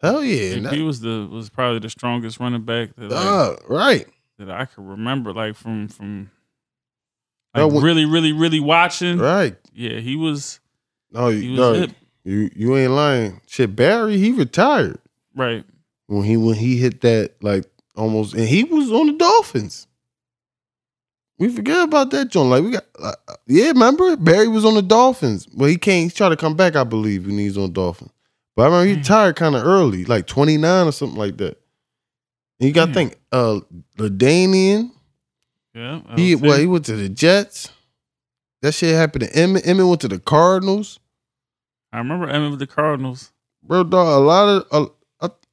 Hell 0.00 0.24
yeah. 0.24 0.68
AP 0.70 0.78
was 0.80 1.00
the 1.00 1.28
was 1.30 1.50
probably 1.50 1.80
the 1.80 1.90
strongest 1.90 2.38
running 2.40 2.62
back 2.64 2.94
that 2.96 3.12
I, 3.12 3.16
uh, 3.16 3.56
right. 3.68 4.06
that 4.38 4.50
I 4.50 4.64
could 4.64 4.86
remember. 4.86 5.32
Like 5.32 5.56
from 5.56 5.88
from 5.88 6.30
No, 7.54 7.66
like 7.66 7.74
when- 7.74 7.82
really 7.84 8.04
really 8.04 8.32
really 8.32 8.60
watching. 8.60 9.18
Right. 9.18 9.56
Yeah, 9.74 9.98
he 9.98 10.14
was 10.16 10.60
No, 11.10 11.28
he 11.28 11.50
was 11.50 11.58
no, 11.58 11.72
hip. 11.74 11.90
you 12.24 12.50
you 12.54 12.76
ain't 12.76 12.92
lying. 12.92 13.40
Shit, 13.48 13.74
Barry, 13.76 14.16
he 14.16 14.30
retired 14.30 14.98
Right. 15.34 15.64
When 16.10 16.24
he 16.24 16.36
when 16.36 16.56
he 16.56 16.76
hit 16.76 17.02
that 17.02 17.34
like 17.40 17.64
almost 17.94 18.34
and 18.34 18.48
he 18.48 18.64
was 18.64 18.90
on 18.90 19.06
the 19.06 19.12
Dolphins. 19.12 19.86
We 21.38 21.48
forget 21.48 21.84
about 21.84 22.10
that 22.10 22.28
John. 22.30 22.50
Like 22.50 22.64
we 22.64 22.72
got, 22.72 22.84
uh, 23.00 23.12
yeah. 23.46 23.68
Remember 23.68 24.16
Barry 24.16 24.48
was 24.48 24.64
on 24.64 24.74
the 24.74 24.82
Dolphins. 24.82 25.46
Well, 25.54 25.68
he 25.70 25.76
can't. 25.76 26.02
He's 26.02 26.14
trying 26.14 26.32
to 26.32 26.36
come 26.36 26.56
back, 26.56 26.74
I 26.74 26.82
believe, 26.84 27.26
when 27.26 27.38
he's 27.38 27.56
on 27.56 27.72
Dolphins. 27.72 28.10
But 28.56 28.62
I 28.62 28.66
remember 28.66 28.86
he 28.88 28.94
Mm. 28.94 28.98
retired 28.98 29.36
kind 29.36 29.54
of 29.54 29.64
early, 29.64 30.04
like 30.04 30.26
twenty 30.26 30.56
nine 30.56 30.88
or 30.88 30.92
something 30.92 31.16
like 31.18 31.36
that. 31.38 31.58
And 32.58 32.66
you 32.68 32.72
got 32.72 32.86
to 32.86 32.90
Mm. 32.90 32.94
think, 32.94 33.18
uh, 33.32 33.60
LaDainian. 33.96 34.90
Yeah. 35.74 36.00
He 36.16 36.34
well, 36.34 36.58
he 36.58 36.66
went 36.66 36.84
to 36.86 36.96
the 36.96 37.08
Jets. 37.08 37.70
That 38.62 38.72
shit 38.72 38.94
happened 38.96 39.24
to 39.24 39.30
Emmitt. 39.30 39.62
Emmitt 39.64 39.88
went 39.88 40.00
to 40.02 40.08
the 40.08 40.18
Cardinals. 40.18 40.98
I 41.92 41.98
remember 41.98 42.26
Emmitt 42.26 42.50
with 42.50 42.58
the 42.58 42.66
Cardinals. 42.66 43.30
Bro, 43.62 43.84
dog, 43.84 44.06
a 44.08 44.18
lot 44.24 44.66
of 44.72 44.92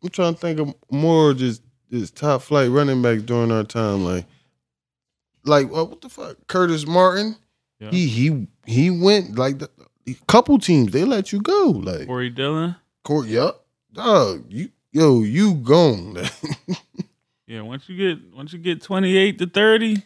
I'm 0.08 0.12
trying 0.12 0.34
to 0.36 0.40
think 0.40 0.60
of 0.60 0.74
more 0.90 1.34
just 1.34 1.62
just 1.92 2.16
top 2.16 2.42
flight 2.42 2.70
running 2.70 3.02
backs 3.02 3.24
during 3.24 3.52
our 3.52 3.64
time, 3.66 4.06
like 4.06 4.26
like 5.44 5.70
what, 5.70 5.90
what 5.90 6.02
the 6.02 6.10
fuck, 6.10 6.38
Curtis 6.48 6.88
Martin. 6.88 7.36
Yeah. 7.80 7.92
He 7.92 8.08
he 8.08 8.48
he 8.66 8.90
went 8.90 9.38
like 9.38 9.60
the, 9.60 9.70
a 10.08 10.16
couple 10.28 10.58
teams 10.60 10.92
they 10.94 11.04
let 11.04 11.32
you 11.34 11.42
go 11.42 11.70
like 11.84 12.08
Corey 12.08 12.30
Dillon. 12.30 12.76
court. 13.04 13.28
Yup, 13.28 13.66
dog, 13.94 14.46
you 14.50 14.70
yo 14.92 15.22
you 15.24 15.56
gone. 15.56 16.18
Yeah, 17.50 17.62
once 17.62 17.88
you 17.88 17.96
get 17.96 18.34
once 18.36 18.52
you 18.52 18.60
get 18.60 18.82
twenty 18.82 19.16
eight 19.16 19.40
to 19.40 19.48
thirty, 19.48 20.04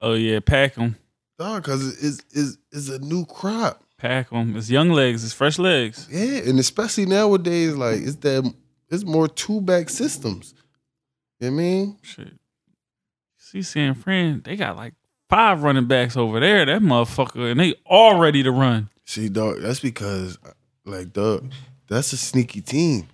oh 0.00 0.14
yeah, 0.14 0.38
pack 0.38 0.74
them, 0.76 0.94
dog, 1.36 1.64
because 1.64 1.88
it's 2.04 2.22
is 2.30 2.56
is 2.70 2.88
a 2.88 3.00
new 3.00 3.26
crop. 3.26 3.82
pack 3.98 4.30
them. 4.30 4.56
It's 4.56 4.70
young 4.70 4.90
legs, 4.90 5.24
it's 5.24 5.32
fresh 5.32 5.58
legs. 5.58 6.06
Yeah, 6.08 6.42
and 6.48 6.56
especially 6.60 7.06
nowadays, 7.06 7.74
like 7.74 7.96
it's 8.00 8.14
that 8.16 8.44
it's 8.94 9.04
more 9.04 9.28
two 9.28 9.60
back 9.60 9.90
systems. 9.90 10.54
You 11.40 11.50
know 11.50 11.56
what 11.56 11.60
I 11.60 11.64
mean? 11.64 11.98
Shit. 12.02 12.32
See 13.36 13.62
San 13.62 13.94
Fran, 13.94 14.42
they 14.44 14.56
got 14.56 14.76
like 14.76 14.94
five 15.28 15.62
running 15.62 15.86
backs 15.86 16.16
over 16.16 16.40
there. 16.40 16.64
That 16.64 16.80
motherfucker, 16.80 17.50
and 17.50 17.60
they 17.60 17.74
all 17.84 18.18
ready 18.18 18.42
to 18.42 18.50
run. 18.50 18.88
See, 19.04 19.28
dog, 19.28 19.60
that's 19.60 19.80
because 19.80 20.38
like 20.84 21.12
dog, 21.12 21.50
that's 21.86 22.12
a 22.12 22.16
sneaky 22.16 22.60
team. 22.60 23.06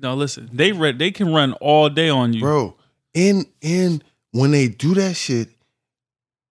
No, 0.00 0.14
listen, 0.14 0.48
they 0.52 0.72
read 0.72 0.98
they 0.98 1.10
can 1.10 1.32
run 1.34 1.54
all 1.54 1.88
day 1.88 2.08
on 2.08 2.32
you. 2.32 2.40
Bro, 2.40 2.76
and 3.14 3.46
and 3.62 4.04
when 4.30 4.52
they 4.52 4.68
do 4.68 4.94
that 4.94 5.14
shit, 5.14 5.48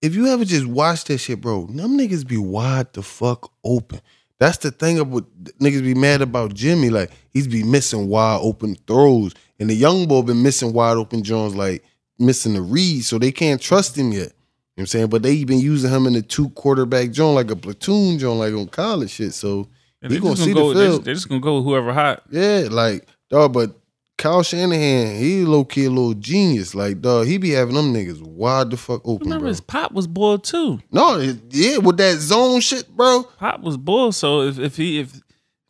if 0.01 0.15
you 0.15 0.27
ever 0.27 0.45
just 0.45 0.65
watch 0.65 1.05
that 1.05 1.19
shit, 1.19 1.41
bro, 1.41 1.65
them 1.67 1.97
niggas 1.97 2.27
be 2.27 2.38
wide 2.38 2.91
the 2.93 3.01
fuck 3.01 3.51
open. 3.63 4.01
That's 4.39 4.57
the 4.57 4.72
thing 4.72 4.99
of 4.99 5.09
what 5.11 5.26
niggas 5.59 5.81
be 5.84 5.95
mad 5.95 6.22
about 6.22 6.53
Jimmy. 6.53 6.89
Like 6.89 7.11
he's 7.31 7.47
be 7.47 7.64
missing 7.64 8.07
wide 8.07 8.39
open 8.41 8.76
throws, 8.88 9.34
and 9.59 9.69
the 9.69 9.73
young 9.76 10.07
boy 10.07 10.22
been 10.22 10.43
missing 10.43 10.73
wide 10.73 10.97
open 10.97 11.23
Jones, 11.23 11.55
like 11.55 11.84
missing 12.19 12.53
the 12.53 12.61
read, 12.61 13.03
so 13.03 13.18
they 13.18 13.31
can't 13.31 13.61
trust 13.61 13.97
him 13.97 14.11
yet. 14.11 14.19
You 14.19 14.23
know 14.23 14.31
what 14.76 14.81
I'm 14.84 14.85
saying? 14.88 15.07
But 15.07 15.23
they 15.23 15.43
been 15.43 15.59
using 15.59 15.89
him 15.91 16.05
in 16.05 16.14
the 16.14 16.22
two 16.22 16.49
quarterback 16.49 17.09
Jones, 17.11 17.35
like 17.35 17.49
a 17.49 17.55
platoon 17.55 18.19
Jones, 18.19 18.39
like 18.39 18.53
on 18.53 18.68
college 18.68 19.09
shit. 19.09 19.34
So 19.34 19.68
And 20.03 20.11
he 20.11 20.18
they 20.19 20.22
gonna 20.22 20.35
just 20.35 20.45
see 20.47 20.53
go, 20.53 20.72
the 20.73 20.80
field. 20.80 20.91
just, 20.97 21.03
they 21.05 21.14
just 21.14 21.30
gonna 21.30 21.41
go 21.41 21.55
with 21.55 21.64
whoever 21.65 21.91
hot. 21.93 22.23
Yeah, 22.30 22.68
like 22.69 23.07
dog, 23.31 23.53
but 23.53 23.76
Kyle 24.18 24.41
Shanahan, 24.41 25.15
he 25.18 25.45
low 25.45 25.64
key 25.64 25.85
a 25.85 25.89
little 25.89 26.14
genius. 26.15 26.73
Like 26.73 27.02
dog, 27.02 27.27
he 27.27 27.38
be 27.38 27.52
having 27.52 27.76
them 27.76 27.94
niggas 27.94 28.22
wide 28.22 28.72
the 28.72 28.77
fuck 28.77 29.02
open, 29.06 29.26
Remember 29.26 29.44
bro. 29.44 29.49
his 29.49 29.61
pop 29.61 29.91
was 29.91 30.07
boiled 30.07 30.44
too. 30.44 30.80
No, 30.91 31.19
it- 31.19 31.38
yeah, 31.52 31.77
with 31.77 31.98
that 31.98 32.18
zone 32.18 32.60
shit, 32.61 32.88
bro. 32.95 33.23
Pop 33.38 33.61
was 33.61 33.77
boiled. 33.77 34.15
So 34.15 34.41
if, 34.41 34.57
if 34.60 34.76
he 34.77 34.99
if 34.99 35.22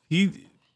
he 0.07 0.31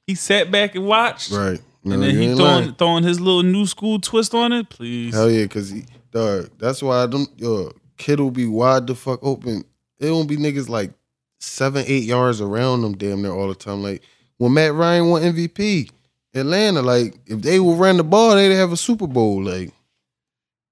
he 0.05 0.15
sat 0.15 0.51
back 0.51 0.75
and 0.75 0.85
watched, 0.85 1.31
Right. 1.31 1.61
No, 1.83 1.93
and 1.93 2.03
then 2.03 2.11
he 2.15 2.25
throwing 2.35 2.37
lying. 2.37 2.75
throwing 2.75 3.03
his 3.03 3.19
little 3.19 3.41
new 3.43 3.65
school 3.65 3.99
twist 3.99 4.35
on 4.35 4.51
it, 4.51 4.69
please. 4.69 5.15
Hell 5.15 5.31
yeah, 5.31 5.47
cause 5.47 5.69
he, 5.69 5.85
dog, 6.11 6.49
that's 6.59 6.83
why 6.83 7.05
them 7.07 7.25
yo 7.37 7.71
kid 7.97 8.19
will 8.19 8.29
be 8.31 8.45
wide 8.45 8.85
the 8.87 8.93
fuck 8.95 9.19
open. 9.23 9.63
It 9.97 10.11
won't 10.11 10.27
be 10.29 10.35
niggas 10.37 10.67
like 10.69 10.91
seven, 11.39 11.83
eight 11.87 12.03
yards 12.03 12.39
around 12.41 12.81
them 12.81 12.97
damn 12.97 13.21
near 13.21 13.31
all 13.31 13.47
the 13.47 13.55
time. 13.55 13.81
Like 13.81 14.03
when 14.37 14.53
Matt 14.53 14.73
Ryan 14.73 15.09
won 15.09 15.21
MVP, 15.23 15.89
Atlanta, 16.33 16.81
like 16.81 17.19
if 17.25 17.41
they 17.41 17.59
would 17.59 17.77
run 17.77 17.97
the 17.97 18.03
ball, 18.03 18.35
they'd 18.35 18.55
have 18.55 18.71
a 18.71 18.77
Super 18.77 19.07
Bowl. 19.07 19.43
Like, 19.43 19.73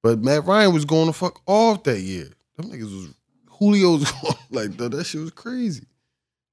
but 0.02 0.19
Matt 0.19 0.45
Ryan 0.45 0.73
was 0.73 0.86
going 0.86 1.07
to 1.07 1.14
fuck 1.14 1.41
off 1.45 1.84
that 1.84 1.99
year. 1.99 2.30
Them 2.56 2.72
niggas 2.72 2.84
was 2.84 3.14
Julio's 3.60 4.10
going 4.22 4.36
like 4.52 4.77
that. 4.77 4.91
That 4.91 5.03
shit 5.06 5.22
was 5.22 5.31
crazy. 5.31 5.86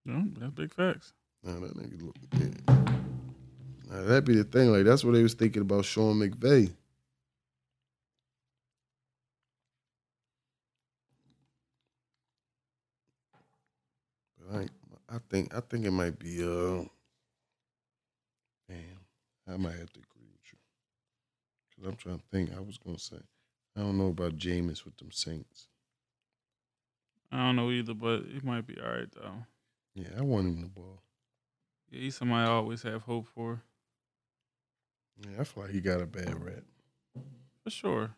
Yeah, 0.04 0.22
that's 0.38 0.52
big 0.52 0.74
facts. 0.74 1.12
Nah, 1.42 1.60
that 1.60 1.76
nigga 1.76 2.02
look. 2.02 2.16
Yeah. 2.32 2.74
Nah, 3.88 4.02
that'd 4.02 4.24
be 4.24 4.34
the 4.36 4.44
thing. 4.44 4.72
Like 4.72 4.84
that's 4.84 5.04
what 5.04 5.12
they 5.14 5.22
was 5.22 5.34
thinking 5.34 5.62
about 5.62 5.84
Sean 5.84 6.18
McVay. 6.18 6.72
But 14.38 14.56
I, 14.56 14.68
I 15.14 15.18
think 15.30 15.54
I 15.54 15.60
think 15.60 15.84
it 15.84 15.92
might 15.92 16.18
be 16.18 16.42
uh. 16.42 16.84
I 19.48 19.56
might 19.56 19.76
have 19.76 19.92
to 19.92 20.00
agree 20.00 20.26
with 20.32 20.52
you. 20.52 20.58
Cause 21.76 21.86
I'm 21.88 21.96
trying 21.96 22.18
to 22.18 22.24
think. 22.32 22.50
I 22.56 22.60
was 22.60 22.78
gonna 22.78 22.98
say, 22.98 23.18
I 23.76 23.80
don't 23.80 23.98
know 23.98 24.08
about 24.08 24.36
Jameis 24.36 24.84
with 24.84 24.96
them 24.96 25.10
Saints. 25.12 25.68
I 27.30 27.38
don't 27.38 27.56
know 27.56 27.70
either, 27.70 27.94
but 27.94 28.22
he 28.32 28.40
might 28.42 28.66
be 28.66 28.76
all 28.80 28.90
right 28.90 29.08
though. 29.14 29.44
Yeah, 29.94 30.08
I 30.18 30.22
want 30.22 30.46
him 30.46 30.60
the 30.62 30.68
ball. 30.68 31.00
Yeah, 31.90 32.00
he's 32.00 32.16
somebody 32.16 32.46
I 32.48 32.52
always 32.52 32.82
have 32.82 33.02
hope 33.02 33.26
for, 33.34 33.62
Yeah, 35.18 35.40
I 35.40 35.44
feel 35.44 35.62
like 35.64 35.72
he 35.72 35.80
got 35.80 36.00
a 36.00 36.06
bad 36.06 36.42
rap. 36.44 36.64
for 37.62 37.70
sure. 37.70 38.10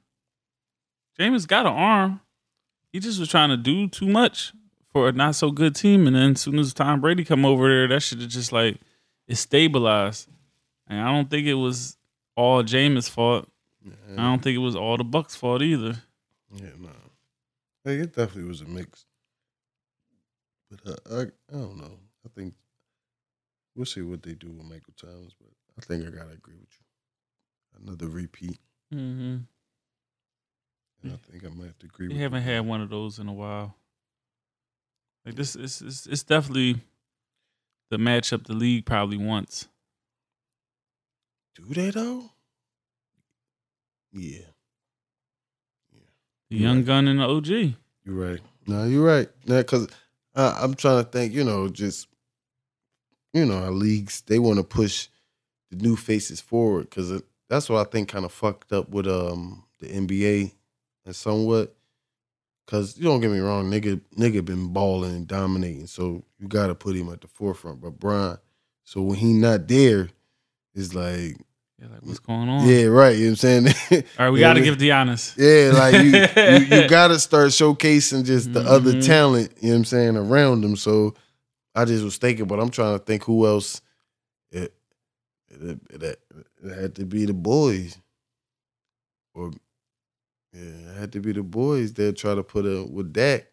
Jameis 1.18 1.46
got 1.46 1.66
an 1.66 1.72
arm. 1.72 2.20
He 2.92 3.00
just 3.00 3.18
was 3.20 3.28
trying 3.28 3.50
to 3.50 3.56
do 3.56 3.86
too 3.88 4.08
much 4.08 4.52
for 4.92 5.08
a 5.08 5.12
not 5.12 5.34
so 5.34 5.50
good 5.50 5.74
team, 5.74 6.06
and 6.06 6.16
then 6.16 6.32
as 6.32 6.40
soon 6.40 6.58
as 6.58 6.72
Tom 6.72 7.00
Brady 7.00 7.24
come 7.24 7.44
over 7.44 7.68
there, 7.68 7.88
that 7.88 8.00
should 8.02 8.20
have 8.20 8.30
just 8.30 8.52
like 8.52 8.78
it 9.26 9.36
stabilized. 9.36 10.28
And 10.88 11.00
I 11.00 11.12
don't 11.12 11.28
think 11.30 11.46
it 11.46 11.54
was 11.54 11.96
all 12.36 12.62
Jameis' 12.62 13.10
fault. 13.10 13.48
Yeah, 13.84 13.92
I 14.14 14.22
don't 14.22 14.42
think 14.42 14.54
it 14.56 14.58
was 14.60 14.74
all 14.76 14.96
the 14.96 15.04
Bucs' 15.04 15.36
fault 15.36 15.62
either. 15.62 15.96
Yeah, 16.54 16.70
no. 16.78 16.90
Hey, 17.84 17.96
it 17.96 18.14
definitely 18.14 18.44
was 18.48 18.60
a 18.62 18.64
mix. 18.66 19.04
But 20.70 20.80
uh, 21.10 21.14
I, 21.14 21.20
I 21.54 21.58
don't 21.60 21.76
know. 21.78 21.98
I 22.24 22.28
think 22.34 22.54
we'll 23.74 23.86
see 23.86 24.02
what 24.02 24.22
they 24.22 24.34
do 24.34 24.48
with 24.48 24.64
Michael 24.66 24.94
Thomas. 25.00 25.34
But 25.38 25.50
I 25.78 25.80
think 25.86 26.06
I 26.06 26.10
gotta 26.10 26.32
agree 26.32 26.56
with 26.58 26.68
you. 26.78 27.82
Another 27.86 28.08
repeat, 28.08 28.58
Mm-hmm. 28.92 29.36
and 31.02 31.12
I 31.12 31.16
think 31.30 31.44
I 31.44 31.48
might 31.48 31.66
have 31.66 31.78
to 31.78 31.86
agree. 31.86 32.08
With 32.08 32.12
you. 32.12 32.18
We 32.18 32.22
haven't 32.22 32.42
you. 32.44 32.50
had 32.52 32.66
one 32.66 32.80
of 32.80 32.90
those 32.90 33.18
in 33.18 33.28
a 33.28 33.32
while. 33.32 33.76
Like 35.24 35.34
this, 35.36 35.54
it's 35.54 35.80
it's, 35.80 36.06
it's 36.06 36.22
definitely 36.24 36.80
the 37.90 37.98
matchup 37.98 38.46
the 38.46 38.54
league 38.54 38.84
probably 38.86 39.18
wants. 39.18 39.68
Do 41.58 41.74
they 41.74 41.90
though? 41.90 42.30
Yeah. 44.12 44.46
The 46.50 46.56
young 46.56 46.78
right. 46.78 46.86
gun 46.86 47.08
and 47.08 47.20
the 47.20 47.24
OG. 47.24 47.46
You're 47.48 47.74
right. 48.06 48.40
No, 48.66 48.84
you're 48.84 49.04
right. 49.04 49.28
Now, 49.46 49.58
because 49.58 49.88
I'm 50.34 50.74
trying 50.74 51.04
to 51.04 51.10
think, 51.10 51.34
you 51.34 51.44
know, 51.44 51.68
just, 51.68 52.06
you 53.34 53.44
know, 53.44 53.64
our 53.64 53.70
leagues, 53.70 54.22
they 54.22 54.38
want 54.38 54.58
to 54.58 54.64
push 54.64 55.08
the 55.70 55.76
new 55.76 55.96
faces 55.96 56.40
forward 56.40 56.88
because 56.88 57.22
that's 57.50 57.68
what 57.68 57.86
I 57.86 57.90
think 57.90 58.08
kind 58.08 58.24
of 58.24 58.32
fucked 58.32 58.72
up 58.72 58.88
with 58.88 59.06
um 59.06 59.64
the 59.80 59.88
NBA 59.88 60.52
and 61.04 61.16
somewhat. 61.16 61.74
Because 62.64 62.98
you 62.98 63.04
don't 63.04 63.20
get 63.20 63.30
me 63.30 63.38
wrong, 63.38 63.70
nigga, 63.70 63.98
nigga 64.18 64.44
been 64.44 64.74
balling 64.74 65.14
and 65.14 65.26
dominating, 65.26 65.86
so 65.86 66.22
you 66.38 66.48
got 66.48 66.66
to 66.66 66.74
put 66.74 66.96
him 66.96 67.10
at 67.10 67.22
the 67.22 67.26
forefront. 67.26 67.80
But 67.80 67.98
Brian, 67.98 68.36
so 68.84 69.00
when 69.00 69.16
he 69.16 69.32
not 69.32 69.68
there, 69.68 70.10
it's 70.74 70.94
like, 70.94 71.38
Yeah, 71.80 71.86
like 71.92 72.00
what's 72.02 72.18
going 72.18 72.48
on? 72.48 72.66
yeah, 72.68 72.84
right. 72.86 73.16
You 73.16 73.26
know 73.26 73.30
what 73.32 73.44
I'm 73.44 73.68
saying? 73.68 74.04
All 74.18 74.24
right, 74.26 74.30
we 74.30 74.40
got 74.40 74.54
to 74.54 74.60
give 74.60 74.78
Giannis. 74.78 75.34
Yeah, 75.36 75.78
like 75.78 75.94
you, 75.94 76.66
you, 76.76 76.82
you 76.82 76.88
gotta 76.88 77.18
start 77.20 77.50
showcasing 77.50 78.24
just 78.24 78.52
the 78.52 78.60
other 78.60 78.94
Mhm. 78.94 79.06
talent, 79.06 79.52
you 79.60 79.68
know 79.68 79.74
what 79.74 79.78
I'm 79.78 79.84
saying, 79.84 80.16
around 80.16 80.62
them. 80.62 80.74
So 80.76 81.14
I 81.76 81.84
just 81.84 82.02
was 82.02 82.16
thinking, 82.16 82.46
but 82.46 82.58
I'm 82.58 82.70
trying 82.70 82.98
to 82.98 83.04
think 83.04 83.22
who 83.24 83.46
else 83.46 83.80
it 84.50 84.74
it, 85.50 85.78
it, 85.90 86.02
it 86.02 86.74
had 86.74 86.94
to 86.96 87.04
be 87.06 87.24
the 87.26 87.32
boys. 87.34 87.96
Or 89.34 89.52
yeah, 90.52 90.62
it 90.92 90.98
had 90.98 91.12
to 91.12 91.20
be 91.20 91.32
the 91.32 91.42
boys 91.44 91.92
that 91.94 92.16
try 92.16 92.34
to 92.34 92.42
put 92.42 92.66
up 92.66 92.90
with 92.90 93.12
Dak. 93.12 93.46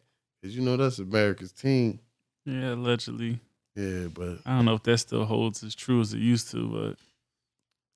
Cause 0.43 0.56
you 0.56 0.61
know 0.64 0.77
that's 0.77 0.97
America's 0.99 1.52
team. 1.52 1.99
Yeah, 2.45 2.73
allegedly. 2.73 3.39
Yeah, 3.76 4.07
but 4.14 4.39
I 4.45 4.56
don't 4.56 4.65
know 4.65 4.73
if 4.76 4.84
that 4.84 4.97
still 4.99 5.26
holds 5.26 5.64
as 5.64 5.76
true 5.76 6.02
as 6.02 6.14
it 6.14 6.19
used 6.19 6.49
to, 6.52 6.68
but 6.68 6.97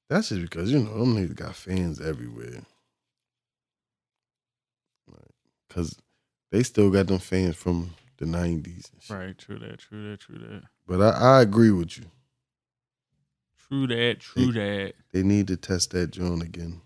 that's 0.10 0.30
just 0.30 0.42
because, 0.42 0.72
you 0.72 0.80
know, 0.80 0.98
them 0.98 1.16
niggas 1.16 1.36
got 1.36 1.56
fans 1.56 2.02
everywhere. 2.02 2.64
Like, 5.08 5.32
Cause 5.70 5.96
they 6.52 6.64
still 6.64 6.90
got 6.90 7.08
them 7.08 7.20
fans 7.20 7.56
from 7.56 7.92
the 8.18 8.26
nineties 8.26 8.92
right, 9.10 9.38
true 9.38 9.58
that, 9.60 9.80
true 9.80 10.12
that, 10.12 10.20
true 10.20 10.38
that. 10.38 10.64
But 10.86 11.02
I, 11.02 11.38
I 11.38 11.42
agree 11.42 11.72
with 11.72 11.98
you. 11.98 12.06
True 13.68 13.88
that, 13.88 14.20
true 14.20 14.52
that. 14.52 14.94
They 15.14 15.24
need 15.24 15.48
to 15.48 15.58
test 15.58 15.92
that 15.92 16.12
joint 16.12 16.42
again. 16.42 16.82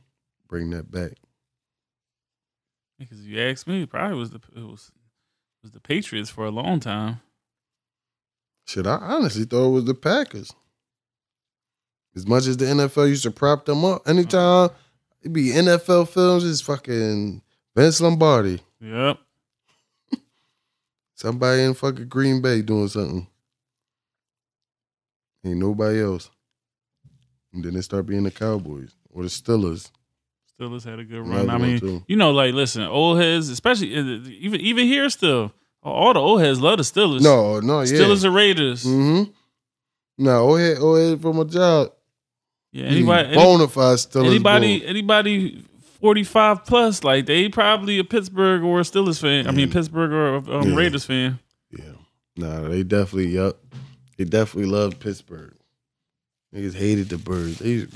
Bring 0.47 0.69
that 0.71 0.91
back. 0.91 1.13
Because 2.99 3.21
if 3.21 3.25
you 3.25 3.39
ask 3.39 3.65
me, 3.65 3.83
it 3.83 3.89
probably 3.89 4.17
was 4.17 4.31
the 4.31 4.41
it 4.55 4.61
was 4.63 4.91
was 5.63 5.71
the 5.71 5.79
Patriots 5.79 6.29
for 6.29 6.45
a 6.45 6.51
long 6.51 6.79
time. 6.79 7.21
Shit, 8.67 8.85
I 8.85 8.95
honestly 8.95 9.45
thought 9.45 9.67
it 9.67 9.71
was 9.71 9.85
the 9.85 9.95
Packers. 9.95 10.53
As 12.15 12.27
much 12.27 12.45
as 12.45 12.57
the 12.57 12.65
NFL 12.65 13.09
used 13.09 13.23
to 13.23 13.31
prop 13.31 13.65
them 13.65 13.83
up, 13.83 14.07
anytime 14.07 14.69
it'd 15.21 15.33
be 15.33 15.49
NFL 15.49 16.09
films, 16.09 16.45
it's 16.45 16.61
fucking 16.61 17.41
Vince 17.75 18.01
Lombardi. 18.01 18.61
Yep. 18.79 19.17
Somebody 21.15 21.63
in 21.63 21.73
fucking 21.73 22.07
Green 22.07 22.41
Bay 22.41 22.61
doing 22.61 22.87
something. 22.87 23.27
Ain't 25.45 25.57
nobody 25.57 26.01
else. 26.01 26.29
And 27.53 27.63
then 27.63 27.73
they 27.73 27.81
start 27.81 28.05
being 28.05 28.23
the 28.23 28.31
Cowboys 28.31 28.95
or 29.09 29.23
the 29.23 29.29
Steelers. 29.29 29.89
Steelers 30.59 30.83
had 30.83 30.99
a 30.99 31.03
good 31.03 31.27
run. 31.27 31.49
I 31.49 31.57
mean, 31.57 31.79
too. 31.79 32.03
you 32.07 32.15
know, 32.15 32.31
like 32.31 32.53
listen, 32.53 32.83
old 32.83 33.19
heads, 33.19 33.49
especially 33.49 33.95
uh, 33.95 34.27
even 34.27 34.61
even 34.61 34.85
here 34.85 35.09
still, 35.09 35.51
all 35.81 36.13
the 36.13 36.19
old 36.19 36.41
heads 36.41 36.59
love 36.61 36.77
the 36.77 36.83
Steelers. 36.83 37.21
No, 37.21 37.59
no, 37.59 37.81
yeah. 37.81 37.93
Steelers 37.93 38.23
or 38.23 38.31
Raiders. 38.31 38.85
Mm-hmm. 38.85 39.31
No, 40.19 40.47
go 40.47 40.57
ahead, 40.57 40.77
go 40.77 40.95
ahead 40.95 41.21
from 41.21 41.39
a 41.39 41.45
job. 41.45 41.91
Yeah, 42.73 42.87
anybody, 42.87 43.27
any- 43.29 43.35
bona 43.37 43.67
fide 43.69 43.97
Steelers. 43.97 44.25
anybody, 44.27 44.85
anybody. 44.85 45.63
45 46.01 46.65
plus, 46.65 47.01
like 47.05 47.27
they 47.27 47.47
probably 47.47 47.97
a 47.97 48.03
Pittsburgh 48.03 48.61
or 48.61 48.81
a 48.81 48.83
Steelers 48.83 49.21
fan. 49.21 49.47
I 49.47 49.51
mean, 49.51 49.71
Pittsburgh 49.71 50.11
or 50.11 50.35
a 50.35 50.59
um, 50.59 50.71
Yeah. 50.71 50.75
Raiders 50.75 51.05
fan. 51.05 51.39
Yeah. 51.71 51.93
Nah, 52.35 52.67
they 52.67 52.83
definitely, 52.83 53.29
yup. 53.29 53.57
They 54.17 54.25
definitely 54.25 54.69
loved 54.69 54.99
Pittsburgh. 54.99 55.53
Niggas 56.53 56.73
hated 56.75 57.07
the 57.07 57.17
birds. 57.17 57.59
They 57.59 57.87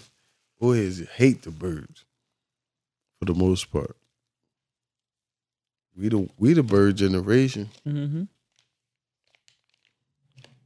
boys 0.60 1.08
hate 1.14 1.40
the 1.42 1.50
birds 1.50 2.04
for 3.18 3.24
the 3.24 3.34
most 3.34 3.72
part. 3.72 3.96
We 5.96 6.10
the 6.10 6.28
we 6.36 6.52
the 6.52 6.62
bird 6.62 6.96
generation. 6.96 7.70
Mm-hmm. 7.88 8.24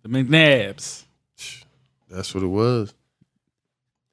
The 0.03 0.09
McNabbs. 0.09 1.05
That's 2.11 2.35
what 2.35 2.43
it 2.43 2.49
was. 2.49 2.93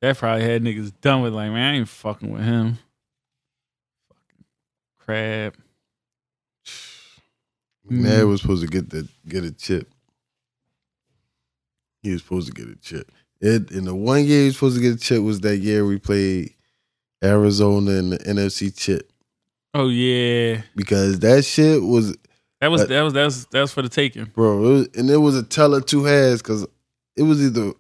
That 0.02 0.18
probably 0.18 0.44
had 0.44 0.62
niggas 0.64 0.94
done 1.02 1.22
with 1.22 1.34
like, 1.34 1.52
man, 1.52 1.74
I 1.74 1.78
ain't 1.78 1.88
fucking 1.90 2.30
with 2.32 2.44
him. 2.44 2.78
Fucking 4.10 4.46
crab. 5.00 5.56
McNabb 7.90 8.24
Mm. 8.24 8.30
was 8.30 8.42
supposed 8.42 8.64
to 8.64 8.68
get 8.68 8.90
the 8.90 9.08
get 9.28 9.44
a 9.44 9.52
chip. 9.52 9.90
He 12.02 12.12
was 12.12 12.22
supposed 12.24 12.48
to 12.48 12.54
get 12.54 12.70
a 12.72 12.76
chip. 12.80 13.12
It 13.42 13.72
in 13.72 13.86
the 13.86 13.96
one 13.96 14.26
year 14.26 14.42
he 14.42 14.46
was 14.48 14.56
supposed 14.56 14.76
to 14.78 14.82
get 14.82 14.96
a 14.96 14.98
chip 15.00 15.22
was 15.22 15.42
that 15.42 15.58
year 15.58 15.86
we 15.86 16.00
played 16.00 16.54
Arizona 17.24 17.92
in 17.92 18.10
the 18.12 18.18
NFC 18.20 18.76
chip 18.76 19.12
Oh 19.74 19.90
yeah, 19.90 20.62
because 20.76 21.20
that 21.20 21.44
shit 21.46 21.82
was 21.82 22.16
that 22.62 22.68
was 22.70 22.82
Uh, 22.82 22.86
that 22.88 23.02
was 23.02 23.14
that 23.14 23.26
was 23.26 23.46
that 23.48 23.62
was 23.62 23.72
for 23.74 23.82
the 23.82 23.90
taking. 23.90 24.26
bro, 24.26 24.66
it 24.66 24.70
was, 24.70 24.88
and 24.96 25.10
it 25.10 25.18
was 25.18 25.36
a 25.38 25.44
teller 25.44 25.82
two 25.82 26.06
halves 26.06 26.42
because 26.42 26.66
it 27.16 27.24
was 27.24 27.44
either 27.44 27.74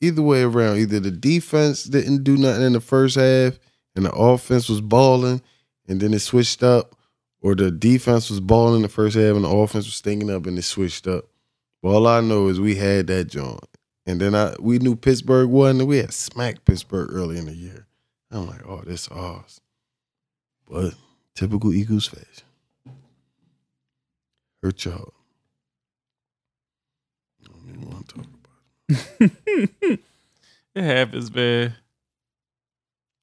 either 0.00 0.22
way 0.22 0.42
around. 0.42 0.78
Either 0.78 1.00
the 1.00 1.10
defense 1.10 1.84
didn't 1.84 2.24
do 2.24 2.36
nothing 2.36 2.62
in 2.62 2.72
the 2.72 2.80
first 2.80 3.16
half, 3.16 3.58
and 3.94 4.04
the 4.04 4.12
offense 4.12 4.68
was 4.68 4.80
balling, 4.80 5.42
and 5.88 6.00
then 6.00 6.12
it 6.14 6.20
switched 6.20 6.62
up, 6.62 6.94
or 7.40 7.54
the 7.54 7.70
defense 7.70 8.30
was 8.30 8.40
balling 8.40 8.76
in 8.76 8.82
the 8.82 8.88
first 8.88 9.16
half, 9.16 9.34
and 9.34 9.44
the 9.44 9.48
offense 9.48 9.86
was 9.86 9.94
stinking 9.94 10.30
up, 10.30 10.46
and 10.46 10.58
it 10.58 10.62
switched 10.62 11.06
up. 11.06 11.24
But 11.82 11.90
all 11.90 12.06
I 12.06 12.20
know 12.20 12.48
is 12.48 12.60
we 12.60 12.74
had 12.74 13.06
that 13.08 13.24
joint, 13.24 13.64
and 14.04 14.20
then 14.20 14.34
I 14.34 14.54
we 14.58 14.78
knew 14.78 14.96
Pittsburgh 14.96 15.48
won, 15.48 15.80
and 15.80 15.88
we 15.88 15.98
had 15.98 16.12
smacked 16.12 16.64
Pittsburgh 16.64 17.10
early 17.12 17.38
in 17.38 17.46
the 17.46 17.54
year. 17.54 17.86
I'm 18.30 18.46
like, 18.46 18.66
oh, 18.66 18.82
this 18.84 19.02
is 19.02 19.08
ours, 19.08 19.60
but 20.68 20.94
typical 21.34 21.72
Eagles 21.72 22.08
fashion. 22.08 22.46
Hurt 24.62 24.84
y'all. 24.84 25.14
I 27.40 27.48
don't 27.48 27.68
even 27.68 27.88
want 27.88 28.08
to 28.08 28.14
talk 28.16 28.35
it. 28.88 30.00
happens, 30.74 31.34
man. 31.34 31.74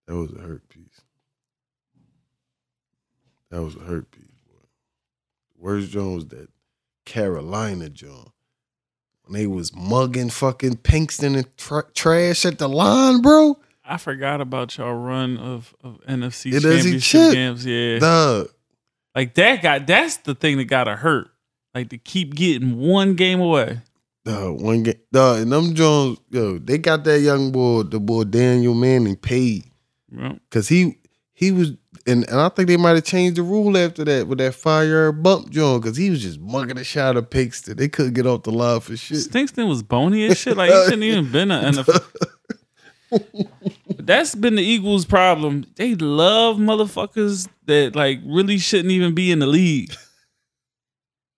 That 0.08 0.16
was 0.16 0.32
a 0.34 0.40
hurt 0.40 0.68
piece. 0.70 1.02
That 3.50 3.62
was 3.62 3.76
a 3.76 3.80
hurt 3.80 4.12
piece, 4.12 4.24
boy. 4.48 4.66
Worst 5.58 5.92
John 5.92 6.16
was 6.16 6.28
that 6.28 6.50
Carolina 7.06 7.90
John. 7.90 8.32
When 9.26 9.40
they 9.40 9.48
was 9.48 9.74
mugging 9.74 10.30
fucking 10.30 10.78
Pinkston 10.78 11.38
and 11.38 11.58
tra- 11.58 11.86
trash 11.94 12.46
at 12.46 12.58
the 12.58 12.68
line, 12.68 13.22
bro. 13.22 13.58
I 13.86 13.98
forgot 13.98 14.42
about 14.42 14.78
y'all 14.78 14.94
run 14.94 15.38
of, 15.38 15.74
of 15.82 16.02
NFC 16.08 16.54
It 16.54 16.62
championship 16.62 17.34
games. 17.34 17.66
Yeah, 17.66 18.00
Dog. 18.00 18.50
like 19.16 19.34
that 19.36 19.62
got 19.62 19.88
that's 19.88 20.18
the 20.18 20.36
thing 20.36 20.58
that 20.58 20.66
got 20.66 20.86
to 20.86 20.96
hurt. 20.96 21.30
Like 21.74 21.90
to 21.90 21.98
keep 21.98 22.36
getting 22.36 22.78
one 22.78 23.16
game 23.16 23.40
away. 23.40 23.80
Dog, 24.26 24.62
one 24.62 24.84
game. 24.84 24.96
the 25.12 25.34
and 25.42 25.52
them 25.52 25.74
Jones, 25.74 26.20
yo, 26.30 26.58
they 26.58 26.78
got 26.78 27.04
that 27.04 27.20
young 27.20 27.52
boy, 27.52 27.84
the 27.84 28.00
boy 28.00 28.24
Daniel 28.24 28.74
Manning 28.74 29.18
paid. 29.18 29.66
Yep. 30.12 30.40
Cause 30.50 30.68
he 30.70 30.98
he 31.34 31.52
was 31.52 31.72
and, 32.06 32.28
and 32.30 32.40
I 32.40 32.50
think 32.50 32.68
they 32.68 32.78
might 32.78 32.96
have 32.96 33.04
changed 33.04 33.38
the 33.38 33.44
rule 33.44 33.78
after 33.78 34.04
that 34.06 34.28
with 34.28 34.38
that 34.38 34.56
fire 34.56 35.12
bump 35.12 35.50
John, 35.50 35.82
cause 35.82 35.98
he 35.98 36.10
was 36.10 36.22
just 36.22 36.40
mugging 36.40 36.78
a 36.78 36.84
shot 36.84 37.18
of 37.18 37.30
Pinkston. 37.30 37.76
They 37.76 37.90
couldn't 37.90 38.14
get 38.14 38.26
off 38.26 38.44
the 38.44 38.52
line 38.52 38.80
for 38.80 38.96
shit. 38.96 39.18
Stinkston 39.18 39.68
was 39.68 39.84
bony 39.84 40.26
as 40.26 40.38
shit. 40.38 40.56
Like 40.56 40.72
he 40.72 40.84
shouldn't 40.86 41.04
even 41.04 41.32
been 41.32 41.52
a 41.52 41.62
NFL. 41.62 42.04
That's 44.00 44.36
been 44.36 44.56
the 44.56 44.64
Eagles' 44.64 45.06
problem. 45.06 45.66
They 45.76 45.96
love 45.96 46.58
motherfuckers 46.58 47.48
that 47.66 47.96
like 47.96 48.20
really 48.26 48.58
shouldn't 48.58 48.92
even 48.92 49.14
be 49.14 49.32
in 49.32 49.40
the 49.40 49.48
league. 49.48 49.94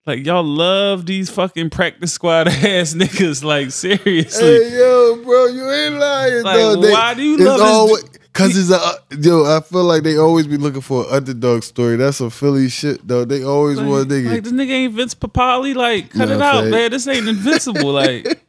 Like 0.05 0.25
y'all 0.25 0.43
love 0.43 1.05
these 1.07 1.29
fucking 1.31 1.71
practice 1.71 2.13
squad 2.13 2.47
ass 2.49 2.93
niggas. 2.93 3.43
Like 3.43 3.71
seriously. 3.71 4.45
Hey 4.45 4.77
yo, 4.77 5.21
bro, 5.23 5.47
you 5.47 5.71
ain't 5.71 5.95
lying. 5.95 6.43
Like, 6.43 6.57
dog. 6.59 6.81
They- 6.83 6.91
why 6.91 7.13
do 7.15 7.23
you 7.23 7.33
it's 7.35 7.43
love 7.43 7.57
this 7.59 7.67
always, 7.67 8.03
du- 8.03 8.19
Cause 8.33 8.57
it's 8.57 8.69
a 8.69 9.17
yo. 9.19 9.45
I 9.45 9.61
feel 9.61 9.83
like 9.85 10.03
they 10.03 10.17
always 10.17 10.45
be 10.45 10.57
looking 10.57 10.81
for 10.81 11.03
an 11.05 11.13
underdog 11.13 11.63
story. 11.63 11.95
That's 11.95 12.19
a 12.21 12.29
Philly 12.29 12.69
shit 12.69 13.07
though. 13.07 13.25
They 13.25 13.43
always 13.43 13.77
Like, 13.79 13.87
want 13.87 14.09
nigga. 14.09 14.31
like 14.31 14.43
this 14.43 14.53
nigga 14.53 14.71
ain't 14.71 14.93
Vince 14.93 15.15
Papale. 15.15 15.73
Like 15.73 16.11
cut 16.11 16.29
it 16.29 16.41
out, 16.41 16.67
man. 16.67 16.91
This 16.91 17.07
ain't 17.07 17.27
invincible. 17.27 17.93
Like 17.93 18.41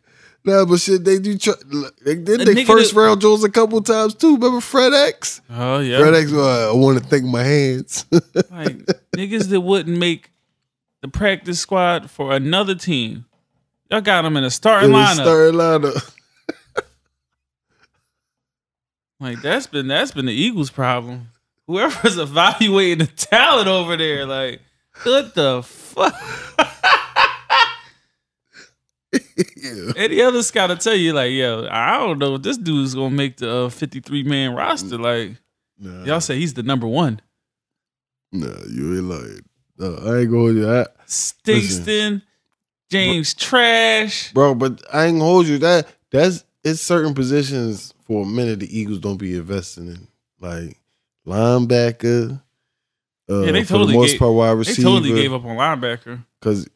nah, 0.45 0.65
but 0.65 0.79
shit, 0.81 1.05
they 1.05 1.19
do. 1.19 1.39
Try, 1.39 1.55
they 2.05 2.17
did 2.17 2.41
they 2.41 2.65
first 2.65 2.95
that- 2.95 3.01
round 3.01 3.21
Jones 3.23 3.45
a 3.45 3.49
couple 3.51 3.81
times 3.81 4.15
too. 4.15 4.35
Remember 4.35 4.59
FredEx? 4.59 5.41
oh 5.51 5.79
yeah. 5.79 6.01
FredEx. 6.01 6.33
Uh, 6.35 6.71
I 6.71 6.77
want 6.77 6.99
to 6.99 7.05
thank 7.09 7.25
my 7.25 7.43
hands. 7.45 8.05
like 8.51 8.77
niggas 9.17 9.49
that 9.49 9.61
wouldn't 9.61 9.97
make 9.99 10.31
the 11.07 11.19
practice 11.19 11.61
squad 11.61 12.11
for 12.11 12.33
another 12.33 12.75
team. 12.75 13.25
Y'all 13.91 14.01
got 14.01 14.25
him 14.25 14.37
in 14.37 14.45
a 14.45 14.51
starting 14.51 14.91
in 14.91 14.97
lineup. 14.97 15.15
starting 15.15 15.59
lineup. 15.59 16.13
Like 19.19 19.41
that's 19.41 19.67
been 19.67 19.89
that's 19.89 20.11
been 20.11 20.27
the 20.27 20.33
Eagles' 20.35 20.69
problem. 20.69 21.29
Whoever's 21.67 22.19
evaluating 22.27 22.99
the 23.07 23.07
talent 23.07 23.67
over 23.67 23.97
there, 23.97 24.27
like 24.27 24.61
what 25.05 25.35
the 25.35 25.63
fuck? 25.63 26.15
yeah. 29.57 29.93
Any 29.97 30.21
other 30.21 30.43
scout 30.43 30.69
will 30.69 30.77
tell 30.77 30.95
you, 30.95 31.15
like, 31.15 31.33
yo, 31.33 31.67
I 31.71 31.97
don't 31.97 32.19
know 32.19 32.35
if 32.35 32.43
this 32.43 32.59
dude's 32.59 32.95
gonna 32.95 33.09
make 33.09 33.39
the 33.39 33.51
uh, 33.51 33.69
53 33.71 34.23
man 34.25 34.55
roster. 34.55 34.99
Like, 34.99 35.33
Nah, 35.79 36.05
y'all 36.05 36.21
say 36.21 36.39
he's 36.39 36.53
the 36.53 36.63
number 36.63 36.87
one. 36.87 37.21
nah, 38.33 38.49
you 38.69 38.97
ain't 38.97 39.05
lying. 39.05 39.46
I 39.81 40.19
ain't 40.21 40.31
going 40.31 40.55
to 40.57 40.61
that, 40.67 40.95
Stingston, 41.07 42.23
James 42.91 43.33
Thrash. 43.35 44.33
bro. 44.33 44.55
But 44.55 44.83
I 44.93 45.05
ain't 45.07 45.19
gonna 45.19 45.25
hold 45.31 45.47
you. 45.47 45.59
That 45.59 45.87
that's 46.11 46.45
it's 46.65 46.81
certain 46.81 47.15
positions 47.15 47.93
for 48.07 48.23
a 48.25 48.27
minute 48.27 48.61
the 48.61 48.79
Eagles 48.79 48.99
don't 49.01 49.17
be 49.19 49.37
investing 49.37 49.89
in, 49.89 50.09
like 50.41 50.77
linebacker. 51.27 52.41
Uh, 53.29 53.41
Yeah, 53.43 53.53
they 53.53 53.65
for 53.65 53.71
totally 53.75 53.93
the 53.95 53.99
most 53.99 54.11
gave- 54.13 54.19
part 54.21 54.35
wide 54.35 54.51
receiver. 54.53 54.77
They 54.77 54.83
totally 54.83 55.13
gave 55.15 55.33
up 55.33 55.45
on 55.45 55.57
linebacker. 55.57 56.25
Cause 56.41 56.69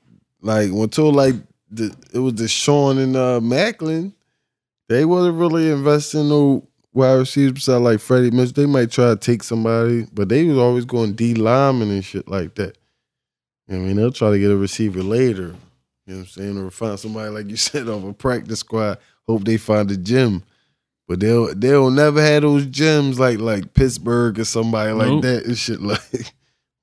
like 0.42 0.70
until 0.70 1.12
like 1.12 1.34
the 1.70 1.94
it 2.12 2.18
was 2.18 2.34
DeSean 2.34 2.98
and 3.02 3.16
uh 3.16 3.40
Maclin, 3.40 4.12
they 4.88 5.04
wasn't 5.04 5.38
really 5.38 5.70
investing 5.70 6.28
no 6.28 6.66
wide 6.92 7.12
receivers 7.14 7.52
beside 7.52 7.76
like 7.76 8.00
Freddie 8.00 8.32
Mitchell. 8.32 8.54
They 8.54 8.66
might 8.66 8.90
try 8.90 9.10
to 9.10 9.16
take 9.16 9.42
somebody, 9.44 10.06
but 10.12 10.28
they 10.28 10.44
was 10.44 10.58
always 10.58 10.84
going 10.84 11.12
D 11.12 11.34
lineman 11.34 11.90
and 11.90 12.04
shit 12.04 12.26
like 12.28 12.56
that. 12.56 12.76
I 13.70 13.74
mean, 13.74 13.96
they'll 13.96 14.10
try 14.12 14.30
to 14.30 14.38
get 14.38 14.50
a 14.50 14.56
receiver 14.56 15.02
later. 15.02 15.54
You 16.06 16.14
know 16.14 16.16
what 16.16 16.18
I'm 16.18 16.26
saying? 16.26 16.58
Or 16.58 16.70
find 16.70 16.98
somebody 16.98 17.30
like 17.30 17.48
you 17.48 17.56
said 17.68 17.88
off 17.88 18.04
a 18.04 18.12
practice 18.12 18.60
squad. 18.60 18.98
Hope 19.28 19.44
they 19.44 19.56
find 19.56 19.90
a 19.90 19.96
gym. 19.96 20.42
But 21.06 21.20
they'll 21.20 21.54
they'll 21.54 21.90
never 21.90 22.22
have 22.22 22.42
those 22.42 22.66
gyms 22.66 23.18
like 23.18 23.38
like 23.38 23.74
Pittsburgh 23.74 24.38
or 24.38 24.44
somebody 24.44 24.92
like 24.92 25.08
Nope. 25.08 25.22
that 25.22 25.44
and 25.44 25.58
shit 25.58 25.80
like 25.80 26.00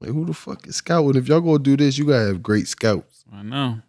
like 0.02 0.12
who 0.12 0.26
the 0.26 0.34
fuck 0.34 0.68
is 0.68 0.76
scouting? 0.78 1.16
If 1.22 1.28
y'all 1.30 1.40
gonna 1.42 1.60
do 1.60 1.78
this, 1.78 1.98
you 1.98 2.06
gotta 2.06 2.28
have 2.28 2.44
great 2.44 2.68
scouts. 2.68 3.24
I 3.32 3.42
know. 3.44 3.80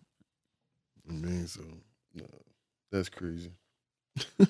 I 1.09 1.13
mean, 1.13 1.47
so 1.49 1.63
no, 2.15 2.25
that's 2.93 3.09
crazy. 3.09 3.51
you 4.39 4.47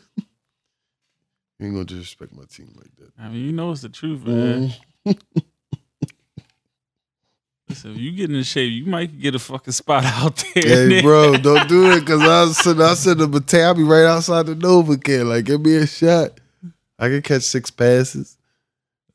ain't 1.63 1.73
gonna 1.73 1.85
disrespect 1.85 2.35
my 2.35 2.45
team 2.51 2.71
like 2.77 2.95
that. 2.97 3.13
I 3.19 3.29
mean, 3.29 3.45
you 3.47 3.53
know 3.53 3.71
it's 3.73 3.83
the 3.83 3.89
truth, 3.89 4.25
man. 4.27 4.73
Mm. 5.07 5.19
Listen, 7.69 7.93
if 7.93 7.99
you 7.99 8.13
get 8.13 8.31
in 8.31 8.43
shape, 8.43 8.73
you 8.73 8.87
might 8.87 9.21
get 9.21 9.35
a 9.35 9.39
fucking 9.39 9.73
spot 9.73 10.05
out 10.07 10.43
there. 10.55 10.63
Hey, 10.89 11.03
bro, 11.03 11.37
don't 11.37 11.69
do 11.69 11.93
it 11.93 12.01
because 12.01 12.23
I 12.23 12.51
said 12.53 12.81
I 12.81 12.95
said 12.95 13.19
the 13.19 13.27
battalion. 13.29 13.85
I'll 13.85 13.91
right 13.91 14.05
outside 14.07 14.47
the 14.47 14.55
Nova 14.55 14.97
can. 14.97 15.29
Like, 15.29 15.45
give 15.45 15.61
me 15.61 15.77
a 15.77 15.87
shot. 15.87 16.41
I 16.99 17.09
can 17.09 17.23
catch 17.23 17.43
six 17.43 17.71
passes. 17.71 18.37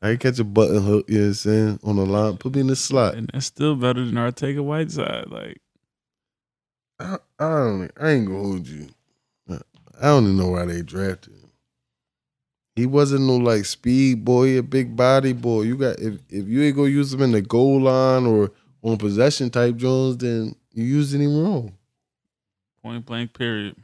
I 0.01 0.09
can 0.09 0.17
catch 0.17 0.39
a 0.39 0.43
button 0.43 0.83
hook. 0.83 1.05
You 1.09 1.15
know 1.15 1.21
what 1.21 1.27
I'm 1.27 1.33
saying 1.33 1.79
on 1.83 1.95
the 1.95 2.05
line. 2.05 2.37
Put 2.37 2.55
me 2.55 2.61
in 2.61 2.67
the 2.67 2.75
slot. 2.75 3.15
and 3.15 3.29
that's 3.33 3.45
still 3.47 3.75
better 3.75 4.05
than 4.05 4.15
Arcega-Whiteside. 4.15 5.29
Like, 5.29 5.61
I, 6.99 7.17
I 7.39 7.49
don't. 7.49 7.91
I 7.99 8.09
ain't 8.11 8.27
gonna 8.27 8.39
hold 8.39 8.67
you. 8.67 8.87
I 9.49 10.07
don't 10.07 10.23
even 10.23 10.37
know 10.37 10.49
why 10.49 10.65
they 10.65 10.81
drafted. 10.81 11.33
He 12.75 12.85
wasn't 12.87 13.25
no 13.25 13.35
like 13.37 13.65
speed 13.65 14.25
boy, 14.25 14.57
a 14.57 14.63
big 14.63 14.95
body 14.95 15.33
boy. 15.33 15.61
You 15.63 15.77
got 15.77 15.99
if 15.99 16.15
if 16.29 16.47
you 16.47 16.63
ain't 16.63 16.75
gonna 16.75 16.89
use 16.89 17.13
him 17.13 17.21
in 17.21 17.31
the 17.31 17.41
goal 17.41 17.81
line 17.81 18.25
or 18.25 18.51
on 18.81 18.97
possession 18.97 19.49
type 19.49 19.75
Jones, 19.75 20.17
then 20.17 20.55
you 20.73 20.83
using 20.83 21.21
him 21.21 21.37
wrong. 21.43 21.73
point 22.81 23.05
blank, 23.05 23.33
period. 23.33 23.75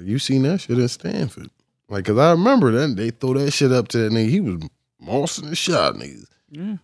You 0.00 0.18
seen 0.18 0.42
that 0.42 0.60
shit 0.62 0.78
at 0.78 0.90
Stanford. 0.90 1.50
Like, 1.88 2.04
cause 2.06 2.18
I 2.18 2.30
remember 2.32 2.70
that 2.72 2.96
they 2.96 3.10
throw 3.10 3.34
that 3.34 3.50
shit 3.52 3.70
up 3.72 3.88
to 3.88 3.98
that 3.98 4.12
nigga. 4.12 4.28
He 4.30 4.40
was 4.40 4.60
mossing 5.04 5.48
the 5.50 5.56
shot 5.56 5.94
niggas. 5.94 6.26
Yeah. 6.50 6.76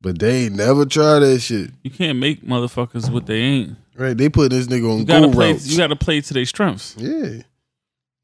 But 0.00 0.18
they 0.18 0.44
ain't 0.44 0.54
never 0.56 0.84
tried 0.84 1.20
that 1.20 1.40
shit. 1.40 1.70
You 1.82 1.90
can't 1.90 2.18
make 2.18 2.42
motherfuckers 2.44 3.10
what 3.10 3.26
they 3.26 3.40
ain't. 3.40 3.76
Right? 3.96 4.16
They 4.16 4.28
put 4.28 4.50
this 4.50 4.66
nigga 4.68 4.92
on 4.92 4.98
You 5.00 5.04
gotta 5.04 5.26
goal 5.26 5.32
play. 5.34 5.52
routes. 5.52 5.66
You 5.66 5.76
gotta 5.78 5.96
play 5.96 6.20
to 6.20 6.34
their 6.34 6.44
strengths. 6.44 6.94
yeah. 6.98 7.42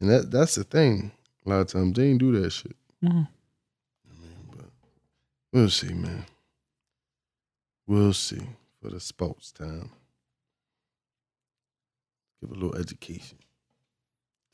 And 0.00 0.10
that 0.10 0.30
that's 0.30 0.54
the 0.56 0.64
thing. 0.64 1.10
A 1.44 1.50
lot 1.50 1.60
of 1.60 1.66
times 1.68 1.94
they 1.94 2.08
ain't 2.08 2.20
do 2.20 2.40
that 2.40 2.50
shit. 2.50 2.76
Mhm. 3.02 3.28
But 4.56 4.70
we'll 5.52 5.68
see, 5.70 5.92
man. 5.92 6.24
We'll 7.86 8.14
see 8.14 8.46
for 8.80 8.88
the 8.90 9.00
sports 9.00 9.52
time. 9.52 9.90
Give 12.40 12.50
a 12.50 12.54
little 12.54 12.74
education 12.76 13.38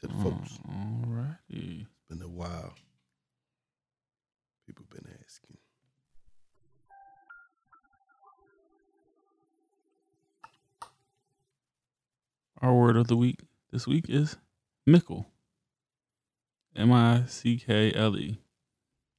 to 0.00 0.08
the 0.08 0.14
folks. 0.14 0.58
All 0.68 1.04
righty. 1.06 1.86
It's 1.88 2.00
been 2.08 2.22
a 2.22 2.28
while. 2.28 2.74
People 4.66 4.84
been 4.90 5.06
asking. 5.24 5.58
Our 12.60 12.74
word 12.74 12.96
of 12.96 13.06
the 13.06 13.16
week 13.16 13.40
this 13.70 13.86
week 13.86 14.06
is 14.08 14.36
mickle. 14.86 15.29
M 16.76 16.92
I 16.92 17.24
C 17.26 17.56
K 17.56 17.92
L 17.92 18.16
E. 18.16 18.38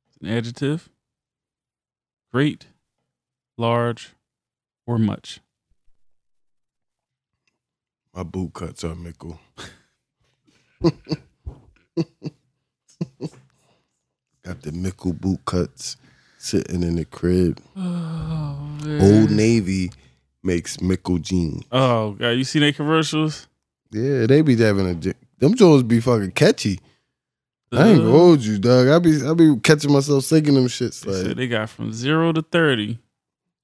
It's 0.07 0.17
an 0.21 0.27
adjective. 0.27 0.89
Great, 2.31 2.67
large, 3.57 4.11
or 4.85 4.97
much. 4.97 5.41
My 8.13 8.23
boot 8.23 8.53
cuts 8.53 8.83
are 8.83 8.95
mickle. 8.95 9.39
Got 14.43 14.61
the 14.63 14.71
mickle 14.71 15.13
boot 15.13 15.45
cuts 15.45 15.97
sitting 16.37 16.83
in 16.83 16.95
the 16.95 17.05
crib. 17.05 17.59
Oh, 18.83 18.99
Old 18.99 19.29
Navy 19.29 19.91
makes 20.41 20.81
mickle 20.81 21.19
jeans. 21.19 21.63
Oh 21.71 22.13
god, 22.13 22.29
you 22.31 22.43
seen 22.43 22.63
their 22.63 22.73
commercials? 22.73 23.47
Yeah, 23.91 24.25
they 24.25 24.41
be 24.41 24.55
having 24.55 24.89
a 24.89 24.95
them 25.37 25.53
Jones 25.53 25.83
be 25.83 25.99
fucking 25.99 26.31
catchy. 26.31 26.79
I 27.73 27.87
ain't 27.89 27.99
gonna 27.99 28.11
hold 28.11 28.41
you, 28.41 28.59
dog. 28.59 28.87
I 28.89 28.99
be 28.99 29.25
I 29.25 29.33
be 29.33 29.55
catching 29.61 29.93
myself 29.93 30.25
singing 30.25 30.55
them 30.55 30.67
shits. 30.67 31.01
they 31.01 31.11
Like 31.27 31.37
they 31.37 31.47
got 31.47 31.69
from 31.69 31.93
zero 31.93 32.33
to 32.33 32.41
thirty. 32.41 32.99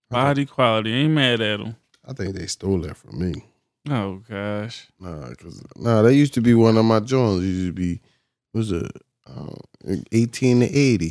Body 0.10 0.46
quality, 0.46 0.94
ain't 0.94 1.14
mad 1.14 1.42
at 1.42 1.60
them. 1.60 1.76
I 2.08 2.14
think 2.14 2.36
they 2.36 2.48
stole 2.48 2.80
that 2.82 2.96
from 2.96 3.20
me. 3.20 3.44
Oh 3.90 4.22
gosh, 4.30 4.88
Nah, 5.00 5.34
cause 5.36 5.62
nah, 5.76 6.02
that 6.02 6.14
used 6.14 6.34
to 6.36 6.42
be 6.42 6.54
one 6.54 6.78
of 6.78 6.86
my 6.86 7.00
joints. 7.02 7.44
Used 7.44 7.68
to 7.68 7.74
be 7.74 8.02
was 8.54 8.72
it 8.72 8.90
uh, 9.26 9.56
eighteen 10.14 10.62
to 10.62 10.66
eighty. 10.66 11.08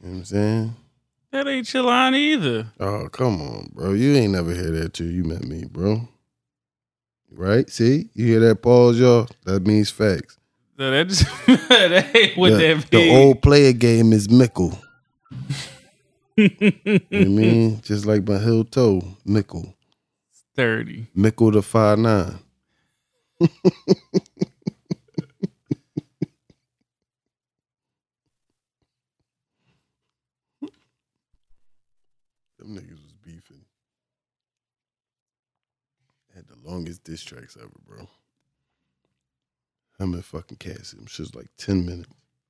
You 0.00 0.06
know 0.06 0.10
what 0.10 0.16
I'm 0.18 0.24
saying? 0.24 0.76
that 1.32 1.46
ain't 1.46 1.72
your 1.72 1.82
line 1.84 2.14
either. 2.14 2.66
Oh 2.80 3.08
come 3.10 3.40
on, 3.42 3.70
bro. 3.74 3.92
You 3.92 4.14
ain't 4.14 4.32
never 4.32 4.54
hear 4.54 4.70
that 4.70 4.94
till 4.94 5.10
you 5.10 5.24
met 5.24 5.44
me, 5.44 5.64
bro. 5.70 6.08
Right? 7.30 7.68
See, 7.70 8.08
you 8.14 8.26
hear 8.26 8.40
that 8.40 8.62
pause, 8.62 8.98
y'all? 8.98 9.28
That 9.44 9.66
means 9.66 9.90
facts. 9.90 10.38
So 10.80 10.90
that 10.90 11.08
just 11.08 11.26
that 11.68 12.16
ain't 12.16 12.38
what 12.38 12.52
the, 12.52 12.72
that 12.72 12.90
the 12.90 13.14
old 13.14 13.42
player 13.42 13.74
game 13.74 14.14
is 14.14 14.30
mickle. 14.30 14.78
You 16.36 16.48
know 16.58 16.70
what 16.80 17.02
I 17.12 17.24
mean? 17.24 17.80
Just 17.82 18.06
like 18.06 18.26
my 18.26 18.38
heel 18.38 18.64
toe, 18.64 19.02
mickle. 19.26 19.74
thirty. 20.56 21.06
Mickle 21.14 21.52
to 21.52 21.60
five 21.60 21.98
nine. 21.98 22.38
Them 23.40 23.50
niggas 32.62 33.02
was 33.02 33.12
beefing. 33.22 33.66
Had 36.34 36.48
the 36.48 36.56
longest 36.64 37.04
diss 37.04 37.22
tracks 37.22 37.58
ever, 37.60 37.68
bro. 37.86 38.08
Him 40.00 40.14
and 40.14 40.24
fucking 40.24 40.56
Cassie. 40.56 40.96
Them 40.96 41.06
shit's 41.06 41.34
like 41.34 41.48
10 41.58 41.84
minutes. 41.84 42.08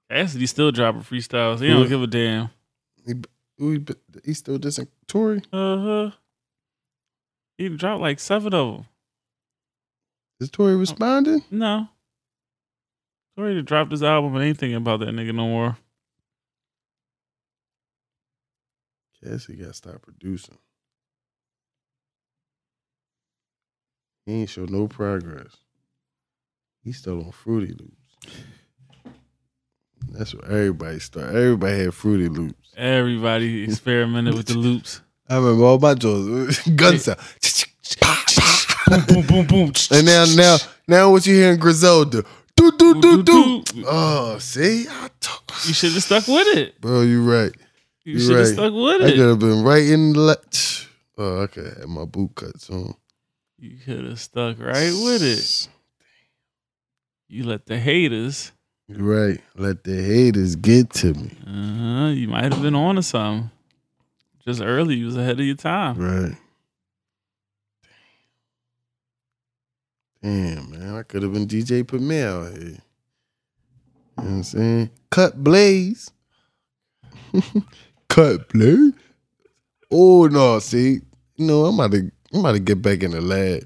Cassidy 0.09 0.47
still 0.47 0.71
dropping 0.71 1.03
freestyles. 1.03 1.61
He 1.61 1.69
don't 1.69 1.89
give 1.89 2.03
a 2.03 2.07
damn. 2.07 2.51
He, 3.05 3.15
he, 3.59 3.85
he 4.25 4.35
still 4.35 4.59
dissing 4.59 4.87
Tory? 5.09 5.43
Uh 5.53 5.79
huh. 5.79 6.11
He 7.59 7.69
dropped 7.69 8.01
like 8.01 8.21
seven 8.21 8.55
of 8.55 8.75
them. 8.75 8.87
Is 10.39 10.51
Tory 10.51 10.77
responding? 10.77 11.43
No. 11.51 11.89
Sorry 13.37 13.55
to 13.55 13.63
drop 13.63 13.91
this 13.91 14.03
album 14.03 14.37
and 14.37 14.45
ain't 14.45 14.59
thinking 14.59 14.77
about 14.77 15.01
that 15.01 15.09
nigga 15.09 15.35
no 15.35 15.49
more. 15.49 15.77
Cassie 19.23 19.57
got 19.57 19.67
to 19.67 19.75
stop 19.75 20.03
producing. 20.03 20.59
He 24.25 24.33
ain't 24.41 24.51
show 24.51 24.65
no 24.65 24.87
progress. 24.87 25.57
He's 26.83 26.99
still 26.99 27.19
on 27.25 27.33
Fruity 27.33 27.75
Loops. 27.79 28.37
That's 30.13 30.35
what 30.35 30.45
everybody 30.45 30.99
started. 30.99 31.37
Everybody 31.37 31.79
had 31.85 31.95
Fruity 31.95 32.29
Loops. 32.29 32.73
Everybody 32.77 33.65
experimented 33.65 34.35
with 34.35 34.47
the 34.47 34.55
loops. 34.55 35.01
I 35.29 35.37
remember 35.37 35.65
all 35.65 35.79
my 35.79 35.95
jokes. 35.95 36.67
Gun 36.71 36.99
sound. 36.99 37.19
boom, 38.89 39.05
boom, 39.07 39.27
boom, 39.27 39.47
boom. 39.47 39.73
And 39.93 40.07
now, 40.07 40.25
now, 40.37 40.57
now, 40.89 41.11
what 41.11 41.27
you 41.27 41.35
hearing 41.35 41.59
Griselda? 41.59 42.25
Do 42.57 42.73
do 42.73 43.01
do 43.01 43.23
Do. 43.23 43.63
Oh, 43.87 44.39
see, 44.39 44.87
I 44.89 45.09
You 45.67 45.75
should 45.75 45.93
have 45.93 46.03
stuck 46.03 46.27
with 46.27 46.47
it. 46.57 46.81
bro, 46.81 47.03
you 47.03 47.23
right. 47.23 47.53
You 48.05 48.15
You 48.15 48.21
should 48.21 48.31
have 48.37 48.47
right. 48.47 48.55
stuck 48.55 48.73
with 48.73 49.03
I 49.03 49.11
could 49.11 49.29
have 49.29 49.39
been 49.39 49.63
right 49.63 49.85
in 49.85 50.13
the. 50.15 50.19
Le- 50.21 50.37
oh, 51.19 51.43
I 51.45 51.47
could 51.47 51.67
have 51.67 51.77
had 51.79 51.89
my 51.89 52.05
boot 52.05 52.35
cuts 52.35 52.69
on. 52.71 52.95
You 53.59 53.77
could 53.85 54.05
have 54.05 54.21
stuck 54.21 54.59
right 54.59 54.93
with 54.93 55.23
it. 55.23 55.69
You 57.33 57.45
let 57.45 57.67
the 57.67 57.79
haters. 57.79 58.51
Right. 58.89 59.41
Let 59.55 59.85
the 59.85 60.03
haters 60.03 60.57
get 60.57 60.91
to 60.95 61.15
me. 61.15 61.31
Uh-huh, 61.47 62.09
you 62.09 62.27
might 62.27 62.53
have 62.53 62.61
been 62.61 62.75
on 62.75 62.97
to 62.97 63.05
something. 63.05 63.53
Just 64.45 64.61
early, 64.61 64.97
you 64.97 65.07
was 65.07 65.17
ahead 65.17 65.39
of 65.39 65.47
your 65.47 65.55
time. 65.55 65.97
Right. 65.97 66.37
Damn, 70.21 70.73
man. 70.73 70.97
I 70.97 71.05
could 71.05 71.23
have 71.23 71.33
been 71.33 71.47
DJ 71.47 71.87
Premier 71.87 72.27
out 72.29 72.53
here. 72.53 72.63
You 72.63 72.71
know 72.73 72.79
what 74.17 74.25
I'm 74.25 74.43
saying? 74.43 74.91
Cut 75.11 75.45
Blaze. 75.45 76.11
Cut 78.09 78.49
Blaze. 78.49 78.93
Oh 79.89 80.27
no, 80.27 80.59
see. 80.59 81.01
You 81.37 81.47
know, 81.47 81.67
I'm 81.67 81.77
about 81.79 81.93
to 81.93 82.11
I'm 82.33 82.41
about 82.41 82.53
to 82.53 82.59
get 82.59 82.83
back 82.83 83.05
in 83.05 83.13
the 83.13 83.21
lab. 83.21 83.63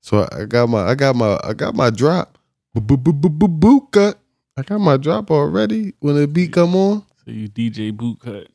So 0.00 0.22
I, 0.22 0.40
I 0.40 0.44
got 0.46 0.70
my 0.70 0.88
I 0.88 0.94
got 0.94 1.14
my 1.14 1.38
I 1.44 1.52
got 1.52 1.74
my 1.74 1.90
drop. 1.90 2.33
Boot 2.80 3.90
cut. 3.92 4.18
I 4.56 4.62
got 4.62 4.78
my 4.78 4.96
drop 4.96 5.30
already 5.30 5.94
when 6.00 6.16
the 6.16 6.26
beat 6.26 6.52
come 6.52 6.74
on. 6.76 7.04
So 7.24 7.30
you 7.30 7.48
DJ 7.48 7.96
boot 7.96 8.20
cut. 8.20 8.48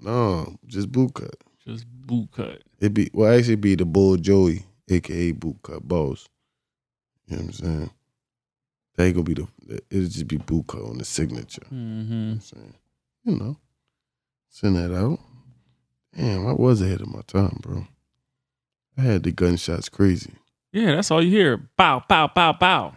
No, 0.00 0.56
just 0.66 0.90
boot 0.90 1.14
cut. 1.14 1.34
Just 1.66 1.86
boot 1.86 2.28
cut. 2.32 2.62
It 2.80 2.94
be 2.94 3.10
well 3.12 3.36
actually 3.36 3.56
be 3.56 3.74
the 3.74 3.84
Bull 3.84 4.16
Joey, 4.16 4.64
aka 4.88 5.32
Boot 5.32 5.58
Cut 5.62 5.86
Boss. 5.86 6.28
You 7.26 7.36
know 7.36 7.42
what 7.42 7.46
I'm 7.48 7.52
saying? 7.52 7.90
That 8.96 9.04
ain't 9.04 9.14
gonna 9.14 9.24
be 9.24 9.34
the 9.34 9.46
it'll 9.90 10.08
just 10.08 10.26
be 10.26 10.38
Boot 10.38 10.66
Cut 10.68 10.82
on 10.82 10.98
the 10.98 11.04
signature. 11.04 11.62
You 11.70 11.76
know 11.76 12.04
hmm 12.04 12.28
what 12.28 12.34
I'm 12.34 12.40
saying? 12.40 12.74
You 13.24 13.36
know. 13.36 13.56
Send 14.48 14.76
that 14.76 14.92
out. 14.96 15.20
Damn, 16.16 16.46
I 16.46 16.52
was 16.52 16.82
ahead 16.82 17.00
of 17.00 17.06
my 17.06 17.20
time, 17.26 17.58
bro. 17.62 17.86
I 18.98 19.02
had 19.02 19.22
the 19.22 19.30
gunshots 19.30 19.88
crazy. 19.88 20.32
Yeah, 20.72 20.96
that's 20.96 21.10
all 21.10 21.22
you 21.22 21.30
hear. 21.30 21.56
Bow, 21.76 22.02
bow, 22.08 22.26
bow, 22.34 22.52
bow. 22.52 22.96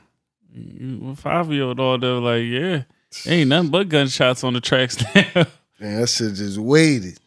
Five 1.16 1.52
year 1.52 1.64
old 1.64 1.80
all 1.80 1.98
there 1.98 2.14
like, 2.14 2.44
yeah, 2.44 2.84
ain't 3.26 3.50
nothing 3.50 3.72
but 3.72 3.90
gunshots 3.90 4.44
on 4.44 4.54
the 4.54 4.62
tracks 4.62 4.98
now. 5.16 5.48
Man, 5.80 6.02
that 6.02 6.08
shit 6.08 6.36
just 6.36 6.58
waited. 6.60 7.18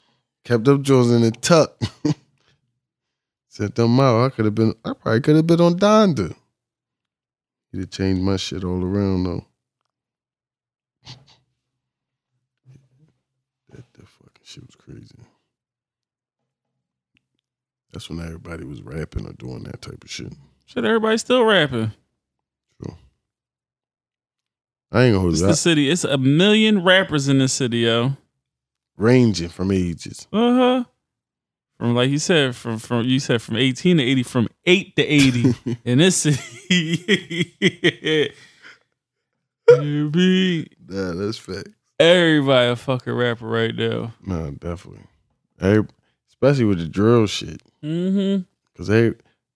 Kept 0.44 0.68
up 0.68 0.82
Jones 0.82 1.10
in 1.10 1.22
the 1.22 1.32
tuck. 1.32 1.80
Sent 3.48 3.74
them 3.74 3.98
out. 3.98 4.26
I 4.26 4.28
could 4.28 4.44
have 4.44 4.54
been 4.54 4.74
I 4.84 4.92
probably 4.92 5.20
could 5.22 5.36
have 5.36 5.46
been 5.46 5.60
on 5.60 5.78
Donda. 5.78 6.34
He'd 7.72 7.80
have 7.80 7.90
changed 7.90 8.22
my 8.22 8.36
shit 8.36 8.62
all 8.62 8.82
around 8.84 9.24
though. 9.24 9.46
That, 13.70 13.84
that 13.94 14.08
fucking 14.08 14.44
shit 14.44 14.64
was 14.64 14.76
crazy. 14.76 15.18
That's 17.92 18.08
when 18.08 18.20
everybody 18.20 18.64
was 18.64 18.82
rapping 18.82 19.26
or 19.26 19.32
doing 19.32 19.64
that 19.64 19.82
type 19.82 20.04
of 20.04 20.10
shit. 20.10 20.32
Shit, 20.66 20.84
everybody's 20.84 21.22
still 21.22 21.44
rapping. 21.44 21.92
I 24.92 25.04
ain't 25.04 25.12
gonna 25.14 25.20
hold 25.20 25.32
It's 25.32 25.40
you. 25.42 25.48
the 25.48 25.56
city. 25.56 25.90
It's 25.90 26.04
a 26.04 26.16
million 26.18 26.84
rappers 26.84 27.28
in 27.28 27.38
the 27.38 27.48
city, 27.48 27.78
yo. 27.78 28.12
Ranging 28.96 29.48
from 29.48 29.70
ages. 29.72 30.26
Uh 30.32 30.54
huh. 30.54 30.84
From 31.78 31.94
like 31.94 32.08
you 32.10 32.18
said, 32.18 32.56
from 32.56 32.78
from 32.78 33.04
you 33.04 33.20
said 33.20 33.42
from 33.42 33.56
eighteen 33.56 33.98
to 33.98 34.02
eighty, 34.02 34.22
from 34.22 34.48
eight 34.64 34.96
to 34.96 35.02
eighty 35.04 35.54
in 35.84 35.98
this 35.98 36.16
city. 36.16 37.52
You 39.68 40.10
be- 40.10 40.68
Nah, 40.88 41.14
that's 41.14 41.38
fact. 41.38 41.68
Everybody 41.98 42.70
a 42.70 42.76
fucking 42.76 43.12
rapper 43.12 43.46
right 43.48 43.74
now. 43.74 44.12
No, 44.24 44.52
definitely. 44.52 45.02
Every- 45.60 45.88
especially 46.28 46.64
with 46.66 46.78
the 46.78 46.86
drill 46.86 47.26
shit. 47.26 47.60
Mm-hmm. 47.82 48.42
Cause 48.76 48.86
they 48.88 49.10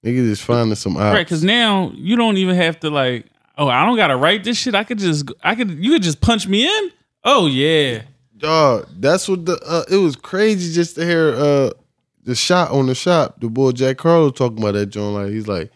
niggas 0.04 0.28
just 0.30 0.42
finding 0.42 0.74
some 0.74 0.96
ops. 0.96 1.14
Right, 1.14 1.24
because 1.26 1.44
now 1.44 1.92
you 1.94 2.16
don't 2.16 2.38
even 2.38 2.56
have 2.56 2.80
to 2.80 2.90
like. 2.90 3.26
Oh, 3.60 3.68
I 3.68 3.84
don't 3.84 3.96
gotta 3.96 4.16
write 4.16 4.42
this 4.42 4.56
shit. 4.56 4.74
I 4.74 4.84
could 4.84 4.98
just, 4.98 5.30
I 5.44 5.54
could, 5.54 5.70
you 5.84 5.90
could 5.92 6.02
just 6.02 6.20
punch 6.22 6.48
me 6.48 6.66
in. 6.66 6.90
Oh 7.24 7.46
yeah, 7.46 8.02
Dog, 8.38 8.88
that's 8.98 9.28
what 9.28 9.44
the 9.44 9.60
uh, 9.66 9.84
it 9.90 9.96
was 9.98 10.16
crazy 10.16 10.72
just 10.72 10.94
to 10.96 11.04
hear 11.04 11.34
uh 11.34 11.70
the 12.24 12.34
shot 12.34 12.70
on 12.70 12.86
the 12.86 12.94
shop. 12.94 13.38
The 13.40 13.48
boy 13.50 13.72
Jack 13.72 13.98
Carlo 13.98 14.30
talking 14.30 14.58
about 14.58 14.72
that 14.72 14.86
joint. 14.86 15.14
Like 15.14 15.28
he's 15.30 15.46
like 15.46 15.70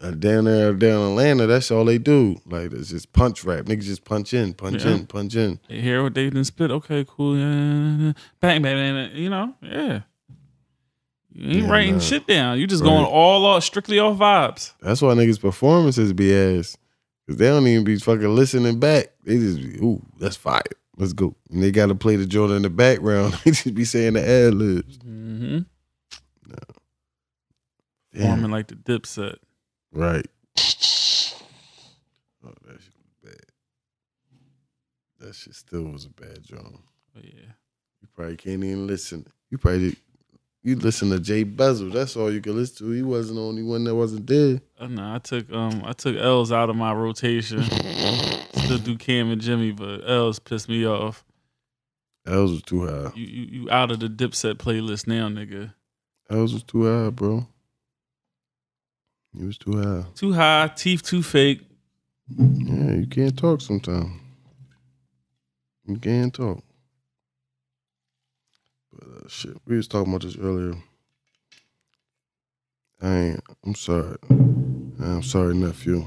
uh, 0.00 0.12
down 0.12 0.44
there 0.44 0.72
down 0.72 1.02
in 1.02 1.08
Atlanta, 1.08 1.46
that's 1.46 1.70
all 1.70 1.84
they 1.84 1.98
do. 1.98 2.40
Like 2.46 2.72
it's 2.72 2.88
just 2.88 3.12
punch 3.12 3.44
rap. 3.44 3.66
Niggas 3.66 3.82
just 3.84 4.06
punch 4.06 4.32
in, 4.32 4.54
punch 4.54 4.82
Yeah. 4.86 4.92
in, 4.92 5.06
punch 5.06 5.36
in. 5.36 5.60
they 5.68 5.82
hear 5.82 6.02
what 6.02 6.14
they 6.14 6.30
done 6.30 6.44
spit. 6.44 6.70
Okay, 6.70 7.04
cool. 7.06 7.36
Yeah, 7.36 8.12
bang, 8.40 8.62
bang, 8.62 8.62
bang. 8.62 9.10
You 9.14 9.28
know, 9.28 9.54
yeah. 9.60 10.00
You 11.32 11.50
ain't 11.50 11.66
Yeah, 11.66 11.70
writing 11.70 11.94
nah. 11.94 12.00
shit 12.00 12.26
down. 12.26 12.58
You 12.58 12.66
just 12.66 12.82
Right. 12.82 12.88
going 12.88 13.04
all 13.04 13.44
off, 13.44 13.62
strictly 13.64 13.98
off 13.98 14.16
vibes. 14.18 14.72
That's 14.80 15.02
why 15.02 15.12
niggas 15.14 15.40
performances 15.40 16.12
be 16.14 16.34
ass. 16.34 16.76
Cause 17.30 17.36
they 17.36 17.46
don't 17.46 17.64
even 17.68 17.84
be 17.84 17.96
fucking 17.96 18.34
listening 18.34 18.80
back. 18.80 19.12
They 19.22 19.38
just 19.38 19.58
be, 19.58 19.78
ooh, 19.78 20.04
that's 20.18 20.34
fire. 20.34 20.64
Let's 20.96 21.12
go. 21.12 21.36
And 21.48 21.62
they 21.62 21.70
gotta 21.70 21.94
play 21.94 22.16
the 22.16 22.26
Jordan 22.26 22.56
in 22.56 22.62
the 22.62 22.70
background. 22.70 23.34
they 23.44 23.52
just 23.52 23.72
be 23.72 23.84
saying 23.84 24.14
the 24.14 24.28
ad 24.28 24.52
libs. 24.54 24.98
Mm-hmm. 24.98 25.60
Damn. 28.12 28.26
Forming 28.26 28.50
like 28.50 28.66
the 28.66 28.74
Dipset. 28.74 29.36
Right. 29.92 30.26
Oh, 32.44 32.52
that 32.66 32.80
shit 32.80 32.94
was 32.96 33.14
bad. 33.22 33.44
That 35.20 35.34
shit 35.36 35.54
still 35.54 35.84
was 35.84 36.06
a 36.06 36.10
bad 36.10 36.42
joint. 36.42 36.80
But 37.14 37.26
yeah, 37.26 37.52
You 38.02 38.08
probably 38.12 38.38
can't 38.38 38.64
even 38.64 38.88
listen. 38.88 39.24
You 39.50 39.58
probably 39.58 39.94
you 40.62 40.76
listen 40.76 41.10
to 41.10 41.18
Jay 41.18 41.42
Bezel. 41.42 41.90
That's 41.90 42.16
all 42.16 42.32
you 42.32 42.40
can 42.40 42.56
listen 42.56 42.86
to. 42.86 42.92
He 42.92 43.02
wasn't 43.02 43.36
the 43.36 43.42
only 43.42 43.62
one 43.62 43.84
that 43.84 43.94
wasn't 43.94 44.26
there. 44.26 44.60
uh, 44.78 44.86
no, 44.86 45.14
I 45.14 45.18
took 45.18 45.50
um, 45.52 45.82
I 45.84 45.92
took 45.92 46.16
L's 46.16 46.52
out 46.52 46.70
of 46.70 46.76
my 46.76 46.92
rotation. 46.92 47.62
Still 48.54 48.78
do 48.78 48.96
Cam 48.96 49.30
and 49.30 49.40
Jimmy, 49.40 49.72
but 49.72 50.08
L's 50.08 50.38
pissed 50.38 50.68
me 50.68 50.86
off. 50.86 51.24
Ells 52.26 52.52
was 52.52 52.62
too 52.62 52.86
high. 52.86 53.10
You 53.14 53.26
you, 53.26 53.62
you 53.62 53.70
out 53.70 53.90
of 53.90 54.00
the 54.00 54.08
Dipset 54.08 54.54
playlist 54.56 55.06
now, 55.06 55.28
nigga. 55.28 55.72
Ells 56.28 56.52
was 56.52 56.62
too 56.62 56.84
high, 56.84 57.10
bro. 57.10 57.46
He 59.36 59.44
was 59.44 59.58
too 59.58 59.80
high. 59.80 60.04
Too 60.14 60.32
high, 60.32 60.70
teeth 60.76 61.02
too 61.02 61.22
fake. 61.22 61.62
Yeah, 62.36 62.92
you 62.96 63.06
can't 63.06 63.36
talk 63.36 63.60
sometimes. 63.60 64.10
You 65.86 65.96
can't 65.96 66.32
talk. 66.32 66.62
Shit, 69.30 69.56
we 69.64 69.76
was 69.76 69.86
talking 69.86 70.12
about 70.12 70.22
this 70.22 70.36
earlier. 70.36 70.74
I 73.00 73.14
ain't. 73.14 73.40
I'm 73.64 73.76
sorry. 73.76 74.16
I'm 74.28 75.22
sorry, 75.22 75.54
nephew. 75.54 76.04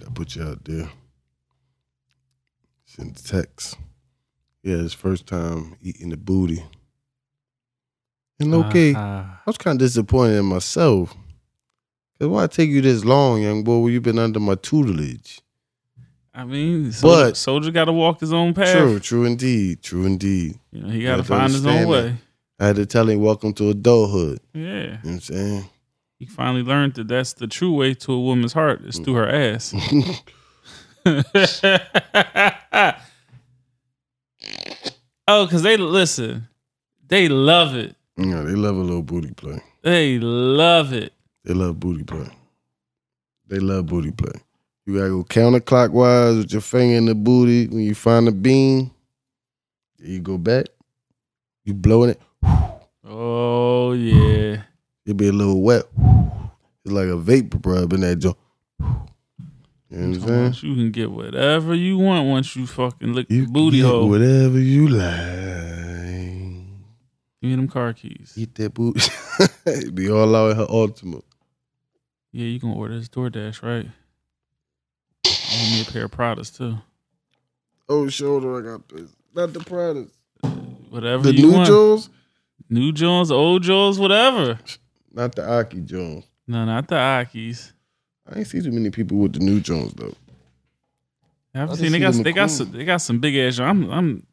I 0.00 0.10
put 0.14 0.34
you 0.34 0.44
out 0.44 0.64
there. 0.64 0.90
Send 2.86 3.22
text. 3.22 3.76
Yeah, 4.62 4.78
his 4.78 4.94
first 4.94 5.26
time 5.26 5.76
eating 5.82 6.08
the 6.08 6.16
booty. 6.16 6.64
And 8.40 8.54
okay, 8.54 8.94
Ah, 8.96 9.42
I 9.46 9.50
was 9.50 9.58
kind 9.58 9.76
of 9.76 9.86
disappointed 9.86 10.38
in 10.38 10.46
myself. 10.46 11.14
Cause 12.18 12.28
why 12.28 12.46
take 12.46 12.70
you 12.70 12.80
this 12.80 13.04
long, 13.04 13.42
young 13.42 13.62
boy? 13.62 13.78
When 13.80 13.92
you 13.92 14.00
been 14.00 14.18
under 14.18 14.40
my 14.40 14.54
tutelage? 14.54 15.42
I 16.40 16.44
mean, 16.44 16.90
soldier, 16.90 17.24
But- 17.28 17.36
soldier 17.36 17.70
got 17.70 17.84
to 17.84 17.92
walk 17.92 18.20
his 18.20 18.32
own 18.32 18.54
path. 18.54 18.72
True, 18.74 18.98
true 18.98 19.24
indeed, 19.26 19.82
true 19.82 20.06
indeed. 20.06 20.58
You 20.72 20.80
know, 20.82 20.88
he 20.88 21.02
got 21.02 21.16
to 21.16 21.22
find 21.24 21.52
his 21.52 21.66
own 21.66 21.86
way. 21.86 22.16
I 22.58 22.66
had 22.66 22.76
to 22.76 22.86
tell 22.86 23.06
him, 23.10 23.20
"Welcome 23.20 23.52
to 23.54 23.68
adulthood." 23.68 24.40
Yeah, 24.54 24.60
You 24.62 24.86
know 24.86 24.98
what 25.02 25.10
I'm 25.12 25.20
saying? 25.20 25.64
he 26.18 26.24
finally 26.24 26.62
learned 26.62 26.94
that 26.94 27.08
that's 27.08 27.34
the 27.34 27.46
true 27.46 27.74
way 27.74 27.92
to 27.92 28.12
a 28.12 28.20
woman's 28.20 28.54
heart 28.54 28.80
is 28.86 28.98
through 28.98 29.14
her 29.14 29.28
ass. 29.28 29.74
oh, 35.28 35.46
because 35.46 35.62
they 35.62 35.76
listen, 35.76 36.48
they 37.06 37.28
love 37.28 37.74
it. 37.76 37.96
yeah, 38.16 38.40
they 38.42 38.54
love 38.54 38.76
a 38.76 38.80
little 38.80 39.02
booty 39.02 39.32
play. 39.34 39.60
They 39.82 40.18
love 40.18 40.92
it. 40.94 41.12
They 41.44 41.52
love 41.54 41.78
booty 41.80 42.04
play. 42.04 42.28
They 43.46 43.58
love 43.58 43.86
booty 43.86 44.10
play. 44.12 44.32
You 44.90 44.98
gotta 44.98 45.10
go 45.10 45.22
counterclockwise 45.22 46.38
with 46.38 46.52
your 46.52 46.62
finger 46.62 46.96
in 46.96 47.04
the 47.04 47.14
booty. 47.14 47.68
When 47.68 47.78
you 47.78 47.94
find 47.94 48.26
the 48.26 48.32
bean, 48.32 48.90
you 50.00 50.18
go 50.18 50.36
back. 50.36 50.66
You 51.62 51.74
blowing 51.74 52.10
it. 52.10 52.20
Oh 53.04 53.92
yeah. 53.92 54.62
It 55.06 55.16
be 55.16 55.28
a 55.28 55.32
little 55.32 55.62
wet. 55.62 55.84
It's 56.84 56.92
like 56.92 57.06
a 57.06 57.16
vapor 57.16 57.60
rub 57.62 57.92
in 57.92 58.00
that 58.00 58.16
joint. 58.16 58.36
You 58.80 58.86
know 59.90 60.18
what 60.18 60.28
I'm 60.28 60.54
saying? 60.54 60.70
You 60.70 60.74
can 60.74 60.90
get 60.90 61.12
whatever 61.12 61.72
you 61.72 61.96
want 61.96 62.26
once 62.26 62.56
you 62.56 62.66
fucking 62.66 63.12
lick 63.12 63.30
You 63.30 63.46
the 63.46 63.52
booty 63.52 63.78
hole. 63.78 64.08
Whatever 64.08 64.58
you 64.58 64.88
like. 64.88 65.06
Give 67.40 67.50
me 67.50 67.54
them 67.54 67.68
car 67.68 67.92
keys. 67.92 68.32
Eat 68.36 68.56
that 68.56 68.74
booty. 68.74 69.00
be 69.94 70.10
all 70.10 70.34
out 70.34 70.50
in 70.50 70.56
her 70.56 70.66
ultimate. 70.68 71.24
Yeah, 72.32 72.46
you 72.46 72.58
can 72.58 72.72
order 72.72 72.98
this 72.98 73.08
DoorDash, 73.08 73.62
right? 73.62 73.86
I 75.50 75.56
want 75.56 75.72
me 75.72 75.82
a 75.82 75.84
pair 75.84 76.04
of 76.04 76.10
Pradas 76.12 76.56
too. 76.56 76.76
Oh, 77.88 78.08
shoulder, 78.08 78.58
I 78.58 78.72
got 78.72 78.88
this. 78.88 79.10
Not 79.34 79.52
the 79.52 79.60
products. 79.60 80.16
Whatever 80.90 81.24
The 81.24 81.34
you 81.34 81.46
new 81.48 81.52
want. 81.52 81.66
Jones, 81.68 82.08
New 82.68 82.92
Jones, 82.92 83.30
old 83.30 83.62
Jones, 83.62 83.98
whatever. 83.98 84.58
not 85.12 85.34
the 85.34 85.48
Aki 85.48 85.80
Jones. 85.82 86.24
No, 86.46 86.64
not 86.64 86.88
the 86.88 86.94
Akis. 86.96 87.72
I 88.28 88.38
ain't 88.38 88.46
see 88.46 88.60
too 88.60 88.70
many 88.72 88.90
people 88.90 89.18
with 89.18 89.32
the 89.32 89.38
new 89.40 89.60
Jones 89.60 89.92
though. 89.94 90.14
I've 91.54 91.62
I 91.62 91.66
just 91.72 91.80
seen 91.80 91.92
they 91.92 91.98
got 91.98 92.14
the 92.14 92.22
they 92.22 92.32
got 92.32 92.50
some 92.50 92.70
they 92.70 92.84
got 92.84 92.98
some 92.98 93.18
big 93.18 93.36
ass. 93.36 93.58
I'm 93.58 93.90
I'm 93.90 94.26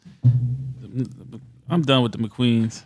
I'm 1.69 1.81
done 1.81 2.03
with 2.03 2.11
the 2.11 2.19
McQueens. 2.19 2.83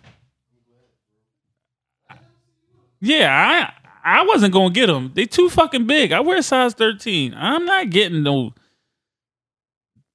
Yeah, 2.99 3.71
I 3.73 3.80
I 4.03 4.23
wasn't 4.25 4.53
gonna 4.53 4.73
get 4.73 4.87
them. 4.87 5.11
They 5.13 5.25
too 5.25 5.49
fucking 5.49 5.87
big. 5.87 6.11
I 6.11 6.19
wear 6.19 6.41
size 6.41 6.73
thirteen. 6.73 7.33
I'm 7.35 7.65
not 7.65 7.89
getting 7.89 8.23
no 8.23 8.53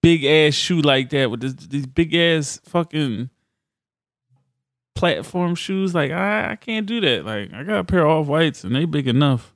big 0.02 0.24
ass 0.24 0.54
shoe 0.54 0.80
like 0.80 1.10
that 1.10 1.30
with 1.30 1.40
this, 1.40 1.54
these 1.54 1.86
big 1.86 2.14
ass 2.14 2.60
fucking 2.64 3.30
platform 4.94 5.54
shoes. 5.54 5.94
Like 5.94 6.10
I 6.10 6.52
I 6.52 6.56
can't 6.56 6.86
do 6.86 7.00
that. 7.00 7.24
Like 7.24 7.52
I 7.52 7.62
got 7.62 7.80
a 7.80 7.84
pair 7.84 8.06
of 8.06 8.10
off 8.10 8.26
whites 8.26 8.64
and 8.64 8.74
they 8.74 8.84
big 8.84 9.08
enough. 9.08 9.54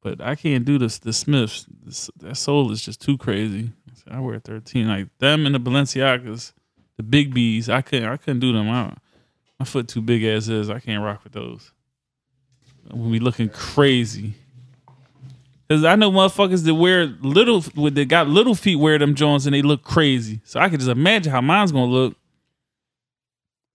But 0.00 0.20
I 0.20 0.36
can't 0.36 0.64
do 0.64 0.78
this. 0.78 0.98
The 0.98 1.12
Smiths, 1.12 1.66
this, 1.68 2.08
that 2.18 2.36
sole 2.36 2.70
is 2.70 2.84
just 2.84 3.00
too 3.00 3.18
crazy. 3.18 3.72
I 4.08 4.20
wear 4.20 4.38
thirteen, 4.38 4.88
like 4.88 5.08
them 5.18 5.44
and 5.44 5.54
the 5.54 5.60
Balenciagas, 5.60 6.52
the 6.96 7.02
big 7.02 7.34
bees. 7.34 7.68
I 7.68 7.82
couldn't, 7.82 8.08
I 8.08 8.16
couldn't 8.16 8.40
do 8.40 8.52
them. 8.52 8.70
I, 8.70 8.94
my 9.58 9.64
foot 9.64 9.88
too 9.88 10.00
big 10.00 10.22
as 10.22 10.48
is. 10.48 10.70
I 10.70 10.78
can't 10.78 11.02
rock 11.02 11.24
with 11.24 11.32
those. 11.32 11.72
When 12.90 13.10
we 13.10 13.18
looking 13.20 13.48
crazy, 13.50 14.34
because 15.68 15.84
I 15.84 15.94
know 15.96 16.10
motherfuckers 16.10 16.64
that 16.64 16.74
wear 16.74 17.06
little, 17.20 17.60
that 17.60 18.06
got 18.08 18.28
little 18.28 18.54
feet 18.54 18.76
wear 18.76 18.98
them 18.98 19.14
Jones 19.14 19.46
and 19.46 19.54
they 19.54 19.60
look 19.62 19.82
crazy. 19.82 20.40
So 20.44 20.58
I 20.58 20.68
could 20.70 20.80
just 20.80 20.90
imagine 20.90 21.30
how 21.30 21.40
mine's 21.42 21.72
gonna 21.72 21.90
look. 21.90 22.16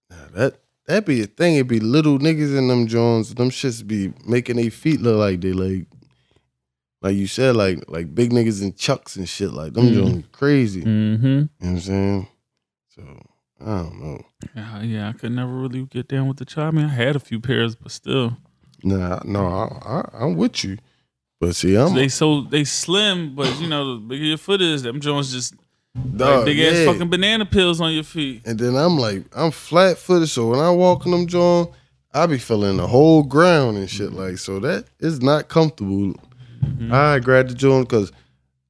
Nah, 0.10 0.16
that 0.34 0.60
that 0.88 1.06
be 1.06 1.22
a 1.22 1.28
thing. 1.28 1.56
It 1.56 1.68
be 1.68 1.80
little 1.80 2.18
niggas 2.18 2.58
in 2.58 2.68
them 2.68 2.88
Jones. 2.88 3.36
Them 3.36 3.50
shits 3.52 3.86
be 3.86 4.14
making 4.26 4.56
their 4.56 4.72
feet 4.72 5.00
look 5.02 5.18
like 5.18 5.42
they 5.42 5.54
like, 5.54 5.86
like 7.02 7.16
you 7.16 7.28
said, 7.28 7.56
like 7.56 7.84
like 7.88 8.16
big 8.16 8.32
niggas 8.32 8.62
in 8.64 8.74
chucks 8.74 9.16
and 9.16 9.30
shit. 9.30 9.52
Like 9.52 9.74
them 9.74 9.90
Mhm. 9.90 9.94
Jones 9.94 10.26
crazy. 10.32 10.82
Mm-hmm. 10.82 11.26
You 11.26 11.40
know 11.42 11.50
what 11.60 11.70
I'm 11.70 11.80
saying? 11.80 12.28
So 12.96 13.02
I 13.62 13.66
don't 13.66 14.02
know. 14.02 14.22
Yeah, 14.56 14.82
yeah, 14.82 15.10
I 15.10 15.14
could 15.14 15.32
never 15.32 15.54
really 15.54 15.86
get 15.86 16.08
down 16.08 16.28
with 16.28 16.38
the 16.38 16.46
child. 16.46 16.74
I 16.74 16.78
mean, 16.78 16.86
I 16.88 16.94
had 16.96 17.16
a 17.16 17.20
few 17.20 17.40
pairs, 17.40 17.76
but 17.76 17.92
still. 17.92 18.38
Nah, 18.84 19.20
no, 19.24 19.48
I, 19.48 19.90
I, 19.90 20.10
I'm 20.26 20.36
with 20.36 20.64
you. 20.64 20.78
But 21.40 21.56
see, 21.56 21.76
I'm 21.76 21.94
they 21.94 22.08
so 22.08 22.42
they 22.42 22.64
slim, 22.64 23.36
but 23.36 23.60
you 23.60 23.68
know, 23.68 23.96
the 23.96 24.00
bigger 24.00 24.24
your 24.24 24.38
foot 24.38 24.62
is, 24.62 24.84
them 24.84 25.02
Jones 25.02 25.32
just 25.32 25.56
dog, 26.16 26.38
like 26.38 26.46
big 26.46 26.60
ass 26.60 26.86
fucking 26.86 27.10
banana 27.10 27.46
pills 27.46 27.82
on 27.82 27.94
your 27.94 28.04
feet. 28.04 28.44
And 28.46 28.58
then 28.60 28.76
I'm 28.76 28.98
like, 28.98 29.26
I'm 29.36 29.52
flat 29.52 29.98
footed, 29.98 30.30
so 30.30 30.50
when 30.50 30.60
I 30.60 30.70
walk 30.70 31.06
in 31.06 31.12
them 31.12 31.28
Jones, 31.28 31.68
I 32.14 32.28
be 32.28 32.38
feeling 32.38 32.78
the 32.78 32.88
whole 32.88 33.24
ground 33.24 33.78
and 33.78 33.90
shit. 33.90 34.14
Like, 34.14 34.38
so 34.38 34.60
that 34.60 34.86
is 35.00 35.22
not 35.22 35.50
comfortable. 35.50 36.14
Mm-hmm. 36.64 36.94
I 36.94 37.20
grabbed 37.20 37.50
the 37.50 37.56
Jones 37.56 37.88
because 37.88 38.12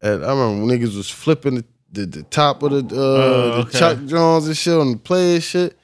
I 0.01 0.09
remember 0.09 0.73
niggas 0.73 0.95
was 0.95 1.09
flipping 1.09 1.55
the, 1.55 1.65
the, 1.91 2.05
the 2.05 2.23
top 2.23 2.63
of 2.63 2.71
the 2.71 2.95
uh, 2.95 2.99
Oh, 2.99 3.63
the. 3.63 3.77
Chuck 3.77 4.03
Jones 4.05 4.47
and 4.47 4.57
shit 4.57 4.73
on 4.73 4.93
the 4.93 4.97
player 4.97 5.39
shit. 5.39 5.77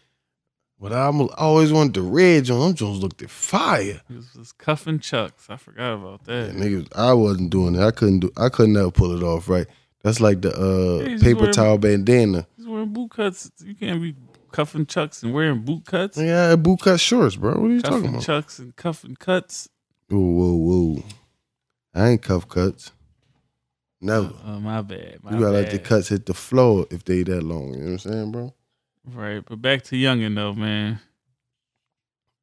But 0.81 0.93
I'm, 0.93 1.27
always 1.37 1.73
wanted 1.73 1.93
the 1.95 2.01
red 2.01 2.45
Jones. 2.45 2.63
Them 2.65 2.73
Jones 2.75 2.99
looked 3.01 3.21
at 3.21 3.29
fire. 3.29 4.01
It 4.09 4.15
was, 4.15 4.33
was 4.33 4.51
cuffing 4.53 4.99
chucks. 4.99 5.49
I 5.49 5.57
forgot 5.57 5.93
about 5.95 6.23
that. 6.25 6.51
And 6.51 6.59
niggas, 6.61 6.87
I 6.95 7.11
wasn't 7.13 7.49
doing 7.49 7.75
it. 7.75 7.81
I 7.81 7.91
couldn't 7.91 8.19
do. 8.21 8.31
I 8.37 8.47
couldn't 8.49 8.73
never 8.73 8.89
pull 8.91 9.15
it 9.15 9.21
off 9.23 9.49
right. 9.49 9.67
That's 10.03 10.21
like 10.21 10.41
the 10.41 10.51
uh, 10.55 11.05
just 11.05 11.23
paper 11.23 11.41
wear- 11.43 11.51
towel 11.51 11.77
bandana. 11.77 12.47
He's 12.55 12.65
wearing 12.65 12.93
boot 12.93 13.11
cuts. 13.11 13.51
You 13.61 13.75
can't 13.75 14.01
be 14.01 14.15
cuffing 14.53 14.85
chucks 14.85 15.21
and 15.21 15.33
wearing 15.33 15.63
boot 15.63 15.85
cuts. 15.85 16.17
Yeah, 16.17 16.45
I 16.45 16.49
had 16.51 16.63
boot 16.63 16.79
cut 16.79 16.99
shorts, 17.01 17.35
bro. 17.35 17.59
What 17.59 17.69
are 17.69 17.73
you 17.73 17.81
talking 17.81 17.97
Cuffing 17.97 18.09
about? 18.15 18.23
chucks 18.23 18.59
and 18.59 18.73
cuffing 18.77 19.15
cuts. 19.17 19.67
Whoa, 20.07 20.17
whoa, 20.17 20.55
whoa. 20.55 21.03
I 21.93 22.07
ain't 22.11 22.21
cuff 22.21 22.47
cuts. 22.47 22.93
Never. 23.99 24.31
Oh, 24.45 24.59
my 24.61 24.81
bad. 24.81 25.19
My 25.23 25.31
you 25.33 25.39
gotta 25.41 25.51
let 25.51 25.71
the 25.71 25.79
cuts 25.79 26.07
hit 26.07 26.25
the 26.25 26.33
floor 26.33 26.85
if 26.89 27.03
they 27.03 27.23
that 27.23 27.43
long. 27.43 27.73
You 27.73 27.79
know 27.79 27.83
what 27.83 27.91
I'm 27.91 27.97
saying, 27.99 28.31
bro? 28.31 28.53
Right, 29.13 29.43
but 29.45 29.61
back 29.61 29.83
to 29.83 29.95
youngin 29.95 30.35
though, 30.35 30.53
man. 30.53 30.99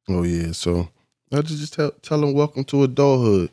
Oh 0.09 0.23
yeah. 0.23 0.51
So 0.51 0.89
I 1.33 1.41
just 1.41 1.59
just 1.59 1.73
tell 1.73 1.91
tell 2.01 2.19
them 2.21 2.33
welcome 2.33 2.63
to 2.65 2.83
adulthood. 2.83 3.51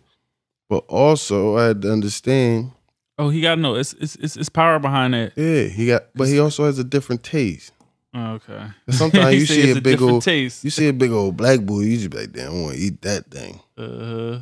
But 0.68 0.84
also 0.88 1.56
I 1.56 1.66
had 1.66 1.82
to 1.82 1.92
understand, 1.92 2.72
Oh, 3.18 3.28
he 3.28 3.40
got 3.40 3.58
no. 3.58 3.74
It's 3.74 3.92
it's 3.94 4.16
it's, 4.16 4.36
it's 4.36 4.48
power 4.48 4.78
behind 4.78 5.14
that. 5.14 5.32
yeah, 5.36 5.64
he 5.64 5.86
got 5.86 6.04
but 6.14 6.28
he 6.28 6.38
also 6.40 6.64
has 6.64 6.78
a 6.78 6.84
different 6.84 7.22
taste. 7.22 7.72
Oh, 8.14 8.34
okay. 8.34 8.68
Sometimes 8.90 9.34
you 9.34 9.46
see 9.46 9.70
a 9.70 9.74
big 9.74 9.84
different 9.84 10.12
old 10.12 10.22
taste. 10.22 10.64
you 10.64 10.70
see 10.70 10.88
a 10.88 10.92
big 10.92 11.10
old 11.10 11.36
black 11.36 11.60
boy, 11.60 11.80
you 11.80 11.96
just 11.98 12.10
be 12.10 12.18
like, 12.18 12.32
damn, 12.32 12.52
I 12.52 12.62
wanna 12.62 12.76
eat 12.76 13.02
that 13.02 13.30
thing. 13.30 13.60
Uh, 13.76 14.40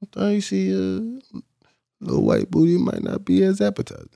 Sometimes 0.00 0.34
you 0.34 0.40
see 0.42 0.70
a 0.70 1.40
little 2.04 2.22
white 2.24 2.50
booty, 2.50 2.76
might 2.76 3.02
not 3.02 3.24
be 3.24 3.42
as 3.42 3.60
appetizing. 3.62 4.08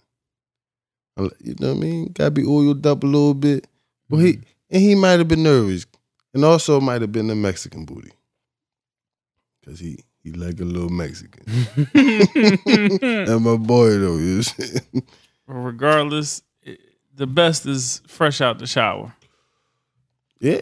You 1.17 1.55
know 1.59 1.69
what 1.69 1.77
I 1.79 1.81
mean? 1.81 2.13
Gotta 2.13 2.31
be 2.31 2.45
oiled 2.47 2.87
up 2.87 3.03
a 3.03 3.07
little 3.07 3.35
bit. 3.35 3.67
Well, 4.09 4.21
he 4.21 4.41
and 4.71 4.83
he 4.83 4.95
might 4.95 5.19
have 5.19 5.29
been 5.29 5.43
nervous, 5.43 5.87
and 6.35 6.45
also 6.45 6.81
might 6.81 7.01
have 7.01 7.13
been 7.13 7.31
a 7.31 7.35
Mexican 7.35 7.85
booty, 7.85 8.13
cause 9.65 9.79
he 9.79 9.99
he 10.23 10.33
like 10.33 10.61
a 10.61 10.65
little 10.65 10.89
Mexican. 10.91 11.45
and 11.95 13.45
my 13.45 13.57
boy 13.57 13.91
though, 13.91 14.17
you 14.17 14.37
know 14.37 14.37
what 14.37 14.37
I'm 14.37 14.43
saying? 14.43 15.03
Well, 15.47 15.59
regardless, 15.59 16.43
the 17.15 17.27
best 17.27 17.67
is 17.67 18.03
fresh 18.07 18.41
out 18.41 18.59
the 18.59 18.67
shower. 18.67 19.15
yeah. 20.41 20.61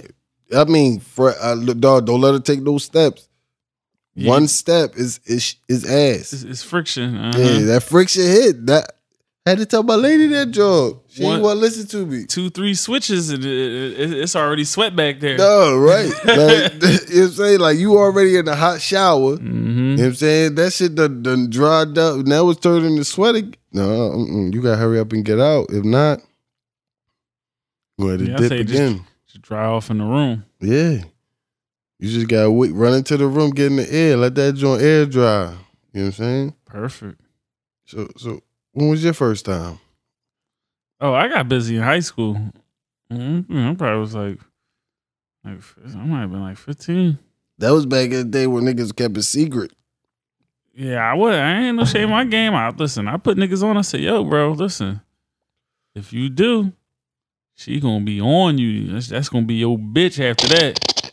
I 0.56 0.62
mean, 0.62 1.00
for 1.00 1.34
uh, 1.42 1.54
look, 1.54 1.80
dog, 1.80 2.06
don't 2.06 2.20
let 2.20 2.34
her 2.34 2.38
take 2.40 2.62
those 2.62 2.84
steps. 2.84 3.28
Yeah. 4.14 4.30
One 4.30 4.46
step 4.46 4.96
is 4.96 5.18
is 5.26 5.56
is 5.68 5.84
ass. 5.84 6.32
It's, 6.32 6.42
it's 6.44 6.62
friction. 6.62 7.16
Uh-huh. 7.16 7.38
Yeah, 7.38 7.58
that 7.66 7.82
friction 7.82 8.22
hit. 8.22 8.66
That 8.66 8.92
had 9.46 9.58
to 9.58 9.66
tell 9.66 9.82
my 9.84 9.94
lady 9.94 10.26
that 10.28 10.50
job. 10.50 11.00
She 11.08 11.22
One- 11.24 11.40
want 11.40 11.56
to 11.56 11.60
listen 11.60 11.86
to 11.88 12.04
me. 12.06 12.26
Two, 12.26 12.50
three 12.50 12.74
switches, 12.74 13.30
and 13.30 13.44
it, 13.44 14.00
it, 14.00 14.12
it's 14.12 14.34
already 14.36 14.64
sweat 14.64 14.94
back 14.96 15.20
there. 15.20 15.38
No, 15.38 15.76
right. 15.78 16.10
Like, 16.24 16.26
you 16.26 16.38
know 16.38 16.42
what 16.42 17.12
I'm 17.16 17.30
saying? 17.30 17.60
Like 17.60 17.78
you 17.78 17.96
already 17.96 18.36
in 18.36 18.44
the 18.46 18.56
hot 18.56 18.80
shower. 18.80 19.36
hmm 19.36 19.46
You 19.46 19.96
know 19.96 20.02
what 20.02 20.08
I'm 20.08 20.14
saying? 20.14 20.54
That 20.56 20.72
shit 20.72 20.94
done, 20.94 21.22
done 21.22 21.48
dried 21.50 21.96
up. 21.96 22.26
Now 22.26 22.50
it's 22.50 22.60
turning 22.60 22.96
to 22.96 23.04
sweating. 23.04 23.54
No, 23.72 24.26
you 24.52 24.60
gotta 24.62 24.76
hurry 24.76 24.98
up 24.98 25.12
and 25.12 25.24
get 25.24 25.38
out. 25.40 25.66
If 25.70 25.84
not, 25.84 26.20
going 28.00 28.18
to 28.18 28.24
Yeah, 28.30 28.36
dip 28.36 28.48
say 28.48 28.64
just- 28.64 28.74
again. 28.74 29.04
Just 29.26 29.42
dry 29.42 29.64
off 29.66 29.90
in 29.90 29.98
the 29.98 30.04
room. 30.04 30.44
Yeah. 30.60 31.02
You 31.98 32.10
just 32.10 32.28
gotta 32.28 32.50
run 32.50 32.94
into 32.94 33.16
the 33.16 33.26
room, 33.26 33.50
get 33.50 33.66
in 33.66 33.76
the 33.76 33.92
air, 33.92 34.16
let 34.16 34.34
that 34.34 34.54
joint 34.54 34.82
air 34.82 35.06
dry. 35.06 35.44
You 35.46 35.50
know 35.50 35.56
what 35.92 36.04
I'm 36.04 36.12
saying? 36.12 36.54
Perfect. 36.66 37.20
So, 37.86 38.08
so 38.18 38.42
when 38.76 38.90
was 38.90 39.02
your 39.02 39.14
first 39.14 39.46
time? 39.46 39.80
Oh, 41.00 41.14
I 41.14 41.28
got 41.28 41.48
busy 41.48 41.76
in 41.76 41.82
high 41.82 42.00
school. 42.00 42.38
Mm-hmm. 43.10 43.68
I 43.68 43.74
probably 43.74 44.00
was 44.00 44.14
like, 44.14 44.38
like 45.42 45.60
I 45.94 46.04
might 46.04 46.20
have 46.20 46.30
been 46.30 46.42
like 46.42 46.58
fifteen. 46.58 47.18
That 47.56 47.70
was 47.70 47.86
back 47.86 48.10
in 48.10 48.16
the 48.18 48.24
day 48.24 48.46
when 48.46 48.64
niggas 48.64 48.94
kept 48.94 49.16
it 49.16 49.22
secret. 49.22 49.72
Yeah, 50.74 50.98
I 50.98 51.14
would. 51.14 51.34
I 51.34 51.62
ain't 51.62 51.78
no 51.78 51.86
shame 51.86 52.10
my 52.10 52.24
game 52.24 52.52
out. 52.52 52.76
Listen, 52.76 53.08
I 53.08 53.16
put 53.16 53.38
niggas 53.38 53.62
on. 53.62 53.78
I 53.78 53.80
said, 53.80 54.00
"Yo, 54.00 54.22
bro, 54.24 54.52
listen. 54.52 55.00
If 55.94 56.12
you 56.12 56.28
do, 56.28 56.74
she 57.54 57.80
gonna 57.80 58.04
be 58.04 58.20
on 58.20 58.58
you. 58.58 58.92
That's, 58.92 59.08
that's 59.08 59.30
gonna 59.30 59.46
be 59.46 59.54
your 59.54 59.78
bitch 59.78 60.22
after 60.22 60.48
that." 60.48 61.12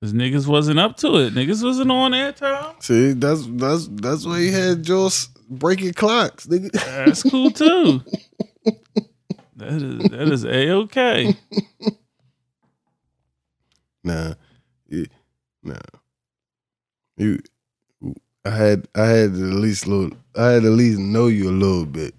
Cause 0.00 0.14
niggas 0.14 0.46
wasn't 0.46 0.78
up 0.78 0.96
to 0.98 1.16
it. 1.16 1.34
Niggas 1.34 1.62
wasn't 1.62 1.90
on 1.90 2.12
that 2.12 2.38
time. 2.38 2.76
See, 2.80 3.12
that's 3.12 3.46
that's 3.46 3.88
that's 3.92 4.24
why 4.24 4.40
he 4.40 4.52
had 4.52 4.82
Joss 4.82 5.28
breaking 5.48 5.92
clocks, 5.94 6.46
nigga. 6.46 6.72
That's 6.72 7.22
cool 7.22 7.50
too. 7.50 8.02
that 9.56 9.82
is 9.82 10.10
that 10.10 10.28
is 10.28 10.44
a 10.44 10.70
okay. 10.70 11.36
Nah, 14.06 14.34
yeah, 14.88 15.06
nah. 15.64 15.74
You, 17.16 17.40
I 18.44 18.50
had, 18.50 18.86
I 18.94 19.06
had 19.06 19.30
at 19.30 19.36
least 19.36 19.88
little, 19.88 20.16
I 20.36 20.50
had 20.50 20.64
at 20.64 20.70
least 20.70 21.00
know 21.00 21.26
you 21.26 21.50
a 21.50 21.50
little 21.50 21.86
bit. 21.86 22.14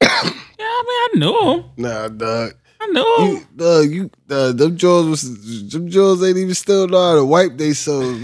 Yeah, 0.00 0.08
I 0.12 0.32
mean, 0.32 0.40
I 0.60 1.08
knew 1.14 1.52
him. 1.52 1.64
Nah, 1.76 2.08
dog, 2.08 2.54
I 2.94 3.16
him. 3.18 3.32
you, 3.32 3.46
dog, 3.56 3.90
you, 3.90 4.10
uh, 4.30 4.52
them 4.52 4.76
jaws 4.76 5.06
was, 5.06 5.70
them 5.70 5.88
jaws 5.88 6.22
ain't 6.22 6.38
even 6.38 6.54
still 6.54 6.86
know 6.88 6.98
how 6.98 7.14
to 7.16 7.24
wipe 7.24 7.56
they 7.56 7.72
souls. 7.72 8.18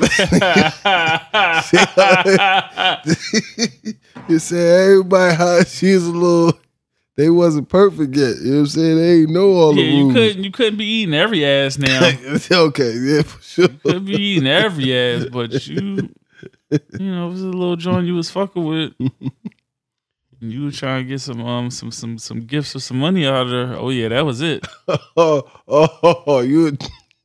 you 4.29 4.39
said 4.39 4.91
everybody 4.91 5.35
how 5.35 5.63
she's 5.65 6.07
a 6.07 6.13
little. 6.13 6.59
They 7.15 7.29
wasn't 7.29 7.69
perfect 7.69 8.17
yet. 8.17 8.37
You 8.37 8.45
know 8.45 8.53
what 8.53 8.59
I'm 8.61 8.67
saying? 8.67 8.97
They 8.97 9.13
ain't 9.21 9.31
know 9.31 9.51
all 9.51 9.77
yeah, 9.77 9.85
the 9.85 9.91
you 9.91 10.13
couldn't 10.13 10.45
you 10.45 10.51
couldn't 10.51 10.79
be 10.79 10.87
eating 10.87 11.15
every 11.15 11.45
ass 11.45 11.79
now. 11.79 12.07
okay, 12.51 12.95
yeah, 12.95 13.23
for 13.23 13.43
sure. 13.43 13.69
could 13.69 14.07
be 14.07 14.15
eating 14.15 14.47
every 14.47 14.97
ass, 14.97 15.27
but 15.31 15.67
you 15.67 16.09
you 16.99 17.15
know, 17.15 17.29
it 17.29 17.31
was 17.31 17.43
a 17.43 17.47
little 17.47 17.77
joint 17.77 18.07
you 18.07 18.15
was 18.15 18.31
fucking 18.31 18.65
with. 18.65 18.93
You 20.45 20.65
were 20.65 20.73
trying 20.73 21.05
to 21.05 21.09
get 21.09 21.21
some 21.21 21.41
um 21.47 21.71
some 21.71 21.93
some 21.93 22.19
some 22.19 22.41
gifts 22.41 22.75
or 22.75 22.81
some 22.81 22.99
money 22.99 23.25
out 23.25 23.47
of 23.47 23.51
her. 23.51 23.77
Oh 23.79 23.91
yeah, 23.91 24.09
that 24.09 24.27
was 24.27 24.41
it. 24.41 24.67
oh, 25.17 25.45
oh, 25.69 26.41
you 26.41 26.77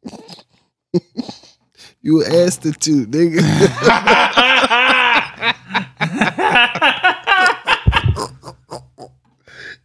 you 2.03 2.23
asked 2.23 2.61
nigga. 2.61 3.41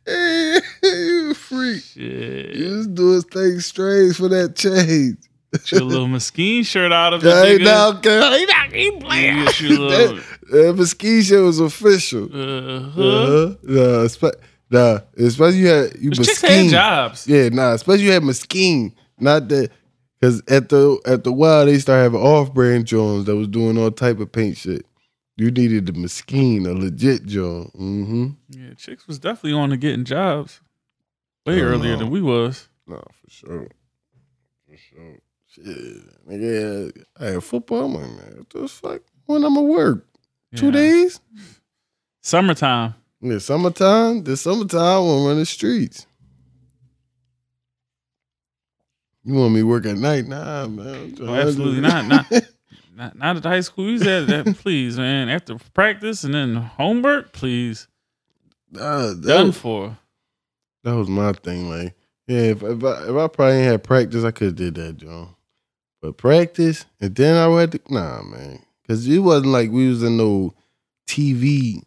you 0.83 1.33
freak. 1.33 1.83
Shit. 1.83 2.55
You 2.55 2.77
was 2.77 2.87
doing 2.89 3.23
things 3.23 3.65
strange 3.65 4.19
for 4.19 4.29
that 4.29 4.57
change. 4.57 5.17
Get 5.53 5.71
your 5.73 5.83
little 5.83 6.09
Mesquite 6.09 6.65
shirt 6.67 6.93
out 6.93 7.13
of 7.13 7.25
it. 7.25 7.29
Hey, 7.31 7.55
okay, 7.57 8.39
he 8.39 8.47
not 8.47 8.73
he 8.73 8.85
You 8.85 8.99
playing. 8.99 9.45
get 9.45 9.61
your 9.61 9.79
little, 9.79 10.17
That, 10.17 10.25
that 10.51 10.75
Mesquite 10.77 11.25
shit 11.25 11.41
was 11.43 11.61
official. 11.61 12.25
uh-huh. 12.25 13.01
Uh-huh. 13.03 13.55
Nah, 13.63 14.05
espe- 14.07 14.41
nah, 14.71 14.99
especially 15.19 15.59
you 15.59 15.67
had 15.69 15.93
you 16.01 16.11
Those 16.11 16.27
chicks 16.27 16.41
had 16.41 16.51
Mesquite. 16.51 16.71
jobs. 16.71 17.27
Yeah, 17.29 17.49
nah, 17.51 17.73
especially 17.75 18.05
you 18.05 18.13
had 18.13 18.23
Mesquite. 18.25 18.93
Not 19.21 19.49
that 19.49 19.71
because 20.19 20.41
at 20.49 20.69
the 20.71 20.99
at 21.07 21.25
the 21.25 21.33
wild 21.33 21.69
they 21.69 21.79
started 21.79 22.03
having 22.05 22.21
off 22.21 22.55
brand 22.55 22.87
Jones 22.87 23.27
that 23.27 23.37
was 23.37 23.49
doing 23.49 23.77
all 23.77 23.91
type 23.91 24.21
of 24.21 24.33
paint 24.33 24.57
shit. 24.57 24.87
You 25.37 25.51
needed 25.51 25.87
the 25.87 25.93
Mesquite, 25.93 26.67
a 26.67 26.73
legit 26.75 27.27
John. 27.27 27.71
Mm-hmm. 27.79 28.27
Yeah, 28.51 28.75
chicks 28.77 29.07
was 29.07 29.19
definitely 29.19 29.59
on 29.59 29.71
to 29.71 29.77
getting 29.77 30.05
jobs 30.05 30.61
way 31.47 31.61
Oh, 31.61 31.65
earlier 31.65 31.93
no. 31.95 31.99
than 32.01 32.11
we 32.11 32.21
was. 32.23 32.69
No, 32.87 32.97
for 32.97 33.31
sure. 33.31 33.69
For 34.69 34.77
sure. 34.77 35.19
Shit. 35.55 35.67
Nigga, 36.27 37.05
I 37.21 37.25
had 37.27 37.45
football. 37.45 37.85
I'm 37.85 37.95
like, 37.95 38.05
man, 38.05 38.35
what 38.39 38.51
the 38.51 38.69
fuck? 38.69 39.03
When 39.27 39.45
I'm 39.45 39.57
at 39.59 39.65
work? 39.65 40.07
Two 40.57 40.71
days? 40.71 41.21
Summertime. 42.23 42.95
Yeah, 43.21 43.39
summertime. 43.39 44.25
The 44.25 44.37
summertime, 44.37 44.81
I 44.81 44.99
want 44.99 45.23
to 45.23 45.29
run 45.29 45.39
the 45.39 45.47
streets. 45.47 46.07
You 49.25 49.35
want 49.35 49.53
me 49.53 49.61
to 49.61 49.67
work 49.67 49.85
at 49.87 49.97
night? 49.97 50.27
Nah, 50.27 50.69
man. 50.69 51.17
Oh, 51.21 51.35
absolutely 51.35 51.81
not. 51.83 52.07
Not, 52.07 52.31
not 52.97 53.17
not 53.17 53.37
at 53.37 53.43
the 53.43 53.49
high 53.49 53.61
school. 53.61 53.91
You 53.91 53.99
said 53.99 54.27
that, 54.29 54.57
please, 54.59 54.97
man. 54.97 55.29
After 55.29 55.59
practice 55.75 56.25
and 56.25 56.35
then 56.35 56.57
homework, 56.57 57.33
please. 57.33 57.89
That, 58.73 59.23
Done 59.25 59.49
was, 59.49 59.59
for. 59.59 59.99
that 60.83 60.97
was 60.97 61.09
my 61.09 61.35
thing. 61.35 61.69
Like, 61.69 61.95
yeah, 62.27 62.39
if, 62.39 62.63
if, 62.63 62.83
I, 62.83 63.09
if 63.09 63.17
I 63.17 63.29
probably 63.29 63.63
had 63.63 63.85
practice, 63.85 64.25
I 64.25 64.31
could 64.31 64.47
have 64.47 64.57
did 64.57 64.75
that, 64.77 64.97
John. 64.97 65.35
But 66.03 66.17
practice, 66.19 66.85
and 67.01 67.15
then 67.15 67.37
I 67.37 67.49
had 67.61 67.73
to, 67.73 67.81
nah, 67.89 68.23
man. 68.23 68.59
Because 68.83 69.07
it 69.09 69.21
wasn't 69.21 69.53
like 69.53 69.71
we 69.71 69.89
was 69.89 70.03
in 70.03 70.17
no 70.19 70.53
TV 71.07 71.81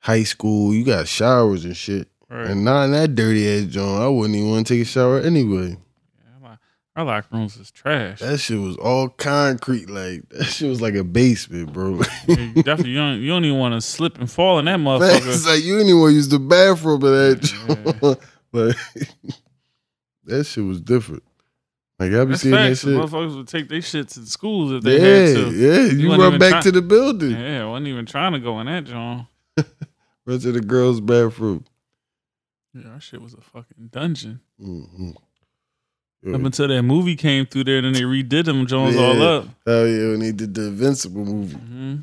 high 0.00 0.22
school. 0.24 0.74
You 0.74 0.84
got 0.84 1.08
showers 1.08 1.64
and 1.64 1.76
shit. 1.76 2.08
Right. 2.28 2.48
And 2.50 2.62
not 2.64 2.84
in 2.84 2.90
that 2.92 3.14
dirty 3.14 3.48
ass 3.48 3.64
John. 3.72 4.02
I 4.02 4.06
wouldn't 4.08 4.36
even 4.36 4.50
want 4.50 4.66
to 4.66 4.74
take 4.74 4.82
a 4.82 4.84
shower 4.84 5.18
anyway. 5.20 5.70
Yeah, 5.78 6.30
my- 6.42 6.58
our 6.94 7.04
locker 7.06 7.28
rooms 7.32 7.56
is 7.56 7.70
trash. 7.70 8.18
That 8.20 8.36
shit 8.38 8.60
was 8.60 8.76
all 8.76 9.08
concrete. 9.08 9.88
Like 9.88 10.28
that 10.28 10.44
shit 10.44 10.68
was 10.68 10.82
like 10.82 10.94
a 10.94 11.02
basement, 11.04 11.72
bro. 11.72 12.02
Yeah, 12.26 12.36
you 12.54 12.62
definitely, 12.62 12.90
you 12.90 12.98
don't, 12.98 13.20
you 13.22 13.28
don't 13.28 13.46
even 13.46 13.58
want 13.58 13.72
to 13.74 13.80
slip 13.80 14.18
and 14.18 14.30
fall 14.30 14.58
in 14.58 14.66
that 14.66 14.78
motherfucker. 14.78 15.26
it's 15.26 15.46
like 15.46 15.62
you 15.64 15.72
didn't 15.78 15.88
even 15.88 16.00
want 16.02 16.10
to 16.10 16.16
use 16.16 16.28
the 16.28 16.38
bathroom 16.38 17.02
of 17.02 17.10
that. 17.12 17.52
Yeah. 17.68 17.92
joint. 18.02 18.18
Like 18.52 18.76
that 20.24 20.44
shit 20.44 20.64
was 20.64 20.80
different. 20.82 21.22
Like 21.98 22.12
I 22.12 22.24
be 22.24 22.30
That's 22.30 22.42
seeing 22.42 22.54
that 22.54 22.68
facts. 22.68 22.80
shit. 22.80 22.90
Motherfuckers 22.90 23.36
would 23.36 23.48
take 23.48 23.68
their 23.68 23.82
shit 23.82 24.08
to 24.10 24.20
the 24.20 24.26
schools 24.26 24.70
if 24.72 24.82
they 24.84 24.98
Yeah, 24.98 25.26
had 25.26 25.34
to. 25.50 25.50
yeah. 25.56 25.92
You, 25.92 26.08
wasn't 26.08 26.30
run 26.30 26.38
back 26.38 26.50
try- 26.52 26.60
to 26.62 26.72
the 26.72 26.82
building. 26.82 27.30
Yeah, 27.32 27.62
I 27.64 27.66
wasn't 27.66 27.88
even 27.88 28.06
trying 28.06 28.32
to 28.34 28.38
go 28.38 28.60
in 28.60 28.66
that 28.66 28.84
joint. 28.84 29.26
Run 30.26 30.38
to 30.40 30.52
the 30.52 30.60
girls' 30.60 31.00
bathroom. 31.00 31.64
Yeah, 32.74 32.90
our 32.90 33.00
shit 33.00 33.20
was 33.22 33.32
a 33.34 33.40
fucking 33.40 33.88
dungeon. 33.90 34.40
Mm-hmm. 34.62 35.10
Up 36.34 36.42
until 36.44 36.68
that 36.68 36.82
movie 36.82 37.16
came 37.16 37.46
through 37.46 37.64
there, 37.64 37.80
then 37.80 37.94
they 37.94 38.02
redid 38.02 38.44
them 38.44 38.66
Jones 38.66 38.94
all 38.96 39.22
up. 39.22 39.46
Hell 39.66 39.86
yeah, 39.88 40.08
when 40.10 40.20
they 40.20 40.32
did 40.32 40.52
the 40.54 40.66
Invincible 40.66 41.24
movie. 41.24 41.56
hmm 41.56 41.96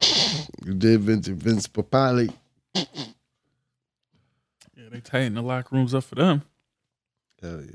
You 0.66 0.74
did 0.74 1.00
Vince, 1.02 1.28
Vince 1.28 1.66
Papale. 1.68 2.34
Yeah, 2.74 2.84
they 4.90 5.00
tightened 5.00 5.36
the 5.36 5.42
locker 5.42 5.74
rooms 5.76 5.94
up 5.94 6.04
for 6.04 6.16
them. 6.16 6.42
Hell 7.40 7.60
yeah. 7.62 7.70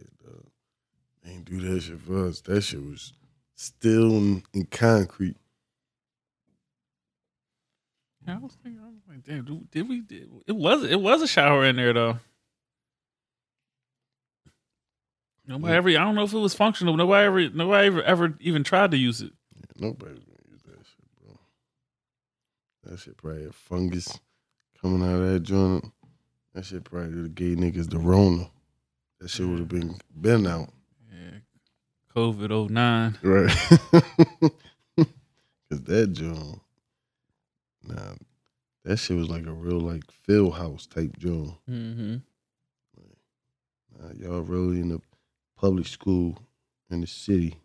They 1.27 1.33
ain't 1.33 1.45
do 1.45 1.59
that 1.59 1.81
shit 1.81 1.99
for 1.99 2.27
us. 2.27 2.39
That 2.41 2.61
shit 2.61 2.81
was 2.81 3.11
still 3.55 4.11
in, 4.11 4.43
in 4.53 4.65
concrete. 4.65 5.35
Yeah, 8.25 8.35
I 8.35 8.37
was 8.39 8.57
thinking, 8.63 8.81
I 8.81 8.87
was 8.87 9.01
like, 9.09 9.23
damn, 9.25 9.43
did, 9.43 9.71
did 9.71 9.89
we? 9.89 10.01
Did, 10.01 10.29
it 10.47 10.55
was 10.55 10.83
it 10.85 10.99
was 11.01 11.21
a 11.21 11.27
shower 11.27 11.65
in 11.65 11.75
there 11.75 11.91
though. 11.93 12.19
Nobody 15.45 15.71
Yeah. 15.73 15.77
ever. 15.77 15.89
I 15.89 15.93
don't 15.93 16.15
know 16.15 16.23
if 16.23 16.33
it 16.33 16.37
was 16.37 16.53
functional. 16.53 16.95
Nobody 16.95 17.25
ever. 17.25 17.49
Nobody 17.49 17.87
ever, 17.87 18.03
ever 18.03 18.37
even 18.39 18.63
tried 18.63 18.91
to 18.91 18.97
use 18.97 19.21
it. 19.21 19.33
Nobody's 19.77 20.23
gonna 20.23 20.39
use 20.51 20.61
that 20.63 20.77
shit, 20.85 21.05
bro. 21.21 21.39
That 22.85 22.99
shit 22.99 23.17
probably 23.17 23.43
had 23.43 23.55
fungus 23.55 24.17
coming 24.81 25.03
out 25.03 25.21
of 25.21 25.29
that 25.33 25.43
joint. 25.43 25.85
That 26.53 26.65
shit 26.65 26.85
probably 26.85 27.21
the 27.23 27.29
gay 27.29 27.55
niggas 27.55 27.89
the 27.89 27.99
Rona. 27.99 28.49
That 29.19 29.29
shit 29.29 29.47
would 29.47 29.59
have 29.59 29.67
been 29.69 29.97
been 30.19 30.47
out. 30.47 30.69
COVID 32.17 32.71
09. 32.71 33.19
Right. 33.21 33.51
Cause 35.69 35.81
that 35.83 36.13
joint, 36.13 36.59
nah, 37.83 38.15
that 38.85 38.97
shit 38.97 39.15
was 39.15 39.29
like 39.29 39.45
a 39.45 39.51
real 39.51 39.79
like 39.79 40.09
field 40.09 40.55
house 40.55 40.87
type 40.87 41.15
joint. 41.19 41.53
Mm-hmm. 41.69 42.15
Nah, 43.99 44.13
y'all 44.15 44.41
really 44.41 44.79
in 44.79 44.89
the 44.89 44.99
public 45.59 45.85
school 45.85 46.39
in 46.89 47.01
the 47.01 47.07
city. 47.07 47.59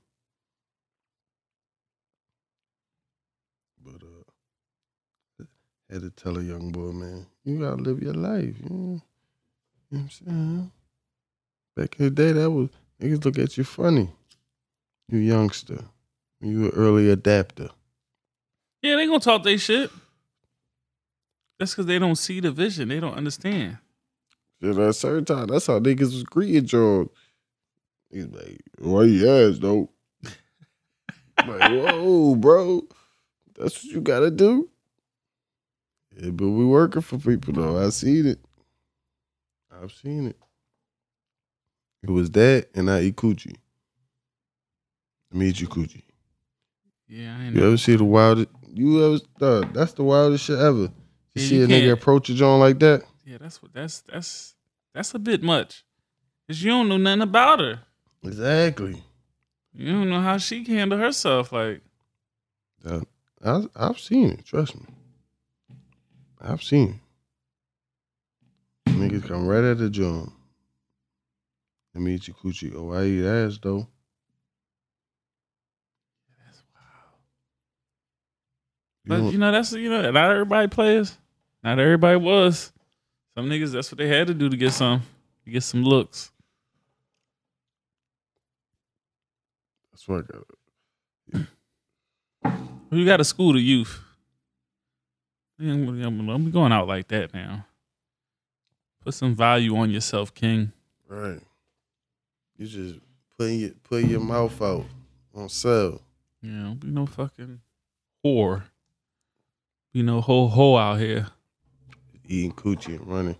But 3.82 4.02
uh 4.02 5.44
had 5.90 6.02
to 6.02 6.10
tell 6.10 6.36
a 6.36 6.42
young 6.42 6.72
boy, 6.72 6.92
man, 6.92 7.26
you 7.44 7.58
gotta 7.58 7.76
live 7.76 8.02
your 8.02 8.12
life. 8.12 8.54
You 8.62 8.68
know, 8.68 9.00
you 9.90 9.98
know 9.98 9.98
what 9.98 9.98
I'm 9.98 10.10
saying? 10.10 10.72
Back 11.74 11.96
in 11.98 12.04
the 12.04 12.10
day, 12.10 12.32
that 12.32 12.50
was 12.50 12.68
niggas 13.00 13.24
look 13.24 13.38
at 13.38 13.56
you 13.56 13.64
funny. 13.64 14.10
You 15.08 15.18
youngster. 15.18 15.84
You 16.40 16.66
an 16.66 16.70
early 16.70 17.10
adapter. 17.10 17.70
Yeah, 18.82 18.96
they 18.96 19.06
gonna 19.06 19.20
talk 19.20 19.44
they 19.44 19.56
shit. 19.56 19.90
That's 21.58 21.72
because 21.72 21.86
they 21.86 21.98
don't 21.98 22.16
see 22.16 22.40
the 22.40 22.50
vision. 22.50 22.88
They 22.88 22.98
don't 22.98 23.14
understand. 23.14 23.78
At 24.62 24.78
a 24.78 24.92
certain 24.92 25.24
time, 25.24 25.46
that's 25.48 25.66
how 25.66 25.78
niggas 25.78 26.00
was 26.00 26.24
greeting 26.24 26.66
George. 26.66 27.08
He's 28.10 28.26
like, 28.26 28.60
why 28.78 29.04
you 29.04 29.28
ass 29.28 29.58
though? 29.58 29.88
like, 30.24 31.70
whoa, 31.70 32.34
bro. 32.36 32.82
That's 33.58 33.84
what 33.84 33.92
you 33.92 34.00
gotta 34.00 34.30
do. 34.30 34.68
Yeah, 36.16 36.30
but 36.30 36.48
we 36.48 36.64
working 36.64 37.02
for 37.02 37.18
people 37.18 37.54
though. 37.54 37.84
I 37.84 37.90
seen 37.90 38.26
it. 38.26 38.40
I've 39.70 39.92
seen 39.92 40.26
it. 40.26 40.36
It 42.02 42.10
was 42.10 42.30
that 42.32 42.68
and 42.74 42.90
I 42.90 43.02
eat 43.02 43.16
coochie. 43.16 43.56
Let 45.32 45.38
me 45.38 45.46
eat 45.48 45.60
you 45.60 45.68
coochie. 45.68 46.02
Yeah, 47.08 47.36
I 47.38 47.44
ain't 47.46 47.56
You 47.56 47.64
ever 47.66 47.76
see 47.78 47.96
the 47.96 48.04
wildest 48.04 48.48
you 48.74 49.04
ever 49.04 49.18
dog, 49.38 49.72
that's 49.74 49.92
the 49.92 50.02
wildest 50.04 50.44
shit 50.44 50.58
ever. 50.58 50.78
You 50.82 50.90
Yeah, 51.34 51.42
see 51.46 51.56
you 51.56 51.64
a 51.64 51.66
nigga 51.66 51.80
can't- 51.88 51.92
approach 51.98 52.28
a 52.30 52.34
joint 52.34 52.60
like 52.60 52.78
that? 52.80 53.02
Yeah, 53.24 53.38
that's 53.38 53.62
what. 53.62 53.72
That's 53.72 54.00
that's 54.02 54.54
that's 54.94 55.14
a 55.14 55.18
bit 55.18 55.42
much. 55.42 55.84
Cause 56.48 56.62
you 56.62 56.70
don't 56.70 56.88
know 56.88 56.96
nothing 56.98 57.22
about 57.22 57.60
her. 57.60 57.80
Exactly. 58.22 59.02
You 59.72 59.92
don't 59.92 60.10
know 60.10 60.20
how 60.20 60.36
she 60.38 60.64
handle 60.64 60.98
herself. 60.98 61.50
Like, 61.52 61.80
That, 62.82 63.06
I, 63.42 63.64
I've 63.74 63.98
seen 63.98 64.30
it. 64.32 64.44
Trust 64.44 64.74
me. 64.74 64.86
I've 66.40 66.62
seen 66.62 67.00
it. 68.86 68.90
Niggas 68.90 69.26
come 69.26 69.46
right 69.46 69.64
at 69.64 69.78
the 69.78 69.88
joint. 69.88 70.30
Let 71.94 72.02
me 72.02 72.14
eat 72.16 72.28
your 72.28 72.36
coochie. 72.36 72.74
Oh, 72.76 72.90
I 72.92 73.04
eat 73.04 73.24
ass 73.24 73.58
though. 73.62 73.86
that's 76.44 76.62
wild. 76.74 77.14
You 78.76 78.82
But 79.04 79.32
you 79.32 79.38
know, 79.38 79.50
that's 79.50 79.72
you 79.72 79.90
know, 79.90 80.10
not 80.10 80.30
everybody 80.30 80.68
plays. 80.68 81.16
Not 81.62 81.78
everybody 81.78 82.16
was. 82.16 82.72
Some 83.34 83.48
niggas, 83.48 83.72
that's 83.72 83.90
what 83.90 83.98
they 83.98 84.08
had 84.08 84.26
to 84.26 84.34
do 84.34 84.48
to 84.48 84.56
get 84.56 84.72
some, 84.72 85.02
to 85.44 85.50
get 85.50 85.62
some 85.62 85.82
looks. 85.82 86.32
that's 90.06 90.08
what 90.08 90.24
I 90.24 91.38
got. 91.38 91.46
You 92.90 93.06
got 93.06 93.18
to 93.18 93.24
school 93.24 93.54
the 93.54 93.60
youth. 93.60 94.00
I'm 95.58 96.50
going 96.50 96.72
out 96.72 96.88
like 96.88 97.08
that 97.08 97.32
now. 97.32 97.66
Put 99.04 99.14
some 99.14 99.34
value 99.34 99.76
on 99.76 99.90
yourself, 99.90 100.34
King. 100.34 100.72
Right. 101.08 101.40
You 102.58 102.66
just 102.66 102.96
putting 103.38 103.60
your 103.60 103.70
put 103.82 104.04
your 104.04 104.20
mouth 104.20 104.60
out 104.60 104.84
on 105.34 105.48
sale. 105.48 106.02
You 106.42 106.50
know, 106.50 106.74
be 106.74 106.88
no 106.88 107.06
fucking 107.06 107.60
whore. 108.24 108.64
You 109.92 110.02
know, 110.02 110.20
ho 110.20 110.48
ho 110.48 110.76
out 110.76 110.98
here. 110.98 111.26
Eating 112.24 112.52
coochie 112.52 112.96
and 112.96 113.06
running. 113.06 113.36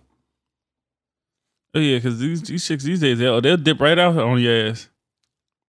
Oh 1.73 1.79
yeah, 1.79 1.97
because 1.97 2.19
these 2.19 2.43
these 2.43 2.67
chicks 2.67 2.83
these 2.83 2.99
days 2.99 3.17
they'll 3.17 3.41
they'll 3.41 3.57
dip 3.57 3.79
right 3.81 3.97
out 3.97 4.17
on 4.17 4.39
your 4.39 4.69
ass. 4.69 4.89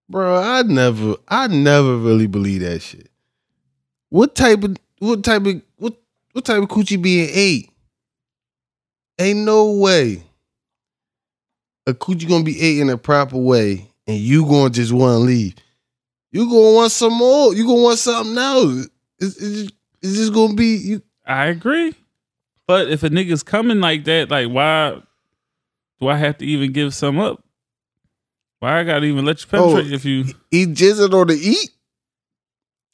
Bro, 0.09 0.37
I 0.37 0.63
never 0.63 1.17
I 1.27 1.47
never 1.47 1.97
really 1.97 2.27
believe 2.27 2.61
that 2.61 2.83
shit. 2.83 3.09
What 4.11 4.35
type 4.35 4.63
of 4.63 4.77
what 4.99 5.25
type 5.25 5.47
of 5.47 5.63
what 5.77 5.95
what 6.33 6.45
type 6.45 6.63
of 6.63 6.69
coochie 6.69 7.01
being 7.01 7.31
ate? 7.33 7.71
Ain't 9.19 9.41
no 9.41 9.73
way. 9.73 10.23
A 11.87 11.95
coochie 11.95 12.29
gonna 12.29 12.45
be 12.45 12.61
ate 12.61 12.81
in 12.81 12.91
a 12.91 12.99
proper 12.99 13.39
way 13.39 13.89
and 14.07 14.19
you 14.19 14.45
gonna 14.45 14.71
just 14.71 14.93
wanna 14.93 15.19
leave. 15.19 15.55
You 16.33 16.47
gonna 16.47 16.75
want 16.75 16.93
some 16.93 17.15
more. 17.15 17.55
You 17.55 17.65
gonna 17.67 17.83
want 17.83 17.99
something 17.99 18.37
else. 18.37 18.89
It's, 19.21 19.37
it's, 19.37 19.63
just, 19.63 19.75
it's 20.05 20.15
just 20.17 20.33
gonna 20.33 20.55
be 20.55 20.77
you 20.77 21.03
I 21.27 21.47
agree. 21.47 21.95
But 22.67 22.89
if 22.91 23.03
a 23.03 23.11
nigga's 23.11 23.43
coming 23.43 23.81
like 23.81 24.05
that, 24.05 24.31
like 24.31 24.49
why 24.49 25.01
do 26.01 26.09
I 26.09 26.17
have 26.17 26.39
to 26.39 26.47
even 26.47 26.73
give 26.73 26.95
some 26.95 27.19
up? 27.19 27.43
Why 28.61 28.81
I 28.81 28.85
gotta 28.85 29.07
even 29.07 29.25
let 29.25 29.41
you 29.43 29.47
Oh, 29.59 29.73
penetrate 29.73 29.93
if 29.93 30.05
you 30.05 30.25
he 30.51 30.67
jizzing 30.67 31.13
on 31.13 31.27
the 31.27 31.35
eat. 31.35 31.71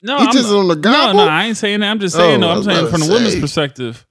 No, 0.03 0.17
He 0.19 0.25
I'm- 0.25 0.33
just 0.33 0.51
on 0.51 0.67
the 0.69 0.75
no, 0.77 0.81
gobble? 0.81 1.19
no, 1.19 1.29
I 1.29 1.45
ain't 1.47 1.57
saying 1.57 1.81
that. 1.81 1.91
I'm 1.91 2.01
just 2.01 2.17
saying 2.17 2.37
Oh, 2.43 2.47
no, 2.47 2.51
I'm 2.57 2.63
saying 2.63 2.87
from 2.89 3.01
the 3.03 3.13
woman's 3.13 3.39
perspective. 3.39 4.07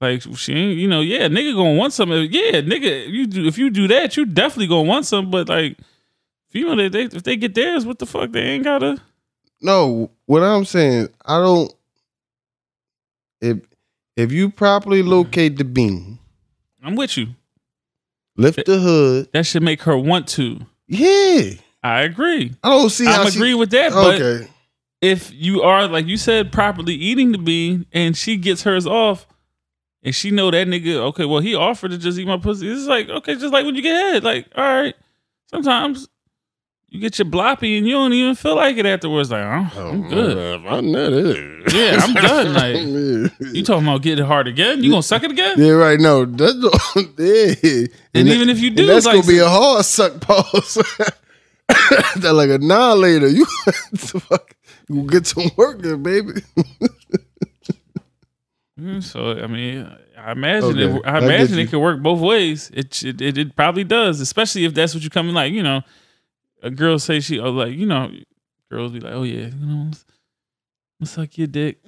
Like 0.00 0.22
she 0.36 0.52
ain't, 0.52 0.78
you 0.78 0.86
know, 0.88 1.00
yeah, 1.00 1.28
nigga 1.28 1.54
gonna 1.54 1.74
want 1.74 1.92
something. 1.92 2.28
Yeah, 2.30 2.60
nigga, 2.60 3.08
you 3.08 3.26
do 3.26 3.46
if 3.46 3.58
you 3.58 3.70
do 3.70 3.88
that, 3.88 4.16
you 4.16 4.26
definitely 4.26 4.66
gonna 4.66 4.88
want 4.88 5.06
some. 5.06 5.30
But 5.30 5.48
like, 5.48 5.78
female, 6.50 6.76
they, 6.76 6.88
they 6.88 7.02
if 7.04 7.22
they 7.22 7.36
get 7.36 7.54
theirs, 7.54 7.86
what 7.86 7.98
the 7.98 8.06
fuck? 8.06 8.32
They 8.32 8.40
ain't 8.42 8.64
gotta. 8.64 8.98
No, 9.62 10.10
what 10.26 10.42
I'm 10.42 10.64
saying, 10.64 11.08
I 11.24 11.38
don't. 11.38 11.72
If 13.44 13.58
if 14.16 14.32
you 14.32 14.50
properly 14.50 15.02
locate 15.02 15.56
the 15.58 15.64
bean, 15.64 16.18
I'm 16.82 16.94
with 16.96 17.16
you. 17.16 17.28
lift 18.36 18.64
the 18.66 18.78
hood, 18.78 19.28
That 19.32 19.44
should 19.46 19.62
make 19.62 19.82
her 19.82 19.96
want 19.98 20.28
to. 20.28 20.60
yeah, 20.88 21.50
I 21.82 22.02
agree. 22.02 22.52
I 22.62 22.70
don't 22.70 22.90
see 22.90 23.06
I'm 23.06 23.30
she- 23.30 23.54
with 23.54 23.70
that. 23.70 23.92
But 23.92 24.20
Okay, 24.20 24.48
if 25.02 25.32
you 25.34 25.62
are 25.62 25.86
like 25.88 26.06
you 26.06 26.16
said, 26.16 26.52
properly 26.52 26.94
eating 26.94 27.32
the 27.32 27.38
bean, 27.38 27.86
and 27.92 28.16
she 28.16 28.36
gets 28.36 28.62
hers 28.62 28.86
off, 28.86 29.26
and 30.02 30.14
she 30.14 30.30
know 30.30 30.50
that 30.50 30.66
nigga, 30.68 30.94
okay, 31.10 31.24
well 31.24 31.40
he 31.40 31.54
offered 31.54 31.90
to 31.90 31.98
just 31.98 32.18
eat 32.18 32.26
my 32.26 32.38
pussy. 32.38 32.68
It's 32.70 32.86
like 32.86 33.08
okay, 33.08 33.34
just 33.34 33.52
like 33.52 33.64
when 33.66 33.74
you 33.74 33.82
get 33.82 33.94
head, 33.96 34.24
like 34.24 34.46
all 34.56 34.64
right. 34.64 34.94
Sometimes 35.50 36.08
you 36.94 37.00
get 37.00 37.18
your 37.18 37.26
bloppy 37.26 37.76
and 37.76 37.86
you 37.88 37.94
don't 37.94 38.12
even 38.12 38.36
feel 38.36 38.54
like 38.54 38.76
it 38.76 38.86
afterwards. 38.86 39.28
Like 39.32 39.42
oh, 39.44 39.80
I'm 39.90 40.08
good. 40.08 40.64
I'm 40.64 40.92
not 40.92 41.12
it. 41.12 41.72
Yeah, 41.74 41.98
I'm 42.00 42.14
done. 42.28 42.52
Like 42.54 43.32
you 43.52 43.64
talking 43.64 43.82
about 43.88 44.02
getting 44.02 44.24
hard 44.24 44.46
again? 44.46 44.82
You 44.84 44.90
gonna 44.90 45.02
suck 45.02 45.24
it 45.24 45.32
again? 45.32 45.56
yeah, 45.58 45.70
right. 45.72 45.98
No, 45.98 46.24
that's 46.24 46.54
yeah. 47.18 47.86
And 48.14 48.28
that- 48.28 48.34
even 48.34 48.48
if 48.48 48.60
you 48.60 48.70
do, 48.70 48.86
that's 48.86 49.06
like, 49.06 49.16
gonna 49.16 49.26
be 49.26 49.38
a 49.38 49.48
hard 49.48 49.84
suck 49.84 50.20
pause. 50.20 50.74
that 52.16 52.32
like 52.32 52.50
a 52.50 52.58
nine 52.58 53.00
later. 53.00 53.26
You, 53.28 53.44
fuck, 53.96 54.54
you 54.88 55.02
get 55.02 55.26
some 55.26 55.50
work 55.56 55.84
in, 55.84 56.00
baby. 56.02 56.42
Mm, 58.80 59.02
So 59.02 59.32
I 59.32 59.46
mean, 59.46 59.88
I 60.18 60.32
imagine 60.32 60.70
Okay, 60.78 60.96
it, 60.98 61.02
I 61.06 61.16
I 61.16 61.18
imagine 61.24 61.58
you. 61.58 61.64
it 61.64 61.70
could 61.70 61.80
work 61.80 62.02
both 62.02 62.20
ways. 62.20 62.70
It, 62.74 63.02
it 63.02 63.20
it 63.20 63.38
it 63.38 63.56
probably 63.56 63.84
does, 63.84 64.20
especially 64.20 64.64
if 64.64 64.74
that's 64.74 64.94
what 64.94 65.02
you 65.04 65.10
come 65.10 65.28
in 65.28 65.34
like. 65.34 65.52
You 65.52 65.62
know, 65.62 65.82
a 66.64 66.70
girl 66.70 66.98
say 66.98 67.20
she 67.20 67.38
oh 67.38 67.50
like 67.50 67.72
you 67.74 67.86
know, 67.86 68.10
girls 68.70 68.90
be 68.92 69.00
like 69.00 69.12
oh 69.12 69.22
yeah 69.22 69.46
you 69.46 69.66
know, 69.66 69.90
let's 70.98 71.12
suck 71.12 71.38
your 71.38 71.46
dick. 71.46 71.78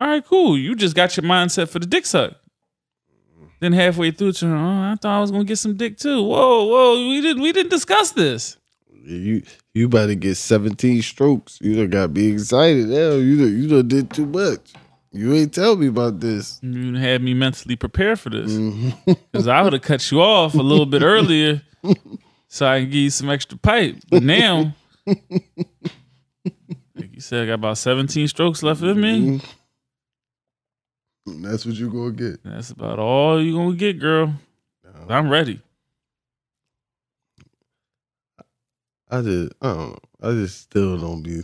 All 0.00 0.08
right, 0.08 0.24
cool. 0.24 0.56
You 0.58 0.74
just 0.74 0.94
got 0.94 1.16
your 1.16 1.24
mindset 1.24 1.68
for 1.68 1.78
the 1.78 1.86
dick 1.86 2.06
suck. 2.06 2.34
Then 3.60 3.72
halfway 3.72 4.10
through, 4.10 4.32
oh, 4.42 4.46
I 4.46 4.94
thought 5.00 5.16
I 5.16 5.20
was 5.20 5.30
gonna 5.30 5.44
get 5.44 5.56
some 5.58 5.76
dick 5.76 5.96
too. 5.96 6.22
Whoa, 6.22 6.64
whoa, 6.66 7.08
we 7.08 7.20
didn't 7.20 7.42
we 7.42 7.52
didn't 7.52 7.70
discuss 7.70 8.10
this. 8.12 8.56
You 9.04 9.42
you 9.72 9.86
about 9.86 10.06
to 10.06 10.14
get 10.16 10.34
17 10.36 11.00
strokes. 11.00 11.58
You 11.62 11.76
done 11.76 11.90
got 11.90 12.10
me 12.10 12.32
excited. 12.32 12.90
Hell, 12.90 13.18
you 13.18 13.36
done, 13.38 13.62
you 13.62 13.68
done 13.68 13.88
did 13.88 14.10
too 14.10 14.26
much. 14.26 14.72
You 15.12 15.32
ain't 15.32 15.54
tell 15.54 15.76
me 15.76 15.86
about 15.86 16.20
this. 16.20 16.58
You 16.62 16.94
had 16.96 17.22
me 17.22 17.32
mentally 17.32 17.76
prepared 17.76 18.20
for 18.20 18.28
this. 18.30 18.52
Mhm. 18.52 18.94
Because 19.32 19.48
I 19.48 19.62
would 19.62 19.72
have 19.72 19.82
cut 19.82 20.10
you 20.10 20.20
off 20.20 20.54
a 20.54 20.58
little 20.62 20.84
bit 20.86 21.02
earlier 21.02 21.62
so 22.56 22.66
I 22.66 22.80
can 22.80 22.86
give 22.88 22.94
you 23.00 23.10
some 23.10 23.28
extra 23.28 23.58
pipe. 23.58 23.96
But 24.08 24.22
now, 24.22 24.74
like 25.06 25.20
you 27.12 27.20
said, 27.20 27.42
I 27.42 27.46
got 27.46 27.54
about 27.54 27.76
17 27.76 28.28
strokes 28.28 28.62
left 28.62 28.80
in 28.82 28.98
me. 28.98 29.40
Mhm. 31.26 31.42
That's 31.42 31.66
what 31.66 31.74
you 31.74 31.90
gonna 31.90 32.12
get. 32.12 32.42
That's 32.44 32.70
about 32.70 32.98
all 32.98 33.42
you 33.42 33.52
going 33.52 33.72
to 33.72 33.76
get, 33.76 33.98
girl. 33.98 34.32
I'm 35.08 35.28
ready. 35.28 35.60
I 39.10 39.20
just 39.20 39.52
I 39.60 39.66
don't 39.66 39.90
know. 39.90 39.98
I 40.22 40.30
just 40.30 40.62
still 40.62 40.96
don't 40.96 41.22
be 41.22 41.42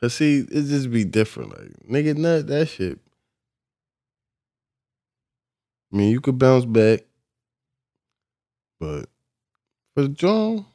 Cause 0.00 0.14
see, 0.14 0.38
it 0.40 0.64
just 0.64 0.90
be 0.90 1.04
different. 1.04 1.50
Like 1.50 1.72
nigga 1.88 2.16
nut 2.16 2.48
that 2.48 2.66
shit. 2.66 2.98
I 5.92 5.96
mean, 5.96 6.10
you 6.10 6.20
could 6.20 6.38
bounce 6.38 6.64
back, 6.64 7.07
but 8.78 9.06
for 9.94 10.02
the 10.02 10.08
John, 10.08 10.66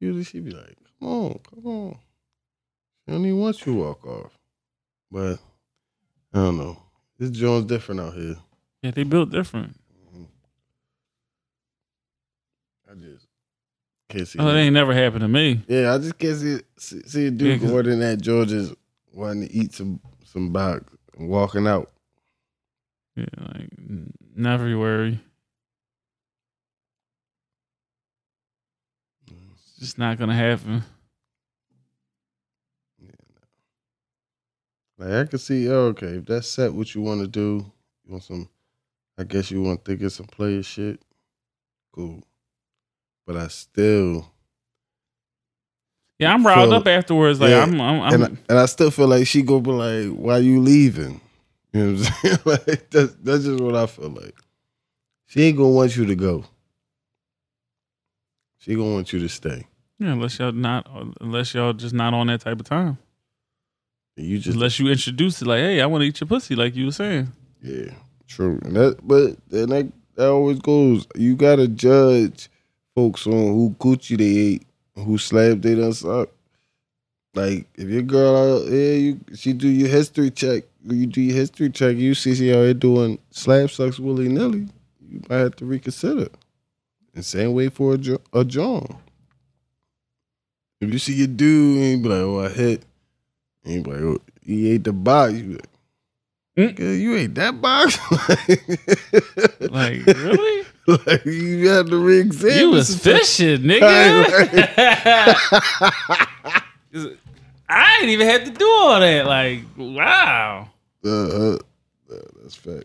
usually 0.00 0.24
she 0.24 0.40
be 0.40 0.50
like, 0.50 0.76
"Come 0.98 1.08
on, 1.08 1.40
come 1.48 1.66
on." 1.66 1.98
She 3.04 3.12
don't 3.12 3.24
even 3.24 3.38
want 3.38 3.64
you 3.64 3.72
to 3.72 3.78
walk 3.78 4.06
off. 4.06 4.38
But 5.10 5.38
I 6.32 6.38
don't 6.38 6.58
know. 6.58 6.82
This 7.18 7.30
John's 7.30 7.66
different 7.66 8.00
out 8.00 8.14
here. 8.14 8.36
Yeah, 8.82 8.92
they 8.92 9.02
built 9.02 9.30
different. 9.30 9.78
Mm-hmm. 10.14 10.24
I 12.90 12.94
just 12.94 13.26
can't 14.08 14.26
see. 14.26 14.38
Oh, 14.38 14.46
that 14.46 14.56
ain't 14.56 14.74
never 14.74 14.94
happened 14.94 15.22
to 15.22 15.28
me. 15.28 15.62
Yeah, 15.68 15.94
I 15.94 15.98
just 15.98 16.18
can't 16.18 16.36
see 16.38 16.60
see, 16.78 17.02
see 17.02 17.26
a 17.26 17.30
dude 17.30 17.60
Yeah, 17.60 17.92
in 17.92 18.00
that 18.00 18.20
George's 18.20 18.72
wanting 19.12 19.48
to 19.48 19.54
eat 19.54 19.74
some 19.74 20.00
some 20.24 20.52
box 20.52 20.84
and 21.18 21.28
walking 21.28 21.66
out. 21.66 21.90
Yeah, 23.16 23.26
like, 23.38 23.68
never 24.34 24.78
worry. 24.78 25.20
Just 29.80 29.98
not 29.98 30.18
going 30.18 30.30
to 30.30 30.36
happen. 30.36 30.84
Like 34.98 35.12
I 35.12 35.24
can 35.24 35.38
see, 35.38 35.66
oh, 35.70 35.86
okay, 35.86 36.18
if 36.18 36.26
that's 36.26 36.46
set 36.46 36.74
what 36.74 36.94
you 36.94 37.00
want 37.00 37.22
to 37.22 37.26
do, 37.26 37.64
you 38.04 38.12
want 38.12 38.22
some. 38.22 38.50
I 39.16 39.24
guess 39.24 39.50
you 39.50 39.62
want 39.62 39.82
to 39.82 39.90
think 39.90 40.02
of 40.02 40.12
some 40.12 40.26
player 40.26 40.62
shit. 40.62 41.00
Cool, 41.92 42.22
but 43.26 43.36
I 43.36 43.48
still 43.48 44.30
Yeah, 46.18 46.34
I'm 46.34 46.46
riled 46.46 46.74
up 46.74 46.86
afterwards. 46.86 47.40
Like, 47.40 47.50
Yeah, 47.50 47.62
I'm, 47.62 47.80
I'm, 47.80 48.00
I'm 48.02 48.12
and 48.12 48.24
I, 48.24 48.26
and 48.50 48.58
I 48.58 48.66
still 48.66 48.90
feel 48.90 49.08
like 49.08 49.26
she 49.26 49.40
gonna 49.40 49.60
be 49.62 49.70
like, 49.70 50.08
"Why 50.08 50.38
you 50.38 50.60
leaving?" 50.60 51.20
You 51.72 51.80
know 51.84 51.92
what 51.92 52.06
I'm 52.06 52.12
saying? 52.22 52.38
like 52.68 52.90
that's 52.90 53.14
that's 53.22 53.44
just 53.44 53.60
what 53.62 53.76
I 53.76 53.86
feel 53.86 54.10
like. 54.10 54.34
She 55.28 55.44
ain't 55.44 55.56
gonna 55.56 55.70
want 55.70 55.96
you 55.96 56.04
to 56.04 56.14
go. 56.14 56.44
She 58.58 58.74
gonna 58.74 58.92
want 58.92 59.12
you 59.14 59.20
to 59.20 59.28
stay. 59.28 59.66
Yeah, 60.00 60.12
unless 60.12 60.38
y'all 60.38 60.52
not, 60.52 60.88
unless 61.20 61.54
y'all 61.54 61.74
just 61.74 61.94
not 61.94 62.14
on 62.14 62.28
that 62.28 62.40
type 62.40 62.58
of 62.58 62.66
time. 62.66 62.98
And 64.16 64.26
you 64.26 64.38
just 64.38 64.56
Unless 64.56 64.78
you 64.78 64.88
introduce 64.88 65.42
it, 65.42 65.46
like, 65.46 65.60
hey, 65.60 65.80
I 65.80 65.86
want 65.86 66.02
to 66.02 66.08
eat 66.08 66.20
your 66.20 66.26
pussy, 66.26 66.56
like 66.56 66.74
you 66.74 66.86
were 66.86 66.92
saying. 66.92 67.30
Yeah, 67.62 67.92
true. 68.26 68.58
And 68.64 68.74
that, 68.76 68.98
but 69.06 69.36
then 69.48 69.68
that, 69.68 69.92
that 70.16 70.28
always 70.28 70.58
goes. 70.58 71.06
You 71.14 71.36
gotta 71.36 71.68
judge 71.68 72.48
folks 72.94 73.26
on 73.26 73.32
who 73.32 73.76
coochie 73.78 74.16
they 74.16 74.54
ate, 74.54 74.66
who 74.96 75.18
slab 75.18 75.60
they 75.60 75.74
done 75.74 75.92
suck. 75.92 76.30
Like 77.34 77.66
if 77.76 77.88
your 77.88 78.02
girl 78.02 78.36
out 78.36 78.70
there, 78.70 78.96
you 78.96 79.20
she 79.36 79.52
do 79.52 79.68
your 79.68 79.88
history 79.88 80.30
check. 80.30 80.64
You 80.82 81.06
do 81.06 81.20
your 81.20 81.36
history 81.36 81.70
check, 81.70 81.96
you 81.96 82.14
see 82.14 82.34
she 82.34 82.52
out 82.52 82.62
here 82.62 82.74
doing 82.74 83.18
slab 83.30 83.70
sucks 83.70 83.98
willy 83.98 84.28
nilly. 84.28 84.66
You 85.08 85.20
might 85.28 85.36
have 85.36 85.56
to 85.56 85.66
reconsider. 85.66 86.28
And 87.14 87.24
same 87.24 87.52
way 87.52 87.68
for 87.68 87.94
a, 87.94 88.18
a 88.32 88.44
John. 88.44 88.96
If 90.80 90.92
you 90.92 90.98
see 90.98 91.14
your 91.14 91.26
dude, 91.26 91.78
and 91.78 91.90
you 91.90 91.98
be 92.02 92.08
like, 92.08 92.22
"Oh, 92.22 92.40
I 92.40 92.48
hit," 92.48 92.82
and 93.64 93.74
you 93.74 93.82
be 93.82 93.90
like, 93.90 94.00
"Oh, 94.00 94.18
he 94.42 94.70
ate 94.70 94.84
the 94.84 94.92
box." 94.92 95.32
You 95.34 95.42
be 95.44 95.52
like, 95.54 95.66
Mm. 96.56 96.76
"Nigga, 96.76 97.00
you 97.00 97.16
ate 97.16 97.34
that 97.36 97.60
box." 97.60 97.98
Like, 99.70 100.04
really? 100.06 100.66
like 101.06 101.24
you 101.24 101.68
had 101.68 101.86
to 101.88 101.96
re-examine. 101.98 102.58
you 102.58 102.70
was 102.70 102.96
fishing, 102.98 103.60
nigga. 103.62 103.80
I 107.68 107.98
ain't 108.00 108.10
even 108.10 108.26
had 108.26 108.44
to 108.46 108.50
do 108.50 108.66
all 108.68 109.00
that. 109.00 109.26
Like, 109.26 109.60
wow. 109.76 110.68
Uh, 111.04 111.08
uh, 111.08 111.58
uh, 112.10 112.14
that's 112.42 112.56
fact. 112.56 112.84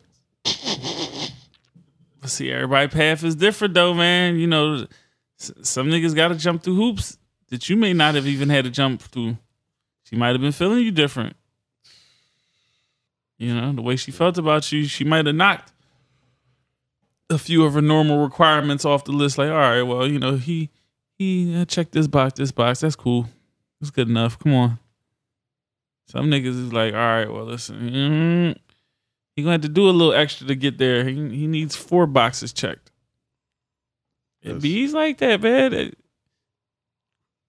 But 2.22 2.30
see, 2.30 2.52
everybody 2.52 2.88
path 2.88 3.24
is 3.24 3.36
different 3.36 3.74
though, 3.74 3.94
man. 3.94 4.38
You 4.38 4.48
know, 4.48 4.86
some 5.38 5.88
niggas 5.88 6.16
got 6.16 6.30
to 6.30 6.36
jump 6.36 6.64
through 6.64 6.76
hoops 6.76 7.18
that 7.50 7.70
you 7.70 7.76
may 7.78 7.94
not 7.94 8.16
have 8.16 8.28
even 8.28 8.50
had 8.50 8.66
to 8.66 8.72
jump 8.72 9.02
through. 9.02 9.38
She 10.04 10.16
might 10.16 10.30
have 10.34 10.42
been 10.42 10.52
feeling 10.52 10.80
you 10.84 10.92
different. 10.92 11.36
You 13.38 13.54
know, 13.54 13.74
the 13.74 13.82
way 13.82 13.96
she 13.96 14.12
felt 14.12 14.38
about 14.38 14.72
you, 14.72 14.86
she 14.86 15.04
might 15.04 15.26
have 15.26 15.36
knocked 15.36 15.74
a 17.30 17.38
few 17.38 17.66
of 17.66 17.74
her 17.74 17.82
normal 17.82 18.20
requirements 18.24 18.86
off 18.86 19.04
the 19.04 19.12
list. 19.12 19.38
Like, 19.38 19.50
all 19.50 19.56
right, 19.58 19.82
well, 19.82 20.08
you 20.08 20.20
know, 20.20 20.36
he 20.38 20.70
he 21.18 21.56
uh, 21.60 21.66
checked 21.66 21.92
this 21.92 22.08
box, 22.08 22.34
this 22.38 22.52
box. 22.52 22.80
That's 22.82 22.96
cool. 22.96 23.28
That's 23.82 23.92
good 23.92 24.10
enough. 24.10 24.40
Come 24.40 24.54
on. 24.54 24.80
Some 26.08 26.28
niggas 26.28 26.46
is 26.48 26.72
like, 26.72 26.94
all 26.94 27.00
right, 27.00 27.32
well, 27.32 27.46
listen, 27.46 27.76
mm, 27.90 28.56
he 29.36 29.42
gonna 29.42 29.54
have 29.54 29.62
to 29.62 29.70
do 29.70 29.90
a 29.90 29.92
little 29.92 30.14
extra 30.14 30.48
to 30.48 30.56
get 30.56 30.78
there. 30.78 31.04
He 31.04 31.14
he 31.16 31.48
needs 31.48 31.76
four 31.76 32.08
boxes 32.08 32.54
checked. 32.54 32.92
It 34.42 34.54
Yes. 34.54 34.62
bees 34.62 34.94
like 34.94 35.18
that, 35.18 35.42
man. 35.42 35.74
It- 35.74 35.98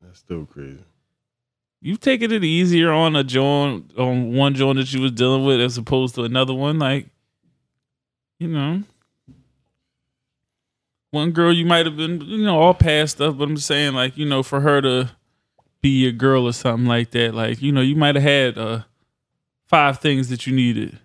That's 0.03 0.19
still 0.19 0.47
crazy. 0.47 0.85
You've 1.81 2.01
taken 2.01 2.33
it 2.33 2.43
easier 2.43 2.91
on 2.91 3.15
a 3.17 3.23
joint 3.23 3.93
on 3.97 4.35
one 4.35 4.55
joint 4.55 4.79
that 4.79 4.93
you 4.93 5.01
was 5.01 5.13
dealing 5.13 5.45
with 5.45 5.61
as 5.61 5.79
opposed 5.79 6.15
to 6.17 6.23
another 6.25 6.55
one 6.55 6.79
like 6.79 7.09
you 8.39 8.49
know. 8.49 8.83
One 11.11 11.31
girl 11.31 11.53
you 11.53 11.65
might 11.65 11.87
have 11.87 11.97
been 11.97 12.21
you 12.23 12.45
know 12.45 12.59
all 12.59 12.75
past 12.75 13.17
stuff 13.17 13.39
but 13.39 13.45
i'm 13.49 13.57
saying 13.57 13.95
like 13.95 14.19
you 14.19 14.27
know 14.27 14.43
for 14.43 14.61
her 14.61 14.81
to 14.83 15.11
be 15.81 15.89
your 16.03 16.13
girl 16.13 16.47
or 16.47 16.53
something 16.53 16.87
like 16.87 17.13
that 17.13 17.35
like 17.35 17.63
you 17.63 17.73
know 17.73 17.81
you 17.81 17.95
might 17.97 18.17
have 18.17 18.25
had 18.25 18.59
uh 18.59 18.83
five 19.67 19.99
things 19.99 20.29
that 20.29 20.47
you 20.47 20.55
needed. 20.55 20.99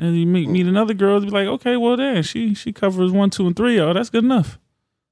And 0.00 0.16
you 0.16 0.26
meet, 0.26 0.48
meet 0.48 0.66
another 0.66 0.94
girl 0.94 1.20
be 1.20 1.28
like 1.30 1.46
okay 1.46 1.76
well 1.76 1.96
then 1.96 2.22
she 2.22 2.54
she 2.54 2.72
covers 2.72 3.12
one 3.12 3.30
two 3.30 3.46
and 3.46 3.56
three 3.56 3.78
oh 3.78 3.92
that's 3.92 4.10
good 4.10 4.24
enough. 4.24 4.58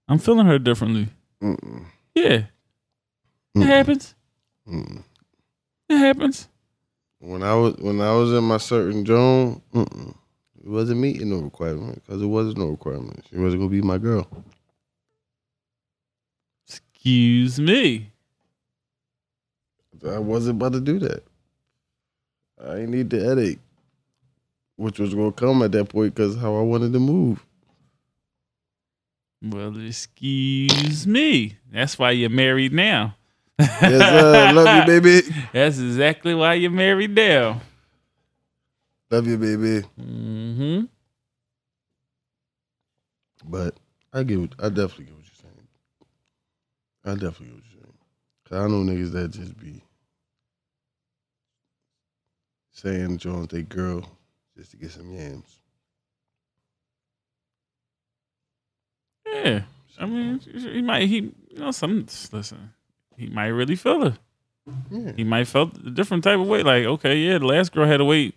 I'm 0.09 0.19
feeling 0.19 0.47
her 0.47 0.59
differently. 0.59 1.09
Mm-mm. 1.43 1.87
yeah 2.15 2.45
it 3.63 3.67
happens 3.67 4.15
Mm-mm. 4.69 5.03
it 5.89 5.97
happens 5.97 6.49
When 7.19 7.43
I 7.43 7.55
was 7.55 7.75
when 7.77 8.01
I 8.01 8.13
was 8.13 8.33
in 8.33 8.45
my 8.45 8.59
certain 8.59 9.05
zone, 9.07 9.63
mm-mm. 9.75 10.11
it 10.63 10.69
wasn't 10.69 11.01
meeting 11.01 11.31
no 11.31 11.39
requirement 11.39 12.03
because 12.05 12.21
it 12.23 12.27
wasn't 12.27 12.59
no 12.59 12.67
requirement. 12.69 13.25
She 13.31 13.39
wasn't 13.39 13.63
gonna 13.63 13.71
be 13.71 13.81
my 13.83 13.99
girl. 13.99 14.27
Excuse 16.69 17.59
me. 17.59 18.13
I 20.07 20.19
wasn't 20.19 20.57
about 20.57 20.73
to 20.73 20.81
do 20.81 20.99
that. 21.01 21.25
I 22.63 22.79
ain't 22.81 22.91
need 22.91 23.11
the 23.11 23.21
headache, 23.25 23.59
which 24.77 24.99
was 24.99 25.15
gonna 25.15 25.33
come 25.33 25.63
at 25.63 25.73
that 25.73 25.89
point 25.89 26.15
because 26.15 26.37
how 26.37 26.57
I 26.57 26.63
wanted 26.63 26.93
to 26.93 27.01
move. 27.01 27.45
Well, 29.43 29.77
excuse 29.87 31.07
me. 31.07 31.57
That's 31.73 31.99
why 31.99 32.11
you're 32.13 32.31
married 32.31 32.73
now. 32.73 33.17
Yes, 33.59 33.81
sir. 33.81 34.53
Love 34.53 34.89
you, 34.89 35.01
baby. 35.01 35.29
That's 35.53 35.79
exactly 35.79 36.35
why 36.35 36.55
you're 36.55 36.71
married 36.71 37.15
now. 37.15 37.61
Love 39.11 39.27
you, 39.27 39.39
baby. 39.39 39.87
Mm-hmm. 40.01 40.85
But 43.49 43.77
I 44.13 44.23
get, 44.25 44.41
what, 44.41 44.55
I 44.59 44.69
definitely 44.69 45.05
get 45.07 45.15
what 45.15 45.25
you're 45.25 45.43
saying. 45.43 45.69
I 47.05 47.13
definitely 47.15 47.47
get 47.47 47.55
what 47.55 47.65
you're 47.73 47.83
saying. 47.83 47.95
Cause 48.49 48.59
I 48.59 48.67
know 48.69 48.83
niggas 48.83 49.13
that 49.13 49.31
just 49.31 49.59
be 49.59 49.83
saying 52.73 53.19
Jones 53.19 53.49
they 53.49 53.63
girl 53.63 54.05
just 54.57 54.73
to 54.73 54.77
get 54.77 54.91
some 54.91 55.13
yams. 55.13 55.61
Yeah. 59.27 59.63
I 59.99 60.07
mean, 60.07 60.41
he 60.41 60.83
might, 60.83 61.09
he, 61.09 61.17
you 61.17 61.59
know, 61.59 61.71
some, 61.71 62.07
listen, 62.33 62.73
he 63.17 63.27
might 63.29 63.49
really 63.49 63.77
feel 63.77 64.05
it. 64.05 64.15
Yeah. 64.91 65.13
He 65.17 65.25
might 65.25 65.47
felt 65.47 65.77
a 65.79 65.91
different 65.91 66.25
type 66.25 66.39
of 66.39 66.47
way. 66.47 66.63
Like, 66.63 66.85
okay, 66.85 67.17
yeah, 67.17 67.39
the 67.39 67.47
last 67.47 67.73
girl 67.73 67.87
had 67.87 67.99
to 67.99 68.05
wait 68.05 68.35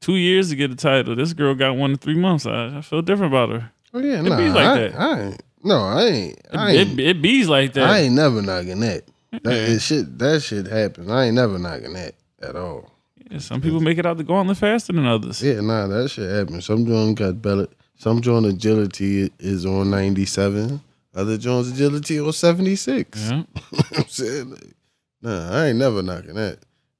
two 0.00 0.16
years 0.16 0.50
to 0.50 0.56
get 0.56 0.70
the 0.70 0.76
title. 0.76 1.14
This 1.16 1.32
girl 1.32 1.54
got 1.54 1.76
one 1.76 1.92
in 1.92 1.96
three 1.98 2.16
months. 2.16 2.46
I, 2.46 2.78
I 2.78 2.80
feel 2.80 3.02
different 3.02 3.32
about 3.32 3.50
her. 3.50 3.70
Oh 3.92 4.00
yeah, 4.00 4.18
It 4.18 4.22
nah, 4.24 4.36
be 4.36 4.48
like 4.48 4.66
I, 4.66 4.78
that. 4.78 4.94
I 5.00 5.20
ain't. 5.22 5.42
No, 5.62 5.78
I 5.78 6.02
ain't. 6.04 6.38
It, 6.38 6.46
I 6.52 6.70
ain't. 6.72 6.98
it, 6.98 7.06
it 7.06 7.22
bees 7.22 7.48
like 7.48 7.72
that. 7.74 7.88
I 7.88 7.98
ain't 8.00 8.14
never 8.14 8.42
knocking 8.42 8.80
that. 8.80 9.04
That 9.30 9.42
Yeah. 9.44 9.74
it 9.74 9.80
shit. 9.80 10.18
That 10.18 10.42
shit 10.42 10.66
happens. 10.66 11.08
I 11.10 11.26
ain't 11.26 11.36
never 11.36 11.58
knocking 11.58 11.92
that 11.94 12.14
at 12.42 12.56
all. 12.56 12.90
Yeah, 13.30 13.38
some 13.38 13.60
people 13.60 13.80
make 13.80 13.96
it 13.98 14.04
out 14.04 14.18
to 14.18 14.24
go 14.24 14.34
on 14.34 14.46
the 14.46 14.52
gauntlet 14.54 14.58
faster 14.58 14.92
than 14.92 15.06
others. 15.06 15.42
Yeah, 15.42 15.60
nah, 15.60 15.86
that 15.86 16.10
shit 16.10 16.30
happens. 16.30 16.66
Some 16.66 16.84
joint 16.86 17.18
got 17.18 17.40
belly. 17.40 17.68
Some 17.96 18.20
joint 18.20 18.44
agility 18.46 19.30
is 19.38 19.64
on 19.64 19.90
ninety 19.90 20.26
seven. 20.26 20.80
Other 21.14 21.38
Jones 21.38 21.70
agility 21.70 22.32
seventy 22.32 22.76
six. 22.76 23.30
Yeah. 23.30 23.44
I'm 23.96 24.08
saying, 24.08 24.50
like, 24.50 24.74
nah, 25.22 25.50
I 25.52 25.66
ain't 25.66 25.78
never 25.78 26.02
knocking 26.02 26.34
that. 26.34 26.58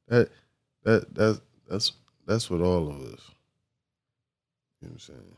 That 0.09 0.29
that 0.85 1.15
that 1.15 1.41
that's 1.69 1.93
that's 2.27 2.49
what 2.51 2.61
all 2.61 2.89
of 2.89 2.97
us. 3.13 3.31
You 4.81 4.89
know 4.89 4.89
what 4.89 4.91
I'm 4.93 4.99
saying? 4.99 5.37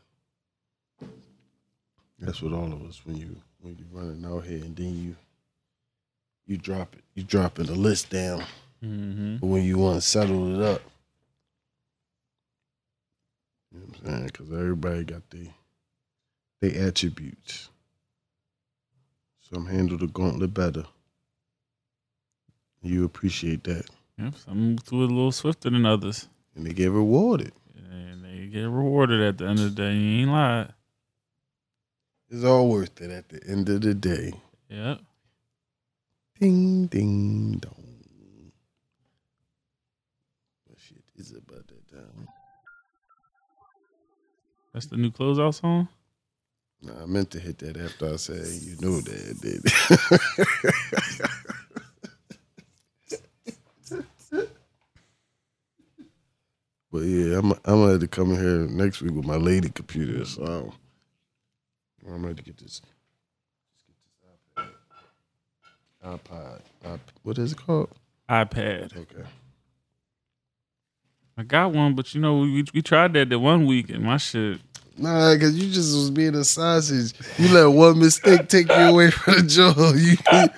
That's 2.19 2.41
what 2.41 2.53
all 2.53 2.71
of 2.71 2.81
us 2.83 3.01
when 3.05 3.15
you 3.17 3.35
when 3.61 3.75
you 3.77 3.85
running 3.91 4.25
out 4.25 4.43
here 4.45 4.63
and 4.63 4.75
then 4.75 4.95
you 5.03 5.15
you 6.45 6.57
drop 6.57 6.93
it. 6.95 7.03
You 7.15 7.23
dropping 7.23 7.65
the 7.65 7.75
list 7.75 8.09
down 8.09 8.43
Mm-hmm. 8.85 9.37
when 9.39 9.63
you 9.63 9.79
want 9.79 9.95
to 9.95 10.01
settle 10.01 10.53
it 10.55 10.63
up. 10.63 10.81
You 13.73 13.79
know 13.79 13.85
what 13.87 13.99
I'm 13.99 14.05
saying? 14.05 14.25
Because 14.27 14.51
everybody 14.51 15.03
got 15.03 15.27
their 15.31 15.47
they 16.61 16.73
attributes. 16.75 17.69
Some 19.53 19.67
handle 19.67 19.97
the 19.97 20.07
gauntlet 20.07 20.53
better. 20.53 20.83
You 22.81 23.05
appreciate 23.05 23.63
that. 23.63 23.85
Yep, 24.17 24.33
some 24.45 24.77
through 24.77 25.03
it 25.03 25.11
a 25.11 25.13
little 25.13 25.31
swifter 25.31 25.69
than 25.69 25.85
others. 25.85 26.27
And 26.55 26.65
they 26.65 26.73
get 26.73 26.91
rewarded. 26.91 27.53
And 27.89 28.25
they 28.25 28.47
get 28.47 28.63
rewarded 28.63 29.21
at 29.21 29.37
the 29.37 29.45
end 29.45 29.59
of 29.59 29.75
the 29.75 29.81
day. 29.81 29.93
You 29.93 30.21
ain't 30.21 30.31
lied. 30.31 30.73
It's 32.29 32.43
all 32.43 32.69
worth 32.69 32.99
it 32.99 33.09
at 33.09 33.29
the 33.29 33.41
end 33.47 33.69
of 33.69 33.81
the 33.81 33.93
day. 33.93 34.33
Yep. 34.69 34.99
Ding 36.39 36.87
ding 36.87 37.53
dong. 37.53 38.11
What 40.65 40.77
shit 40.79 41.03
is 41.15 41.31
about 41.31 41.67
that 41.67 41.87
time? 41.87 42.27
That's 44.73 44.87
the 44.87 44.97
new 44.97 45.09
closeout 45.09 45.53
song. 45.53 45.87
Nah, 46.81 47.03
I 47.03 47.05
meant 47.05 47.31
to 47.31 47.39
hit 47.39 47.57
that 47.59 47.77
after 47.77 48.13
I 48.13 48.15
said 48.17 48.45
you 48.61 48.75
know 48.81 48.99
that 49.01 49.41
did. 49.41 49.63
but 56.91 56.99
yeah, 56.99 57.39
I'm 57.39 57.51
I'm 57.51 57.57
gonna 57.65 57.91
have 57.93 57.99
to 58.01 58.07
come 58.07 58.31
in 58.33 58.39
here 58.39 58.67
next 58.69 59.01
week 59.01 59.13
with 59.13 59.25
my 59.25 59.37
lady 59.37 59.69
computer, 59.69 60.25
so 60.25 60.73
I'm 62.07 62.23
ready 62.25 62.35
to 62.35 62.43
get 62.43 62.57
this. 62.57 62.81
Get 63.87 63.97
this 64.57 64.65
iPad. 66.05 66.61
iPod. 66.85 66.99
what 67.23 67.37
is 67.39 67.53
it 67.53 67.57
called? 67.57 67.89
iPad. 68.29 68.95
Okay. 68.97 69.23
I 71.37 71.43
got 71.43 71.71
one, 71.73 71.95
but 71.95 72.13
you 72.15 72.21
know, 72.21 72.39
we 72.39 72.65
we 72.73 72.81
tried 72.81 73.13
that 73.13 73.29
the 73.29 73.39
one 73.39 73.65
week 73.65 73.89
and 73.89 74.03
my 74.03 74.17
shit. 74.17 74.59
Nah, 74.97 75.35
cause 75.37 75.53
you 75.55 75.71
just 75.71 75.93
was 75.95 76.09
being 76.09 76.33
a 76.35 76.43
sausage. 76.43 77.13
You 77.37 77.53
let 77.53 77.65
one 77.67 77.99
mistake 77.99 78.47
take 78.47 78.67
you 78.69 78.75
away 78.75 79.11
from 79.11 79.35
the 79.35 79.43
job. 79.47 79.77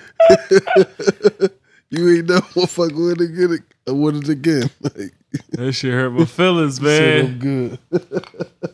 You, 1.90 1.98
you 2.08 2.18
ain't 2.18 2.28
never 2.28 2.66
fuck 2.66 2.92
with 2.94 3.20
it 3.20 3.24
again. 3.30 3.58
Uh, 3.86 3.90
I 3.90 3.92
want 3.94 4.16
it 4.16 4.28
again. 4.28 4.70
Like, 4.82 5.12
That 5.52 5.72
shit 5.72 5.92
hurt 5.92 6.10
my 6.12 6.24
feelings, 6.24 6.78
I'm 6.78 6.84
man. 6.84 7.38
good. 7.38 7.78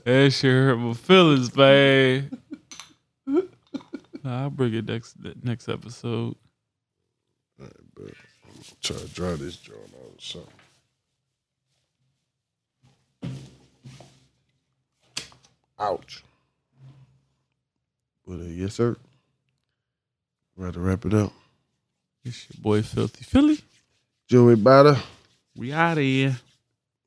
That 0.04 0.30
shit 0.32 0.50
hurt 0.52 0.76
my 0.76 0.92
feelings, 0.94 1.54
man. 1.56 2.30
Nah, 3.26 4.42
I'll 4.42 4.50
bring 4.50 4.74
it 4.74 4.86
next 4.86 5.16
next 5.42 5.68
episode. 5.68 6.34
I'll 7.60 7.68
try 8.82 8.96
to 8.96 9.08
draw 9.08 9.34
this 9.36 9.56
joint 9.56 9.78
out 9.94 10.12
or 10.14 10.20
something. 10.20 10.52
Ouch. 15.78 16.22
But 18.26 18.40
uh, 18.40 18.44
yes, 18.44 18.74
sir. 18.74 18.96
Ready 20.56 20.72
to 20.74 20.80
wrap 20.80 21.04
it 21.04 21.14
up. 21.14 21.32
It's 22.24 22.46
your 22.50 22.62
boy 22.62 22.82
Filthy 22.82 23.24
Philly. 23.24 23.60
Joey 24.26 24.56
Bada. 24.56 24.98
We 25.54 25.72
out 25.72 25.98
of 25.98 26.02
here. 26.02 26.36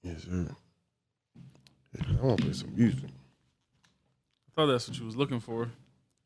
Yes, 0.03 0.23
sir. 0.23 0.47
I 1.99 2.25
want 2.25 2.37
to 2.37 2.45
play 2.45 2.53
some 2.53 2.75
music. 2.75 3.09
I 3.09 4.51
thought 4.55 4.67
that's 4.67 4.87
what 4.87 4.97
you 4.97 5.05
was 5.05 5.15
looking 5.15 5.39
for. 5.39 5.69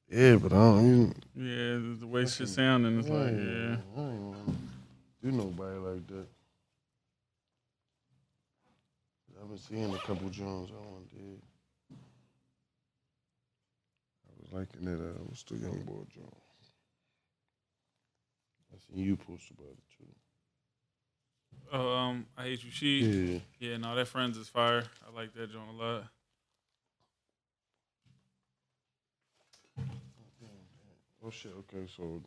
Yeah, 0.09 0.35
but 0.35 0.51
I 0.51 0.57
don't 0.57 0.85
even. 0.85 1.15
Yeah, 1.35 1.97
the 1.99 2.07
way 2.07 2.25
shit 2.25 2.49
sounding 2.49 2.99
is 2.99 3.09
like, 3.09 3.31
yeah. 3.31 3.77
I 3.97 4.09
ain't 4.11 4.21
want 4.21 4.45
to 4.47 4.53
do 5.23 5.31
nobody 5.31 5.77
like 5.79 6.07
that. 6.07 6.27
I've 9.41 9.49
been 9.49 9.57
seeing 9.57 9.93
a 9.93 9.97
couple 9.97 10.29
Jones 10.29 10.69
I 10.71 10.75
want 10.91 11.09
to 11.09 11.15
do. 11.15 11.37
I 14.29 14.31
was 14.39 14.42
liking 14.53 14.87
it. 14.87 14.99
Uh, 14.99 15.23
what's 15.25 15.43
the 15.43 15.55
young 15.55 15.81
boy 15.81 16.03
Jones? 16.13 16.29
I 18.73 18.77
seen 18.77 19.03
you 19.03 19.15
post 19.15 19.49
about 19.51 19.71
it 19.71 19.83
too. 19.97 20.05
Oh, 21.71 21.95
um, 21.95 22.25
I 22.37 22.43
hate 22.43 22.63
you, 22.63 22.71
she. 22.71 22.99
Yeah. 22.99 23.39
Yeah, 23.59 23.77
no, 23.77 23.95
that 23.95 24.07
friends 24.07 24.37
is 24.37 24.49
fire. 24.49 24.83
I 25.07 25.15
like 25.15 25.33
that 25.33 25.51
joint 25.51 25.69
a 25.69 25.83
lot. 25.83 26.03
Oh 31.25 31.29
shit. 31.29 31.53
Okay, 31.59 31.87
so 31.95 32.21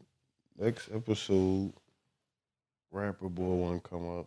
next 0.58 0.88
episode, 0.92 1.72
rapper 2.90 3.28
boy 3.28 3.54
one 3.54 3.80
come 3.80 4.08
up. 4.18 4.26